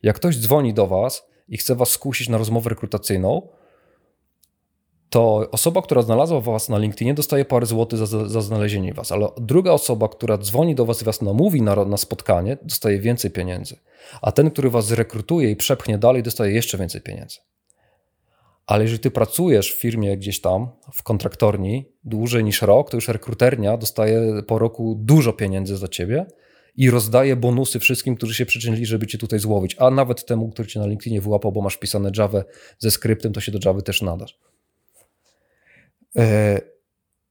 Jak 0.03 0.17
ktoś 0.17 0.39
dzwoni 0.39 0.75
do 0.75 0.87
Was 0.87 1.27
i 1.49 1.57
chce 1.57 1.75
Was 1.75 1.89
skusić 1.89 2.29
na 2.29 2.39
rozmowę 2.39 2.71
rekrutacyjną, 2.71 3.49
to 5.13 5.51
osoba, 5.51 5.83
która 5.83 6.03
znalazła 6.03 6.41
was 6.41 6.69
na 6.69 6.79
LinkedInie, 6.79 7.15
dostaje 7.15 7.45
parę 7.45 7.67
złotych 7.67 7.99
za, 7.99 8.29
za 8.29 8.41
znalezienie 8.41 8.95
was, 8.95 9.13
ale 9.13 9.29
druga 9.37 9.73
osoba, 9.73 10.09
która 10.09 10.39
dzwoni 10.39 10.75
do 10.75 10.85
was 10.87 11.03
i 11.03 11.05
was 11.05 11.23
namówi 11.23 11.63
na, 11.63 11.85
na 11.85 11.97
spotkanie, 11.97 12.59
dostaje 12.63 13.01
więcej 13.01 13.31
pieniędzy. 13.31 13.77
A 14.23 14.33
ten, 14.33 14.51
który 14.51 14.71
was 14.71 14.87
zrekrutuje 14.87 15.51
i 15.51 15.57
przepchnie 15.57 15.99
dalej, 15.99 16.23
dostaje 16.23 16.55
jeszcze 16.55 16.79
więcej 16.79 17.01
pieniędzy. 17.01 17.39
Ale 18.67 18.83
jeżeli 18.83 19.01
ty 19.01 19.11
pracujesz 19.11 19.75
w 19.75 19.81
firmie 19.81 20.17
gdzieś 20.17 20.41
tam, 20.41 20.69
w 20.95 21.03
kontraktorni, 21.03 21.89
dłużej 22.05 22.45
niż 22.45 22.63
rok, 22.63 22.91
to 22.91 22.97
już 22.97 23.09
rekruternia 23.09 23.77
dostaje 23.77 24.43
po 24.47 24.59
roku 24.59 24.97
dużo 24.99 25.33
pieniędzy 25.33 25.77
za 25.77 25.89
ciebie 25.89 26.27
i 26.77 26.91
rozdaje 26.91 27.37
bonusy 27.37 27.81
wszystkim, 27.81 28.17
którzy 28.17 28.35
się 28.35 28.47
przyczynili, 28.47 28.87
żeby 28.87 29.07
cię 29.07 29.19
tutaj 29.19 29.39
złowić. 29.39 29.77
A 29.79 29.91
nawet 29.91 30.27
temu, 30.27 30.51
który 30.51 30.69
cię 30.69 30.81
na 30.81 30.87
LinkedInie 30.87 31.21
wyłapał, 31.21 31.53
bo 31.53 31.61
masz 31.61 31.77
pisane 31.77 32.11
Java 32.17 32.45
ze 32.79 32.91
skryptem, 32.91 33.33
to 33.33 33.41
się 33.41 33.53
do 33.53 33.59
Java 33.65 33.81
też 33.81 34.03
nadasz. 34.03 34.52
E, 36.17 36.61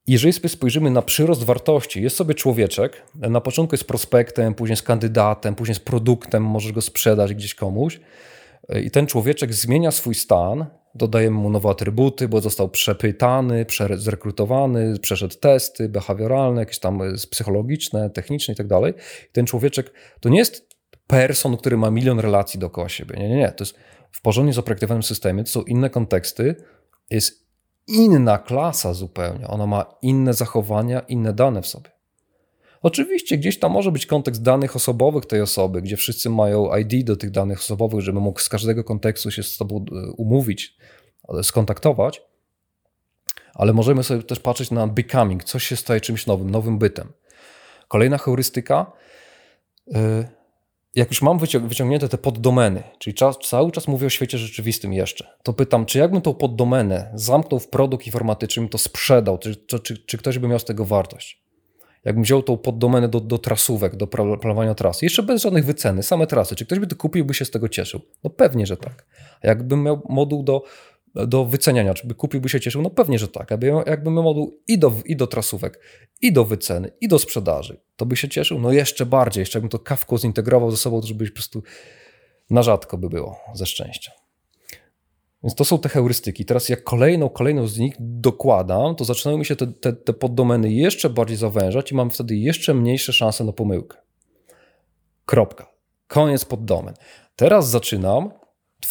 jeżeli 0.08 0.34
sobie 0.34 0.50
spojrzymy 0.50 0.92
na 0.92 1.02
przyrost 1.02 1.44
wartości, 1.44 2.04
jest 2.04 2.16
sobie 2.16 2.36
człowieczek, 2.36 3.02
na 3.16 3.42
początku 3.42 3.74
jest 3.74 3.84
prospektem, 3.84 4.54
później 4.54 4.74
jest 4.74 4.84
kandydatem, 4.84 5.56
później 5.56 5.72
jest 5.72 5.86
produktem, 5.86 6.44
możesz 6.44 6.72
go 6.72 6.82
sprzedać 6.82 7.34
gdzieś 7.34 7.56
komuś 7.56 8.00
e, 8.70 8.82
i 8.82 8.92
ten 8.92 9.08
człowieczek 9.08 9.54
zmienia 9.54 9.92
swój 9.92 10.16
stan, 10.16 10.66
dodajemy 10.96 11.38
mu 11.38 11.50
nowe 11.50 11.70
atrybuty, 11.70 12.28
bo 12.28 12.42
został 12.42 12.70
przepytany, 12.70 13.66
zrekrutowany, 13.96 15.00
przeszedł 15.00 15.36
testy 15.36 15.90
behawioralne, 15.90 16.62
jakieś 16.62 16.80
tam 16.80 17.00
psychologiczne, 17.32 18.10
techniczne 18.10 18.54
i 18.54 18.58
tak 18.58 18.68
dalej. 18.68 18.94
Ten 19.32 19.46
człowieczek 19.46 19.94
to 20.20 20.30
nie 20.30 20.40
jest 20.40 20.76
person, 21.08 21.58
który 21.58 21.78
ma 21.78 21.92
milion 21.92 22.20
relacji 22.20 22.60
dookoła 22.60 22.90
siebie. 22.90 23.16
Nie, 23.20 23.30
nie, 23.30 23.36
nie. 23.36 23.52
To 23.52 23.64
jest 23.64 23.76
w 24.12 24.22
porządnie 24.22 24.54
zaprojektowanym 24.54 25.04
systemie, 25.04 25.44
to 25.44 25.50
są 25.50 25.62
inne 25.62 25.90
konteksty, 25.90 26.56
jest 27.10 27.51
inna 27.88 28.38
klasa 28.38 28.94
zupełnie. 28.94 29.48
Ona 29.48 29.68
ma 29.68 29.86
inne 30.02 30.34
zachowania, 30.34 31.00
inne 31.00 31.34
dane 31.34 31.62
w 31.62 31.68
sobie. 31.68 31.90
Oczywiście 32.82 33.38
gdzieś 33.38 33.60
tam 33.60 33.72
może 33.72 33.92
być 33.92 34.06
kontekst 34.06 34.42
danych 34.42 34.76
osobowych 34.76 35.26
tej 35.26 35.42
osoby, 35.42 35.82
gdzie 35.82 35.98
wszyscy 35.98 36.30
mają 36.30 36.76
ID 36.76 37.06
do 37.06 37.16
tych 37.16 37.32
danych 37.32 37.60
osobowych, 37.60 38.02
żeby 38.02 38.20
mógł 38.20 38.40
z 38.40 38.50
każdego 38.50 38.84
kontekstu 38.84 39.32
się 39.32 39.44
z 39.44 39.58
tobą 39.58 39.86
e, 39.92 40.12
umówić, 40.12 40.78
skontaktować, 41.44 42.22
ale 43.54 43.74
możemy 43.74 44.04
sobie 44.04 44.24
też 44.24 44.40
patrzeć 44.40 44.72
na 44.72 44.88
becoming, 44.88 45.44
coś 45.44 45.68
się 45.68 45.76
staje 45.76 46.02
czymś 46.02 46.28
nowym, 46.28 46.50
nowym 46.50 46.80
bytem. 46.80 47.12
Kolejna 47.88 48.18
heurystyka, 48.18 48.92
e, 49.94 50.28
jak 50.96 51.10
już 51.10 51.22
mam 51.22 51.40
wyciągnięte 51.40 52.10
te 52.10 52.18
poddomeny, 52.18 52.84
czyli 53.00 53.14
czas, 53.14 53.38
cały 53.44 53.72
czas 53.72 53.88
mówię 53.88 54.08
o 54.08 54.10
świecie 54.10 54.38
rzeczywistym 54.38 54.94
jeszcze, 54.94 55.28
to 55.44 55.54
pytam, 55.54 55.86
czy 55.86 56.00
jakbym 56.00 56.22
tą 56.22 56.34
poddomenę 56.34 57.12
zamknął 57.14 57.60
w 57.60 57.68
produkt 57.68 58.06
informatyczny, 58.06 58.70
to 58.70 58.78
sprzedał, 58.78 59.38
czy, 59.38 59.56
czy, 59.56 59.98
czy 59.98 60.18
ktoś 60.18 60.40
by 60.40 60.48
miał 60.48 60.60
z 60.60 60.66
tego 60.66 60.86
wartość? 60.86 61.42
Jakbym 62.06 62.24
wziął 62.24 62.44
tą 62.44 62.58
poddomenę 62.58 63.08
do, 63.10 63.20
do 63.20 63.38
trasówek, 63.38 63.96
do 63.96 64.08
planowania 64.08 64.76
tras, 64.76 65.02
jeszcze 65.02 65.24
bez 65.24 65.42
żadnych 65.42 65.66
wyceny, 65.66 66.04
same 66.04 66.28
trasy, 66.28 66.56
czy 66.56 66.66
ktoś 66.66 66.80
by 66.80 66.88
to 66.88 66.96
kupił, 66.96 67.26
by 67.26 67.34
się 67.34 67.46
z 67.46 67.52
tego 67.52 67.70
cieszył? 67.70 68.02
No 68.24 68.30
pewnie, 68.30 68.66
że 68.66 68.78
tak. 68.78 69.06
A 69.44 69.48
jakbym 69.48 69.84
miał 69.84 70.02
moduł 70.10 70.44
do, 70.44 70.64
do 71.16 71.46
wyceniania, 71.46 71.94
czy 71.94 72.08
by 72.08 72.16
kupił, 72.16 72.42
by 72.42 72.50
się 72.50 72.60
cieszył? 72.60 72.82
No 72.82 72.90
pewnie, 72.90 73.20
że 73.20 73.28
tak. 73.28 73.52
Jakbym 73.86 74.14
miał 74.14 74.24
moduł 74.24 74.60
i 74.68 74.80
do, 74.80 74.94
i 75.06 75.16
do 75.16 75.28
trasówek, 75.28 75.80
i 76.22 76.34
do 76.34 76.46
wyceny, 76.46 76.92
i 77.02 77.08
do 77.08 77.20
sprzedaży, 77.20 77.80
to 77.96 78.06
by 78.06 78.16
się 78.16 78.30
cieszył? 78.30 78.60
No 78.60 78.72
jeszcze 78.72 79.06
bardziej. 79.06 79.42
Jeszcze 79.42 79.60
jakbym 79.60 79.70
to 79.70 79.80
kawką 79.80 80.18
zintegrował 80.18 80.72
ze 80.72 80.78
sobą, 80.78 81.02
to 81.02 81.08
żeby 81.08 81.28
po 81.28 81.34
prostu 81.34 81.64
na 82.50 82.64
rzadko 82.64 82.98
by 82.98 83.10
było 83.10 83.40
ze 83.54 83.66
szczęścia. 83.66 84.12
Więc 85.44 85.56
to 85.56 85.66
są 85.66 85.80
te 85.80 85.90
heurystyki. 85.90 86.46
Teraz 86.46 86.70
jak 86.70 86.84
kolejną, 86.84 87.30
kolejną 87.30 87.68
z 87.68 87.78
nich 87.78 87.96
dokładam, 88.00 88.96
to 88.96 89.06
zaczynają 89.06 89.38
mi 89.38 89.46
się 89.46 89.56
te, 89.56 89.68
te, 89.68 89.94
te 89.94 90.14
poddomeny 90.14 90.72
jeszcze 90.74 91.10
bardziej 91.10 91.38
zawężać 91.38 91.92
i 91.92 91.96
mam 91.96 92.10
wtedy 92.10 92.36
jeszcze 92.36 92.74
mniejsze 92.74 93.14
szanse 93.14 93.44
na 93.44 93.52
pomyłkę. 93.52 93.98
Kropka. 95.26 95.72
Koniec 96.08 96.46
poddomen. 96.46 96.94
Teraz 97.36 97.70
zaczynam 97.70 98.32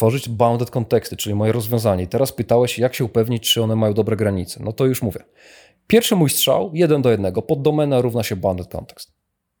tworzyć 0.01 0.29
bounded 0.29 0.69
konteksty, 0.69 1.17
czyli 1.17 1.35
moje 1.35 1.51
rozwiązanie. 1.51 2.03
I 2.03 2.07
teraz 2.07 2.31
pytałeś, 2.31 2.79
jak 2.79 2.95
się 2.95 3.05
upewnić, 3.05 3.53
czy 3.53 3.63
one 3.63 3.75
mają 3.75 3.93
dobre 3.93 4.15
granice. 4.15 4.59
No 4.63 4.73
to 4.73 4.85
już 4.85 5.01
mówię. 5.01 5.19
Pierwszy 5.87 6.15
mój 6.15 6.29
strzał, 6.29 6.71
jeden 6.73 7.01
do 7.01 7.11
jednego. 7.11 7.41
Poddomena 7.41 8.01
równa 8.01 8.23
się 8.23 8.35
bounded 8.35 8.67
context. 8.67 9.11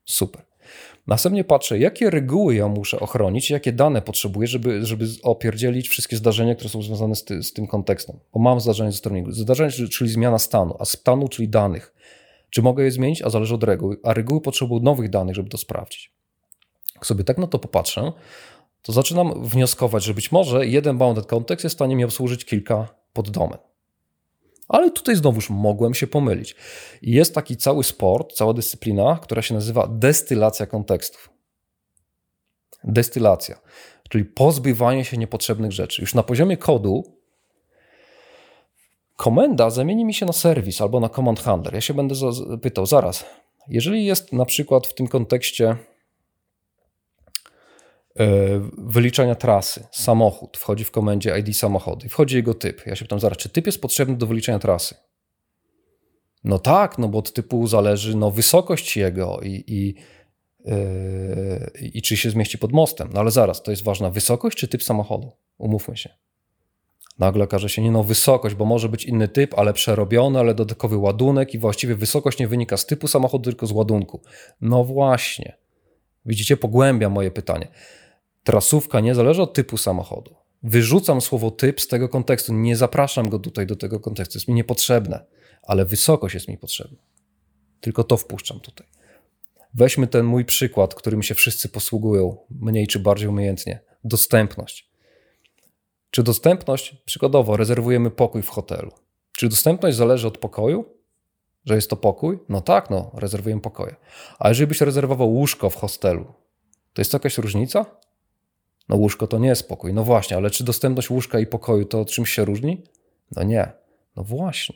Super. 0.05 0.41
Następnie 1.07 1.43
patrzę, 1.43 1.79
jakie 1.79 2.09
reguły 2.09 2.55
ja 2.55 2.67
muszę 2.67 2.99
ochronić, 2.99 3.49
jakie 3.49 3.71
dane 3.71 4.01
potrzebuję, 4.01 4.47
żeby, 4.47 4.85
żeby 4.85 5.05
opierdzielić 5.23 5.89
wszystkie 5.89 6.17
zdarzenia, 6.17 6.55
które 6.55 6.69
są 6.69 6.81
związane 6.81 7.15
z, 7.15 7.23
ty, 7.23 7.43
z 7.43 7.53
tym 7.53 7.67
kontekstem. 7.67 8.19
Bo 8.33 8.39
mam 8.39 8.59
zdarzenie 8.59 8.91
ze 8.91 8.97
strony 8.97 9.23
Zdarzenie, 9.27 9.71
czyli 9.71 10.09
zmiana 10.09 10.39
stanu, 10.39 10.75
a 10.79 10.85
stanu, 10.85 11.27
czyli 11.27 11.49
danych. 11.49 11.93
Czy 12.49 12.61
mogę 12.61 12.83
je 12.83 12.91
zmienić? 12.91 13.21
A 13.21 13.29
zależy 13.29 13.55
od 13.55 13.63
reguły. 13.63 13.97
A 14.03 14.13
reguły 14.13 14.41
potrzebują 14.41 14.81
nowych 14.81 15.09
danych, 15.09 15.35
żeby 15.35 15.49
to 15.49 15.57
sprawdzić. 15.57 16.13
Jak 16.95 17.05
sobie 17.05 17.23
tak 17.23 17.37
na 17.37 17.47
to 17.47 17.59
popatrzę, 17.59 18.11
to 18.81 18.91
zaczynam 18.91 19.43
wnioskować, 19.43 20.03
że 20.03 20.13
być 20.13 20.31
może 20.31 20.67
jeden 20.67 20.97
bounded 20.97 21.25
context 21.25 21.63
jest 21.63 21.75
w 21.75 21.77
stanie 21.77 21.95
mi 21.95 22.03
obsłużyć 22.03 22.45
kilka 22.45 22.87
poddomen. 23.13 23.57
Ale 24.67 24.91
tutaj 24.91 25.15
znowuż 25.15 25.49
mogłem 25.49 25.93
się 25.93 26.07
pomylić. 26.07 26.55
Jest 27.01 27.35
taki 27.35 27.57
cały 27.57 27.83
sport, 27.83 28.33
cała 28.33 28.53
dyscyplina, 28.53 29.19
która 29.21 29.41
się 29.41 29.53
nazywa 29.53 29.87
destylacja 29.87 30.65
kontekstów. 30.65 31.29
Destylacja, 32.83 33.59
czyli 34.09 34.25
pozbywanie 34.25 35.05
się 35.05 35.17
niepotrzebnych 35.17 35.71
rzeczy. 35.71 36.01
Już 36.01 36.13
na 36.13 36.23
poziomie 36.23 36.57
kodu 36.57 37.03
komenda 39.15 39.69
zamieni 39.69 40.05
mi 40.05 40.13
się 40.13 40.25
na 40.25 40.33
serwis 40.33 40.81
albo 40.81 40.99
na 40.99 41.09
command 41.09 41.39
handler. 41.39 41.73
Ja 41.73 41.81
się 41.81 41.93
będę 41.93 42.15
pytał, 42.61 42.85
zaraz, 42.85 43.25
jeżeli 43.67 44.05
jest 44.05 44.33
na 44.33 44.45
przykład 44.45 44.87
w 44.87 44.93
tym 44.93 45.07
kontekście 45.07 45.75
wyliczania 48.77 49.35
trasy, 49.35 49.87
samochód, 49.91 50.57
wchodzi 50.57 50.83
w 50.83 50.91
komendzie 50.91 51.39
ID 51.39 51.57
samochodu 51.57 52.05
i 52.05 52.09
wchodzi 52.09 52.35
jego 52.35 52.53
typ. 52.53 52.85
Ja 52.85 52.95
się 52.95 53.05
pytam 53.05 53.19
zaraz, 53.19 53.37
czy 53.37 53.49
typ 53.49 53.65
jest 53.65 53.81
potrzebny 53.81 54.17
do 54.17 54.27
wyliczenia 54.27 54.59
trasy? 54.59 54.95
No 56.43 56.59
tak, 56.59 56.97
no 56.97 57.07
bo 57.07 57.17
od 57.17 57.33
typu 57.33 57.67
zależy 57.67 58.17
no, 58.17 58.31
wysokość 58.31 58.97
jego 58.97 59.39
i, 59.43 59.63
i, 59.67 59.95
yy, 60.65 61.89
i 61.93 62.01
czy 62.01 62.17
się 62.17 62.29
zmieści 62.29 62.57
pod 62.57 62.71
mostem. 62.71 63.09
No 63.13 63.19
ale 63.19 63.31
zaraz, 63.31 63.63
to 63.63 63.71
jest 63.71 63.83
ważna 63.83 64.09
wysokość 64.09 64.57
czy 64.57 64.67
typ 64.67 64.83
samochodu? 64.83 65.31
Umówmy 65.57 65.97
się. 65.97 66.09
Nagle 67.19 67.43
okaże 67.43 67.69
się, 67.69 67.81
nie 67.81 67.91
no, 67.91 68.03
wysokość, 68.03 68.55
bo 68.55 68.65
może 68.65 68.89
być 68.89 69.05
inny 69.05 69.27
typ, 69.27 69.53
ale 69.57 69.73
przerobiony, 69.73 70.39
ale 70.39 70.55
dodatkowy 70.55 70.97
ładunek 70.97 71.53
i 71.53 71.59
właściwie 71.59 71.95
wysokość 71.95 72.39
nie 72.39 72.47
wynika 72.47 72.77
z 72.77 72.85
typu 72.85 73.07
samochodu, 73.07 73.43
tylko 73.43 73.67
z 73.67 73.71
ładunku. 73.71 74.21
No 74.61 74.83
właśnie. 74.83 75.57
Widzicie, 76.25 76.57
pogłębia 76.57 77.09
moje 77.09 77.31
pytanie. 77.31 77.67
Trasówka 78.43 78.99
nie 78.99 79.15
zależy 79.15 79.41
od 79.41 79.53
typu 79.53 79.77
samochodu. 79.77 80.35
Wyrzucam 80.63 81.21
słowo 81.21 81.51
typ 81.51 81.81
z 81.81 81.87
tego 81.87 82.09
kontekstu, 82.09 82.53
nie 82.53 82.75
zapraszam 82.75 83.29
go 83.29 83.39
tutaj 83.39 83.65
do 83.65 83.75
tego 83.75 83.99
kontekstu, 83.99 84.37
jest 84.37 84.47
mi 84.47 84.53
niepotrzebne, 84.53 85.25
ale 85.63 85.85
wysokość 85.85 86.33
jest 86.35 86.47
mi 86.47 86.57
potrzebna. 86.57 86.97
Tylko 87.81 88.03
to 88.03 88.17
wpuszczam 88.17 88.59
tutaj. 88.59 88.87
Weźmy 89.73 90.07
ten 90.07 90.25
mój 90.25 90.45
przykład, 90.45 90.95
którym 90.95 91.23
się 91.23 91.35
wszyscy 91.35 91.69
posługują, 91.69 92.37
mniej 92.49 92.87
czy 92.87 92.99
bardziej 92.99 93.27
umiejętnie. 93.27 93.79
Dostępność. 94.03 94.91
Czy 96.11 96.23
dostępność, 96.23 96.95
przykładowo, 97.05 97.57
rezerwujemy 97.57 98.11
pokój 98.11 98.41
w 98.41 98.49
hotelu. 98.49 98.91
Czy 99.37 99.49
dostępność 99.49 99.97
zależy 99.97 100.27
od 100.27 100.37
pokoju? 100.37 100.85
Że 101.65 101.75
jest 101.75 101.89
to 101.89 101.95
pokój? 101.95 102.39
No 102.49 102.61
tak, 102.61 102.89
no, 102.89 103.11
rezerwujemy 103.13 103.61
pokoje. 103.61 103.95
A 104.39 104.49
jeżeli 104.49 104.67
byś 104.67 104.81
rezerwował 104.81 105.33
łóżko 105.33 105.69
w 105.69 105.75
hostelu, 105.75 106.33
to 106.93 107.01
jest 107.01 107.11
to 107.11 107.15
jakaś 107.15 107.37
różnica? 107.37 107.85
No 108.91 108.97
łóżko 108.97 109.27
to 109.27 109.39
nie 109.39 109.47
jest 109.47 109.67
pokój. 109.67 109.93
No 109.93 110.03
właśnie, 110.03 110.37
ale 110.37 110.49
czy 110.49 110.63
dostępność 110.63 111.09
łóżka 111.09 111.39
i 111.39 111.45
pokoju 111.45 111.85
to 111.85 112.05
czymś 112.05 112.29
się 112.29 112.45
różni? 112.45 112.83
No 113.35 113.43
nie. 113.43 113.71
No 114.15 114.23
właśnie. 114.23 114.75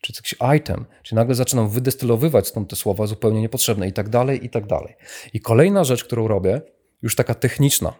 Czy 0.00 0.12
jakiś 0.16 0.34
item, 0.56 0.84
czy 1.02 1.14
nagle 1.14 1.34
zaczynam 1.34 1.68
wydestylowywać 1.68 2.48
stąd 2.48 2.70
te 2.70 2.76
słowa 2.76 3.06
zupełnie 3.06 3.40
niepotrzebne 3.40 3.88
i 3.88 3.92
tak 3.92 4.08
dalej, 4.08 4.44
i 4.44 4.50
tak 4.50 4.66
dalej. 4.66 4.94
I 5.32 5.40
kolejna 5.40 5.84
rzecz, 5.84 6.04
którą 6.04 6.28
robię, 6.28 6.60
już 7.02 7.16
taka 7.16 7.34
techniczna, 7.34 7.92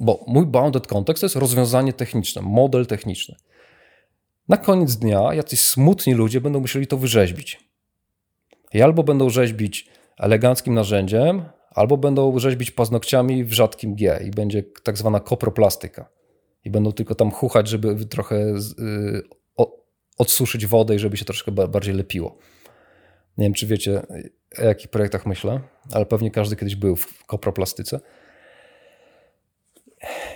bo 0.00 0.24
mój 0.26 0.46
bounded 0.46 0.86
context 0.86 1.20
to 1.20 1.24
jest 1.24 1.36
rozwiązanie 1.36 1.92
techniczne, 1.92 2.42
model 2.42 2.86
techniczny. 2.86 3.36
Na 4.48 4.56
koniec 4.56 4.96
dnia 4.96 5.34
jacyś 5.34 5.60
smutni 5.60 6.14
ludzie 6.14 6.40
będą 6.40 6.60
musieli 6.60 6.86
to 6.86 6.96
wyrzeźbić. 6.96 7.70
I 8.72 8.82
albo 8.82 9.02
będą 9.02 9.30
rzeźbić 9.30 9.88
eleganckim 10.18 10.74
narzędziem, 10.74 11.44
albo 11.78 11.96
będą 11.96 12.38
rzeźbić 12.38 12.70
paznokciami 12.70 13.44
w 13.44 13.52
rzadkim 13.52 13.94
G 13.94 14.20
i 14.26 14.30
będzie 14.30 14.62
tak 14.82 14.98
zwana 14.98 15.20
koproplastyka. 15.20 16.08
I 16.64 16.70
będą 16.70 16.92
tylko 16.92 17.14
tam 17.14 17.30
chuchać, 17.30 17.68
żeby 17.68 18.06
trochę 18.06 18.36
y, 18.36 19.22
odsuszyć 20.18 20.66
wodę 20.66 20.94
i 20.94 20.98
żeby 20.98 21.16
się 21.16 21.24
troszkę 21.24 21.52
bardziej 21.52 21.94
lepiło. 21.94 22.38
Nie 23.38 23.44
wiem, 23.44 23.52
czy 23.52 23.66
wiecie, 23.66 24.02
o 24.58 24.64
jakich 24.64 24.88
projektach 24.88 25.26
myślę, 25.26 25.60
ale 25.92 26.06
pewnie 26.06 26.30
każdy 26.30 26.56
kiedyś 26.56 26.76
był 26.76 26.96
w 26.96 27.26
koproplastyce. 27.26 28.00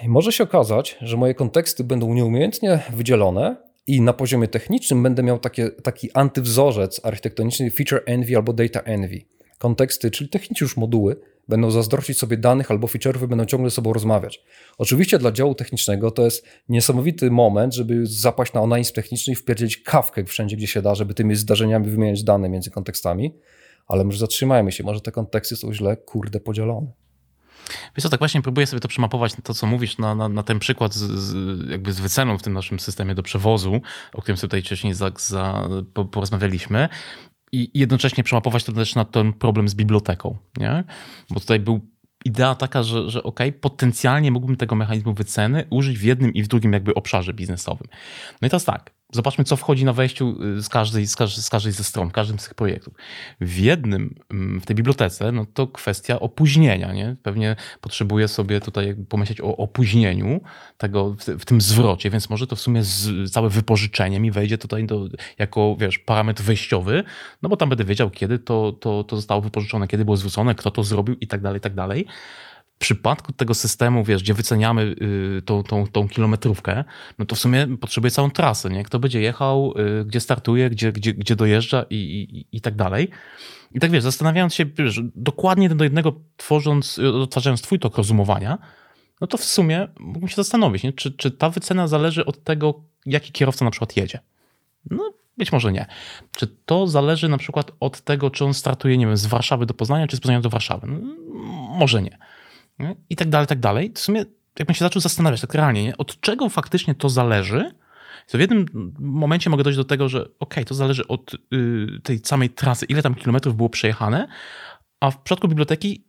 I 0.02 0.08
może 0.08 0.32
się 0.32 0.44
okazać, 0.44 0.96
że 1.00 1.16
moje 1.16 1.34
konteksty 1.34 1.84
będą 1.84 2.14
nieumiejętnie 2.14 2.82
wydzielone 2.92 3.56
i 3.86 4.00
na 4.00 4.12
poziomie 4.12 4.48
technicznym 4.48 5.02
będę 5.02 5.22
miał 5.22 5.38
takie, 5.38 5.70
taki 5.70 6.12
antywzorzec 6.12 7.00
architektoniczny 7.04 7.70
feature 7.70 8.02
envy 8.06 8.36
albo 8.36 8.52
data 8.52 8.80
envy 8.80 9.20
konteksty, 9.62 10.10
czyli 10.10 10.30
technicznie 10.30 10.64
już 10.64 10.76
moduły, 10.76 11.16
będą 11.48 11.70
zazdrościć 11.70 12.18
sobie 12.18 12.36
danych 12.36 12.70
albo 12.70 12.86
feature'y, 12.86 13.26
będą 13.26 13.44
ciągle 13.44 13.70
ze 13.70 13.76
sobą 13.76 13.92
rozmawiać. 13.92 14.44
Oczywiście 14.78 15.18
dla 15.18 15.32
działu 15.32 15.54
technicznego 15.54 16.10
to 16.10 16.24
jest 16.24 16.46
niesamowity 16.68 17.30
moment, 17.30 17.74
żeby 17.74 18.06
zapaść 18.06 18.52
na 18.52 18.60
onanizm 18.60 18.94
techniczny 18.94 19.32
i 19.32 19.36
wpierdzieć 19.36 19.76
kawkę 19.76 20.24
wszędzie, 20.24 20.56
gdzie 20.56 20.66
się 20.66 20.82
da, 20.82 20.94
żeby 20.94 21.14
tymi 21.14 21.34
zdarzeniami 21.34 21.90
wymieniać 21.90 22.24
dane 22.24 22.48
między 22.48 22.70
kontekstami, 22.70 23.34
ale 23.86 24.04
może 24.04 24.18
zatrzymajmy 24.18 24.72
się, 24.72 24.84
może 24.84 25.00
te 25.00 25.12
konteksty 25.12 25.56
są 25.56 25.72
źle, 25.72 25.96
kurde, 25.96 26.40
podzielone. 26.40 26.92
Wiesz 27.96 28.02
co, 28.02 28.08
tak 28.08 28.18
właśnie 28.18 28.42
próbuję 28.42 28.66
sobie 28.66 28.80
to 28.80 28.88
przemapować, 28.88 29.32
to 29.42 29.54
co 29.54 29.66
mówisz, 29.66 29.98
na, 29.98 30.14
na, 30.14 30.28
na 30.28 30.42
ten 30.42 30.58
przykład 30.58 30.94
z, 30.94 30.98
z, 30.98 31.70
jakby 31.70 31.92
z 31.92 32.00
wyceną 32.00 32.38
w 32.38 32.42
tym 32.42 32.52
naszym 32.52 32.80
systemie 32.80 33.14
do 33.14 33.22
przewozu, 33.22 33.80
o 34.12 34.22
którym 34.22 34.36
sobie 34.36 34.48
tutaj 34.48 34.62
wcześniej 34.62 34.94
za, 34.94 35.10
za, 35.18 35.68
porozmawialiśmy 36.12 36.88
i 37.52 37.78
jednocześnie 37.78 38.24
przemapować 38.24 38.64
to 38.64 38.72
też 38.72 38.94
na 38.94 39.04
ten 39.04 39.32
problem 39.32 39.68
z 39.68 39.74
biblioteką, 39.74 40.36
nie? 40.56 40.84
Bo 41.30 41.40
tutaj 41.40 41.60
był 41.60 41.80
idea 42.24 42.54
taka, 42.54 42.82
że, 42.82 43.10
że 43.10 43.22
ok, 43.22 43.40
potencjalnie 43.60 44.30
mógłbym 44.30 44.56
tego 44.56 44.74
mechanizmu 44.74 45.14
wyceny 45.14 45.64
użyć 45.70 45.98
w 45.98 46.02
jednym 46.02 46.34
i 46.34 46.42
w 46.42 46.48
drugim 46.48 46.72
jakby 46.72 46.94
obszarze 46.94 47.34
biznesowym. 47.34 47.88
No 48.42 48.46
i 48.46 48.50
teraz 48.50 48.64
tak, 48.64 48.94
zobaczmy, 49.12 49.44
co 49.44 49.56
wchodzi 49.56 49.84
na 49.84 49.92
wejściu 49.92 50.36
y, 50.58 50.62
z 50.62 50.68
każdej, 50.68 51.06
z, 51.06 51.16
każdej, 51.16 51.42
z 51.44 51.50
każdej 51.50 51.72
ze 51.72 51.84
stron, 51.84 52.10
każdym 52.10 52.38
z 52.38 52.44
tych 52.44 52.54
projektów. 52.54 52.94
W 53.40 53.58
jednym, 53.58 54.14
mm, 54.30 54.60
w 54.60 54.66
tej 54.66 54.76
bibliotece, 54.76 55.32
no 55.32 55.46
to 55.54 55.66
kwestia 55.66 56.20
opóźnienia, 56.20 56.92
nie? 56.92 57.16
Pewnie 57.22 57.56
potrzebuję 57.80 58.28
sobie 58.28 58.60
tutaj 58.60 58.96
pomyśleć 59.08 59.40
o 59.40 59.56
opóźnieniu 59.56 60.40
tego, 60.78 61.16
w, 61.38 61.44
tym 61.44 61.60
zwrocie, 61.60 62.10
więc 62.10 62.30
może 62.30 62.46
to 62.46 62.56
w 62.56 62.60
sumie 62.60 62.82
z, 62.82 63.30
całe 63.32 63.48
wypożyczenie 63.48 64.20
mi 64.20 64.30
wejdzie 64.30 64.58
tutaj 64.58 64.86
do, 64.86 65.08
jako, 65.38 65.76
wiesz, 65.78 65.98
parametr 65.98 66.42
wejściowy, 66.42 67.04
no 67.42 67.48
bo 67.48 67.56
tam 67.56 67.68
będę 67.68 67.84
wiedział, 67.84 68.10
kiedy 68.10 68.38
to, 68.38 68.72
to, 68.72 69.04
to 69.04 69.16
zostało 69.16 69.40
wypożyczone, 69.40 69.88
kiedy 69.88 70.04
było 70.04 70.16
zwrócone, 70.16 70.54
kto 70.54 70.70
to 70.70 70.82
zrobił 70.82 71.16
i 71.20 71.26
tak 71.26 71.40
dalej, 71.40 71.58
i 71.58 71.60
tak 71.60 71.74
dalej 71.74 72.06
przypadku 72.78 73.32
tego 73.32 73.54
systemu, 73.54 74.04
wiesz, 74.04 74.22
gdzie 74.22 74.34
wyceniamy 74.34 74.82
y, 75.38 75.42
tą, 75.42 75.62
tą, 75.62 75.86
tą 75.86 76.08
kilometrówkę, 76.08 76.84
no 77.18 77.26
to 77.26 77.36
w 77.36 77.38
sumie 77.38 77.76
potrzebuje 77.80 78.10
całą 78.10 78.30
trasę, 78.30 78.70
nie? 78.70 78.84
Kto 78.84 78.98
będzie 78.98 79.20
jechał, 79.20 79.74
y, 80.00 80.04
gdzie 80.04 80.20
startuje, 80.20 80.70
gdzie, 80.70 80.92
gdzie, 80.92 81.14
gdzie 81.14 81.36
dojeżdża 81.36 81.84
i, 81.90 81.96
i, 81.96 82.56
i 82.56 82.60
tak 82.60 82.74
dalej. 82.74 83.08
I 83.74 83.80
tak 83.80 83.90
wiesz, 83.90 84.02
zastanawiając 84.02 84.54
się, 84.54 84.64
wiesz, 84.64 85.00
dokładnie 85.14 85.68
do 85.68 85.84
jednego 85.84 86.20
tworząc, 86.36 86.98
odtwarzając 86.98 87.62
twój 87.62 87.78
tok 87.78 87.96
rozumowania, 87.96 88.58
no 89.20 89.26
to 89.26 89.38
w 89.38 89.44
sumie 89.44 89.88
mógłbym 90.00 90.28
się 90.28 90.36
zastanowić, 90.36 90.82
nie? 90.82 90.92
Czy, 90.92 91.12
czy 91.12 91.30
ta 91.30 91.50
wycena 91.50 91.88
zależy 91.88 92.26
od 92.26 92.44
tego, 92.44 92.82
jaki 93.06 93.32
kierowca 93.32 93.64
na 93.64 93.70
przykład 93.70 93.96
jedzie. 93.96 94.18
No, 94.90 95.12
być 95.38 95.52
może 95.52 95.72
nie. 95.72 95.86
Czy 96.36 96.46
to 96.46 96.86
zależy 96.86 97.28
na 97.28 97.38
przykład 97.38 97.70
od 97.80 98.00
tego, 98.00 98.30
czy 98.30 98.44
on 98.44 98.54
startuje, 98.54 98.98
nie 98.98 99.06
wiem, 99.06 99.16
z 99.16 99.26
Warszawy 99.26 99.66
do 99.66 99.74
Poznania, 99.74 100.06
czy 100.06 100.16
z 100.16 100.20
Poznania 100.20 100.40
do 100.40 100.50
Warszawy? 100.50 100.86
No, 100.86 100.98
może 101.78 102.02
nie 102.02 102.18
i 103.10 103.16
tak 103.16 103.28
dalej, 103.28 103.46
tak 103.46 103.60
dalej. 103.60 103.92
W 103.94 103.98
sumie 103.98 104.24
jakbym 104.58 104.74
się 104.74 104.84
zaczął 104.84 105.02
zastanawiać 105.02 105.40
tak 105.40 105.54
realnie, 105.54 105.84
nie? 105.84 105.96
od 105.96 106.20
czego 106.20 106.48
faktycznie 106.48 106.94
to 106.94 107.08
zależy, 107.08 107.70
to 108.26 108.38
w 108.38 108.40
jednym 108.40 108.92
momencie 108.98 109.50
mogę 109.50 109.64
dojść 109.64 109.76
do 109.76 109.84
tego, 109.84 110.08
że 110.08 110.28
ok, 110.40 110.54
to 110.66 110.74
zależy 110.74 111.08
od 111.08 111.34
y, 111.34 111.38
tej 112.02 112.18
samej 112.18 112.50
trasy, 112.50 112.86
ile 112.86 113.02
tam 113.02 113.14
kilometrów 113.14 113.56
było 113.56 113.68
przejechane, 113.68 114.28
a 115.00 115.10
w 115.10 115.22
przypadku 115.22 115.48
biblioteki, 115.48 116.04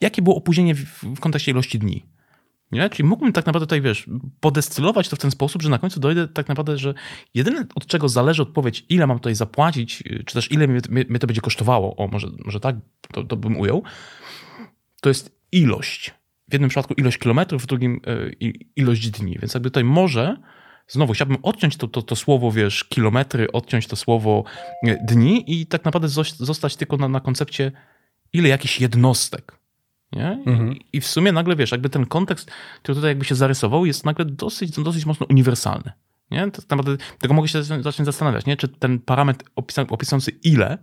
jakie 0.00 0.22
było 0.22 0.36
opóźnienie 0.36 0.74
w, 0.74 1.02
w 1.02 1.20
kontekście 1.20 1.50
ilości 1.50 1.78
dni. 1.78 2.06
Nie? 2.72 2.90
Czyli 2.90 3.08
mógłbym 3.08 3.32
tak 3.32 3.46
naprawdę 3.46 3.66
tutaj, 3.66 3.80
wiesz, 3.80 4.06
podestylować 4.40 5.08
to 5.08 5.16
w 5.16 5.18
ten 5.18 5.30
sposób, 5.30 5.62
że 5.62 5.70
na 5.70 5.78
końcu 5.78 6.00
dojdę 6.00 6.28
tak 6.28 6.48
naprawdę, 6.48 6.78
że 6.78 6.94
jedyne 7.34 7.66
od 7.74 7.86
czego 7.86 8.08
zależy 8.08 8.42
odpowiedź, 8.42 8.86
ile 8.88 9.06
mam 9.06 9.18
tutaj 9.18 9.34
zapłacić, 9.34 10.02
y, 10.06 10.24
czy 10.26 10.34
też 10.34 10.52
ile 10.52 10.68
mnie, 10.68 10.80
mnie 10.88 11.18
to 11.18 11.26
będzie 11.26 11.40
kosztowało, 11.40 11.96
o 11.96 12.08
może, 12.08 12.28
może 12.44 12.60
tak 12.60 12.76
to, 13.12 13.24
to 13.24 13.36
bym 13.36 13.56
ujął, 13.56 13.82
to 15.00 15.08
jest 15.08 15.41
ilość. 15.52 16.14
W 16.48 16.52
jednym 16.52 16.68
przypadku 16.68 16.94
ilość 16.94 17.18
kilometrów, 17.18 17.62
w 17.62 17.66
drugim 17.66 18.00
e, 18.06 18.30
ilość 18.76 19.10
dni. 19.10 19.38
Więc 19.38 19.54
jakby 19.54 19.70
tutaj 19.70 19.84
może, 19.84 20.36
znowu 20.88 21.12
chciałbym 21.12 21.36
odciąć 21.42 21.76
to, 21.76 21.88
to, 21.88 22.02
to 22.02 22.16
słowo, 22.16 22.52
wiesz, 22.52 22.84
kilometry, 22.84 23.52
odciąć 23.52 23.86
to 23.86 23.96
słowo 23.96 24.44
e, 24.86 24.96
dni 25.06 25.60
i 25.60 25.66
tak 25.66 25.84
naprawdę 25.84 26.08
zostać 26.38 26.76
tylko 26.76 26.96
na, 26.96 27.08
na 27.08 27.20
koncepcie 27.20 27.72
ile 28.32 28.48
jakichś 28.48 28.80
jednostek. 28.80 29.58
Nie? 30.12 30.42
Mhm. 30.46 30.72
I, 30.72 30.80
I 30.92 31.00
w 31.00 31.06
sumie 31.06 31.32
nagle, 31.32 31.56
wiesz, 31.56 31.72
jakby 31.72 31.90
ten 31.90 32.06
kontekst, 32.06 32.50
który 32.82 32.96
tutaj 32.96 33.10
jakby 33.10 33.24
się 33.24 33.34
zarysował, 33.34 33.86
jest 33.86 34.04
nagle 34.04 34.24
dosyć, 34.24 34.70
dosyć 34.70 35.06
mocno 35.06 35.26
uniwersalny. 35.30 35.92
Nie? 36.30 36.50
To, 36.50 36.62
naprawdę, 36.70 37.04
tego 37.18 37.34
mogę 37.34 37.48
się 37.48 37.62
zacząć 37.62 38.06
zastanawiać, 38.06 38.46
nie? 38.46 38.56
czy 38.56 38.68
ten 38.68 38.98
parametr 38.98 39.44
opisujący 39.88 40.30
ile 40.30 40.78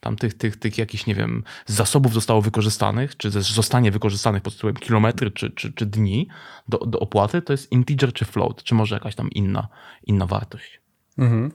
tam 0.00 0.16
tych, 0.16 0.34
tych, 0.34 0.56
tych 0.56 0.78
jakichś, 0.78 1.06
nie 1.06 1.14
wiem, 1.14 1.44
zasobów 1.66 2.14
zostało 2.14 2.42
wykorzystanych, 2.42 3.16
czy 3.16 3.30
zostanie 3.30 3.90
wykorzystanych 3.90 4.42
pod 4.42 4.54
tytułem 4.54 4.76
kilometry 4.76 5.30
czy, 5.30 5.50
czy, 5.50 5.72
czy 5.72 5.86
dni 5.86 6.28
do, 6.68 6.78
do 6.78 7.00
opłaty, 7.00 7.42
to 7.42 7.52
jest 7.52 7.72
integer 7.72 8.12
czy 8.12 8.24
float, 8.24 8.62
czy 8.62 8.74
może 8.74 8.94
jakaś 8.94 9.14
tam 9.14 9.30
inna, 9.30 9.68
inna 10.06 10.26
wartość. 10.26 10.80
Mhm. 11.18 11.52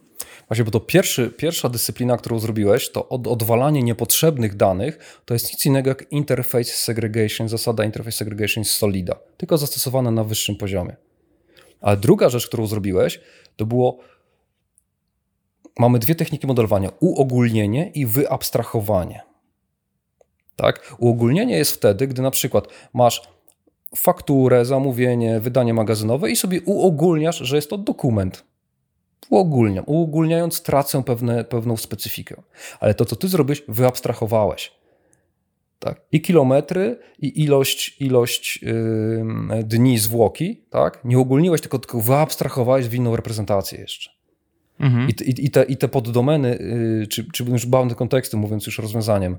Właśnie, 0.47 0.65
bo 0.65 0.71
to 0.71 0.79
pierwszy, 0.79 1.29
pierwsza 1.29 1.69
dyscyplina, 1.69 2.17
którą 2.17 2.39
zrobiłeś, 2.39 2.91
to 2.91 3.09
od, 3.09 3.27
odwalanie 3.27 3.83
niepotrzebnych 3.83 4.55
danych, 4.55 5.21
to 5.25 5.33
jest 5.33 5.53
nic 5.53 5.65
innego 5.65 5.89
jak 5.89 6.11
interface 6.11 6.71
segregation, 6.71 7.49
zasada 7.49 7.83
interface 7.85 8.17
segregation 8.17 8.65
Solida, 8.65 9.15
tylko 9.37 9.57
zastosowana 9.57 10.11
na 10.11 10.23
wyższym 10.23 10.55
poziomie. 10.55 10.95
A 11.81 11.95
druga 11.95 12.29
rzecz, 12.29 12.47
którą 12.47 12.67
zrobiłeś, 12.67 13.19
to 13.55 13.65
było 13.65 13.99
mamy 15.79 15.99
dwie 15.99 16.15
techniki 16.15 16.47
modelowania: 16.47 16.91
uogólnienie 16.99 17.91
i 17.95 18.05
wyabstrahowanie. 18.05 19.21
Tak? 20.55 20.95
Uogólnienie 20.97 21.57
jest 21.57 21.71
wtedy, 21.71 22.07
gdy 22.07 22.21
na 22.21 22.31
przykład 22.31 22.67
masz 22.93 23.21
fakturę, 23.95 24.65
zamówienie, 24.65 25.39
wydanie 25.39 25.73
magazynowe 25.73 26.31
i 26.31 26.35
sobie 26.35 26.61
uogólniasz, 26.61 27.37
że 27.37 27.55
jest 27.55 27.69
to 27.69 27.77
dokument. 27.77 28.43
Uogólniam. 29.29 29.83
Uogólniając 29.87 30.61
tracę 30.61 31.03
pewne, 31.03 31.43
pewną 31.43 31.77
specyfikę. 31.77 32.41
Ale 32.79 32.93
to, 32.93 33.05
co 33.05 33.15
ty 33.15 33.27
zrobiłeś, 33.27 33.63
wyabstrahowałeś. 33.67 34.71
Tak? 35.79 36.01
I 36.11 36.21
kilometry, 36.21 36.99
i 37.19 37.43
ilość, 37.43 38.01
ilość 38.01 38.61
yy, 38.61 39.63
dni 39.63 39.97
zwłoki, 39.97 40.65
tak? 40.69 40.99
Nie 41.03 41.19
ogólniłeś, 41.19 41.61
tylko, 41.61 41.79
tylko 41.79 42.01
wyabstrahowałeś 42.01 42.87
w 42.87 42.93
inną 42.93 43.15
reprezentację 43.15 43.79
jeszcze. 43.79 44.14
Mhm. 44.79 45.09
I, 45.09 45.45
i, 45.45 45.51
te, 45.51 45.63
I 45.63 45.77
te 45.77 45.87
poddomeny, 45.87 46.57
yy, 46.99 47.07
czy, 47.07 47.31
czy 47.31 47.43
już 47.43 47.65
bound 47.65 47.95
kontekstu, 47.95 48.37
mówiąc 48.37 48.65
już 48.65 48.79
rozwiązaniem, 48.79 49.37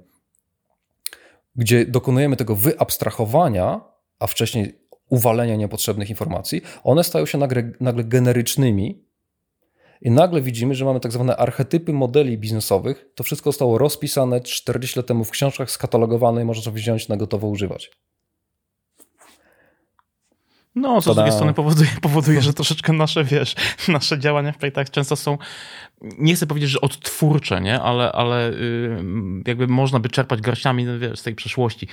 gdzie 1.57 1.87
dokonujemy 1.87 2.37
tego 2.37 2.57
wyabstrahowania, 2.57 3.81
a 4.19 4.27
wcześniej 4.27 4.79
uwalenia 5.09 5.57
niepotrzebnych 5.57 6.11
informacji, 6.11 6.63
one 6.85 7.05
stają 7.05 7.27
się 7.27 7.39
nagle, 7.39 7.73
nagle 7.81 8.05
generycznymi 8.05 9.07
i 10.03 10.11
nagle 10.11 10.43
widzimy, 10.43 10.75
że 10.75 10.85
mamy 10.85 11.01
tak 11.01 11.13
zwane 11.13 11.37
archetypy 11.37 11.93
modeli 11.93 12.39
biznesowych. 12.39 13.07
To 13.15 13.25
wszystko 13.25 13.53
zostało 13.53 13.79
rozpisane 13.79 14.41
40 14.41 14.99
lat 14.99 15.07
temu 15.07 15.25
w 15.25 15.31
książkach, 15.31 15.71
skatalogowane 15.71 16.43
i 16.43 16.45
można 16.45 16.65
to 16.65 16.73
wziąć 16.73 17.09
na 17.09 17.17
gotowo 17.17 17.49
używać. 17.49 17.91
No, 20.77 21.03
co 21.03 21.13
z 21.13 21.17
drugiej 21.17 21.33
strony 21.33 21.55
powoduje, 21.55 21.89
powoduje, 22.03 22.43
że 22.43 22.53
troszeczkę 22.53 22.93
nasze, 22.93 23.25
wiesz, 23.25 23.55
nasze 23.89 24.19
działania 24.19 24.53
w 24.53 24.59
projektach 24.59 24.91
często 24.91 25.17
są, 25.17 25.39
nie 26.03 26.35
chcę 26.35 26.47
powiedzieć, 26.47 26.71
że 26.71 26.81
odtwórcze, 26.81 27.61
nie? 27.61 27.81
Ale, 27.81 28.13
ale 28.13 28.51
y, 28.51 29.03
jakby 29.47 29.67
można 29.67 30.01
by 30.01 30.09
czerpać 30.09 30.41
garściami 30.41 30.85
no, 30.85 30.99
wiesz, 30.99 31.19
z 31.19 31.23
tej 31.23 31.35
przeszłości. 31.35 31.89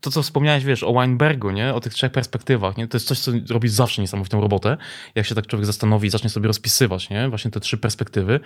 To, 0.00 0.10
co 0.10 0.22
wspomniałeś, 0.22 0.64
wiesz, 0.64 0.82
o 0.82 0.92
Weinbergu, 0.92 1.50
nie? 1.50 1.74
O 1.74 1.80
tych 1.80 1.94
trzech 1.94 2.12
perspektywach, 2.12 2.76
nie? 2.76 2.88
To 2.88 2.96
jest 2.96 3.06
coś, 3.06 3.18
co 3.18 3.32
robi 3.50 3.68
zawsze 3.68 4.02
niesamowitą 4.02 4.40
robotę. 4.40 4.76
Jak 5.14 5.26
się 5.26 5.34
tak 5.34 5.46
człowiek 5.46 5.66
zastanowi 5.66 6.06
i 6.06 6.10
zacznie 6.10 6.30
sobie 6.30 6.46
rozpisywać, 6.46 7.10
nie? 7.10 7.28
Właśnie 7.28 7.50
te 7.50 7.60
trzy 7.60 7.78
perspektywy. 7.78 8.40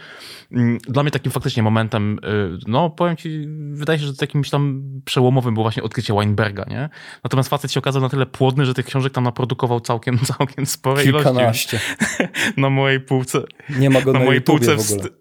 Mm, 0.52 0.78
dla 0.78 1.02
mnie 1.02 1.12
takim 1.12 1.32
faktycznie 1.32 1.62
momentem, 1.62 2.18
y, 2.24 2.58
no 2.66 2.90
powiem 2.90 3.16
ci, 3.16 3.46
wydaje 3.72 3.98
się, 3.98 4.06
że 4.06 4.12
jakimś 4.20 4.50
tam 4.50 4.82
przełomowym 5.04 5.54
było 5.54 5.64
właśnie 5.64 5.82
odkrycie 5.82 6.14
Weinberga, 6.14 6.64
nie? 6.70 6.88
Natomiast 7.24 7.48
facet 7.48 7.72
się 7.72 7.80
okazał 7.80 8.02
na 8.02 8.08
tyle 8.08 8.26
płodny, 8.26 8.66
że 8.66 8.74
tych 8.74 8.86
książek 8.86 9.12
tam 9.12 9.24
naprodukował 9.24 9.65
całkiem, 9.80 10.18
całkiem 10.38 10.66
spore 10.66 11.02
Kilkanaście. 11.02 11.76
ilości. 11.76 12.28
Na 12.60 12.70
mojej 12.70 13.00
półce. 13.00 13.42
Nie 13.78 13.90
ma 13.90 14.00
go 14.00 14.12
na, 14.12 14.18
na 14.18 14.24
mojej 14.24 14.42
półce 14.42 14.76
w 14.76 14.92
ogóle. 14.92 15.08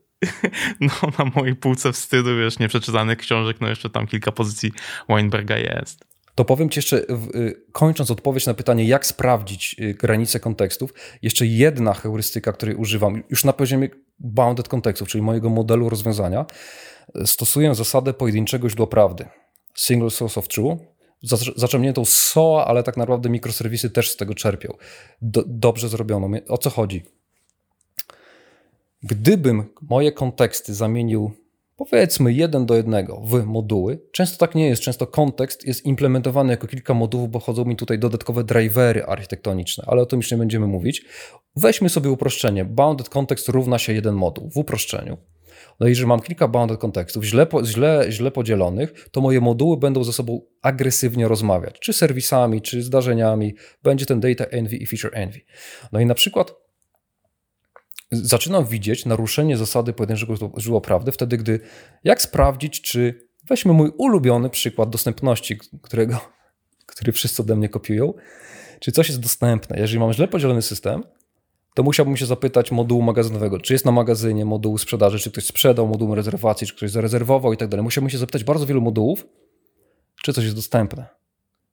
No, 0.80 0.91
na 1.19 1.31
mojej 1.35 1.55
półce 1.55 1.93
wstydu, 1.93 2.38
wiesz, 2.38 2.59
nieprzeczytanych 2.59 3.17
książek, 3.17 3.57
no 3.61 3.67
jeszcze 3.67 3.89
tam 3.89 4.07
kilka 4.07 4.31
pozycji 4.31 4.72
Weinberga 5.09 5.57
jest. 5.57 6.05
To 6.35 6.45
powiem 6.45 6.69
Ci 6.69 6.77
jeszcze, 6.77 6.97
y, 7.35 7.61
kończąc 7.72 8.11
odpowiedź 8.11 8.45
na 8.45 8.53
pytanie, 8.53 8.85
jak 8.85 9.05
sprawdzić 9.05 9.76
y, 9.80 9.93
granice 9.93 10.39
kontekstów, 10.39 10.93
jeszcze 11.22 11.45
jedna 11.45 11.93
heurystyka, 11.93 12.53
której 12.53 12.76
używam 12.76 13.23
już 13.30 13.43
na 13.43 13.53
poziomie 13.53 13.89
bounded 14.19 14.67
kontekstów, 14.67 15.07
czyli 15.07 15.22
mojego 15.22 15.49
modelu 15.49 15.89
rozwiązania, 15.89 16.45
stosuję 17.26 17.76
zasadę 17.76 18.13
pojedynczego 18.13 18.69
źródła 18.69 18.88
prawdy. 18.88 19.26
Single 19.76 20.09
source 20.09 20.39
of 20.39 20.47
truth, 20.47 20.84
zaczerpniętą 21.56 22.06
SOA, 22.06 22.65
ale 22.65 22.84
tak 22.84 22.97
naprawdę 22.97 23.30
mikroserwisy 23.30 23.89
też 23.89 24.11
z 24.11 24.18
tego 24.18 24.35
czerpią. 24.35 24.73
Do, 25.22 25.43
dobrze 25.47 25.89
zrobiono. 25.89 26.30
O 26.47 26.57
co 26.57 26.69
chodzi? 26.69 27.03
Gdybym 29.03 29.64
moje 29.81 30.11
konteksty 30.11 30.73
zamienił 30.73 31.31
powiedzmy 31.76 32.34
jeden 32.34 32.65
do 32.65 32.76
jednego 32.76 33.22
w 33.22 33.45
moduły, 33.45 33.99
często 34.11 34.38
tak 34.38 34.56
nie 34.56 34.68
jest. 34.68 34.81
Często 34.81 35.07
kontekst 35.07 35.68
jest 35.68 35.85
implementowany 35.85 36.52
jako 36.52 36.68
kilka 36.68 36.93
modułów, 36.93 37.31
bo 37.31 37.39
chodzą 37.39 37.65
mi 37.65 37.76
tutaj 37.76 37.99
dodatkowe 37.99 38.43
drivery 38.43 39.03
architektoniczne, 39.03 39.84
ale 39.88 40.02
o 40.02 40.06
tym 40.06 40.19
już 40.19 40.31
nie 40.31 40.38
będziemy 40.38 40.68
mówić. 40.68 41.06
Weźmy 41.56 41.89
sobie 41.89 42.11
uproszczenie. 42.11 42.65
Bounded 42.65 43.10
context 43.10 43.49
równa 43.49 43.80
się 43.80 43.93
jeden 43.93 44.15
moduł 44.15 44.49
w 44.49 44.57
uproszczeniu. 44.57 45.18
No 45.80 45.88
i 45.88 45.89
jeżeli 45.89 46.07
mam 46.07 46.22
kilka 46.22 46.47
bounded 46.47 46.80
kontekstów 46.80 47.23
źle, 47.23 47.47
źle, 47.64 48.06
źle 48.10 48.31
podzielonych, 48.31 49.10
to 49.11 49.22
moje 49.22 49.41
moduły 49.41 49.77
będą 49.77 50.03
ze 50.03 50.14
sobą 50.14 50.41
agresywnie 50.61 51.27
rozmawiać, 51.27 51.80
czy 51.80 51.93
serwisami, 51.93 52.61
czy 52.61 52.84
zdarzeniami. 52.84 53.56
Będzie 53.84 54.06
ten 54.06 54.19
data 54.19 54.45
envy 54.45 54.76
i 54.76 54.85
feature 54.85 55.11
envy. 55.14 55.39
No 55.91 55.99
i 55.99 56.06
na 56.06 56.14
przykład 56.14 56.53
zaczynam 58.11 58.65
widzieć 58.65 59.06
naruszenie 59.06 59.57
zasady 59.57 59.93
pojedynczego 59.93 60.35
źródła 60.35 60.81
prawdy 60.81 61.11
wtedy, 61.11 61.38
gdy 61.38 61.60
jak 62.03 62.22
sprawdzić, 62.22 62.81
czy 62.81 63.27
weźmy 63.49 63.73
mój 63.73 63.91
ulubiony 63.97 64.49
przykład 64.49 64.89
dostępności, 64.89 65.60
którego, 65.81 66.19
który 66.85 67.11
wszyscy 67.11 67.41
ode 67.41 67.56
mnie 67.56 67.69
kopiują, 67.69 68.14
czy 68.80 68.91
coś 68.91 69.07
jest 69.07 69.19
dostępne. 69.19 69.80
Jeżeli 69.80 69.99
mam 69.99 70.14
źle 70.14 70.27
podzielony 70.27 70.61
system, 70.61 71.03
to 71.76 71.84
musiałbym 71.84 72.18
się 72.18 72.26
zapytać 72.26 72.72
modułu 72.72 73.02
magazynowego, 73.02 73.60
czy 73.60 73.73
jest 73.73 73.85
na 73.85 73.91
magazynie 73.91 74.45
moduł 74.45 74.77
sprzedaży, 74.77 75.19
czy 75.19 75.31
ktoś 75.31 75.45
sprzedał 75.45 75.88
moduł 75.88 76.15
rezerwacji, 76.15 76.68
czy 76.68 76.76
ktoś 76.76 76.91
zarezerwował 76.91 77.53
i 77.53 77.57
tak 77.57 77.69
dalej. 77.69 77.84
Musiałbym 77.84 78.10
się 78.10 78.18
zapytać 78.18 78.43
bardzo 78.43 78.65
wielu 78.65 78.81
modułów, 78.81 79.27
czy 80.23 80.34
coś 80.34 80.43
jest 80.43 80.56
dostępne. 80.56 81.06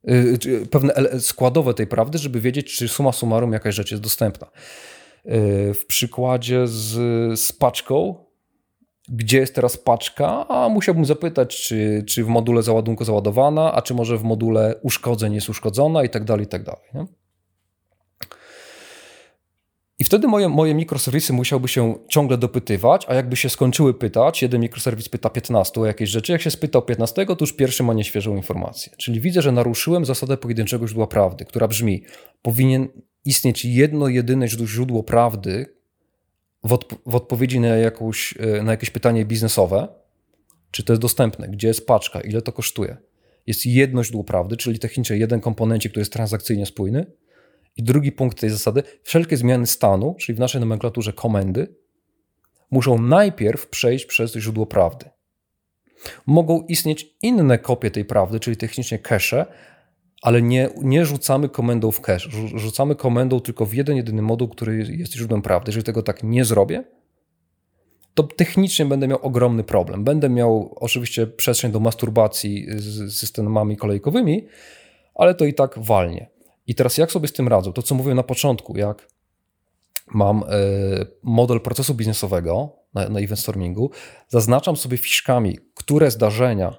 Yy, 0.04 0.66
pewne 0.70 1.20
składowe 1.20 1.74
tej 1.74 1.86
prawdy, 1.86 2.18
żeby 2.18 2.40
wiedzieć, 2.40 2.76
czy 2.76 2.88
suma 2.88 3.12
summarum 3.12 3.52
jakaś 3.52 3.74
rzecz 3.74 3.90
jest 3.90 4.02
dostępna. 4.02 4.46
Yy, 5.24 5.74
w 5.74 5.86
przykładzie 5.86 6.66
z, 6.66 6.90
z 7.40 7.52
paczką, 7.52 8.14
gdzie 9.08 9.38
jest 9.38 9.54
teraz 9.54 9.76
paczka, 9.76 10.48
a 10.48 10.68
musiałbym 10.68 11.04
zapytać, 11.04 11.62
czy, 11.62 12.04
czy 12.08 12.24
w 12.24 12.28
module 12.28 12.62
załadunku 12.62 13.04
załadowana, 13.04 13.72
a 13.72 13.82
czy 13.82 13.94
może 13.94 14.18
w 14.18 14.22
module 14.22 14.74
uszkodzeń 14.82 15.34
jest 15.34 15.48
uszkodzona 15.48 16.04
i 16.04 16.10
tak 16.10 16.24
dalej, 16.24 16.44
i 16.44 16.48
tak 16.48 16.62
dalej. 16.62 16.82
Nie? 16.94 17.21
I 20.02 20.04
wtedy 20.04 20.28
moje, 20.28 20.48
moje 20.48 20.74
mikroserwisy 20.74 21.32
musiałby 21.32 21.68
się 21.68 21.94
ciągle 22.08 22.38
dopytywać, 22.38 23.06
a 23.08 23.14
jakby 23.14 23.36
się 23.36 23.48
skończyły 23.48 23.94
pytać, 23.94 24.42
jeden 24.42 24.60
mikroserwis 24.60 25.08
pyta 25.08 25.30
15 25.30 25.80
o 25.80 25.86
jakieś 25.86 26.10
rzeczy, 26.10 26.32
jak 26.32 26.42
się 26.42 26.50
spytał 26.50 26.82
15, 26.82 27.26
to 27.26 27.36
już 27.40 27.52
pierwszy 27.52 27.82
ma 27.82 27.94
nieświeżą 27.94 28.36
informację. 28.36 28.92
Czyli 28.96 29.20
widzę, 29.20 29.42
że 29.42 29.52
naruszyłem 29.52 30.04
zasadę 30.04 30.36
pojedynczego 30.36 30.88
źródła 30.88 31.06
prawdy, 31.06 31.44
która 31.44 31.68
brzmi, 31.68 32.04
powinien 32.42 32.88
istnieć 33.24 33.64
jedno, 33.64 34.08
jedyne 34.08 34.48
źródło 34.48 35.02
prawdy 35.02 35.66
w, 36.64 36.72
odp 36.72 36.94
w 37.06 37.14
odpowiedzi 37.14 37.60
na, 37.60 37.68
jakąś, 37.68 38.34
e, 38.38 38.62
na 38.62 38.70
jakieś 38.70 38.90
pytanie 38.90 39.24
biznesowe, 39.24 39.88
czy 40.70 40.82
to 40.82 40.92
jest 40.92 41.02
dostępne, 41.02 41.48
gdzie 41.48 41.68
jest 41.68 41.86
paczka, 41.86 42.20
ile 42.20 42.42
to 42.42 42.52
kosztuje. 42.52 42.96
Jest 43.46 43.66
jedno 43.66 44.04
źródło 44.04 44.24
prawdy, 44.24 44.56
czyli 44.56 44.78
technicznie 44.78 45.16
jeden 45.16 45.40
komponent, 45.40 45.82
który 45.82 46.00
jest 46.00 46.12
transakcyjnie 46.12 46.66
spójny, 46.66 47.06
i 47.76 47.82
drugi 47.82 48.12
punkt 48.12 48.40
tej 48.40 48.50
zasady, 48.50 48.82
wszelkie 49.02 49.36
zmiany 49.36 49.66
stanu, 49.66 50.16
czyli 50.18 50.36
w 50.36 50.40
naszej 50.40 50.60
nomenklaturze 50.60 51.12
komendy, 51.12 51.74
muszą 52.70 52.98
najpierw 52.98 53.68
przejść 53.68 54.06
przez 54.06 54.34
źródło 54.34 54.66
prawdy. 54.66 55.10
Mogą 56.26 56.60
istnieć 56.60 57.16
inne 57.22 57.58
kopie 57.58 57.90
tej 57.90 58.04
prawdy, 58.04 58.40
czyli 58.40 58.56
technicznie 58.56 58.98
cache, 58.98 59.46
ale 60.22 60.42
nie, 60.42 60.68
nie 60.82 61.06
rzucamy 61.06 61.48
komendą 61.48 61.90
w 61.90 62.00
cache. 62.00 62.30
Rzucamy 62.54 62.96
komendą 62.96 63.40
tylko 63.40 63.66
w 63.66 63.74
jeden, 63.74 63.96
jedyny 63.96 64.22
moduł, 64.22 64.48
który 64.48 64.86
jest 64.98 65.12
źródłem 65.12 65.42
prawdy. 65.42 65.68
Jeżeli 65.68 65.84
tego 65.84 66.02
tak 66.02 66.22
nie 66.22 66.44
zrobię, 66.44 66.84
to 68.14 68.22
technicznie 68.22 68.86
będę 68.86 69.08
miał 69.08 69.18
ogromny 69.22 69.64
problem. 69.64 70.04
Będę 70.04 70.28
miał 70.28 70.74
oczywiście 70.76 71.26
przestrzeń 71.26 71.72
do 71.72 71.80
masturbacji 71.80 72.66
z 72.76 73.16
systemami 73.16 73.76
kolejkowymi, 73.76 74.46
ale 75.14 75.34
to 75.34 75.44
i 75.44 75.54
tak 75.54 75.78
walnie. 75.78 76.31
I 76.66 76.74
teraz 76.74 76.98
jak 76.98 77.12
sobie 77.12 77.28
z 77.28 77.32
tym 77.32 77.48
radzę? 77.48 77.72
To, 77.72 77.82
co 77.82 77.94
mówiłem 77.94 78.16
na 78.16 78.22
początku, 78.22 78.76
jak 78.76 79.08
mam 80.14 80.42
e, 80.42 80.46
model 81.22 81.60
procesu 81.60 81.94
biznesowego 81.94 82.76
na, 82.94 83.08
na 83.08 83.20
event 83.20 83.40
stormingu, 83.40 83.90
zaznaczam 84.28 84.76
sobie 84.76 84.96
fiszkami, 84.96 85.58
które 85.74 86.10
zdarzenia 86.10 86.76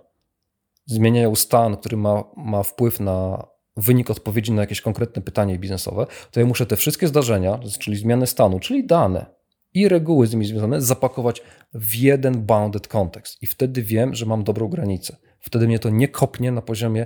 zmieniają 0.85 1.35
stan, 1.35 1.77
który 1.77 1.97
ma, 1.97 2.23
ma 2.37 2.63
wpływ 2.63 2.99
na 2.99 3.47
wynik 3.77 4.09
odpowiedzi 4.09 4.51
na 4.51 4.61
jakieś 4.61 4.81
konkretne 4.81 5.21
pytanie 5.21 5.59
biznesowe, 5.59 6.07
to 6.31 6.39
ja 6.39 6.45
muszę 6.45 6.65
te 6.65 6.75
wszystkie 6.75 7.07
zdarzenia, 7.07 7.59
czyli 7.79 7.97
zmiany 7.97 8.27
stanu, 8.27 8.59
czyli 8.59 8.87
dane 8.87 9.25
i 9.73 9.89
reguły 9.89 10.27
z 10.27 10.31
nimi 10.31 10.45
związane, 10.45 10.81
zapakować 10.81 11.41
w 11.73 11.95
jeden 11.95 12.45
bounded 12.45 12.87
context. 12.87 13.43
I 13.43 13.47
wtedy 13.47 13.83
wiem, 13.83 14.15
że 14.15 14.25
mam 14.25 14.43
dobrą 14.43 14.67
granicę. 14.67 15.17
Wtedy 15.39 15.67
mnie 15.67 15.79
to 15.79 15.89
nie 15.89 16.07
kopnie 16.07 16.51
na 16.51 16.61
poziomie 16.61 17.05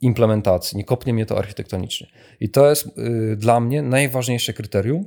implementacji, 0.00 0.78
nie 0.78 0.84
kopnie 0.84 1.14
mnie 1.14 1.26
to 1.26 1.38
architektonicznie. 1.38 2.06
I 2.40 2.50
to 2.50 2.70
jest 2.70 2.86
y, 2.86 3.36
dla 3.36 3.60
mnie 3.60 3.82
najważniejsze 3.82 4.52
kryterium, 4.52 5.04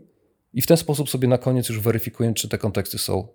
i 0.53 0.61
w 0.61 0.67
ten 0.67 0.77
sposób 0.77 1.09
sobie 1.09 1.27
na 1.27 1.37
koniec 1.37 1.69
już 1.69 1.79
weryfikuję, 1.79 2.33
czy 2.33 2.49
te 2.49 2.57
konteksty 2.57 2.97
są 2.97 3.27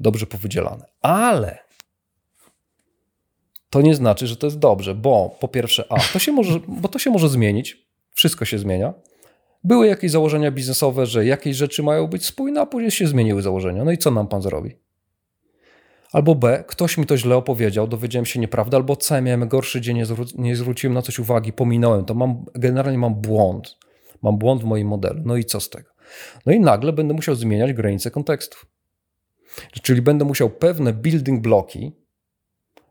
dobrze 0.00 0.26
powydzielane. 0.26 0.86
Ale 1.02 1.58
to 3.70 3.80
nie 3.80 3.94
znaczy, 3.94 4.26
że 4.26 4.36
to 4.36 4.46
jest 4.46 4.58
dobrze, 4.58 4.94
bo 4.94 5.36
po 5.40 5.48
pierwsze, 5.48 5.84
a 5.90 6.00
to 6.12 6.18
się 6.18 6.32
może, 6.32 6.60
bo 6.68 6.88
to 6.88 6.98
się 6.98 7.10
może 7.10 7.28
zmienić, 7.28 7.86
wszystko 8.10 8.44
się 8.44 8.58
zmienia. 8.58 8.94
Były 9.64 9.86
jakieś 9.86 10.10
założenia 10.10 10.50
biznesowe, 10.50 11.06
że 11.06 11.26
jakieś 11.26 11.56
rzeczy 11.56 11.82
mają 11.82 12.06
być 12.06 12.26
spójne, 12.26 12.60
a 12.60 12.66
później 12.66 12.90
się 12.90 13.06
zmieniły 13.06 13.42
założenia. 13.42 13.84
No 13.84 13.90
i 13.90 13.98
co 13.98 14.10
nam 14.10 14.28
pan 14.28 14.42
zrobi? 14.42 14.76
Albo 16.12 16.34
B, 16.34 16.64
ktoś 16.68 16.98
mi 16.98 17.06
to 17.06 17.16
źle 17.16 17.36
opowiedział, 17.36 17.88
dowiedziałem 17.88 18.26
się 18.26 18.40
nieprawdy, 18.40 18.76
albo 18.76 18.96
C, 18.96 19.22
miałem 19.22 19.48
gorszy 19.48 19.80
dzień, 19.80 19.96
nie, 19.96 20.06
zwró- 20.06 20.38
nie 20.38 20.56
zwróciłem 20.56 20.94
na 20.94 21.02
coś 21.02 21.18
uwagi, 21.18 21.52
pominąłem 21.52 22.04
to, 22.04 22.14
mam, 22.14 22.44
generalnie 22.54 22.98
mam 22.98 23.14
błąd. 23.14 23.78
Mam 24.22 24.38
błąd 24.38 24.62
w 24.62 24.64
moim 24.64 24.88
modelu. 24.88 25.22
No 25.24 25.36
i 25.36 25.44
co 25.44 25.60
z 25.60 25.70
tego? 25.70 25.90
No 26.46 26.52
i 26.52 26.60
nagle 26.60 26.92
będę 26.92 27.14
musiał 27.14 27.34
zmieniać 27.34 27.72
granice 27.72 28.10
kontekstów. 28.10 28.66
Czyli 29.82 30.02
będę 30.02 30.24
musiał 30.24 30.50
pewne 30.50 30.92
building 30.92 31.42
bloki, 31.42 31.92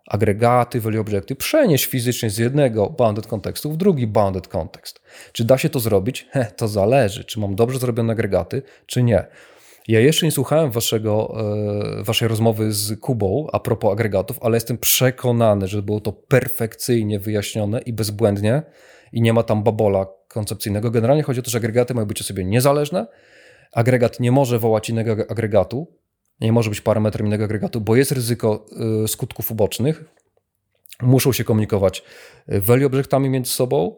agregaty, 0.07 0.81
value 0.81 1.01
objecty 1.01 1.35
przenieść 1.35 1.85
fizycznie 1.85 2.29
z 2.29 2.37
jednego 2.37 2.89
bounded 2.89 3.27
kontekstu 3.27 3.71
w 3.71 3.77
drugi 3.77 4.07
bounded 4.07 4.47
kontekst. 4.47 5.01
Czy 5.31 5.45
da 5.45 5.57
się 5.57 5.69
to 5.69 5.79
zrobić? 5.79 6.27
He, 6.31 6.45
to 6.45 6.67
zależy, 6.67 7.23
czy 7.23 7.39
mam 7.39 7.55
dobrze 7.55 7.79
zrobione 7.79 8.13
agregaty, 8.13 8.61
czy 8.85 9.03
nie. 9.03 9.27
Ja 9.87 9.99
jeszcze 9.99 10.25
nie 10.25 10.31
słuchałem 10.31 10.71
waszego, 10.71 11.37
e, 11.99 12.03
waszej 12.03 12.27
rozmowy 12.27 12.71
z 12.71 12.99
Kubą 12.99 13.47
a 13.51 13.59
propos 13.59 13.91
agregatów, 13.91 14.39
ale 14.41 14.57
jestem 14.57 14.77
przekonany, 14.77 15.67
że 15.67 15.81
było 15.81 15.99
to 15.99 16.11
perfekcyjnie 16.11 17.19
wyjaśnione 17.19 17.81
i 17.81 17.93
bezbłędnie 17.93 18.61
i 19.13 19.21
nie 19.21 19.33
ma 19.33 19.43
tam 19.43 19.63
babola 19.63 20.05
koncepcyjnego. 20.27 20.91
Generalnie 20.91 21.23
chodzi 21.23 21.39
o 21.39 21.43
to, 21.43 21.49
że 21.49 21.57
agregaty 21.57 21.93
mają 21.93 22.07
być 22.07 22.21
o 22.21 22.23
sobie 22.23 22.45
niezależne. 22.45 23.07
Agregat 23.73 24.19
nie 24.19 24.31
może 24.31 24.59
wołać 24.59 24.89
innego 24.89 25.11
agregatu, 25.29 25.87
nie 26.41 26.51
może 26.51 26.69
być 26.69 26.81
parametrem 26.81 27.27
innego 27.27 27.43
agregatu, 27.43 27.81
bo 27.81 27.95
jest 27.95 28.11
ryzyko 28.11 28.65
e, 29.03 29.07
skutków 29.07 29.51
ubocznych. 29.51 30.03
Muszą 31.01 31.33
się 31.33 31.43
komunikować 31.43 32.03
value 32.47 32.85
obiektami 32.85 33.29
między 33.29 33.51
sobą. 33.51 33.95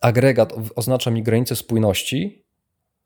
Agregat 0.00 0.52
oznacza 0.76 1.10
mi 1.10 1.22
granicę 1.22 1.56
spójności, 1.56 2.44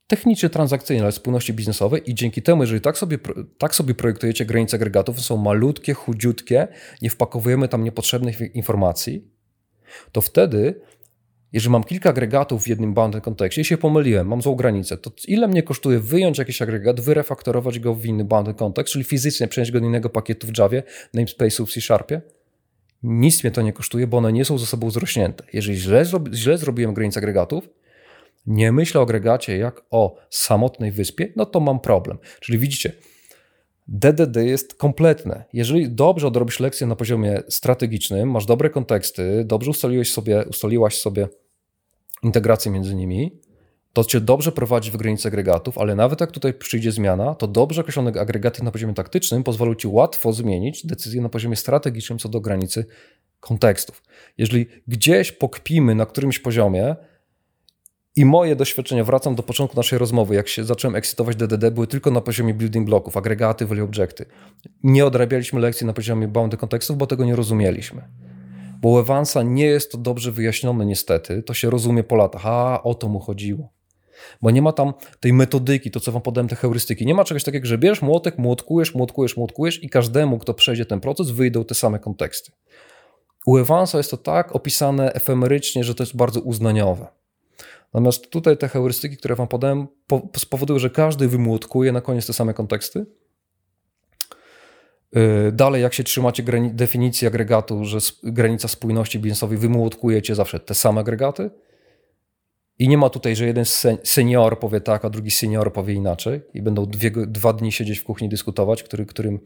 technicznie 0.07 0.51
transakcyjne, 0.51 1.03
ale 1.03 1.13
spójności 1.13 1.53
biznesowej 1.53 2.11
i 2.11 2.15
dzięki 2.15 2.43
temu, 2.43 2.63
jeżeli 2.63 2.81
tak 2.81 2.99
sobie, 2.99 3.19
tak 3.59 3.75
sobie 3.75 3.95
projektujecie 3.95 4.45
granice 4.45 4.77
agregatów, 4.77 5.21
są 5.21 5.37
malutkie, 5.37 5.95
chudziutkie, 5.95 6.69
nie 7.03 7.11
wpakowujemy 7.11 7.69
tam 7.69 7.85
niepotrzebnych 7.85 8.41
informacji, 8.55 9.25
to 10.13 10.21
wtedy, 10.21 10.81
jeżeli 11.53 11.73
mam 11.73 11.85
kilka 11.85 12.11
agregatów 12.11 12.65
w 12.65 12.69
jednym 12.69 12.95
bounded 12.95 13.25
kontekście 13.25 13.63
i 13.63 13.65
się 13.65 13.79
pomyliłem, 13.79 14.29
mam 14.29 14.43
złą 14.43 14.55
granicę, 14.55 14.97
to 14.97 15.11
ile 15.29 15.49
mnie 15.49 15.63
kosztuje 15.63 15.99
wyjąć 15.99 16.39
jakiś 16.39 16.63
agregat, 16.63 17.01
wyrefaktorować 17.01 17.79
go 17.79 17.95
w 17.95 18.07
inny 18.07 18.25
bounded 18.25 18.57
kontekst, 18.57 18.93
czyli 18.93 19.05
fizycznie 19.05 19.49
przenieść 19.49 19.73
go 19.73 19.81
do 19.81 19.87
innego 19.87 20.11
pakietu 20.11 20.47
w 20.47 20.59
Javie, 20.59 20.83
namespace'u 21.15 21.67
w 21.67 21.73
C-Sharpie? 21.73 22.23
Nic 23.03 23.45
mnie 23.45 23.51
to 23.51 23.63
nie 23.63 23.73
kosztuje, 23.73 24.07
bo 24.07 24.17
one 24.17 24.33
nie 24.33 24.45
są 24.45 24.59
ze 24.59 24.67
sobą 24.67 24.91
zrośnięte. 24.91 25.45
Jeżeli 25.53 25.79
źle, 25.79 26.05
źle 26.33 26.59
zrobiłem 26.59 26.95
granice 26.95 27.19
agregatów, 27.19 27.69
nie 28.47 28.73
myślę 28.73 29.01
o 29.01 29.03
agregacie 29.03 29.57
jak 29.57 29.83
o 29.91 30.17
samotnej 30.31 30.93
wyspie, 30.93 31.33
no 31.37 31.47
to 31.47 31.61
mam 31.61 31.81
problem. 31.81 32.19
Czyli 32.41 32.59
widzicie, 32.59 32.93
DDD 33.89 34.37
jest 34.37 34.75
kompletne. 34.75 35.45
Jeżeli 35.53 35.91
dobrze 35.91 36.27
odrobisz 36.27 36.61
lekcję 36.61 36.87
na 36.87 36.97
poziomie 36.97 37.43
strategicznym, 37.49 38.31
masz 38.31 38.47
dobre 38.47 38.71
konteksty, 38.71 39.45
dobrze 39.45 39.71
ustaliłeś 39.71 40.13
sobie, 40.13 40.45
ustaliłaś 40.51 40.99
sobie 40.99 41.29
integrację 42.23 42.73
między 42.73 42.95
nimi, 42.95 43.41
to 43.93 44.05
cię 44.05 44.21
dobrze 44.21 44.53
prowadzi 44.53 44.91
w 44.91 44.97
granicy 44.97 45.29
agregatów, 45.29 45.79
ale 45.79 45.95
nawet 45.95 46.21
jak 46.21 46.33
tutaj 46.33 46.55
przyjdzie 46.55 46.93
zmiana, 46.93 47.35
to 47.35 47.47
dobrze 47.47 47.81
określone 47.81 48.21
agregaty 48.21 48.65
na 48.65 48.71
poziomie 48.71 48.95
taktycznym 48.95 49.45
pozwolą 49.45 49.75
ci 49.75 49.89
łatwo 49.89 50.33
zmienić 50.33 50.87
decyzję 50.87 51.21
na 51.21 51.29
poziomie 51.29 51.57
strategicznym 51.57 52.19
co 52.19 52.29
do 52.29 52.41
granicy 52.41 52.87
kontekstów. 53.41 54.03
Jeżeli 54.39 54.67
gdzieś 54.89 55.33
pokpimy 55.33 55.95
na 55.95 56.07
którymś 56.07 56.39
poziomie, 56.39 56.97
i 58.17 58.25
moje 58.25 58.57
doświadczenia, 58.57 59.05
wracam 59.05 59.35
do 59.35 59.43
początku 59.43 59.77
naszej 59.77 59.99
rozmowy, 59.99 60.35
jak 60.35 60.49
się 60.49 60.65
zacząłem 60.65 60.95
ekscytować 60.97 61.37
DDD, 61.37 61.71
były 61.71 61.87
tylko 61.87 62.11
na 62.11 62.21
poziomie 62.21 62.55
building 62.55 62.87
bloków, 62.87 63.17
agregaty, 63.17 63.67
value 63.67 63.85
objecty. 63.85 64.27
Nie 64.83 65.07
odrabialiśmy 65.07 65.61
lekcji 65.61 65.87
na 65.87 65.93
poziomie 65.93 66.29
bounded 66.29 66.61
kontekstów, 66.61 66.97
bo 66.97 67.07
tego 67.07 67.25
nie 67.25 67.37
rozumieliśmy. 67.37 68.03
Bo 68.81 68.89
u 68.89 68.99
Evansa 68.99 69.43
nie 69.43 69.67
jest 69.67 69.93
to 69.93 69.99
dobrze 69.99 70.33
wyjaśnione 70.33 70.87
niestety, 70.87 71.43
to 71.43 71.55
się 71.55 71.71
rozumie 71.71 72.05
po 72.05 72.17
latach, 72.17 72.47
a 72.47 72.83
o 72.83 72.95
to 72.95 73.09
mu 73.09 73.21
chodziło. 73.21 73.73
Bo 74.43 74.51
nie 74.51 74.63
ma 74.63 74.73
tam 74.73 74.93
tej 75.21 75.33
metodyki, 75.33 75.91
to 75.91 76.01
co 76.01 76.13
wam 76.13 76.23
podałem, 76.23 76.49
te 76.49 76.57
heurystyki. 76.57 77.07
Nie 77.07 77.15
ma 77.15 77.25
czegoś 77.25 77.45
takiego, 77.45 77.67
że 77.67 77.79
bierzesz 77.79 78.03
młotek, 78.03 78.39
młotkujesz, 78.39 78.95
młotkujesz, 78.95 79.37
młotkujesz 79.37 79.83
i 79.83 79.89
każdemu, 79.89 80.39
kto 80.39 80.55
przejdzie 80.55 80.87
ten 80.87 81.01
proces, 81.01 81.31
wyjdą 81.31 81.65
te 81.65 81.75
same 81.75 81.99
konteksty. 81.99 82.53
U 83.47 83.57
Evansa 83.57 83.99
jest 83.99 84.11
to 84.11 84.17
tak 84.17 84.57
opisane 84.57 85.13
efemerycznie, 85.13 85.85
że 85.85 85.95
to 85.95 86.03
jest 86.03 86.17
bardzo 86.17 86.41
uznaniowe. 86.41 87.07
Natomiast 87.97 88.31
tutaj 88.31 88.57
te 88.57 88.69
heurystyki, 88.69 89.17
które 89.17 89.35
wam 89.35 89.49
podałem, 89.49 89.87
spowodują, 90.37 90.79
że 90.79 90.91
każdy 90.91 91.29
wymłotkuje 91.29 91.93
na 91.93 92.01
koniec 92.01 92.27
te 92.27 92.33
same 92.33 92.55
konteksty. 92.55 93.07
Y, 95.17 95.53
dalej, 95.53 95.83
jak 95.83 95.95
się 95.95 96.05
trzymacie 96.05 96.43
definicji 96.73 97.27
agregatu, 97.27 97.85
że 97.85 97.99
granica 98.23 98.69
spójności 98.69 99.19
biznesowej, 99.19 99.59
wymłotkujecie 99.59 100.35
zawsze 100.35 100.61
te 100.61 100.75
same 100.75 101.01
agregaty. 101.01 101.51
I 102.79 102.89
nie 102.89 102.99
ma 102.99 103.11
tutaj, 103.11 103.37
że 103.37 103.47
jeden 103.47 103.65
senior 104.05 104.59
powie 104.59 104.81
tak, 104.81 105.05
a 105.05 105.11
drugi 105.11 105.31
senior 105.31 105.73
powie 105.73 105.95
inaczej 105.95 106.41
i 106.55 106.63
będą 106.63 106.87
dwie, 106.87 107.11
dwa 107.11 107.53
dni 107.53 107.73
siedzieć 107.73 107.99
w 107.99 108.05
kuchni 108.05 108.29
dyskutować, 108.29 108.83
który, 108.83 109.07
którym... 109.07 109.41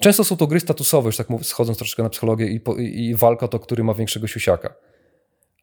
Często 0.00 0.24
są 0.24 0.36
to 0.36 0.46
gry 0.46 0.60
statusowe, 0.60 1.06
już 1.06 1.16
tak 1.16 1.26
schodząc 1.42 1.78
troszeczkę 1.78 2.02
na 2.02 2.08
psychologię 2.08 2.46
i, 2.46 2.60
i, 3.08 3.14
walka 3.14 3.48
to, 3.48 3.58
który 3.58 3.84
ma 3.84 3.94
większego 3.94 4.26
siusiaka. 4.26 4.74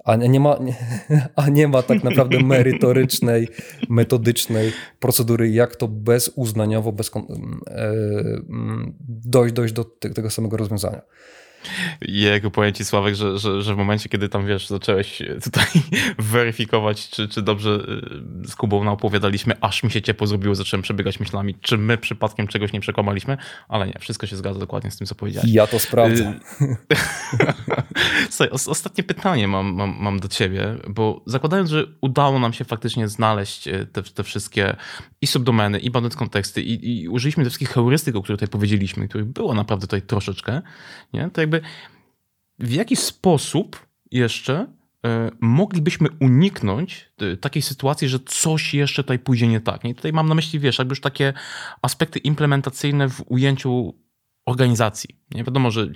A 0.04 0.16
nie, 0.16 0.40
ma, 0.40 0.60
a 1.36 1.50
nie 1.50 1.68
ma 1.68 1.82
tak 1.82 2.04
naprawdę 2.04 2.44
merytorycznej, 2.44 3.48
metodycznej 3.90 4.72
procedury, 5.00 5.50
jak 5.50 5.76
to 5.76 5.88
bezuznaniowo 5.88 6.92
bez, 6.92 7.12
e, 7.16 7.94
dojść, 9.08 9.54
dojść 9.54 9.74
do 9.74 9.84
tego 9.84 10.30
samego 10.30 10.58
rozwiązania. 10.58 11.02
Jego 12.02 12.52
powiem 12.52 12.74
ci, 12.74 12.86
Sławek, 12.86 13.16
że, 13.16 13.40
że, 13.40 13.62
że 13.62 13.76
w 13.76 13.78
momencie, 13.78 14.10
kiedy 14.10 14.30
tam, 14.30 14.48
wiesz, 14.48 14.68
zacząłeś 14.68 15.22
tutaj 15.44 15.66
weryfikować, 16.34 17.10
czy, 17.10 17.28
czy 17.28 17.42
dobrze 17.42 17.70
y, 18.44 18.48
z 18.48 18.56
Kubą 18.56 18.92
opowiadaliśmy, 18.92 19.56
aż 19.62 19.84
mi 19.84 19.92
się 19.92 20.02
ciepło 20.02 20.28
zrobiło, 20.28 20.56
zacząłem 20.56 20.82
przebiegać 20.82 21.20
myślami, 21.20 21.56
czy 21.62 21.78
my 21.78 21.98
przypadkiem 21.98 22.48
czegoś 22.48 22.74
nie 22.74 22.80
przekłamaliśmy, 22.80 23.38
ale 23.68 23.88
nie, 23.88 23.94
wszystko 24.00 24.28
się 24.28 24.36
zgadza 24.36 24.60
dokładnie 24.60 24.92
z 24.92 24.98
tym, 24.98 25.08
co 25.08 25.16
powiedziałeś. 25.16 25.50
Ja 25.52 25.68
to 25.68 25.80
sprawdzę. 25.80 26.40
Y, 26.62 26.76
Słuchaj, 28.30 28.50
ostatnie 28.50 29.04
pytanie 29.04 29.48
mam, 29.48 29.74
mam, 29.74 29.96
mam 30.00 30.20
do 30.20 30.28
ciebie, 30.28 30.76
bo 30.90 31.22
zakładając, 31.26 31.70
że 31.70 31.86
udało 32.02 32.40
nam 32.40 32.54
się 32.54 32.66
faktycznie 32.66 33.08
znaleźć 33.08 33.68
y, 33.68 33.88
te, 33.92 34.04
te 34.04 34.24
wszystkie 34.24 34.76
i 35.22 35.28
subdomeny, 35.28 35.80
i 35.80 35.92
bandit 35.92 36.16
konteksty, 36.16 36.62
i, 36.62 37.02
i 37.02 37.10
użyliśmy 37.10 37.44
tych 37.44 37.52
wszystkich 37.52 37.70
heurystyk, 37.70 38.16
o 38.16 38.22
których 38.22 38.40
tutaj 38.40 38.52
powiedzieliśmy, 38.52 39.08
których 39.08 39.28
było 39.28 39.54
naprawdę 39.54 39.88
tutaj 39.88 40.02
troszeczkę, 40.02 40.62
nie? 41.14 41.30
to 41.30 41.42
jakby 41.42 41.51
w 42.60 42.72
jaki 42.72 42.96
sposób 42.96 43.86
jeszcze 44.12 44.68
e, 45.06 45.32
moglibyśmy 45.42 46.08
uniknąć 46.20 47.10
e, 47.18 47.38
takiej 47.38 47.62
sytuacji, 47.62 48.08
że 48.08 48.20
coś 48.20 48.74
jeszcze 48.74 49.04
tutaj 49.04 49.20
pójdzie 49.20 49.48
nie 49.48 49.62
tak. 49.62 49.86
I 49.86 49.96
tutaj 49.96 50.14
mam 50.14 50.30
na 50.30 50.36
myśli, 50.36 50.60
wiesz, 50.60 50.80
jakby 50.80 50.92
już 50.92 51.02
takie 51.02 51.34
aspekty 51.82 52.20
implementacyjne 52.20 53.10
w 53.10 53.24
ujęciu 53.28 53.94
organizacji. 54.46 55.20
Nie 55.32 55.44
wiadomo, 55.44 55.72
że 55.72 55.88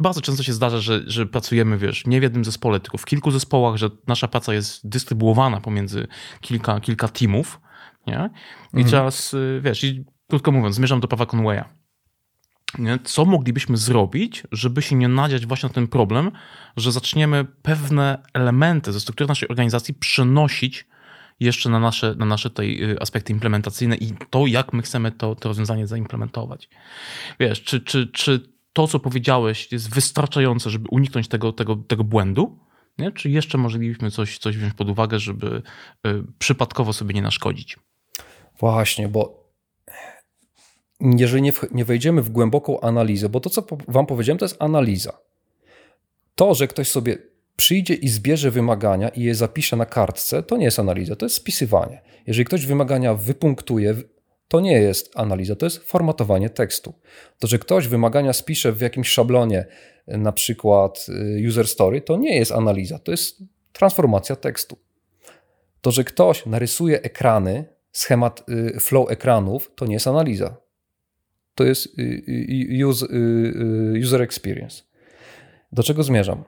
bardzo 0.00 0.20
często 0.20 0.42
się 0.42 0.52
zdarza, 0.52 0.80
że, 0.80 1.02
że 1.06 1.26
pracujemy, 1.26 1.78
wiesz, 1.78 2.06
nie 2.06 2.20
w 2.20 2.22
jednym 2.22 2.44
zespole, 2.44 2.80
tylko 2.80 2.98
w 2.98 3.04
kilku 3.04 3.30
zespołach, 3.30 3.76
że 3.76 3.90
nasza 4.06 4.28
praca 4.28 4.54
jest 4.54 4.88
dystrybuowana 4.88 5.60
pomiędzy 5.60 6.06
kilka, 6.40 6.80
kilka 6.80 7.08
teamów, 7.08 7.60
nie? 8.06 8.30
I 8.74 8.76
mhm. 8.76 8.90
teraz, 8.90 9.34
e, 9.34 9.60
wiesz, 9.60 9.84
i 9.84 10.04
krótko 10.28 10.52
mówiąc, 10.52 10.76
zmierzam 10.76 11.00
do 11.00 11.08
prawa 11.08 11.26
Conwaya? 11.26 11.64
Co 13.04 13.24
moglibyśmy 13.24 13.76
zrobić, 13.76 14.42
żeby 14.52 14.82
się 14.82 14.96
nie 14.96 15.08
nadziać 15.08 15.46
właśnie 15.46 15.68
na 15.68 15.74
ten 15.74 15.88
problem, 15.88 16.30
że 16.76 16.92
zaczniemy 16.92 17.44
pewne 17.62 18.22
elementy 18.34 18.92
ze 18.92 19.00
struktury 19.00 19.28
naszej 19.28 19.48
organizacji 19.48 19.94
przenosić 19.94 20.86
jeszcze 21.40 21.70
na 21.70 21.80
nasze, 21.80 22.14
na 22.18 22.24
nasze 22.24 22.50
tej 22.50 22.90
y, 22.90 23.00
aspekty 23.00 23.32
implementacyjne 23.32 23.96
i 23.96 24.12
to, 24.30 24.46
jak 24.46 24.72
my 24.72 24.82
chcemy 24.82 25.12
to, 25.12 25.34
to 25.34 25.48
rozwiązanie 25.48 25.86
zaimplementować. 25.86 26.68
Wiesz, 27.40 27.62
czy, 27.62 27.80
czy, 27.80 28.06
czy 28.06 28.40
to, 28.72 28.86
co 28.86 28.98
powiedziałeś, 28.98 29.72
jest 29.72 29.94
wystarczające, 29.94 30.70
żeby 30.70 30.88
uniknąć 30.90 31.28
tego, 31.28 31.52
tego, 31.52 31.76
tego 31.76 32.04
błędu? 32.04 32.58
Nie? 32.98 33.12
Czy 33.12 33.30
jeszcze 33.30 33.58
moglibyśmy 33.58 34.10
coś, 34.10 34.38
coś 34.38 34.56
wziąć 34.56 34.74
pod 34.74 34.88
uwagę, 34.88 35.18
żeby 35.18 35.62
y, 36.06 36.24
przypadkowo 36.38 36.92
sobie 36.92 37.14
nie 37.14 37.22
naszkodzić? 37.22 37.76
Właśnie, 38.60 39.08
bo 39.08 39.37
jeżeli 41.00 41.42
nie, 41.42 41.52
w, 41.52 41.64
nie 41.70 41.84
wejdziemy 41.84 42.22
w 42.22 42.30
głęboką 42.30 42.80
analizę, 42.80 43.28
bo 43.28 43.40
to, 43.40 43.50
co 43.50 43.64
Wam 43.88 44.06
powiedziałem, 44.06 44.38
to 44.38 44.44
jest 44.44 44.56
analiza. 44.62 45.18
To, 46.34 46.54
że 46.54 46.68
ktoś 46.68 46.88
sobie 46.88 47.18
przyjdzie 47.56 47.94
i 47.94 48.08
zbierze 48.08 48.50
wymagania 48.50 49.08
i 49.08 49.22
je 49.22 49.34
zapisze 49.34 49.76
na 49.76 49.86
kartce, 49.86 50.42
to 50.42 50.56
nie 50.56 50.64
jest 50.64 50.78
analiza, 50.78 51.16
to 51.16 51.26
jest 51.26 51.36
spisywanie. 51.36 52.02
Jeżeli 52.26 52.44
ktoś 52.44 52.66
wymagania 52.66 53.14
wypunktuje, 53.14 53.94
to 54.48 54.60
nie 54.60 54.72
jest 54.72 55.10
analiza, 55.14 55.56
to 55.56 55.66
jest 55.66 55.78
formatowanie 55.78 56.50
tekstu. 56.50 56.94
To, 57.38 57.46
że 57.46 57.58
ktoś 57.58 57.88
wymagania 57.88 58.32
spisze 58.32 58.72
w 58.72 58.80
jakimś 58.80 59.08
szablonie, 59.08 59.66
na 60.06 60.32
przykład 60.32 61.06
y, 61.08 61.48
user 61.48 61.68
story, 61.68 62.00
to 62.00 62.16
nie 62.16 62.36
jest 62.36 62.52
analiza, 62.52 62.98
to 62.98 63.10
jest 63.10 63.42
transformacja 63.72 64.36
tekstu. 64.36 64.78
To, 65.80 65.90
że 65.90 66.04
ktoś 66.04 66.46
narysuje 66.46 67.02
ekrany, 67.02 67.64
schemat 67.92 68.44
y, 68.48 68.80
flow 68.80 69.10
ekranów, 69.10 69.72
to 69.74 69.86
nie 69.86 69.94
jest 69.94 70.06
analiza, 70.06 70.56
to 71.58 71.64
jest 71.64 71.98
y, 71.98 72.02
y, 72.02 73.04
y, 73.96 74.00
user 74.04 74.22
experience. 74.22 74.82
Do 75.72 75.82
czego 75.82 76.02
zmierzam? 76.02 76.44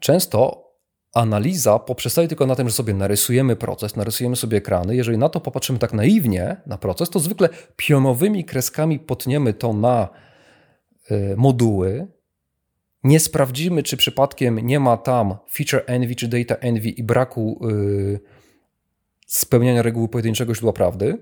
Często 0.00 0.66
analiza 1.14 1.78
poprzestaje 1.78 2.28
tylko 2.28 2.46
na 2.46 2.54
tym, 2.54 2.68
że 2.68 2.74
sobie 2.74 2.94
narysujemy 2.94 3.56
proces, 3.56 3.96
narysujemy 3.96 4.36
sobie 4.36 4.58
ekrany. 4.58 4.96
Jeżeli 4.96 5.18
na 5.18 5.28
to 5.28 5.40
popatrzymy 5.40 5.78
tak 5.78 5.92
naiwnie, 5.92 6.56
na 6.66 6.78
proces, 6.78 7.10
to 7.10 7.18
zwykle 7.18 7.48
pionowymi 7.76 8.44
kreskami 8.44 8.98
potniemy 8.98 9.54
to 9.54 9.72
na 9.72 10.08
moduły. 11.36 12.06
Nie 13.04 13.20
sprawdzimy, 13.20 13.82
czy 13.82 13.96
przypadkiem 13.96 14.58
nie 14.58 14.80
ma 14.80 14.96
tam 14.96 15.34
feature 15.52 15.84
envy 15.86 16.14
czy 16.14 16.28
data 16.28 16.54
envy 16.54 16.88
i 16.88 17.02
braku 17.02 17.60
spełniania 19.26 19.82
reguły 19.82 20.08
pojedynczego 20.08 20.54
źródła 20.54 20.72
prawdy 20.72 21.18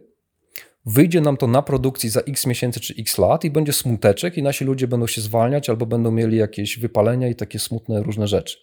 wyjdzie 0.87 1.21
nam 1.21 1.37
to 1.37 1.47
na 1.47 1.63
produkcji 1.63 2.11
za 2.11 2.21
x 2.21 2.47
miesięcy 2.47 2.81
czy 2.81 2.95
x 2.99 3.19
lat 3.19 3.45
i 3.45 3.51
będzie 3.51 3.73
smuteczek 3.73 4.39
i 4.39 4.43
nasi 4.43 4.65
ludzie 4.65 4.89
będą 4.89 5.07
się 5.07 5.21
zwalniać 5.21 5.71
albo 5.71 5.87
będą 5.87 6.11
mieli 6.11 6.37
jakieś 6.37 6.79
wypalenia 6.79 7.29
i 7.29 7.35
takie 7.35 7.59
smutne 7.59 8.03
różne 8.03 8.27
rzeczy. 8.27 8.59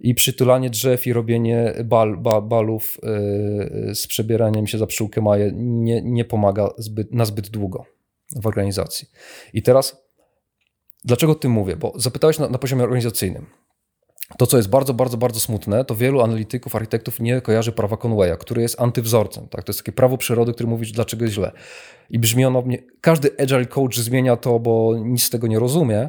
I 0.00 0.14
przytulanie 0.14 0.70
drzew 0.70 1.06
i 1.06 1.12
robienie 1.12 1.74
bal, 1.84 2.16
ba, 2.16 2.40
balów 2.40 2.98
yy, 3.02 3.94
z 3.94 4.06
przebieraniem 4.06 4.66
się 4.66 4.78
za 4.78 4.86
pszczółkę 4.86 5.20
maje 5.20 5.52
nie, 5.54 6.02
nie 6.02 6.24
pomaga 6.24 6.70
zbyt, 6.78 7.14
na 7.14 7.24
zbyt 7.24 7.48
długo 7.48 7.84
w 8.36 8.46
organizacji. 8.46 9.08
I 9.54 9.62
teraz, 9.62 10.04
dlaczego 11.04 11.32
o 11.32 11.34
tym 11.34 11.52
mówię? 11.52 11.76
Bo 11.76 11.92
zapytałeś 11.96 12.38
na, 12.38 12.48
na 12.48 12.58
poziomie 12.58 12.82
organizacyjnym. 12.82 13.46
To, 14.38 14.46
co 14.46 14.56
jest 14.56 14.68
bardzo, 14.68 14.94
bardzo, 14.94 15.16
bardzo 15.16 15.40
smutne, 15.40 15.84
to 15.84 15.94
wielu 15.94 16.20
analityków, 16.20 16.76
architektów 16.76 17.20
nie 17.20 17.40
kojarzy 17.40 17.72
prawa 17.72 17.96
Conwaya, 17.96 18.36
który 18.38 18.62
jest 18.62 18.80
antywzorcem. 18.80 19.48
Tak? 19.48 19.64
To 19.64 19.70
jest 19.70 19.80
takie 19.80 19.92
prawo 19.92 20.18
przyrody, 20.18 20.52
które 20.52 20.68
mówi, 20.68 20.92
dlaczego 20.92 21.24
jest 21.24 21.34
źle. 21.34 21.52
I 22.10 22.18
brzmi 22.18 22.44
ono, 22.44 22.64
każdy 23.00 23.30
agile 23.38 23.66
coach 23.66 23.94
zmienia 23.94 24.36
to, 24.36 24.58
bo 24.58 24.98
nic 24.98 25.22
z 25.22 25.30
tego 25.30 25.46
nie 25.46 25.58
rozumie, 25.58 26.08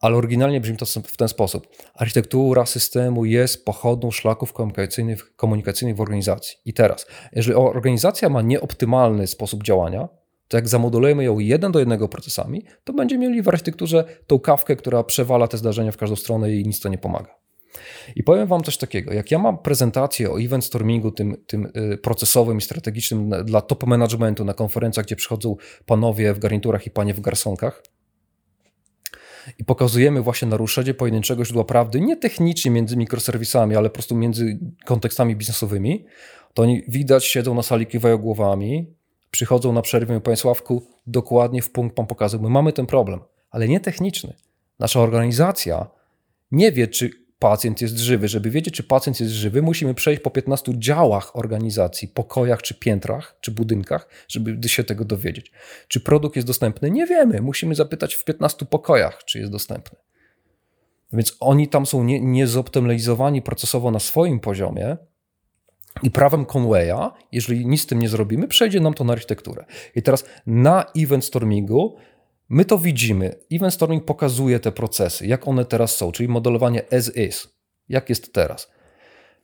ale 0.00 0.16
oryginalnie 0.16 0.60
brzmi 0.60 0.76
to 0.76 0.86
w 0.86 1.16
ten 1.16 1.28
sposób. 1.28 1.66
Architektura 1.94 2.66
systemu 2.66 3.24
jest 3.24 3.64
pochodną 3.64 4.10
szlaków 4.10 4.52
komunikacyjnych, 4.52 5.36
komunikacyjnych 5.36 5.96
w 5.96 6.00
organizacji. 6.00 6.56
I 6.64 6.72
teraz, 6.72 7.06
jeżeli 7.32 7.54
organizacja 7.54 8.28
ma 8.28 8.42
nieoptymalny 8.42 9.26
sposób 9.26 9.62
działania, 9.62 10.08
to 10.52 10.58
jak 10.58 10.68
zamodulujemy 10.68 11.24
ją 11.24 11.38
jeden 11.38 11.72
do 11.72 11.78
jednego 11.78 12.08
procesami, 12.08 12.64
to 12.84 12.92
będziemy 12.92 13.28
mieli 13.28 13.42
w 13.42 13.48
architekturze 13.48 14.04
tą 14.26 14.38
kawkę, 14.38 14.76
która 14.76 15.04
przewala 15.04 15.48
te 15.48 15.58
zdarzenia 15.58 15.92
w 15.92 15.96
każdą 15.96 16.16
stronę 16.16 16.52
i 16.52 16.66
nic 16.66 16.80
to 16.80 16.88
nie 16.88 16.98
pomaga. 16.98 17.34
I 18.16 18.22
powiem 18.22 18.46
Wam 18.46 18.62
coś 18.62 18.76
takiego. 18.76 19.12
Jak 19.12 19.30
ja 19.30 19.38
mam 19.38 19.58
prezentację 19.58 20.30
o 20.30 20.40
event 20.40 20.64
stormingu, 20.64 21.10
tym, 21.10 21.36
tym 21.46 21.72
y, 21.92 21.98
procesowym 21.98 22.58
i 22.58 22.60
strategicznym 22.60 23.30
dla 23.44 23.60
top 23.60 23.86
managementu 23.86 24.44
na 24.44 24.54
konferencjach, 24.54 25.06
gdzie 25.06 25.16
przychodzą 25.16 25.56
panowie 25.86 26.34
w 26.34 26.38
garniturach 26.38 26.86
i 26.86 26.90
panie 26.90 27.14
w 27.14 27.20
garsonkach, 27.20 27.82
i 29.58 29.64
pokazujemy 29.64 30.22
właśnie 30.22 30.48
naruszenie 30.48 30.94
pojedynczego 30.94 31.44
źródła 31.44 31.64
prawdy, 31.64 32.00
nie 32.00 32.16
technicznie 32.16 32.70
między 32.70 32.96
mikroserwisami, 32.96 33.76
ale 33.76 33.90
po 33.90 33.94
prostu 33.94 34.16
między 34.16 34.58
kontekstami 34.84 35.36
biznesowymi, 35.36 36.04
to 36.54 36.62
oni 36.62 36.82
widać, 36.88 37.24
siedzą 37.24 37.54
na 37.54 37.62
sali, 37.62 37.86
kiwają 37.86 38.18
głowami, 38.18 39.01
przychodzą 39.32 39.72
na 39.72 39.82
przerwę 39.82 40.16
i 40.16 40.20
Panie 40.20 40.36
Sławku, 40.36 40.86
dokładnie 41.06 41.62
w 41.62 41.70
punkt 41.70 41.96
Pan 41.96 42.06
pokazał, 42.06 42.40
my 42.40 42.48
mamy 42.48 42.72
ten 42.72 42.86
problem, 42.86 43.20
ale 43.50 43.68
nie 43.68 43.80
techniczny. 43.80 44.34
Nasza 44.78 45.00
organizacja 45.00 45.86
nie 46.50 46.72
wie, 46.72 46.88
czy 46.88 47.10
pacjent 47.42 47.80
jest 47.80 47.98
żywy. 47.98 48.28
Żeby 48.28 48.50
wiedzieć, 48.50 48.74
czy 48.74 48.82
pacjent 48.82 49.20
jest 49.20 49.32
żywy, 49.32 49.62
musimy 49.62 49.94
przejść 49.94 50.22
po 50.22 50.30
15 50.30 50.72
działach 50.78 51.36
organizacji, 51.36 52.08
pokojach, 52.08 52.62
czy 52.62 52.74
piętrach, 52.74 53.36
czy 53.40 53.50
budynkach, 53.50 54.08
żeby 54.28 54.68
się 54.68 54.84
tego 54.84 55.04
dowiedzieć. 55.04 55.52
Czy 55.88 56.00
produkt 56.00 56.36
jest 56.36 56.48
dostępny? 56.48 56.90
Nie 56.90 57.06
wiemy. 57.06 57.40
Musimy 57.40 57.74
zapytać 57.74 58.14
w 58.14 58.24
15 58.24 58.66
pokojach, 58.66 59.24
czy 59.24 59.38
jest 59.38 59.52
dostępny. 59.52 59.98
Więc 61.12 61.36
oni 61.40 61.68
tam 61.68 61.86
są 61.86 62.04
nie, 62.04 62.20
niezoptymalizowani 62.20 63.42
procesowo 63.42 63.90
na 63.90 63.98
swoim 63.98 64.40
poziomie, 64.40 64.96
i 66.02 66.10
prawem 66.10 66.46
Conwaya, 66.46 67.10
jeżeli 67.32 67.66
nic 67.66 67.82
z 67.82 67.86
tym 67.86 67.98
nie 67.98 68.08
zrobimy, 68.08 68.48
przejdzie 68.48 68.80
nam 68.80 68.94
to 68.94 69.04
na 69.04 69.12
architekturę. 69.12 69.64
I 69.94 70.02
teraz 70.02 70.24
na 70.46 70.84
event 70.96 71.24
stormingu 71.24 71.96
my 72.48 72.64
to 72.64 72.78
widzimy. 72.78 73.34
Event 73.52 73.74
storming 73.74 74.04
pokazuje 74.04 74.60
te 74.60 74.72
procesy, 74.72 75.26
jak 75.26 75.48
one 75.48 75.64
teraz 75.64 75.96
są, 75.96 76.12
czyli 76.12 76.28
modelowanie 76.28 76.82
as 76.92 77.16
is. 77.16 77.48
Jak 77.88 78.08
jest 78.08 78.32
teraz. 78.32 78.70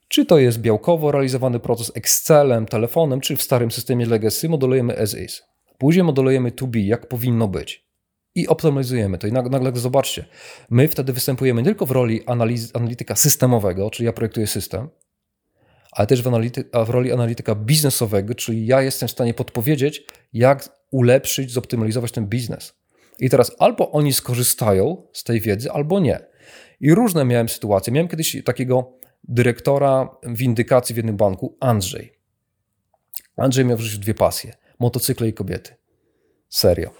Czy 0.08 0.26
to 0.26 0.38
jest 0.38 0.58
białkowo 0.58 1.12
realizowany 1.12 1.60
proces 1.60 1.92
Excelem, 1.94 2.66
telefonem, 2.66 3.20
czy 3.20 3.36
w 3.36 3.42
starym 3.42 3.70
systemie 3.70 4.06
legacy 4.06 4.48
modelujemy 4.48 4.98
as 4.98 5.14
is. 5.18 5.42
Później 5.78 6.04
modelujemy 6.04 6.52
to 6.52 6.66
be, 6.66 6.80
jak 6.80 7.08
powinno 7.08 7.48
być. 7.48 7.88
I 8.34 8.48
optymalizujemy 8.48 9.18
to. 9.18 9.26
I 9.26 9.32
nagle, 9.32 9.50
nagle 9.50 9.80
zobaczcie, 9.80 10.24
my 10.70 10.88
wtedy 10.88 11.12
występujemy 11.12 11.62
nie 11.62 11.66
tylko 11.66 11.86
w 11.86 11.90
roli 11.90 12.20
analiz, 12.26 12.76
analityka 12.76 13.16
systemowego, 13.16 13.90
czyli 13.90 14.06
ja 14.06 14.12
projektuję 14.12 14.46
system, 14.46 14.88
ale 15.92 16.06
też 16.06 16.22
w, 16.22 16.30
w 16.86 16.90
roli 16.90 17.12
analityka 17.12 17.54
biznesowego, 17.54 18.34
czyli 18.34 18.66
ja 18.66 18.82
jestem 18.82 19.08
w 19.08 19.12
stanie 19.12 19.34
podpowiedzieć, 19.34 20.04
jak 20.32 20.68
ulepszyć, 20.90 21.52
zoptymalizować 21.52 22.12
ten 22.12 22.26
biznes. 22.26 22.74
I 23.18 23.30
teraz 23.30 23.52
albo 23.58 23.90
oni 23.90 24.12
skorzystają 24.12 25.02
z 25.12 25.24
tej 25.24 25.40
wiedzy, 25.40 25.70
albo 25.70 26.00
nie. 26.00 26.20
I 26.80 26.94
różne 26.94 27.24
miałem 27.24 27.48
sytuacje. 27.48 27.92
Miałem 27.92 28.08
kiedyś 28.08 28.36
takiego 28.44 28.92
dyrektora 29.24 30.08
windykacji 30.26 30.92
w 30.92 30.96
jednym 30.96 31.16
banku, 31.16 31.56
Andrzej. 31.60 32.12
Andrzej 33.36 33.64
miał 33.64 33.76
w 33.76 33.80
życiu 33.80 33.98
dwie 33.98 34.14
pasje: 34.14 34.52
motocykle 34.78 35.28
i 35.28 35.32
kobiety. 35.32 35.74
Serio. 36.48 36.90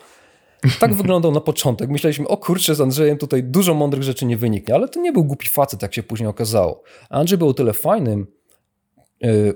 Tak 0.81 0.95
wyglądał 1.03 1.33
na 1.33 1.41
początek. 1.41 1.91
Myśleliśmy, 1.91 2.29
o 2.29 2.37
kurczę, 2.37 2.75
z 2.75 2.81
Andrzejem 2.81 3.19
tutaj 3.19 3.43
dużo 3.45 3.75
mądrych 3.75 4.03
rzeczy 4.03 4.27
nie 4.27 4.37
wyniknie, 4.37 4.75
ale 4.75 4.89
to 4.89 5.01
nie 5.01 5.13
był 5.13 5.25
głupi 5.25 5.49
facet, 5.49 5.83
jak 5.83 5.95
się 5.95 6.03
później 6.03 6.29
okazało. 6.29 6.83
Andrzej 7.11 7.39
był 7.39 7.49
o 7.49 7.55
tyle 7.55 7.73
fajnym 7.73 8.27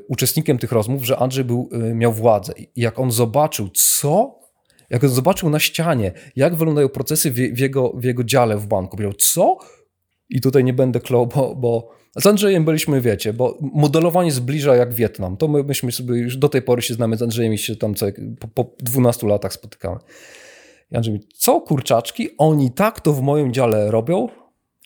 uczestnikiem 0.09 0.59
tych 0.59 0.73
rozmów, 0.73 1.05
że 1.05 1.17
Andrzej 1.17 1.45
był, 1.45 1.69
y, 1.91 1.95
miał 1.95 2.13
władzę. 2.13 2.53
Jak 2.77 2.99
on 2.99 3.11
zobaczył, 3.11 3.69
co? 3.75 4.41
Jak 4.91 5.09
zobaczył 5.09 5.51
na 5.51 5.59
ścianie, 5.59 6.13
jak 6.37 6.55
wyglądają 6.55 6.89
procesy 6.89 7.31
w, 7.31 7.35
w, 7.35 7.59
jego, 7.59 7.93
w 7.95 8.05
jego 8.05 8.25
dziale 8.25 8.57
w 8.57 8.67
banku, 8.67 8.97
powiedział, 8.97 9.13
co? 9.13 9.59
I 10.29 10.41
tutaj 10.41 10.65
nie 10.65 10.73
będę 10.73 11.01
klął, 11.01 11.27
bo, 11.27 11.55
bo 11.55 11.89
z 12.17 12.27
Andrzejem 12.27 12.65
byliśmy, 12.65 13.01
wiecie, 13.01 13.33
bo 13.33 13.59
modelowanie 13.61 14.33
zbliża 14.33 14.77
jak 14.77 14.95
Wietnam. 14.95 15.37
To 15.37 15.49
my, 15.49 15.63
myśmy 15.63 15.93
sobie 15.93 16.19
już 16.19 16.37
do 16.37 16.49
tej 16.49 16.63
pory 16.63 16.83
się 16.83 16.95
znamy 16.95 17.17
z 17.17 17.23
Andrzejem 17.23 17.53
i 17.53 17.59
się 17.59 17.77
tam 17.77 17.95
co, 17.95 18.07
po, 18.41 18.49
po 18.49 18.77
12 18.79 19.27
latach 19.27 19.53
spotykamy. 19.53 19.99
I 20.93 20.97
Andrzej 20.97 21.15
mówi, 21.15 21.27
co 21.35 21.61
kurczaczki, 21.61 22.29
oni 22.39 22.71
tak 22.71 23.01
to 23.01 23.13
w 23.13 23.23
moim 23.23 23.53
dziale 23.53 23.91
robią? 23.91 24.29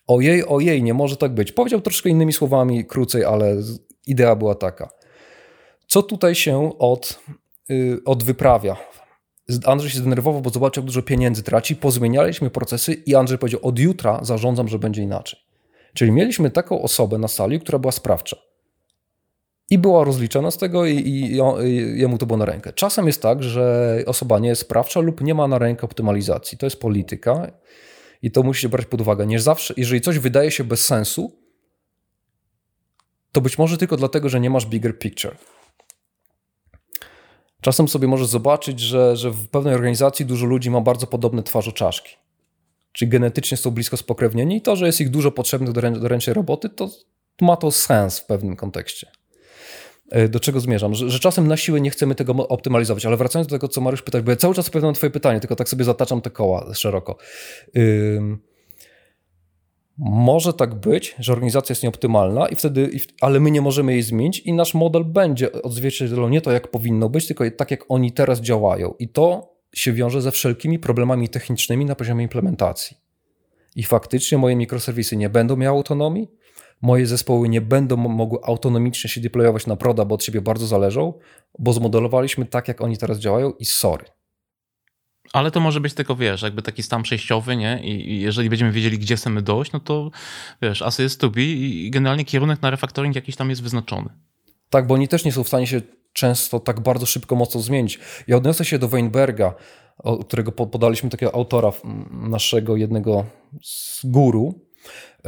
Ojej, 0.07 0.47
ojej, 0.47 0.83
nie 0.83 0.95
może 0.95 1.17
tak 1.17 1.35
być. 1.35 1.53
Powiedział 1.53 1.81
troszkę 1.81 2.11
innymi 2.11 2.33
słowami, 2.33 2.85
krócej, 2.85 3.25
ale 3.25 3.57
idea 4.07 4.37
była 4.37 4.55
taka. 4.55 4.89
Co 5.87 6.03
tutaj 6.03 6.35
się 6.35 6.79
od, 6.79 7.21
yy, 7.69 8.01
od 8.05 8.23
wyprawia? 8.23 8.77
Andrzej 9.65 9.91
się 9.91 9.99
zdenerwował, 9.99 10.43
bo 10.43 10.51
zobaczył, 10.51 10.81
jak 10.81 10.87
dużo 10.87 11.03
pieniędzy 11.03 11.43
traci. 11.43 11.77
Pozmienialiśmy 11.77 12.51
procesy 12.51 12.95
i 12.95 13.15
Andrzej 13.15 13.39
powiedział, 13.39 13.61
od 13.63 13.79
jutra 13.79 14.21
zarządzam, 14.23 14.69
że 14.69 14.79
będzie 14.79 15.03
inaczej. 15.03 15.41
Czyli 15.95 16.13
mieliśmy 16.13 16.51
taką 16.51 16.83
osobę 16.83 17.19
na 17.19 17.29
sali, 17.29 17.61
która 17.61 17.79
była 17.79 17.93
sprawcza. 17.93 18.37
I 19.71 19.79
była 19.79 20.05
rozliczona 20.05 20.51
z 20.51 20.59
tego, 20.59 20.87
i, 20.87 20.97
i, 20.97 21.39
i, 21.65 22.01
jemu 22.01 22.19
to 22.19 22.27
było 22.27 22.37
na 22.37 22.45
rękę. 22.45 22.73
Czasem 22.73 23.07
jest 23.07 23.23
tak, 23.23 23.43
że 23.43 23.97
osoba 24.07 24.39
nie 24.39 24.49
jest 24.49 24.61
sprawcza 24.61 25.01
lub 25.01 25.21
nie 25.21 25.35
ma 25.35 25.49
na 25.49 25.59
rękę 25.59 25.83
optymalizacji. 25.83 26.59
To 26.59 26.67
jest 26.67 26.81
polityka 26.81 27.53
i 28.23 28.31
to 28.31 28.43
musi 28.43 28.63
się 28.63 28.69
brać 28.69 28.87
pod 28.87 29.01
uwagę. 29.01 29.27
Nie 29.27 29.41
zawsze, 29.41 29.75
jeżeli 29.77 30.01
coś 30.01 30.19
wydaje 30.19 30.51
się 30.51 30.65
bez 30.65 30.85
sensu, 30.85 31.33
to 33.33 33.41
być 33.41 33.59
może 33.59 33.79
tylko 33.79 33.97
dlatego, 33.97 34.29
że 34.29 34.41
nie 34.41 34.51
masz 34.51 34.67
bigger 34.67 34.99
picture. 34.99 35.37
Czasem 37.61 37.89
sobie 37.89 38.09
możesz 38.09 38.27
zobaczyć, 38.27 38.81
że, 38.81 39.17
że 39.17 39.31
w 39.31 39.49
pewnej 39.49 39.75
organizacji 39.75 40.27
dużo 40.27 40.47
ludzi 40.47 40.71
ma 40.71 40.81
bardzo 40.81 41.07
podobne 41.07 41.43
twarzoczaszki 41.43 42.17
czy 42.97 43.07
genetycznie 43.07 43.57
są 43.57 43.71
blisko 43.71 43.97
spokrewnieni 43.97 44.57
i 44.57 44.61
to, 44.61 44.77
że 44.77 44.87
jest 44.87 45.01
ich 45.01 45.11
dużo 45.11 45.31
potrzebnych 45.31 45.73
do, 45.73 45.81
rę, 45.81 45.91
do 45.91 46.09
ręcznej 46.09 46.35
roboty, 46.35 46.69
to 46.69 46.91
ma 47.41 47.57
to 47.57 47.71
sens 47.71 48.19
w 48.19 48.27
pewnym 48.27 48.57
kontekście. 48.57 49.11
E, 50.11 50.29
do 50.29 50.41
czego 50.41 50.61
zmierzam? 50.61 50.95
Że, 50.95 51.11
że, 51.11 51.19
czasem 51.19 51.49
na 51.49 51.57
siłę 51.57 51.81
nie 51.81 51.91
chcemy 51.91 52.15
tego 52.15 52.49
optymalizować, 52.49 53.07
ale 53.07 53.17
wracając 53.17 53.49
do 53.49 53.57
tego, 53.57 53.69
co 53.69 53.81
Mariusz 53.81 54.03
pytał, 54.03 54.23
bo 54.23 54.31
ja 54.31 54.37
cały 54.37 54.55
czas 54.55 54.67
odpowiadam 54.67 54.91
na 54.91 54.95
twoje 54.95 55.11
pytanie, 55.11 55.41
tylko 55.41 55.57
tak 55.57 55.69
sobie 55.69 55.85
zataczam 55.85 56.21
te 56.21 56.31
koła 56.31 56.75
szeroko. 56.75 57.17
Ym, 57.77 58.39
może 59.99 60.53
tak 60.53 60.75
być, 60.75 61.15
że 61.19 61.33
organizacja 61.33 61.73
jest 61.73 61.83
nieoptymalna, 61.83 62.49
i 62.49 62.57
wtedy, 62.57 62.91
ale 63.21 63.41
my 63.41 63.51
nie 63.51 63.61
możemy 63.61 63.93
jej 63.93 64.03
zmienić, 64.03 64.39
i 64.39 64.53
nasz 64.53 64.75
model 64.75 65.05
będzie 65.05 65.63
odzwierciedlał 65.63 66.29
nie 66.29 66.41
to, 66.41 66.53
jak 66.53 66.71
powinno 66.71 67.09
być, 67.09 67.27
tylko 67.27 67.45
tak, 67.57 67.71
jak 67.71 67.85
oni 67.89 68.13
teraz 68.13 68.41
działają. 68.41 68.95
I 68.99 69.09
to 69.09 69.55
się 69.75 69.93
wiąże 69.93 70.23
ze 70.23 70.31
wszelkimi 70.31 70.79
problemami 70.79 71.29
technicznymi 71.29 71.85
na 71.85 71.95
poziomie 71.95 72.23
implementacji. 72.23 72.97
I 73.77 73.83
faktycznie 73.83 74.39
moje 74.39 74.57
mikroserwisy 74.57 75.17
nie 75.17 75.29
będą 75.29 75.57
miały 75.57 75.77
autonomii, 75.79 76.29
moje 76.83 77.07
zespoły 77.07 77.49
nie 77.49 77.61
będą 77.61 77.97
mogły 77.97 78.39
autonomicznie 78.43 79.11
się 79.11 79.21
deployować 79.21 79.67
na 79.67 79.77
proda, 79.77 80.05
bo 80.05 80.15
od 80.15 80.25
siebie 80.25 80.41
bardzo 80.41 80.67
zależą, 80.67 81.13
bo 81.59 81.73
zmodelowaliśmy 81.73 82.47
tak, 82.47 82.69
jak 82.69 82.81
oni 82.81 82.97
teraz 82.97 83.19
działają 83.19 83.51
i 83.51 83.65
sorry. 83.65 84.05
Ale 85.33 85.51
to 85.51 85.61
może 85.61 85.81
być 85.81 85.95
tylko, 85.95 86.17
wiesz, 86.17 86.43
jakby 86.43 86.63
taki 86.63 86.83
stan 86.83 87.03
przejściowy, 87.03 87.57
nie? 87.57 87.81
I 87.83 88.21
jeżeli 88.21 88.51
będziemy 88.51 88.73
wiedzieli, 88.73 88.99
gdzie 88.99 89.17
chcemy 89.17 89.43
dojść, 89.43 89.73
no 89.73 89.81
to 89.81 90.11
wiesz, 90.63 90.83
asy 90.83 91.03
jest 91.03 91.21
to 91.21 91.31
be 91.31 91.43
i 91.43 91.91
generalnie 91.91 92.25
kierunek 92.25 92.63
na 92.63 92.71
refaktoring 92.71 93.15
jakiś 93.17 93.37
tam 93.37 93.51
jest 93.51 93.63
wyznaczony. 93.63 94.09
Tak, 94.71 94.87
bo 94.87 94.95
oni 94.95 95.09
też 95.09 95.25
nie 95.25 95.33
są 95.33 95.45
w 95.45 95.49
stanie 95.49 95.67
się 95.67 95.81
często 96.13 96.61
tak 96.61 96.81
bardzo 96.81 97.07
szybko 97.07 97.37
mocno 97.37 97.61
zmienić. 97.61 97.99
Ja 98.27 98.37
odniosę 98.37 98.65
się 98.65 98.79
do 98.79 98.89
Weinberga, 98.89 99.55
którego 100.27 100.53
podaliśmy 100.53 101.11
takiego 101.11 101.35
autora 101.35 101.73
naszego 102.11 102.77
jednego 102.77 103.25
z 103.63 104.01
guru. 104.05 104.61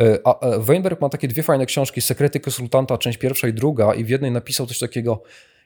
E, 0.01 0.19
a 0.25 0.41
e, 0.41 0.59
Weinberg 0.59 1.01
ma 1.01 1.09
takie 1.09 1.29
dwie 1.29 1.43
fajne 1.43 1.67
książki, 1.67 2.01
Sekrety 2.01 2.41
konsultanta, 2.41 2.99
część 2.99 3.19
pierwsza 3.19 3.49
i 3.49 3.53
druga 3.53 3.95
i 3.95 4.05
w 4.05 4.09
jednej 4.09 4.31
napisał 4.31 4.67
coś 4.67 4.79
takiego, 4.79 5.23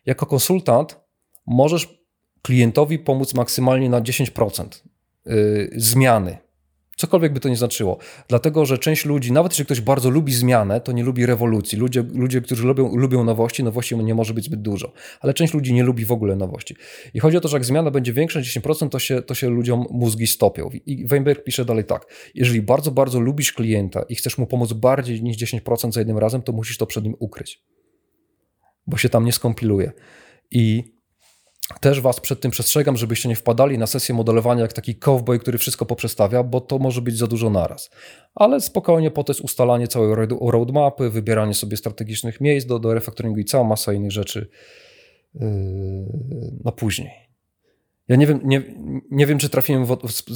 jako 0.06 0.26
konsultant 0.26 1.00
możesz 1.46 2.02
klientowi 2.43 2.98
pomóc 2.98 3.35
maksymalnie 3.35 3.90
na 3.90 4.01
10% 4.01 4.82
y, 5.27 5.70
zmiany 5.77 6.39
Cokolwiek 6.97 7.32
by 7.32 7.40
to 7.40 7.48
nie 7.48 7.56
znaczyło. 7.56 7.98
Dlatego, 8.28 8.66
że 8.66 8.78
część 8.78 9.05
ludzi, 9.05 9.32
nawet 9.32 9.52
jeśli 9.52 9.64
ktoś 9.64 9.81
bardzo 9.81 10.10
lubi 10.10 10.32
zmianę, 10.32 10.81
to 10.81 10.93
nie 10.93 11.05
lubi 11.05 11.27
rewolucji. 11.27 11.78
Ludzie, 11.78 12.05
ludzie 12.14 12.40
którzy 12.40 12.66
lubią, 12.66 12.97
lubią 12.97 13.24
nowości, 13.24 13.64
nowości 13.64 13.97
nie 13.97 14.14
może 14.14 14.35
być 14.35 14.44
zbyt 14.44 14.62
dużo. 14.62 14.93
Ale 15.20 15.35
część 15.35 15.55
ludzi 15.55 15.74
nie 15.74 15.82
lubi 15.82 16.05
w 16.05 16.12
ogóle 16.12 16.36
nowości. 16.36 16.77
I 17.14 17.20
chodzi 17.20 17.36
o 17.36 17.40
to, 17.40 17.48
że 17.48 17.56
jak 17.56 17.64
zmiana 17.64 17.90
będzie 17.90 18.12
większa 18.12 18.39
niż 18.39 18.56
10%, 18.56 18.89
to 18.89 18.98
się, 18.98 19.23
to 19.23 19.35
się 19.35 19.48
ludziom 19.48 19.86
mózgi 19.90 20.27
stopią. 20.27 20.70
I 20.86 21.06
Weinberg 21.06 21.44
pisze 21.44 21.64
dalej 21.64 21.85
tak. 21.85 22.06
Jeżeli 22.35 22.62
bardzo, 22.62 22.90
bardzo 22.90 23.20
lubisz 23.20 23.52
klienta 23.52 24.02
i 24.09 24.14
chcesz 24.14 24.39
mu 24.39 24.47
pomóc 24.47 24.73
bardziej 24.73 25.23
niż 25.23 25.36
10% 25.36 25.93
za 25.93 26.01
jednym 26.01 26.19
razem, 26.19 26.43
to 26.43 26.52
musisz 26.52 26.78
to 26.78 26.86
przed 26.86 27.05
nim 27.05 27.14
ukryć. 27.19 27.62
Bo 28.86 28.97
się 28.97 29.09
tam 29.09 29.24
nie 29.24 29.32
skompiluje. 29.32 29.93
I 30.51 30.85
też 31.81 32.01
Was 32.01 32.20
przed 32.20 32.40
tym 32.40 32.51
przestrzegam, 32.51 32.97
żebyście 32.97 33.28
nie 33.28 33.36
wpadali 33.36 33.78
na 33.78 33.86
sesję 33.86 34.15
modelowania 34.15 34.62
jak 34.62 34.73
taki 34.73 34.94
cowboy, 34.94 35.39
który 35.39 35.59
wszystko 35.59 35.86
poprzestawia, 35.86 36.43
bo 36.43 36.61
to 36.61 36.78
może 36.78 37.03
być 37.03 37.19
za 37.19 37.27
dużo 37.27 37.51
naraz. 37.51 37.90
Ale 38.35 38.61
spokojnie 38.61 39.11
po 39.11 39.24
to 39.24 39.32
jest 39.32 39.40
ustalanie 39.40 39.89
całej 39.89 40.28
roadmapy, 40.40 41.11
wybieranie 41.11 41.55
sobie 41.55 41.77
strategicznych 41.77 42.40
miejsc 42.40 42.66
do, 42.66 42.78
do 42.78 42.94
refaktoringu 42.94 43.40
i 43.40 43.44
cała 43.44 43.65
masa 43.65 43.93
innych 43.93 44.12
rzeczy 44.12 44.51
yy, 45.35 45.43
na 46.65 46.73
później. 46.73 47.11
Ja 48.09 48.16
nie 48.16 48.27
wiem, 48.27 48.40
nie, 48.44 48.62
nie 49.11 49.27
wiem 49.27 49.39
czy 49.39 49.49
trafiłem 49.49 49.86
w, 49.86 49.99
z, 50.11 50.31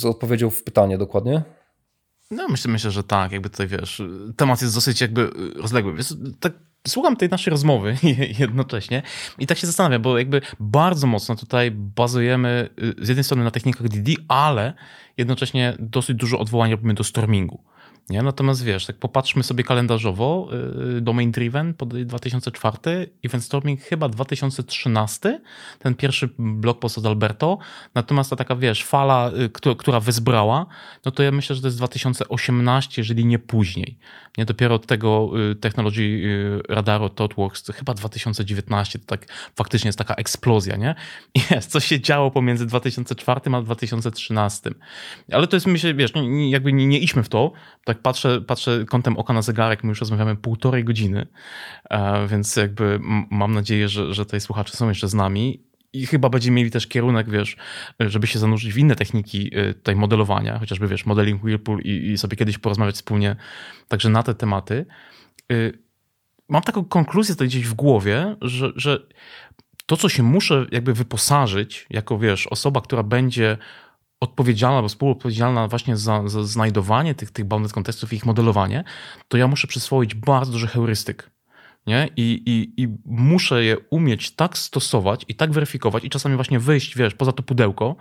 z 0.00 0.04
odpowiedzią 0.04 0.50
w 0.50 0.62
pytanie 0.62 0.98
dokładnie. 0.98 1.42
No 2.30 2.48
myślę, 2.48 2.72
myślę, 2.72 2.90
że 2.90 3.04
tak, 3.04 3.32
jakby 3.32 3.50
tutaj 3.50 3.68
wiesz, 3.68 4.02
temat 4.36 4.62
jest 4.62 4.74
dosyć 4.74 5.00
jakby 5.00 5.30
rozległy. 5.56 5.94
Wiesz, 5.94 6.14
tak 6.40 6.52
słucham 6.86 7.16
tej 7.16 7.28
naszej 7.28 7.50
rozmowy 7.50 7.96
jednocześnie 8.38 9.02
i 9.38 9.46
tak 9.46 9.58
się 9.58 9.66
zastanawiam, 9.66 10.02
bo 10.02 10.18
jakby 10.18 10.40
bardzo 10.60 11.06
mocno 11.06 11.36
tutaj 11.36 11.70
bazujemy 11.70 12.68
y, 13.00 13.04
z 13.04 13.08
jednej 13.08 13.24
strony 13.24 13.44
na 13.44 13.50
technikach 13.50 13.88
DD, 13.88 14.12
ale 14.28 14.74
jednocześnie 15.16 15.76
dosyć 15.78 16.16
dużo 16.16 16.38
odwołań 16.38 16.70
robimy 16.70 16.94
do 16.94 17.04
stormingu. 17.04 17.64
Nie? 18.10 18.22
Natomiast 18.22 18.64
wiesz, 18.64 18.86
tak 18.86 18.96
popatrzmy 18.96 19.42
sobie 19.42 19.64
kalendarzowo, 19.64 20.48
yy, 20.94 21.00
Domain 21.00 21.30
Driven 21.30 21.74
pod 21.74 22.02
2004, 22.04 23.10
Event 23.24 23.44
Storming 23.44 23.80
chyba 23.80 24.08
2013, 24.08 25.40
ten 25.78 25.94
pierwszy 25.94 26.28
blog 26.38 26.78
post 26.78 26.98
od 26.98 27.06
Alberto, 27.06 27.58
natomiast 27.94 28.30
ta 28.30 28.36
taka, 28.36 28.56
wiesz, 28.56 28.84
fala, 28.84 29.30
yy, 29.64 29.76
która, 29.76 30.00
wezbrała, 30.00 30.66
no 31.04 31.10
to 31.10 31.22
ja 31.22 31.32
myślę, 31.32 31.56
że 31.56 31.62
to 31.62 31.68
jest 31.68 31.76
2018, 31.76 33.00
jeżeli 33.00 33.26
nie 33.26 33.38
później. 33.38 33.98
Nie 34.38 34.44
dopiero 34.44 34.74
od 34.74 34.86
tego 34.86 35.30
yy, 35.32 35.54
technologii 35.54 36.22
radaru 36.68 37.08
ThoughtWorks, 37.08 37.72
chyba 37.72 37.94
2019, 37.94 38.98
to 38.98 39.04
tak 39.06 39.26
faktycznie 39.56 39.88
jest 39.88 39.98
taka 39.98 40.14
eksplozja, 40.14 40.76
nie? 40.76 40.94
Jest, 41.50 41.70
co 41.70 41.80
się 41.80 42.00
działo 42.00 42.30
pomiędzy 42.30 42.66
2004 42.66 43.40
a 43.54 43.62
2013. 43.62 44.70
Ale 45.32 45.46
to 45.46 45.56
jest, 45.56 45.66
myślę, 45.66 45.94
wiesz, 45.94 46.12
no, 46.14 46.22
jakby 46.48 46.72
nie, 46.72 46.86
nie 46.86 46.98
idźmy 46.98 47.22
w 47.22 47.28
to, 47.28 47.52
tak 47.84 47.97
patrzę, 48.02 48.40
patrzę 48.40 48.84
kątem 48.84 49.16
oka 49.16 49.32
na 49.32 49.42
zegarek, 49.42 49.84
my 49.84 49.88
już 49.88 50.00
rozmawiamy 50.00 50.36
półtorej 50.36 50.84
godziny, 50.84 51.26
e, 51.90 52.26
więc 52.28 52.56
jakby 52.56 53.00
mam 53.30 53.54
nadzieję, 53.54 53.88
że, 53.88 54.14
że 54.14 54.40
słuchacze 54.40 54.76
są 54.76 54.88
jeszcze 54.88 55.08
z 55.08 55.14
nami 55.14 55.68
i 55.92 56.06
chyba 56.06 56.28
będziemy 56.28 56.56
mieli 56.56 56.70
też 56.70 56.86
kierunek, 56.86 57.30
wiesz, 57.30 57.56
żeby 58.00 58.26
się 58.26 58.38
zanurzyć 58.38 58.72
w 58.72 58.78
inne 58.78 58.96
techniki 58.96 59.50
e, 59.54 59.74
tutaj 59.74 59.96
modelowania, 59.96 60.58
chociażby, 60.58 60.88
wiesz, 60.88 61.06
modeling 61.06 61.44
Whirlpool 61.44 61.80
i, 61.80 62.10
i 62.10 62.18
sobie 62.18 62.36
kiedyś 62.36 62.58
porozmawiać 62.58 62.94
wspólnie 62.94 63.36
także 63.88 64.08
na 64.08 64.22
te 64.22 64.34
tematy. 64.34 64.86
E, 65.52 65.54
mam 66.48 66.62
taką 66.62 66.84
konkluzję 66.84 67.34
tutaj 67.34 67.48
gdzieś 67.48 67.66
w 67.66 67.74
głowie, 67.74 68.36
że, 68.40 68.72
że 68.76 69.06
to, 69.86 69.96
co 69.96 70.08
się 70.08 70.22
muszę 70.22 70.66
jakby 70.72 70.94
wyposażyć, 70.94 71.86
jako, 71.90 72.18
wiesz, 72.18 72.46
osoba, 72.46 72.80
która 72.80 73.02
będzie 73.02 73.58
odpowiedzialna 74.20 74.76
albo 74.76 74.88
współodpowiedzialna 74.88 75.68
właśnie 75.68 75.96
za, 75.96 76.28
za 76.28 76.42
znajdowanie 76.42 77.14
tych, 77.14 77.30
tych 77.30 77.44
bounded 77.44 77.72
contestów 77.72 78.12
i 78.12 78.16
ich 78.16 78.26
modelowanie, 78.26 78.84
to 79.28 79.36
ja 79.36 79.48
muszę 79.48 79.66
przyswoić 79.66 80.14
bardzo 80.14 80.52
dużo 80.52 80.66
heurystyk. 80.66 81.30
nie? 81.86 82.08
I, 82.16 82.42
i, 82.46 82.82
I 82.82 82.88
muszę 83.04 83.64
je 83.64 83.78
umieć 83.90 84.30
tak 84.30 84.58
stosować 84.58 85.24
i 85.28 85.34
tak 85.34 85.52
weryfikować 85.52 86.04
i 86.04 86.10
czasami 86.10 86.34
właśnie 86.34 86.58
wyjść, 86.58 86.96
wiesz, 86.96 87.14
poza 87.14 87.32
to 87.32 87.42
pudełko, 87.42 87.96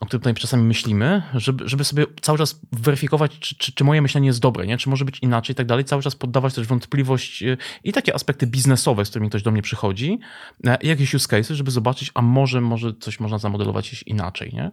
o 0.00 0.06
którym 0.06 0.20
tutaj 0.20 0.34
czasami 0.34 0.62
myślimy, 0.62 1.22
żeby, 1.34 1.68
żeby 1.68 1.84
sobie 1.84 2.06
cały 2.20 2.38
czas 2.38 2.60
weryfikować, 2.72 3.38
czy, 3.38 3.54
czy, 3.54 3.72
czy, 3.72 3.84
moje 3.84 4.02
myślenie 4.02 4.26
jest 4.26 4.40
dobre, 4.40 4.66
nie? 4.66 4.78
czy 4.78 4.90
może 4.90 5.04
być 5.04 5.18
inaczej 5.22 5.52
i 5.52 5.56
tak 5.56 5.66
dalej, 5.66 5.84
cały 5.84 6.02
czas 6.02 6.14
poddawać 6.14 6.54
też 6.54 6.66
wątpliwość 6.66 7.42
y, 7.42 7.56
i 7.84 7.92
takie 7.92 8.14
aspekty 8.14 8.46
biznesowe, 8.46 9.04
z 9.04 9.10
którymi 9.10 9.28
ktoś 9.28 9.42
do 9.42 9.50
mnie 9.50 9.62
przychodzi, 9.62 10.18
e, 10.66 10.78
i 10.82 10.88
jakieś 10.88 11.14
use 11.14 11.28
cases, 11.28 11.56
żeby 11.56 11.70
zobaczyć, 11.70 12.10
a 12.14 12.22
może, 12.22 12.60
może 12.60 12.94
coś 12.94 13.20
można 13.20 13.38
zamodelować 13.38 14.02
inaczej. 14.02 14.52
Nie? 14.52 14.70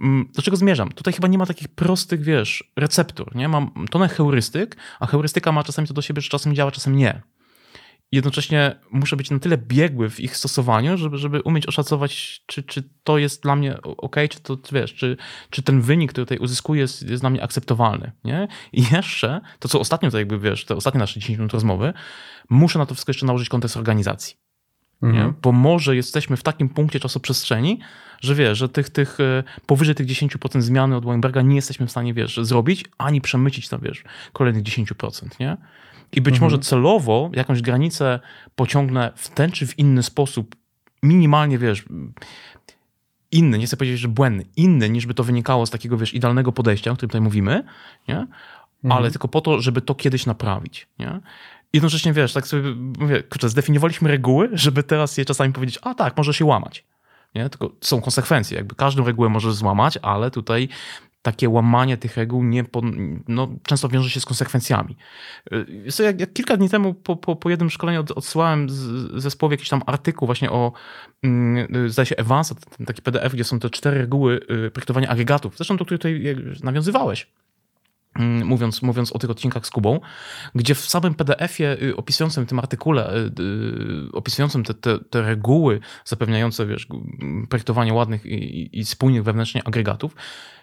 Mm, 0.00 0.28
do 0.34 0.42
czego 0.42 0.56
zmierzam? 0.56 0.92
Tutaj 0.92 1.14
chyba 1.14 1.28
nie 1.28 1.38
ma 1.38 1.46
takich 1.46 1.68
prostych, 1.68 2.22
wiesz, 2.22 2.72
receptur. 2.76 3.36
Nie? 3.36 3.48
Mam 3.48 3.70
tonę 3.90 4.08
heurystyk, 4.08 4.76
a 5.00 5.06
heurystyka 5.06 5.52
ma 5.52 5.64
czasami 5.64 5.88
to 5.88 5.94
do 5.94 6.02
siebie, 6.02 6.22
że 6.22 6.28
czasem 6.28 6.54
działa, 6.54 6.70
czasem 6.70 6.96
nie 6.96 7.22
jednocześnie 8.12 8.76
muszę 8.90 9.16
być 9.16 9.30
na 9.30 9.38
tyle 9.38 9.58
biegły 9.58 10.10
w 10.10 10.20
ich 10.20 10.36
stosowaniu, 10.36 10.98
żeby, 10.98 11.18
żeby 11.18 11.42
umieć 11.42 11.66
oszacować, 11.66 12.42
czy, 12.46 12.62
czy 12.62 12.82
to 13.04 13.18
jest 13.18 13.42
dla 13.42 13.56
mnie 13.56 13.82
ok, 13.82 14.16
czy 14.30 14.40
to 14.40 14.58
wiesz, 14.72 14.94
czy, 14.94 15.16
czy 15.50 15.62
ten 15.62 15.80
wynik, 15.80 16.12
który 16.12 16.24
tutaj 16.24 16.38
uzyskuję, 16.38 16.80
jest, 16.80 17.08
jest 17.08 17.22
dla 17.22 17.30
mnie 17.30 17.42
akceptowalny. 17.42 18.12
Nie? 18.24 18.48
I 18.72 18.84
jeszcze 18.92 19.40
to, 19.58 19.68
co 19.68 19.80
ostatnio, 19.80 20.10
to 20.10 20.18
jakby 20.18 20.38
wiesz, 20.38 20.64
te 20.64 20.76
ostatnie 20.76 20.98
nasze 20.98 21.20
10 21.20 21.38
minut 21.38 21.52
rozmowy, 21.52 21.92
muszę 22.50 22.78
na 22.78 22.86
to 22.86 22.94
wszystko 22.94 23.10
jeszcze 23.10 23.26
nałożyć 23.26 23.48
kontekst 23.48 23.76
organizacji. 23.76 24.36
Mhm. 25.02 25.26
Nie? 25.26 25.32
Bo 25.42 25.52
może 25.52 25.96
jesteśmy 25.96 26.36
w 26.36 26.42
takim 26.42 26.68
punkcie 26.68 27.00
czasoprzestrzeni, 27.00 27.80
że 28.20 28.34
wiesz, 28.34 28.58
że 28.58 28.68
tych, 28.68 28.90
tych 28.90 29.20
e, 29.20 29.42
powyżej 29.66 29.94
tych 29.94 30.06
10% 30.06 30.60
zmiany 30.60 30.96
od 30.96 31.04
Weinberga 31.04 31.42
nie 31.42 31.56
jesteśmy 31.56 31.86
w 31.86 31.90
stanie, 31.90 32.14
wiesz, 32.14 32.36
zrobić, 32.42 32.84
ani 32.98 33.20
przemycić 33.20 33.68
tam, 33.68 33.80
wiesz, 33.80 34.04
kolejnych 34.32 34.62
10%, 34.62 35.40
nie? 35.40 35.56
I 36.12 36.20
być 36.20 36.34
mhm. 36.34 36.52
może 36.52 36.62
celowo 36.62 37.30
jakąś 37.32 37.62
granicę 37.62 38.20
pociągnę 38.54 39.12
w 39.16 39.28
ten 39.28 39.50
czy 39.50 39.66
w 39.66 39.78
inny 39.78 40.02
sposób, 40.02 40.56
minimalnie, 41.02 41.58
wiesz, 41.58 41.84
inny, 43.32 43.58
nie 43.58 43.66
chcę 43.66 43.76
powiedzieć, 43.76 44.00
że 44.00 44.08
błędny, 44.08 44.44
inny 44.56 44.90
niż 44.90 45.06
by 45.06 45.14
to 45.14 45.24
wynikało 45.24 45.66
z 45.66 45.70
takiego, 45.70 45.96
wiesz, 45.96 46.14
idealnego 46.14 46.52
podejścia, 46.52 46.90
o 46.90 46.94
którym 46.94 47.08
tutaj 47.08 47.20
mówimy, 47.20 47.64
nie? 48.08 48.18
Mhm. 48.18 48.36
Ale 48.88 49.10
tylko 49.10 49.28
po 49.28 49.40
to, 49.40 49.60
żeby 49.60 49.80
to 49.80 49.94
kiedyś 49.94 50.26
naprawić, 50.26 50.88
nie? 50.98 51.20
Jednocześnie, 51.72 52.12
wiesz, 52.12 52.32
tak 52.32 52.46
sobie 52.46 52.74
mówię, 52.98 53.22
kurczę, 53.22 53.48
zdefiniowaliśmy 53.48 54.08
reguły, 54.08 54.48
żeby 54.52 54.82
teraz 54.82 55.18
je 55.18 55.24
czasami 55.24 55.52
powiedzieć, 55.52 55.78
a 55.82 55.94
tak, 55.94 56.16
może 56.16 56.34
się 56.34 56.44
łamać. 56.44 56.84
Nie? 57.34 57.50
Tylko 57.50 57.70
są 57.80 58.00
konsekwencje, 58.00 58.56
jakby 58.56 58.74
każdą 58.74 59.04
regułę 59.04 59.28
możesz 59.28 59.54
złamać, 59.54 59.98
ale 60.02 60.30
tutaj 60.30 60.68
takie 61.26 61.48
łamanie 61.48 61.96
tych 61.96 62.16
reguł 62.16 62.44
nie 62.44 62.64
po, 62.64 62.82
no, 63.28 63.48
często 63.62 63.88
wiąże 63.88 64.10
się 64.10 64.20
z 64.20 64.24
konsekwencjami. 64.24 64.96
Y, 65.52 66.02
jak, 66.02 66.20
jak 66.20 66.32
kilka 66.32 66.56
dni 66.56 66.68
temu 66.68 66.94
po, 66.94 67.16
po, 67.16 67.36
po 67.36 67.50
jednym 67.50 67.70
szkoleniu 67.70 68.00
od, 68.00 68.10
odsyłałem 68.10 68.70
z, 68.70 68.76
zespołowi 69.22 69.54
jakiś 69.54 69.68
tam 69.68 69.82
artykuł 69.86 70.26
właśnie 70.26 70.50
o, 70.50 70.72
yy, 71.22 71.90
zdaje 71.90 72.06
się, 72.06 72.16
Evansa, 72.16 72.54
taki 72.86 73.02
PDF, 73.02 73.32
gdzie 73.32 73.44
są 73.44 73.58
te 73.58 73.70
cztery 73.70 73.98
reguły 73.98 74.34
y, 74.36 74.70
projektowania 74.70 75.08
agregatów. 75.08 75.56
Zresztą 75.56 75.76
to, 75.76 75.84
który 75.84 75.98
tutaj 75.98 76.36
nawiązywałeś 76.62 77.22
mm, 77.22 77.55
mówiąc, 78.44 78.82
mówiąc 78.82 79.12
o 79.12 79.18
tych 79.18 79.30
odcinkach 79.30 79.66
z 79.66 79.70
Kubą, 79.70 80.00
gdzie 80.54 80.74
w 80.74 80.80
samym 80.80 81.14
PDF-ie 81.14 81.82
y, 81.82 81.96
opisującym 81.96 82.46
tym 82.46 82.58
artykule, 82.58 83.12
opisującym 84.12 84.64
te, 84.64 84.74
te, 84.74 84.98
te, 84.98 85.22
reguły 85.22 85.80
zapewniające 86.04 86.66
wiesz, 86.66 86.86
projektowanie 87.48 87.94
ładnych 87.94 88.26
i, 88.26 88.78
i 88.78 88.84
spójnych 88.84 89.24
wewnętrznie 89.24 89.62
agregatów, 89.64 90.14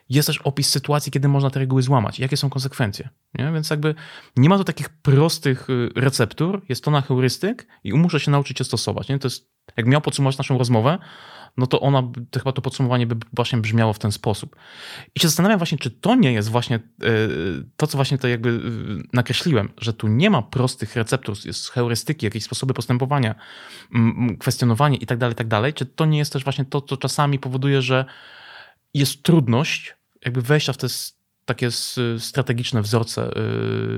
jest 0.10 0.28
też 0.28 0.38
opis 0.38 0.70
sytuacji, 0.70 1.12
kiedy 1.12 1.28
można 1.28 1.50
te 1.50 1.60
reguły 1.60 1.82
złamać. 1.82 2.20
Jakie 2.20 2.38
są 2.38 2.50
konsekwencje. 2.50 3.10
Nie? 3.34 3.52
Więc 3.54 3.70
jakby 3.70 3.96
nie 4.38 4.50
ma 4.50 4.58
tu 4.58 4.64
takich 4.64 4.90
prostych 4.90 5.70
y, 5.70 5.90
receptur, 5.96 6.62
jest 6.70 6.84
to 6.84 6.92
na 6.92 7.02
heurystyk 7.02 7.68
i 7.84 7.94
muszę 7.94 8.20
się 8.20 8.32
nauczyć 8.32 8.60
je 8.60 8.66
stosować. 8.66 9.10
Nie? 9.10 9.20
To 9.20 9.26
jest, 9.28 9.53
jak 9.78 9.86
miał 9.86 10.02
podsumować 10.02 10.38
naszą 10.38 10.58
rozmowę, 10.58 10.98
no 11.58 11.68
to 11.68 11.80
ona, 11.82 12.04
to 12.32 12.40
chyba 12.40 12.52
to 12.52 12.62
podsumowanie 12.62 13.08
by 13.08 13.16
właśnie 13.34 13.60
brzmiało 13.60 13.94
w 13.94 14.00
ten 14.00 14.12
sposób. 14.12 14.56
I 15.16 15.20
się 15.20 15.28
zastanawiam 15.28 15.58
właśnie, 15.58 15.78
czy 15.78 15.92
to 15.92 16.16
nie 16.16 16.34
jest 16.34 16.50
właśnie 16.50 16.76
y, 16.76 16.80
to, 17.78 17.88
co 17.88 17.98
właśnie 17.98 18.18
to 18.18 18.28
jakby 18.28 18.50
y, 18.50 18.60
nakreśliłem, 19.14 19.70
że 19.78 19.94
tu 19.94 20.08
nie 20.08 20.30
ma 20.30 20.42
prostych 20.42 20.96
receptur, 20.96 21.36
jest 21.46 21.70
heurystyki, 21.70 22.26
jakieś 22.26 22.44
sposoby 22.44 22.74
postępowania, 22.74 23.36
kwestionowanie 24.40 24.98
i 24.98 25.06
tak 25.06 25.18
dalej, 25.18 25.36
tak 25.36 25.48
dalej. 25.48 25.74
Czy 25.74 25.86
to 25.86 26.06
nie 26.06 26.18
jest 26.18 26.34
też 26.34 26.44
właśnie 26.44 26.66
to, 26.66 26.82
co 26.82 26.98
czasami 26.98 27.40
powoduje, 27.40 27.82
że 27.82 28.06
jest 28.94 29.24
trudność 29.24 29.96
jakby 30.26 30.42
wejścia 30.42 30.74
w 30.74 30.78
te 30.78 30.88
takie 31.46 31.70
strategiczne 32.20 32.82
wzorce 32.82 33.30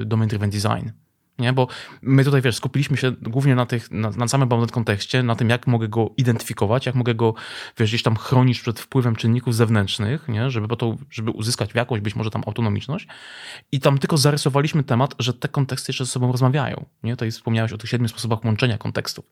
y, 0.02 0.06
domain 0.06 0.30
driven 0.30 0.50
design. 0.50 0.90
Nie? 1.40 1.54
Bo 1.54 1.68
my 2.02 2.24
tutaj, 2.24 2.42
wiesz, 2.42 2.56
skupiliśmy 2.56 2.98
się 2.98 3.12
głównie 3.12 3.56
na, 3.56 3.66
tych, 3.66 3.92
na, 3.92 4.10
na 4.10 4.28
samym 4.28 4.50
bounded 4.50 4.72
kontekście, 4.72 5.24
na 5.24 5.36
tym, 5.36 5.50
jak 5.50 5.68
mogę 5.68 5.88
go 5.88 6.10
identyfikować, 6.18 6.86
jak 6.86 6.96
mogę 6.96 7.16
go, 7.16 7.34
wiesz, 7.78 7.90
gdzieś 7.90 8.04
tam 8.04 8.16
chronić 8.16 8.60
przed 8.60 8.80
wpływem 8.80 9.16
czynników 9.16 9.56
zewnętrznych, 9.56 10.28
nie? 10.28 10.50
Żeby, 10.50 10.68
po 10.68 10.76
to, 10.76 10.96
żeby 11.12 11.32
uzyskać 11.32 11.70
jakąś 11.74 12.00
być 12.00 12.16
może 12.16 12.30
tam 12.30 12.44
autonomiczność. 12.48 13.08
I 13.72 13.80
tam 13.80 13.98
tylko 13.98 14.18
zarysowaliśmy 14.18 14.84
temat, 14.84 15.16
że 15.20 15.34
te 15.34 15.48
konteksty 15.48 15.90
jeszcze 15.90 16.06
ze 16.06 16.12
sobą 16.12 16.32
rozmawiają. 16.32 16.86
Nie? 17.04 17.14
Tutaj 17.14 17.32
wspomniałeś 17.32 17.74
o 17.74 17.78
tych 17.78 17.90
siedmiu 17.90 18.08
sposobach 18.08 18.46
łączenia 18.46 18.78
kontekstów. 18.78 19.26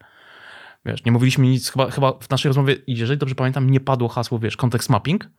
Wiesz, 0.85 1.05
nie 1.05 1.11
mówiliśmy 1.11 1.47
nic, 1.47 1.71
chyba, 1.71 1.91
chyba 1.91 2.13
w 2.13 2.29
naszej 2.29 2.49
rozmowie, 2.49 2.75
jeżeli 2.87 3.17
dobrze 3.17 3.35
pamiętam, 3.35 3.69
nie 3.69 3.79
padło 3.79 4.09
hasło, 4.09 4.39
wiesz, 4.39 4.57
kontekst 4.57 4.89
mapping, 4.89 5.29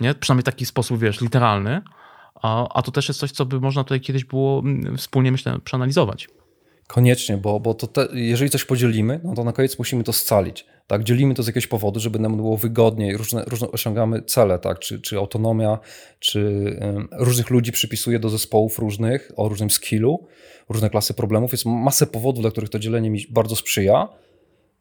nie? 0.00 0.14
Przynajmniej 0.14 0.44
taki 0.44 0.66
sposób, 0.66 1.00
wiesz, 1.00 1.20
literalny. 1.20 1.82
A, 2.34 2.78
a 2.78 2.82
to 2.82 2.90
też 2.90 3.08
jest 3.08 3.20
coś, 3.20 3.32
co 3.32 3.44
by 3.44 3.60
można 3.60 3.84
tutaj 3.84 4.00
kiedyś 4.00 4.24
było 4.24 4.58
mm, 4.58 4.96
wspólnie, 4.96 5.32
myślę, 5.32 5.58
przeanalizować. 5.64 6.28
Koniecznie, 6.86 7.36
bo, 7.36 7.60
bo 7.60 7.74
to 7.74 7.86
te, 7.86 8.08
jeżeli 8.12 8.50
coś 8.50 8.64
podzielimy, 8.64 9.20
no 9.24 9.34
to 9.34 9.44
na 9.44 9.52
koniec 9.52 9.78
musimy 9.78 10.04
to 10.04 10.12
scalić. 10.12 10.66
Tak, 10.86 11.04
dzielimy 11.04 11.34
to 11.34 11.42
z 11.42 11.46
jakiegoś 11.46 11.66
powodu, 11.66 12.00
żeby 12.00 12.18
nam 12.18 12.36
było 12.36 12.56
wygodniej, 12.56 13.16
różne, 13.16 13.44
różne 13.44 13.70
osiągamy 13.70 14.22
cele, 14.22 14.58
tak, 14.58 14.78
czy, 14.78 15.00
czy 15.00 15.18
autonomia, 15.18 15.78
czy 16.18 16.64
różnych 17.12 17.50
ludzi 17.50 17.72
przypisuje 17.72 18.18
do 18.18 18.30
zespołów 18.30 18.78
różnych, 18.78 19.32
o 19.36 19.48
różnym 19.48 19.70
skillu, 19.70 20.26
różne 20.68 20.90
klasy 20.90 21.14
problemów. 21.14 21.52
Jest 21.52 21.66
masę 21.66 22.06
powodów, 22.06 22.42
dla 22.42 22.50
których 22.50 22.70
to 22.70 22.78
dzielenie 22.78 23.10
mi 23.10 23.26
bardzo 23.30 23.56
sprzyja, 23.56 24.08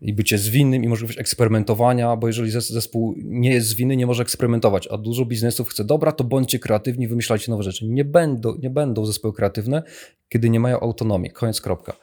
i 0.04 0.14
bycie 0.14 0.38
zwinnym 0.38 0.84
i 0.84 0.88
możliwość 0.88 1.20
eksperymentowania, 1.20 2.16
bo 2.16 2.28
jeżeli 2.28 2.52
zespół 2.52 3.16
nie 3.18 3.54
jest 3.54 3.68
zwinny, 3.68 3.96
nie 3.96 4.06
może 4.06 4.24
eksperymentować, 4.24 4.88
a 4.88 4.98
dużo 4.98 5.26
biznesów 5.26 5.70
chce, 5.70 5.84
dobra, 5.84 6.12
to 6.12 6.24
bądźcie 6.24 6.60
kreatywni, 6.60 7.08
wymyślajcie 7.08 7.52
nowe 7.52 7.64
rzeczy. 7.64 7.88
Nie 7.88 8.06
będą, 8.06 8.56
nie 8.62 8.70
będą 8.70 9.06
zespoły 9.06 9.34
kreatywne, 9.34 9.84
kiedy 10.30 10.50
nie 10.50 10.60
mają 10.60 10.80
autonomii. 10.80 11.32
Koniec, 11.32 11.62
kropka. 11.62 11.94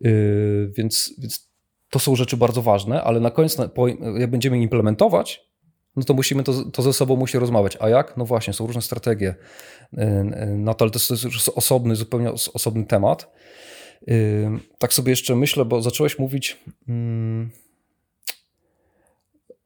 Yy, 0.00 0.72
więc, 0.76 1.14
więc 1.18 1.48
to 1.90 1.98
są 1.98 2.16
rzeczy 2.16 2.36
bardzo 2.36 2.62
ważne, 2.62 3.02
ale 3.02 3.20
na 3.20 3.30
koniec, 3.30 3.56
jak 4.18 4.30
będziemy 4.30 4.58
implementować, 4.58 5.48
no 5.96 6.04
to 6.04 6.14
musimy 6.14 6.42
to, 6.42 6.64
to 6.64 6.82
ze 6.82 6.92
sobą 6.92 7.16
musi 7.16 7.38
rozmawiać. 7.38 7.76
A 7.80 7.88
jak? 7.88 8.16
No 8.16 8.24
właśnie, 8.24 8.52
są 8.52 8.66
różne 8.66 8.82
strategie 8.82 9.34
yy, 9.92 10.04
yy, 10.04 10.46
na 10.46 10.74
to, 10.74 10.84
ale 10.84 10.90
to 10.90 10.98
jest 10.98 11.48
osobny, 11.48 11.96
zupełnie 11.96 12.32
osobny 12.32 12.86
temat. 12.86 13.32
Tak 14.78 14.92
sobie 14.92 15.10
jeszcze 15.10 15.36
myślę, 15.36 15.64
bo 15.64 15.82
zacząłeś 15.82 16.18
mówić 16.18 16.56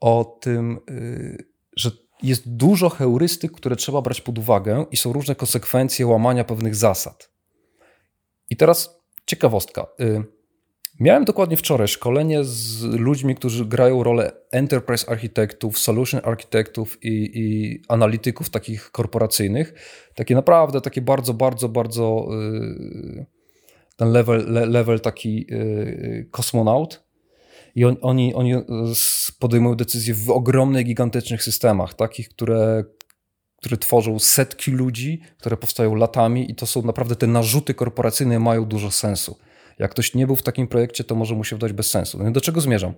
o 0.03 0.39
tym, 0.41 0.79
y, 0.91 1.45
że 1.77 1.91
jest 2.23 2.57
dużo 2.57 2.89
heurystyk, 2.89 3.53
które 3.53 3.77
trzeba 3.77 4.03
brać 4.03 4.21
pod 4.21 4.39
uwagę 4.39 4.87
i 4.91 4.97
są 4.97 5.13
różne 5.13 5.35
konsekwencje 5.35 6.07
łamania 6.07 6.45
pewnych 6.45 6.75
zasad. 6.75 7.31
I 8.51 8.57
teraz 8.57 9.01
ciekawostka. 9.27 9.87
Y, 10.01 10.23
miałem 11.01 11.25
dokładnie 11.25 11.57
wczoraj 11.57 11.89
szkolenie 11.89 12.45
z 12.45 12.83
ludźmi, 12.83 13.35
którzy 13.35 13.67
grają 13.67 14.03
rolę 14.03 14.33
enterprise 14.51 15.09
architektów, 15.09 15.79
solution 15.79 16.21
architektów 16.25 17.05
i, 17.05 17.31
i 17.35 17.81
analityków 17.89 18.51
takich 18.51 18.91
korporacyjnych. 18.91 19.75
Takie 20.15 20.35
naprawdę, 20.35 20.81
takie 20.81 21.01
bardzo, 21.03 21.35
bardzo, 21.35 21.69
bardzo. 21.69 22.29
Yy, 22.31 23.42
ten 23.97 24.13
level, 24.13 24.71
level 24.71 25.01
taki 25.01 25.47
y, 25.53 26.29
kosmonaut. 26.31 27.03
I 27.75 27.85
on, 27.85 27.97
oni, 28.01 28.35
oni 28.35 28.55
y, 28.55 28.63
podejmują 29.39 29.75
decyzje 29.75 30.15
w 30.15 30.31
ogromnych, 30.31 30.87
gigantycznych 30.87 31.43
systemach, 31.43 31.95
takich, 31.95 32.29
które, 32.29 32.85
które 33.57 33.77
tworzą 33.77 34.19
setki 34.19 34.71
ludzi, 34.71 35.21
które 35.39 35.57
powstają 35.57 35.95
latami, 35.95 36.51
i 36.51 36.55
to 36.55 36.67
są 36.67 36.83
naprawdę 36.83 37.17
te 37.17 37.27
narzuty 37.27 37.75
korporacyjne 37.75 38.39
mają 38.39 38.65
dużo 38.65 38.91
sensu. 38.91 39.39
Jak 39.79 39.91
ktoś 39.91 40.15
nie 40.15 40.27
był 40.27 40.37
w 40.37 40.43
takim 40.43 40.69
projekcie, 40.69 41.05
to 41.05 41.15
może 41.15 41.35
mu 41.35 41.45
się 41.45 41.57
wdać 41.57 41.73
bez 41.73 41.91
sensu. 41.91 42.19
No 42.23 42.31
do 42.31 42.41
czego 42.41 42.61
zmierzam? 42.61 42.95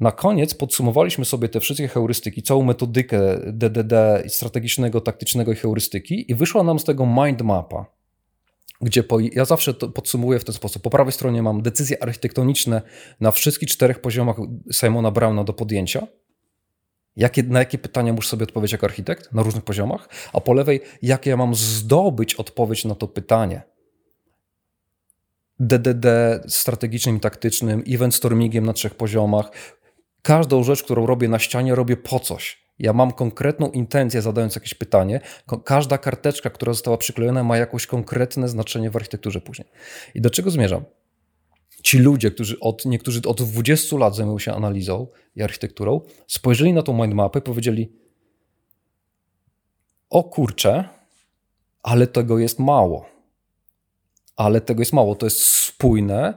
Na 0.00 0.12
koniec 0.12 0.54
podsumowaliśmy 0.54 1.24
sobie 1.24 1.48
te 1.48 1.60
wszystkie 1.60 1.88
heurystyki, 1.88 2.42
całą 2.42 2.62
metodykę 2.62 3.38
DDD, 3.46 3.94
strategicznego, 4.28 5.00
taktycznego 5.00 5.52
i 5.52 5.56
heurystyki, 5.56 6.30
i 6.30 6.34
wyszła 6.34 6.62
nam 6.62 6.78
z 6.78 6.84
tego 6.84 7.06
mind 7.06 7.42
mapa 7.42 8.01
gdzie 8.82 9.02
po, 9.02 9.20
ja 9.20 9.44
zawsze 9.44 9.74
to 9.74 9.88
podsumuję 9.88 10.38
w 10.38 10.44
ten 10.44 10.54
sposób. 10.54 10.82
Po 10.82 10.90
prawej 10.90 11.12
stronie 11.12 11.42
mam 11.42 11.62
decyzje 11.62 12.02
architektoniczne 12.02 12.82
na 13.20 13.30
wszystkich 13.30 13.68
czterech 13.68 14.00
poziomach 14.00 14.36
Simona 14.72 15.10
Browna 15.10 15.44
do 15.44 15.52
podjęcia. 15.52 16.06
Jakie, 17.16 17.42
na 17.42 17.58
jakie 17.58 17.78
pytania 17.78 18.12
muszę 18.12 18.28
sobie 18.28 18.44
odpowiedzieć 18.44 18.72
jako 18.72 18.86
architekt 18.86 19.32
na 19.32 19.42
różnych 19.42 19.64
poziomach, 19.64 20.08
a 20.32 20.40
po 20.40 20.52
lewej, 20.52 20.80
jakie 21.02 21.30
ja 21.30 21.36
mam 21.36 21.54
zdobyć 21.54 22.34
odpowiedź 22.34 22.84
na 22.84 22.94
to 22.94 23.08
pytanie. 23.08 23.62
DDD 25.60 26.06
strategicznym 26.48 27.16
i 27.16 27.20
taktycznym, 27.20 27.82
event 27.88 28.14
stormingiem 28.14 28.66
na 28.66 28.72
trzech 28.72 28.94
poziomach. 28.94 29.50
Każdą 30.22 30.64
rzecz, 30.64 30.82
którą 30.82 31.06
robię 31.06 31.28
na 31.28 31.38
ścianie, 31.38 31.74
robię 31.74 31.96
po 31.96 32.20
coś. 32.20 32.61
Ja 32.82 32.92
mam 32.92 33.12
konkretną 33.12 33.70
intencję, 33.70 34.22
zadając 34.22 34.54
jakieś 34.54 34.74
pytanie. 34.74 35.20
Każda 35.64 35.98
karteczka, 35.98 36.50
która 36.50 36.72
została 36.72 36.96
przyklejona, 36.96 37.44
ma 37.44 37.56
jakieś 37.56 37.86
konkretne 37.86 38.48
znaczenie 38.48 38.90
w 38.90 38.96
architekturze 38.96 39.40
później. 39.40 39.68
I 40.14 40.20
do 40.20 40.30
czego 40.30 40.50
zmierzam? 40.50 40.84
Ci 41.82 41.98
ludzie, 41.98 42.30
którzy 42.30 42.60
od, 42.60 42.84
niektórzy 42.84 43.20
od 43.26 43.42
20 43.42 43.96
lat 43.96 44.16
zajmują 44.16 44.38
się 44.38 44.52
analizą 44.52 45.06
i 45.36 45.42
architekturą, 45.42 46.00
spojrzeli 46.26 46.72
na 46.72 46.82
tą 46.82 47.02
mindmapę 47.02 47.38
i 47.38 47.42
powiedzieli: 47.42 47.92
O 50.10 50.24
kurczę, 50.24 50.84
ale 51.82 52.06
tego 52.06 52.38
jest 52.38 52.58
mało. 52.58 53.06
Ale 54.36 54.60
tego 54.60 54.80
jest 54.80 54.92
mało. 54.92 55.14
To 55.14 55.26
jest 55.26 55.40
spójne, 55.40 56.34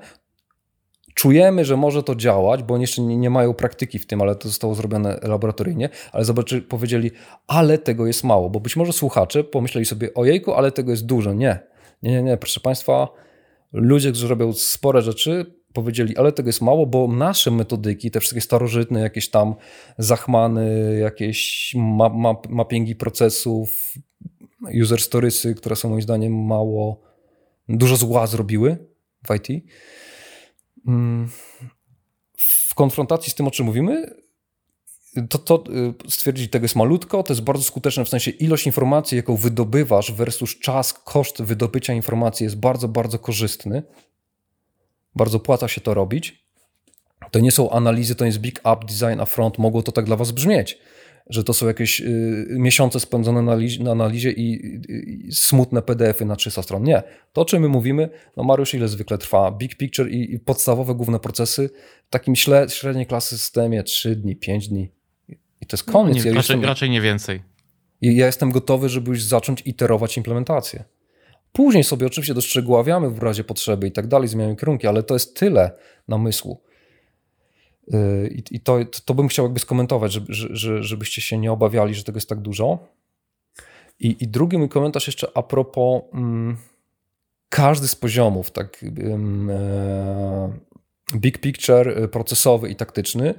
czujemy, 1.16 1.66
że 1.66 1.78
może 1.78 2.04
to 2.04 2.16
działać, 2.16 2.64
bo 2.64 2.74
oni 2.74 2.84
jeszcze 2.84 3.02
nie, 3.02 3.18
nie, 3.18 3.30
mają 3.30 3.54
praktyki 3.54 4.00
w 4.00 4.06
tym, 4.06 4.22
ale 4.22 4.36
to 4.36 4.48
zostało 4.48 4.76
zrobione 4.76 5.20
laboratoryjnie, 5.24 5.90
ale 6.12 6.26
zobaczy, 6.26 6.62
powiedzieli, 6.62 7.12
ale 7.48 7.78
tego 7.78 8.08
jest 8.08 8.24
mało, 8.24 8.50
bo 8.50 8.60
być 8.60 8.76
może 8.76 8.94
słuchacze 8.94 9.44
pomyśleli 9.44 9.86
sobie, 9.86 10.14
ojejku, 10.14 10.54
ale 10.54 10.72
tego 10.72 10.92
jest 10.92 11.06
dużo. 11.06 11.34
Nie, 11.34 11.60
nie, 12.04 12.12
nie, 12.12 12.24
nie, 12.24 12.38
proszę 12.38 12.60
Państwa, 12.60 13.08
ludzie, 13.74 14.12
którzy 14.12 14.28
robią 14.28 14.54
spore 14.54 15.02
rzeczy, 15.02 15.46
powiedzieli, 15.74 16.18
ale 16.18 16.32
tego 16.32 16.50
jest 16.50 16.62
mało, 16.62 16.86
bo 16.86 17.08
nasze 17.08 17.52
metodyki, 17.52 18.12
te 18.12 18.20
wszystkie 18.20 18.42
starożytne, 18.42 19.02
jakieś 19.02 19.30
tam 19.30 19.56
zachmany, 19.98 20.98
jakieś 21.02 21.72
ma, 21.78 22.10
ma, 22.10 22.36
mappingi 22.50 22.96
procesów, 22.96 23.94
user 24.82 25.02
storiesy, 25.02 25.56
które 25.56 25.76
są 25.76 25.90
moim 25.90 26.02
zdaniem 26.02 26.46
mało, 26.46 27.02
dużo 27.70 27.96
zła 27.96 28.28
zrobiły 28.28 28.78
w 29.28 29.36
IT, 29.36 29.66
w 32.38 32.76
konfrontacji 32.76 33.32
z 33.32 33.36
tym, 33.36 33.48
o 33.48 33.52
czym 33.52 33.66
mówimy, 33.66 34.16
to, 35.30 35.38
to 35.38 35.64
y, 36.08 36.12
stwierdzić, 36.12 36.52
tego 36.52 36.64
jest 36.64 36.76
malutko, 36.76 37.24
to 37.24 37.34
jest 37.34 37.44
bardzo 37.44 37.64
skuteczne 37.64 38.06
w 38.06 38.10
sensie 38.10 38.32
ilość 38.32 38.66
informacji, 38.66 39.18
jaką 39.18 39.36
wydobywasz 39.36 40.12
versus 40.12 40.60
czas, 40.60 40.94
koszt 40.94 41.42
wydobycia 41.42 41.94
informacji 41.94 42.44
jest 42.44 42.58
bardzo, 42.58 42.88
bardzo 42.88 43.20
korzystny. 43.20 43.84
Bardzo 45.16 45.40
płaca 45.40 45.68
się 45.68 45.82
to 45.82 45.94
robić. 45.94 46.46
To 47.32 47.40
nie 47.40 47.52
są 47.52 47.70
analizy, 47.70 48.16
to 48.16 48.26
jest 48.26 48.38
big 48.38 48.60
up, 48.60 48.78
design, 48.86 49.20
a 49.20 49.26
front, 49.26 49.58
mogło 49.58 49.84
to 49.84 49.92
tak 49.92 50.06
dla 50.06 50.16
was 50.16 50.32
brzmieć 50.32 50.80
że 51.30 51.44
to 51.44 51.54
są 51.54 51.68
jakieś 51.68 52.02
y, 52.02 52.48
miesiące 52.50 53.00
spędzone 53.00 53.42
na, 53.42 53.58
na 53.80 53.92
analizie 53.92 54.32
i, 54.32 54.54
i, 54.54 55.28
i, 55.28 55.32
smutne 55.32 55.82
PDFy 55.82 56.26
na 56.26 56.36
300 56.36 56.62
stron. 56.62 56.84
Nie. 56.84 57.04
To, 57.34 57.42
o 57.42 57.46
czym 57.46 57.62
my 57.62 57.68
mówimy, 57.68 58.10
no 58.38 58.44
Mariusz, 58.44 58.74
ile 58.74 58.88
zwykle 58.88 59.18
trwa? 59.18 59.52
Big 59.52 59.76
picture 59.76 60.10
i, 60.10 60.34
i 60.34 60.40
podstawowe 60.40 60.96
główne 60.96 61.20
procesy 61.20 61.70
w 62.08 62.10
takim 62.10 62.36
śle, 62.36 62.70
średniej 62.70 63.06
klasy 63.06 63.38
systemie 63.38 63.84
3 63.84 64.16
dni, 64.16 64.36
5 64.36 64.68
dni. 64.68 64.90
I 65.62 65.66
to 65.66 65.78
jest 65.78 65.84
koniec. 65.84 66.16
Nie, 66.16 66.20
ja 66.20 66.26
raczej, 66.26 66.38
jestem, 66.38 66.66
raczej 66.66 66.90
nie 66.90 67.02
więcej. 67.02 67.42
I 68.02 68.16
ja 68.16 68.26
jestem 68.26 68.52
gotowy, 68.52 68.90
żeby 68.90 69.10
już 69.10 69.24
zacząć 69.24 69.62
iterować 69.66 70.18
implementację. 70.18 70.84
Później 71.52 71.84
sobie 71.84 72.08
oczywiście 72.08 72.34
doszczegóławiamy 72.34 73.10
w 73.10 73.20
razie 73.20 73.44
potrzeby 73.44 73.88
i 73.88 73.92
tak 73.92 74.08
dalej, 74.08 74.28
zmieniamy 74.28 74.56
kierunki, 74.56 74.88
ale 74.88 75.04
to 75.04 75.16
jest 75.16 75.40
tyle 75.40 75.72
namysłu. 76.08 76.62
I, 78.32 78.44
i 78.52 78.60
to, 78.60 78.80
to 79.06 79.14
bym 79.14 79.28
chciał 79.28 79.46
jakby 79.46 79.60
skomentować, 79.60 80.12
żeby, 80.12 80.34
że, 80.34 80.84
żebyście 80.84 81.22
się 81.22 81.38
nie 81.38 81.52
obawiali, 81.52 81.94
że 81.94 82.04
tego 82.04 82.18
jest 82.18 82.30
tak 82.30 82.40
dużo. 82.40 82.80
I, 84.00 84.24
i 84.24 84.28
drugi 84.28 84.58
mój 84.58 84.70
komentarz 84.70 85.08
jeszcze 85.08 85.28
a 85.34 85.44
propos 85.44 86.02
mm, 86.14 86.58
każdy 87.50 87.88
z 87.88 87.96
poziomów, 87.96 88.52
tak 88.52 88.84
e, 88.84 90.50
big 91.16 91.38
picture, 91.38 91.90
e, 91.90 92.08
procesowy 92.08 92.70
i 92.70 92.76
taktyczny, 92.76 93.34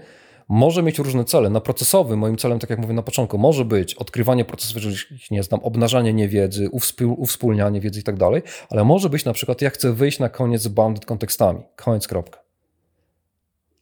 może 0.48 0.82
mieć 0.82 0.98
różne 0.98 1.24
cele. 1.24 1.51
Na 1.51 1.60
procesowy, 1.60 2.16
moim 2.16 2.36
celem, 2.36 2.59
tak 2.59 2.70
jak 2.70 2.78
mówię 2.78 2.94
na 2.94 3.02
początku, 3.02 3.39
może 3.39 3.64
być 3.64 3.94
odkrywanie 3.94 4.44
procesów, 4.44 4.82
ich 5.10 5.31
nie 5.31 5.43
znam, 5.43 5.60
obnażanie 5.60 6.12
niewiedzy, 6.12 6.68
uwspólnianie 7.16 7.81
wiedzy 7.81 8.01
i 8.01 8.02
tak 8.02 8.16
dalej, 8.16 8.43
ale 8.70 8.85
może 8.85 9.10
być 9.10 9.24
na 9.24 9.32
przykład, 9.32 9.62
ja 9.62 9.70
chcę 9.70 9.93
wyjść 9.93 10.18
na 10.18 10.28
koniec 10.28 10.62
z 10.62 10.68
bounded 10.68 11.06
kontekstami. 11.06 11.60
Koniec, 11.77 12.09
kropka. 12.09 12.45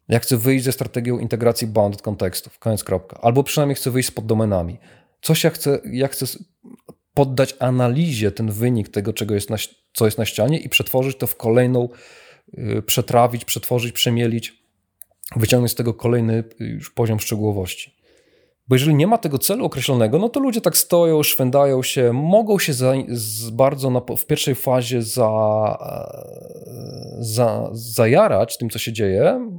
Ja 0.08 0.18
chcę 0.18 0.36
wyjść 0.36 0.64
ze 0.64 0.72
strategią 0.72 1.18
integracji 1.18 1.66
bounded 1.66 2.02
kontekstów, 2.02 2.58
koniec 2.58 2.84
kropka. 2.84 3.18
Albo 3.22 3.44
przynajmniej 3.44 3.76
chcę 3.76 3.90
wyjść 3.90 4.08
z 4.08 4.12
poddomenami. 4.12 4.78
Coś 5.22 5.44
ja 5.44 5.50
chcę, 5.50 5.80
ja 5.92 6.08
chcę 6.08 6.26
poddać 7.14 7.56
analizie 7.58 8.30
ten 8.30 8.50
wynik 8.50 8.88
tego, 8.88 9.12
czego 9.12 9.34
jest 9.34 9.50
na, 9.50 9.56
co 9.92 10.04
jest 10.04 10.18
na 10.18 10.24
ścianie 10.24 10.58
i 10.58 10.68
przetworzyć 10.68 11.16
to 11.18 11.26
w 11.26 11.36
kolejną, 11.36 11.88
yy, 12.52 12.82
przetrawić, 12.82 13.44
przetworzyć, 13.44 13.92
przemielić, 13.92 14.64
wyciągnąć 15.36 15.72
z 15.72 15.74
tego 15.74 15.94
kolejny 15.94 16.44
y, 16.60 16.64
już 16.64 16.90
poziom 16.90 17.20
szczegółowości. 17.20 17.94
Bo 18.68 18.74
jeżeli 18.74 18.94
nie 18.94 19.06
ma 19.06 19.18
tego 19.18 19.38
celu 19.38 19.64
określonego, 19.64 20.18
no 20.18 20.28
to 20.28 20.40
ludzie 20.40 20.60
tak 20.60 20.76
stoją, 20.76 21.22
szwędają 21.22 21.82
się, 21.82 22.12
mogą 22.12 22.58
się 22.58 22.72
za, 22.72 22.92
bardzo 23.52 23.90
na, 23.90 24.00
w 24.18 24.26
pierwszej 24.26 24.54
fazie 24.54 25.02
za, 25.02 25.28
e, 25.80 27.24
za, 27.24 27.70
zajarać 27.72 28.58
tym, 28.58 28.70
co 28.70 28.78
się 28.78 28.92
dzieje, 28.92 29.50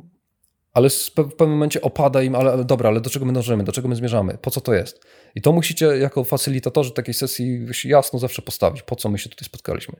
ale 0.75 0.89
w 0.89 1.11
pewnym 1.13 1.49
momencie 1.49 1.81
opada 1.81 2.21
im, 2.21 2.35
ale, 2.35 2.51
ale 2.51 2.65
dobra, 2.65 2.89
ale 2.89 3.01
do 3.01 3.09
czego 3.09 3.25
my 3.25 3.33
dążymy, 3.33 3.63
do 3.63 3.71
czego 3.71 3.87
my 3.87 3.95
zmierzamy, 3.95 4.37
po 4.41 4.51
co 4.51 4.61
to 4.61 4.73
jest? 4.73 5.05
I 5.35 5.41
to 5.41 5.51
musicie 5.51 5.85
jako 5.85 6.23
facylitatorzy 6.23 6.91
takiej 6.91 7.13
sesji 7.13 7.65
jasno 7.83 8.19
zawsze 8.19 8.41
postawić, 8.41 8.81
po 8.81 8.95
co 8.95 9.09
my 9.09 9.17
się 9.17 9.29
tutaj 9.29 9.45
spotkaliśmy. 9.45 9.95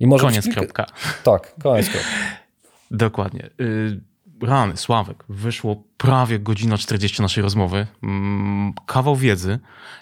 I 0.00 0.06
może 0.06 0.26
koniec 0.26 0.44
kilka... 0.44 0.60
kropka. 0.60 0.86
Tak, 1.24 1.54
koniec 1.62 1.88
kropka. 1.88 2.08
Dokładnie. 2.90 3.50
Y 3.60 4.15
rany, 4.42 4.76
Sławek, 4.76 5.24
wyszło 5.28 5.82
prawie 5.96 6.38
godzina 6.38 6.78
40 6.78 7.22
naszej 7.22 7.42
rozmowy. 7.42 7.86
Mm, 8.02 8.72
kawał 8.86 9.16
wiedzy, 9.16 9.58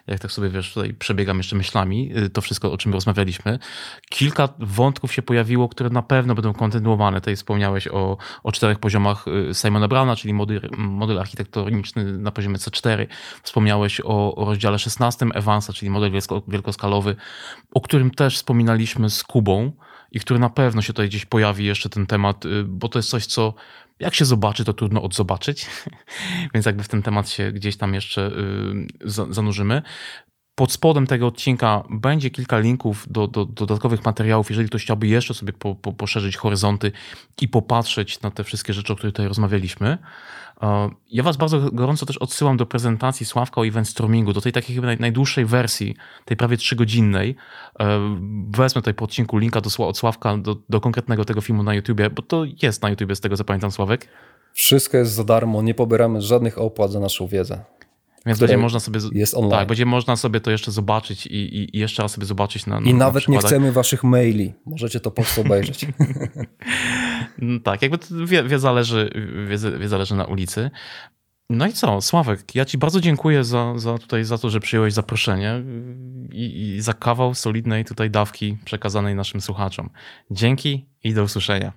jak 0.07 0.21
tak 0.21 0.33
sobie 0.33 0.49
wiesz, 0.49 0.75
tutaj 0.75 0.95
przebiegam 0.95 1.37
jeszcze 1.37 1.57
myślami, 1.57 2.19
y, 2.19 2.31
to 2.31 2.41
wszystko, 2.41 2.73
o 2.73 2.79
czym 2.79 2.93
rozmawialiśmy. 2.93 3.59
Kilka 4.11 4.49
wątków 4.59 5.13
się 5.13 5.23
pojawiło, 5.23 5.69
które 5.69 5.91
na 5.91 6.03
pewno 6.03 6.35
będą 6.35 6.53
kontynuowane. 6.53 7.21
Tutaj 7.21 7.37
wspomniałeś 7.37 7.89
o, 7.89 8.17
o 8.43 8.53
czterech 8.53 8.79
poziomach 8.79 9.29
y, 9.29 9.55
Simona 9.55 9.89
Browna, 9.89 10.17
czyli 10.17 10.35
model, 10.35 10.71
model 10.79 11.19
architektoniczny 11.19 12.19
na 12.19 12.31
poziomie 12.31 12.57
C4. 12.57 13.07
Wspomniałeś 13.43 14.01
o, 14.01 14.35
o 14.35 14.45
rozdziale 14.45 14.79
16 14.79 15.27
Evansa, 15.35 15.73
czyli 15.73 15.91
model 15.91 16.13
wielkoskalowy, 16.49 17.17
o 17.75 17.81
którym 17.81 18.11
też 18.11 18.37
wspominaliśmy 18.37 19.11
z 19.11 19.23
Kubą 19.23 19.73
i 20.15 20.21
który 20.21 20.41
na 20.41 20.51
pewno 20.51 20.83
się 20.83 20.93
tutaj 20.93 21.09
gdzieś 21.09 21.25
pojawi 21.27 21.65
jeszcze 21.65 21.89
ten 21.89 22.07
temat, 22.07 22.45
y, 22.45 22.65
bo 22.65 22.89
to 22.89 22.99
jest 22.99 23.11
coś, 23.11 23.27
co 23.27 23.55
jak 24.05 24.15
się 24.15 24.25
zobaczy, 24.25 24.65
to 24.65 24.73
trudno 24.73 25.03
odzobaczyć, 25.03 25.67
więc 26.55 26.67
jakby 26.67 26.83
w 26.83 26.89
ten 26.89 27.03
temat 27.03 27.29
się 27.29 27.53
gdzieś 27.53 27.77
tam 27.77 27.95
jeszcze 27.95 28.31
y, 29.07 29.11
zanurzymy. 29.31 29.83
Pod 30.55 30.73
spodem 30.73 31.07
tego 31.07 31.27
odcinka 31.27 31.83
będzie 31.91 32.31
kilka 32.31 32.59
linków 32.59 33.07
do, 33.11 33.29
do, 33.29 33.45
do 33.45 33.67
dodatkowych 33.67 34.05
materiałów, 34.05 34.51
jeżeli 34.51 34.69
ktoś 34.69 34.83
chciałby 34.83 35.07
jeszcze 35.07 35.35
sobie 35.35 35.53
po, 35.53 35.75
po, 35.75 35.93
poszerzyć 35.93 36.37
horyzonty 36.37 36.93
i 37.41 37.49
popatrzeć 37.49 38.21
na 38.21 38.31
te 38.31 38.45
wszystkie 38.45 38.73
rzeczy, 38.73 38.93
o 38.93 38.97
których 38.97 39.15
tutaj 39.15 39.29
rozmawialiśmy. 39.29 39.99
Ja 41.11 41.23
Was 41.23 41.37
bardzo 41.37 41.71
gorąco 41.71 42.07
też 42.07 42.19
odsyłam 42.19 42.57
do 42.57 42.67
prezentacji 42.67 43.27
Sławka 43.27 43.61
o 43.61 43.67
event 43.67 43.89
streamingu, 43.89 44.33
do 44.33 44.41
tej 44.41 44.53
takiej 44.53 44.77
chyba 44.77 44.89
najdłuższej 44.99 45.45
wersji, 45.45 45.97
tej 46.25 46.37
prawie 46.37 46.57
trzygodzinnej. 46.57 47.37
E, 47.81 48.17
wezmę 48.51 48.83
tutaj 48.83 48.95
po 48.95 49.05
odcinku 49.05 49.39
linka 49.39 49.61
do, 49.61 49.87
od 49.87 49.99
Sławka 49.99 50.37
do, 50.37 50.57
do 50.69 50.81
konkretnego 50.81 51.25
tego 51.25 51.41
filmu 51.41 51.63
na 51.63 51.75
YouTubie, 51.75 52.11
bo 52.11 52.23
to 52.23 52.45
jest 52.63 52.83
na 52.83 52.91
YouTubie 52.91 53.17
z 53.17 53.21
tego 53.21 53.37
co 53.37 53.45
pamiętam 53.45 53.71
Sławek. 53.71 54.09
Wszystko 54.53 54.97
jest 54.97 55.13
za 55.13 55.25
darmo, 55.25 55.63
nie 55.63 55.75
pobieramy 55.75 56.21
żadnych 56.21 56.59
opłat 56.59 56.93
za 56.93 57.01
naszą 57.01 57.27
wiedzę. 57.27 57.65
Więc 58.27 58.39
będzie 58.39 58.57
można 58.57 58.81
sobie. 58.81 59.01
Jest 59.13 59.35
online. 59.35 59.51
Tak, 59.51 59.69
będzie 59.69 59.87
można 59.87 60.17
sobie 60.17 60.41
to 60.41 60.51
jeszcze 60.51 60.71
zobaczyć 60.71 61.27
i, 61.27 61.77
i, 61.77 61.79
jeszcze 61.79 62.03
raz 62.03 62.13
sobie 62.13 62.27
zobaczyć 62.27 62.67
na. 62.67 62.81
na 62.81 62.91
I 62.91 62.95
nawet 62.95 63.29
na 63.29 63.35
nie 63.35 63.41
chcemy 63.41 63.73
waszych 63.73 64.05
maili. 64.05 64.53
Możecie 64.67 65.01
to 65.01 65.11
po 65.11 65.23
prostu 65.23 65.41
obejrzeć. 65.41 65.87
no 67.39 67.61
tak, 67.65 67.83
jakby 67.83 67.99
wie, 68.27 68.45
wie, 68.45 68.59
zależy, 68.59 69.11
wie, 69.49 69.79
wie 69.79 69.89
zależy 69.89 70.15
na 70.15 70.25
ulicy. 70.25 70.71
No 71.51 71.67
i 71.67 71.73
co, 71.73 72.01
Sławek, 72.01 72.55
ja 72.55 72.65
Ci 72.65 72.79
bardzo 72.79 73.01
dziękuję 73.01 73.45
za, 73.45 73.79
za, 73.79 73.99
tutaj, 73.99 74.25
za 74.25 74.39
to, 74.39 74.51
że 74.51 74.61
przyjąłeś 74.61 74.93
zaproszenie 74.93 75.63
i, 76.33 76.75
i 76.77 76.81
za 76.81 76.93
kawał 76.93 77.35
solidnej 77.35 77.85
tutaj 77.85 78.11
dawki 78.11 78.57
przekazanej 78.65 79.15
naszym 79.15 79.41
słuchaczom. 79.41 79.91
Dzięki 80.31 80.87
i 81.05 81.15
do 81.15 81.23
usłyszenia. 81.23 81.73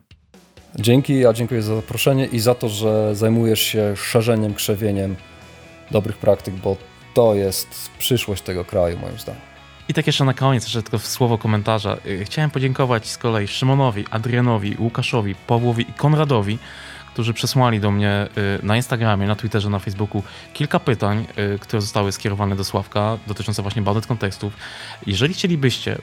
Dzięki, 0.79 1.19
ja 1.19 1.33
dziękuję 1.33 1.61
za 1.61 1.75
zaproszenie 1.75 2.25
i 2.25 2.39
za 2.39 2.55
to, 2.55 2.69
że 2.69 3.15
zajmujesz 3.15 3.61
się 3.61 3.95
szerzeniem, 3.95 4.53
krzewieniem 4.53 5.15
dobrych 5.91 6.17
praktyk, 6.17 6.55
bo 6.55 6.77
to 7.13 7.35
jest 7.35 7.89
przyszłość 7.99 8.41
tego 8.41 8.65
kraju, 8.65 8.97
moim 8.99 9.19
zdaniem. 9.19 9.41
I 9.89 9.93
tak 9.93 10.07
jeszcze 10.07 10.25
na 10.25 10.33
koniec, 10.33 10.63
jeszcze 10.63 10.83
tylko 10.83 10.99
słowo 10.99 11.37
komentarza. 11.37 11.97
Y, 12.05 12.25
chciałem 12.25 12.49
podziękować 12.49 13.07
z 13.07 13.17
kolei 13.17 13.47
Szymonowi, 13.47 14.05
Adrianowi, 14.11 14.75
Łukaszowi, 14.79 15.35
Pawłowi 15.35 15.89
i 15.89 15.93
Konradowi, 15.93 16.59
którzy 17.13 17.33
przesłali 17.33 17.79
do 17.79 17.91
mnie 17.91 18.27
y, 18.61 18.65
na 18.65 18.75
Instagramie, 18.75 19.27
na 19.27 19.35
Twitterze, 19.35 19.69
na 19.69 19.79
Facebooku 19.79 20.23
kilka 20.53 20.79
pytań, 20.79 21.25
y, 21.55 21.59
które 21.59 21.81
zostały 21.81 22.11
skierowane 22.11 22.55
do 22.55 22.63
Sławka 22.63 23.17
dotyczące 23.27 23.61
właśnie 23.61 23.81
badań 23.81 24.03
kontekstów. 24.03 24.53
Jeżeli 25.07 25.33
chcielibyście 25.33 25.97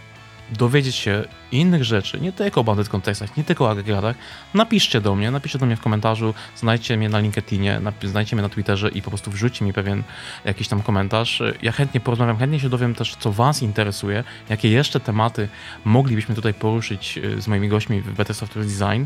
dowiedzieć 0.51 0.95
się 0.95 1.25
innych 1.53 1.85
rzeczy, 1.85 2.21
nie 2.21 2.33
tylko 2.33 2.61
o 2.61 2.65
bandit 2.65 2.89
kontekstach, 2.89 3.37
nie 3.37 3.45
tylko 3.45 3.65
o 3.65 3.71
agregatach, 3.71 4.17
napiszcie 4.55 5.01
do 5.01 5.15
mnie, 5.15 5.31
napiszcie 5.31 5.59
do 5.59 5.67
mnie 5.67 5.77
w 5.77 5.81
komentarzu, 5.81 6.35
znajdźcie 6.57 6.97
mnie 6.97 7.09
na 7.09 7.19
LinkedInie, 7.19 7.81
znajdźcie 8.03 8.37
mnie 8.37 8.43
na 8.43 8.49
Twitterze 8.49 8.89
i 8.89 9.03
po 9.03 9.11
prostu 9.11 9.31
wrzućcie 9.31 9.65
mi 9.65 9.73
pewien 9.73 10.03
jakiś 10.45 10.69
tam 10.69 10.83
komentarz. 10.83 11.43
Ja 11.63 11.73
chętnie 11.73 12.01
porozmawiam, 12.01 12.39
chętnie 12.39 12.61
się 12.61 12.69
dowiem 12.69 12.95
też, 12.95 13.17
co 13.17 13.33
Was 13.33 13.63
interesuje, 13.63 14.25
jakie 14.49 14.71
jeszcze 14.71 15.01
tematy 15.01 15.49
moglibyśmy 15.85 16.35
tutaj 16.35 16.55
poruszyć 16.55 17.19
y, 17.19 17.43
z 17.43 17.49
moimi 17.49 17.69
gośćmi 17.69 18.01
w 18.01 18.13
Better 18.13 18.37
Software 18.37 18.67
Design. 18.67 19.05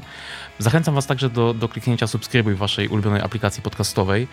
Zachęcam 0.58 0.94
Was 0.94 1.06
także 1.06 1.30
do, 1.30 1.54
do 1.54 1.68
kliknięcia 1.68 2.06
subskrybuj 2.06 2.54
w 2.54 2.58
Waszej 2.58 2.88
ulubionej 2.88 3.22
aplikacji 3.22 3.62
podcastowej. 3.62 4.28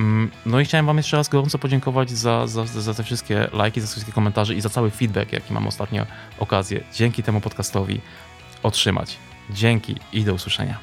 Mm, 0.00 0.30
no 0.46 0.60
i 0.60 0.64
chciałem 0.64 0.86
Wam 0.86 0.96
jeszcze 0.96 1.16
raz 1.16 1.28
gorąco 1.28 1.58
podziękować 1.58 2.10
za, 2.10 2.46
za, 2.46 2.66
za 2.66 2.94
te 2.94 3.02
wszystkie 3.02 3.48
lajki, 3.52 3.80
za 3.80 3.86
wszystkie 3.86 4.12
komentarze 4.12 4.54
i 4.54 4.60
za 4.60 4.68
cały 4.68 4.90
feedback, 4.90 5.32
jaki 5.32 5.52
mam 5.52 5.66
ostatnio 5.66 6.06
okazję 6.50 6.80
dzięki 6.94 7.22
temu 7.22 7.40
podcastowi 7.40 8.00
otrzymać. 8.62 9.16
Dzięki 9.50 9.96
i 10.12 10.24
do 10.24 10.34
usłyszenia. 10.34 10.78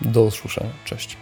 Do 0.00 0.22
usłyszenia. 0.22 0.70
Cześć. 0.84 1.16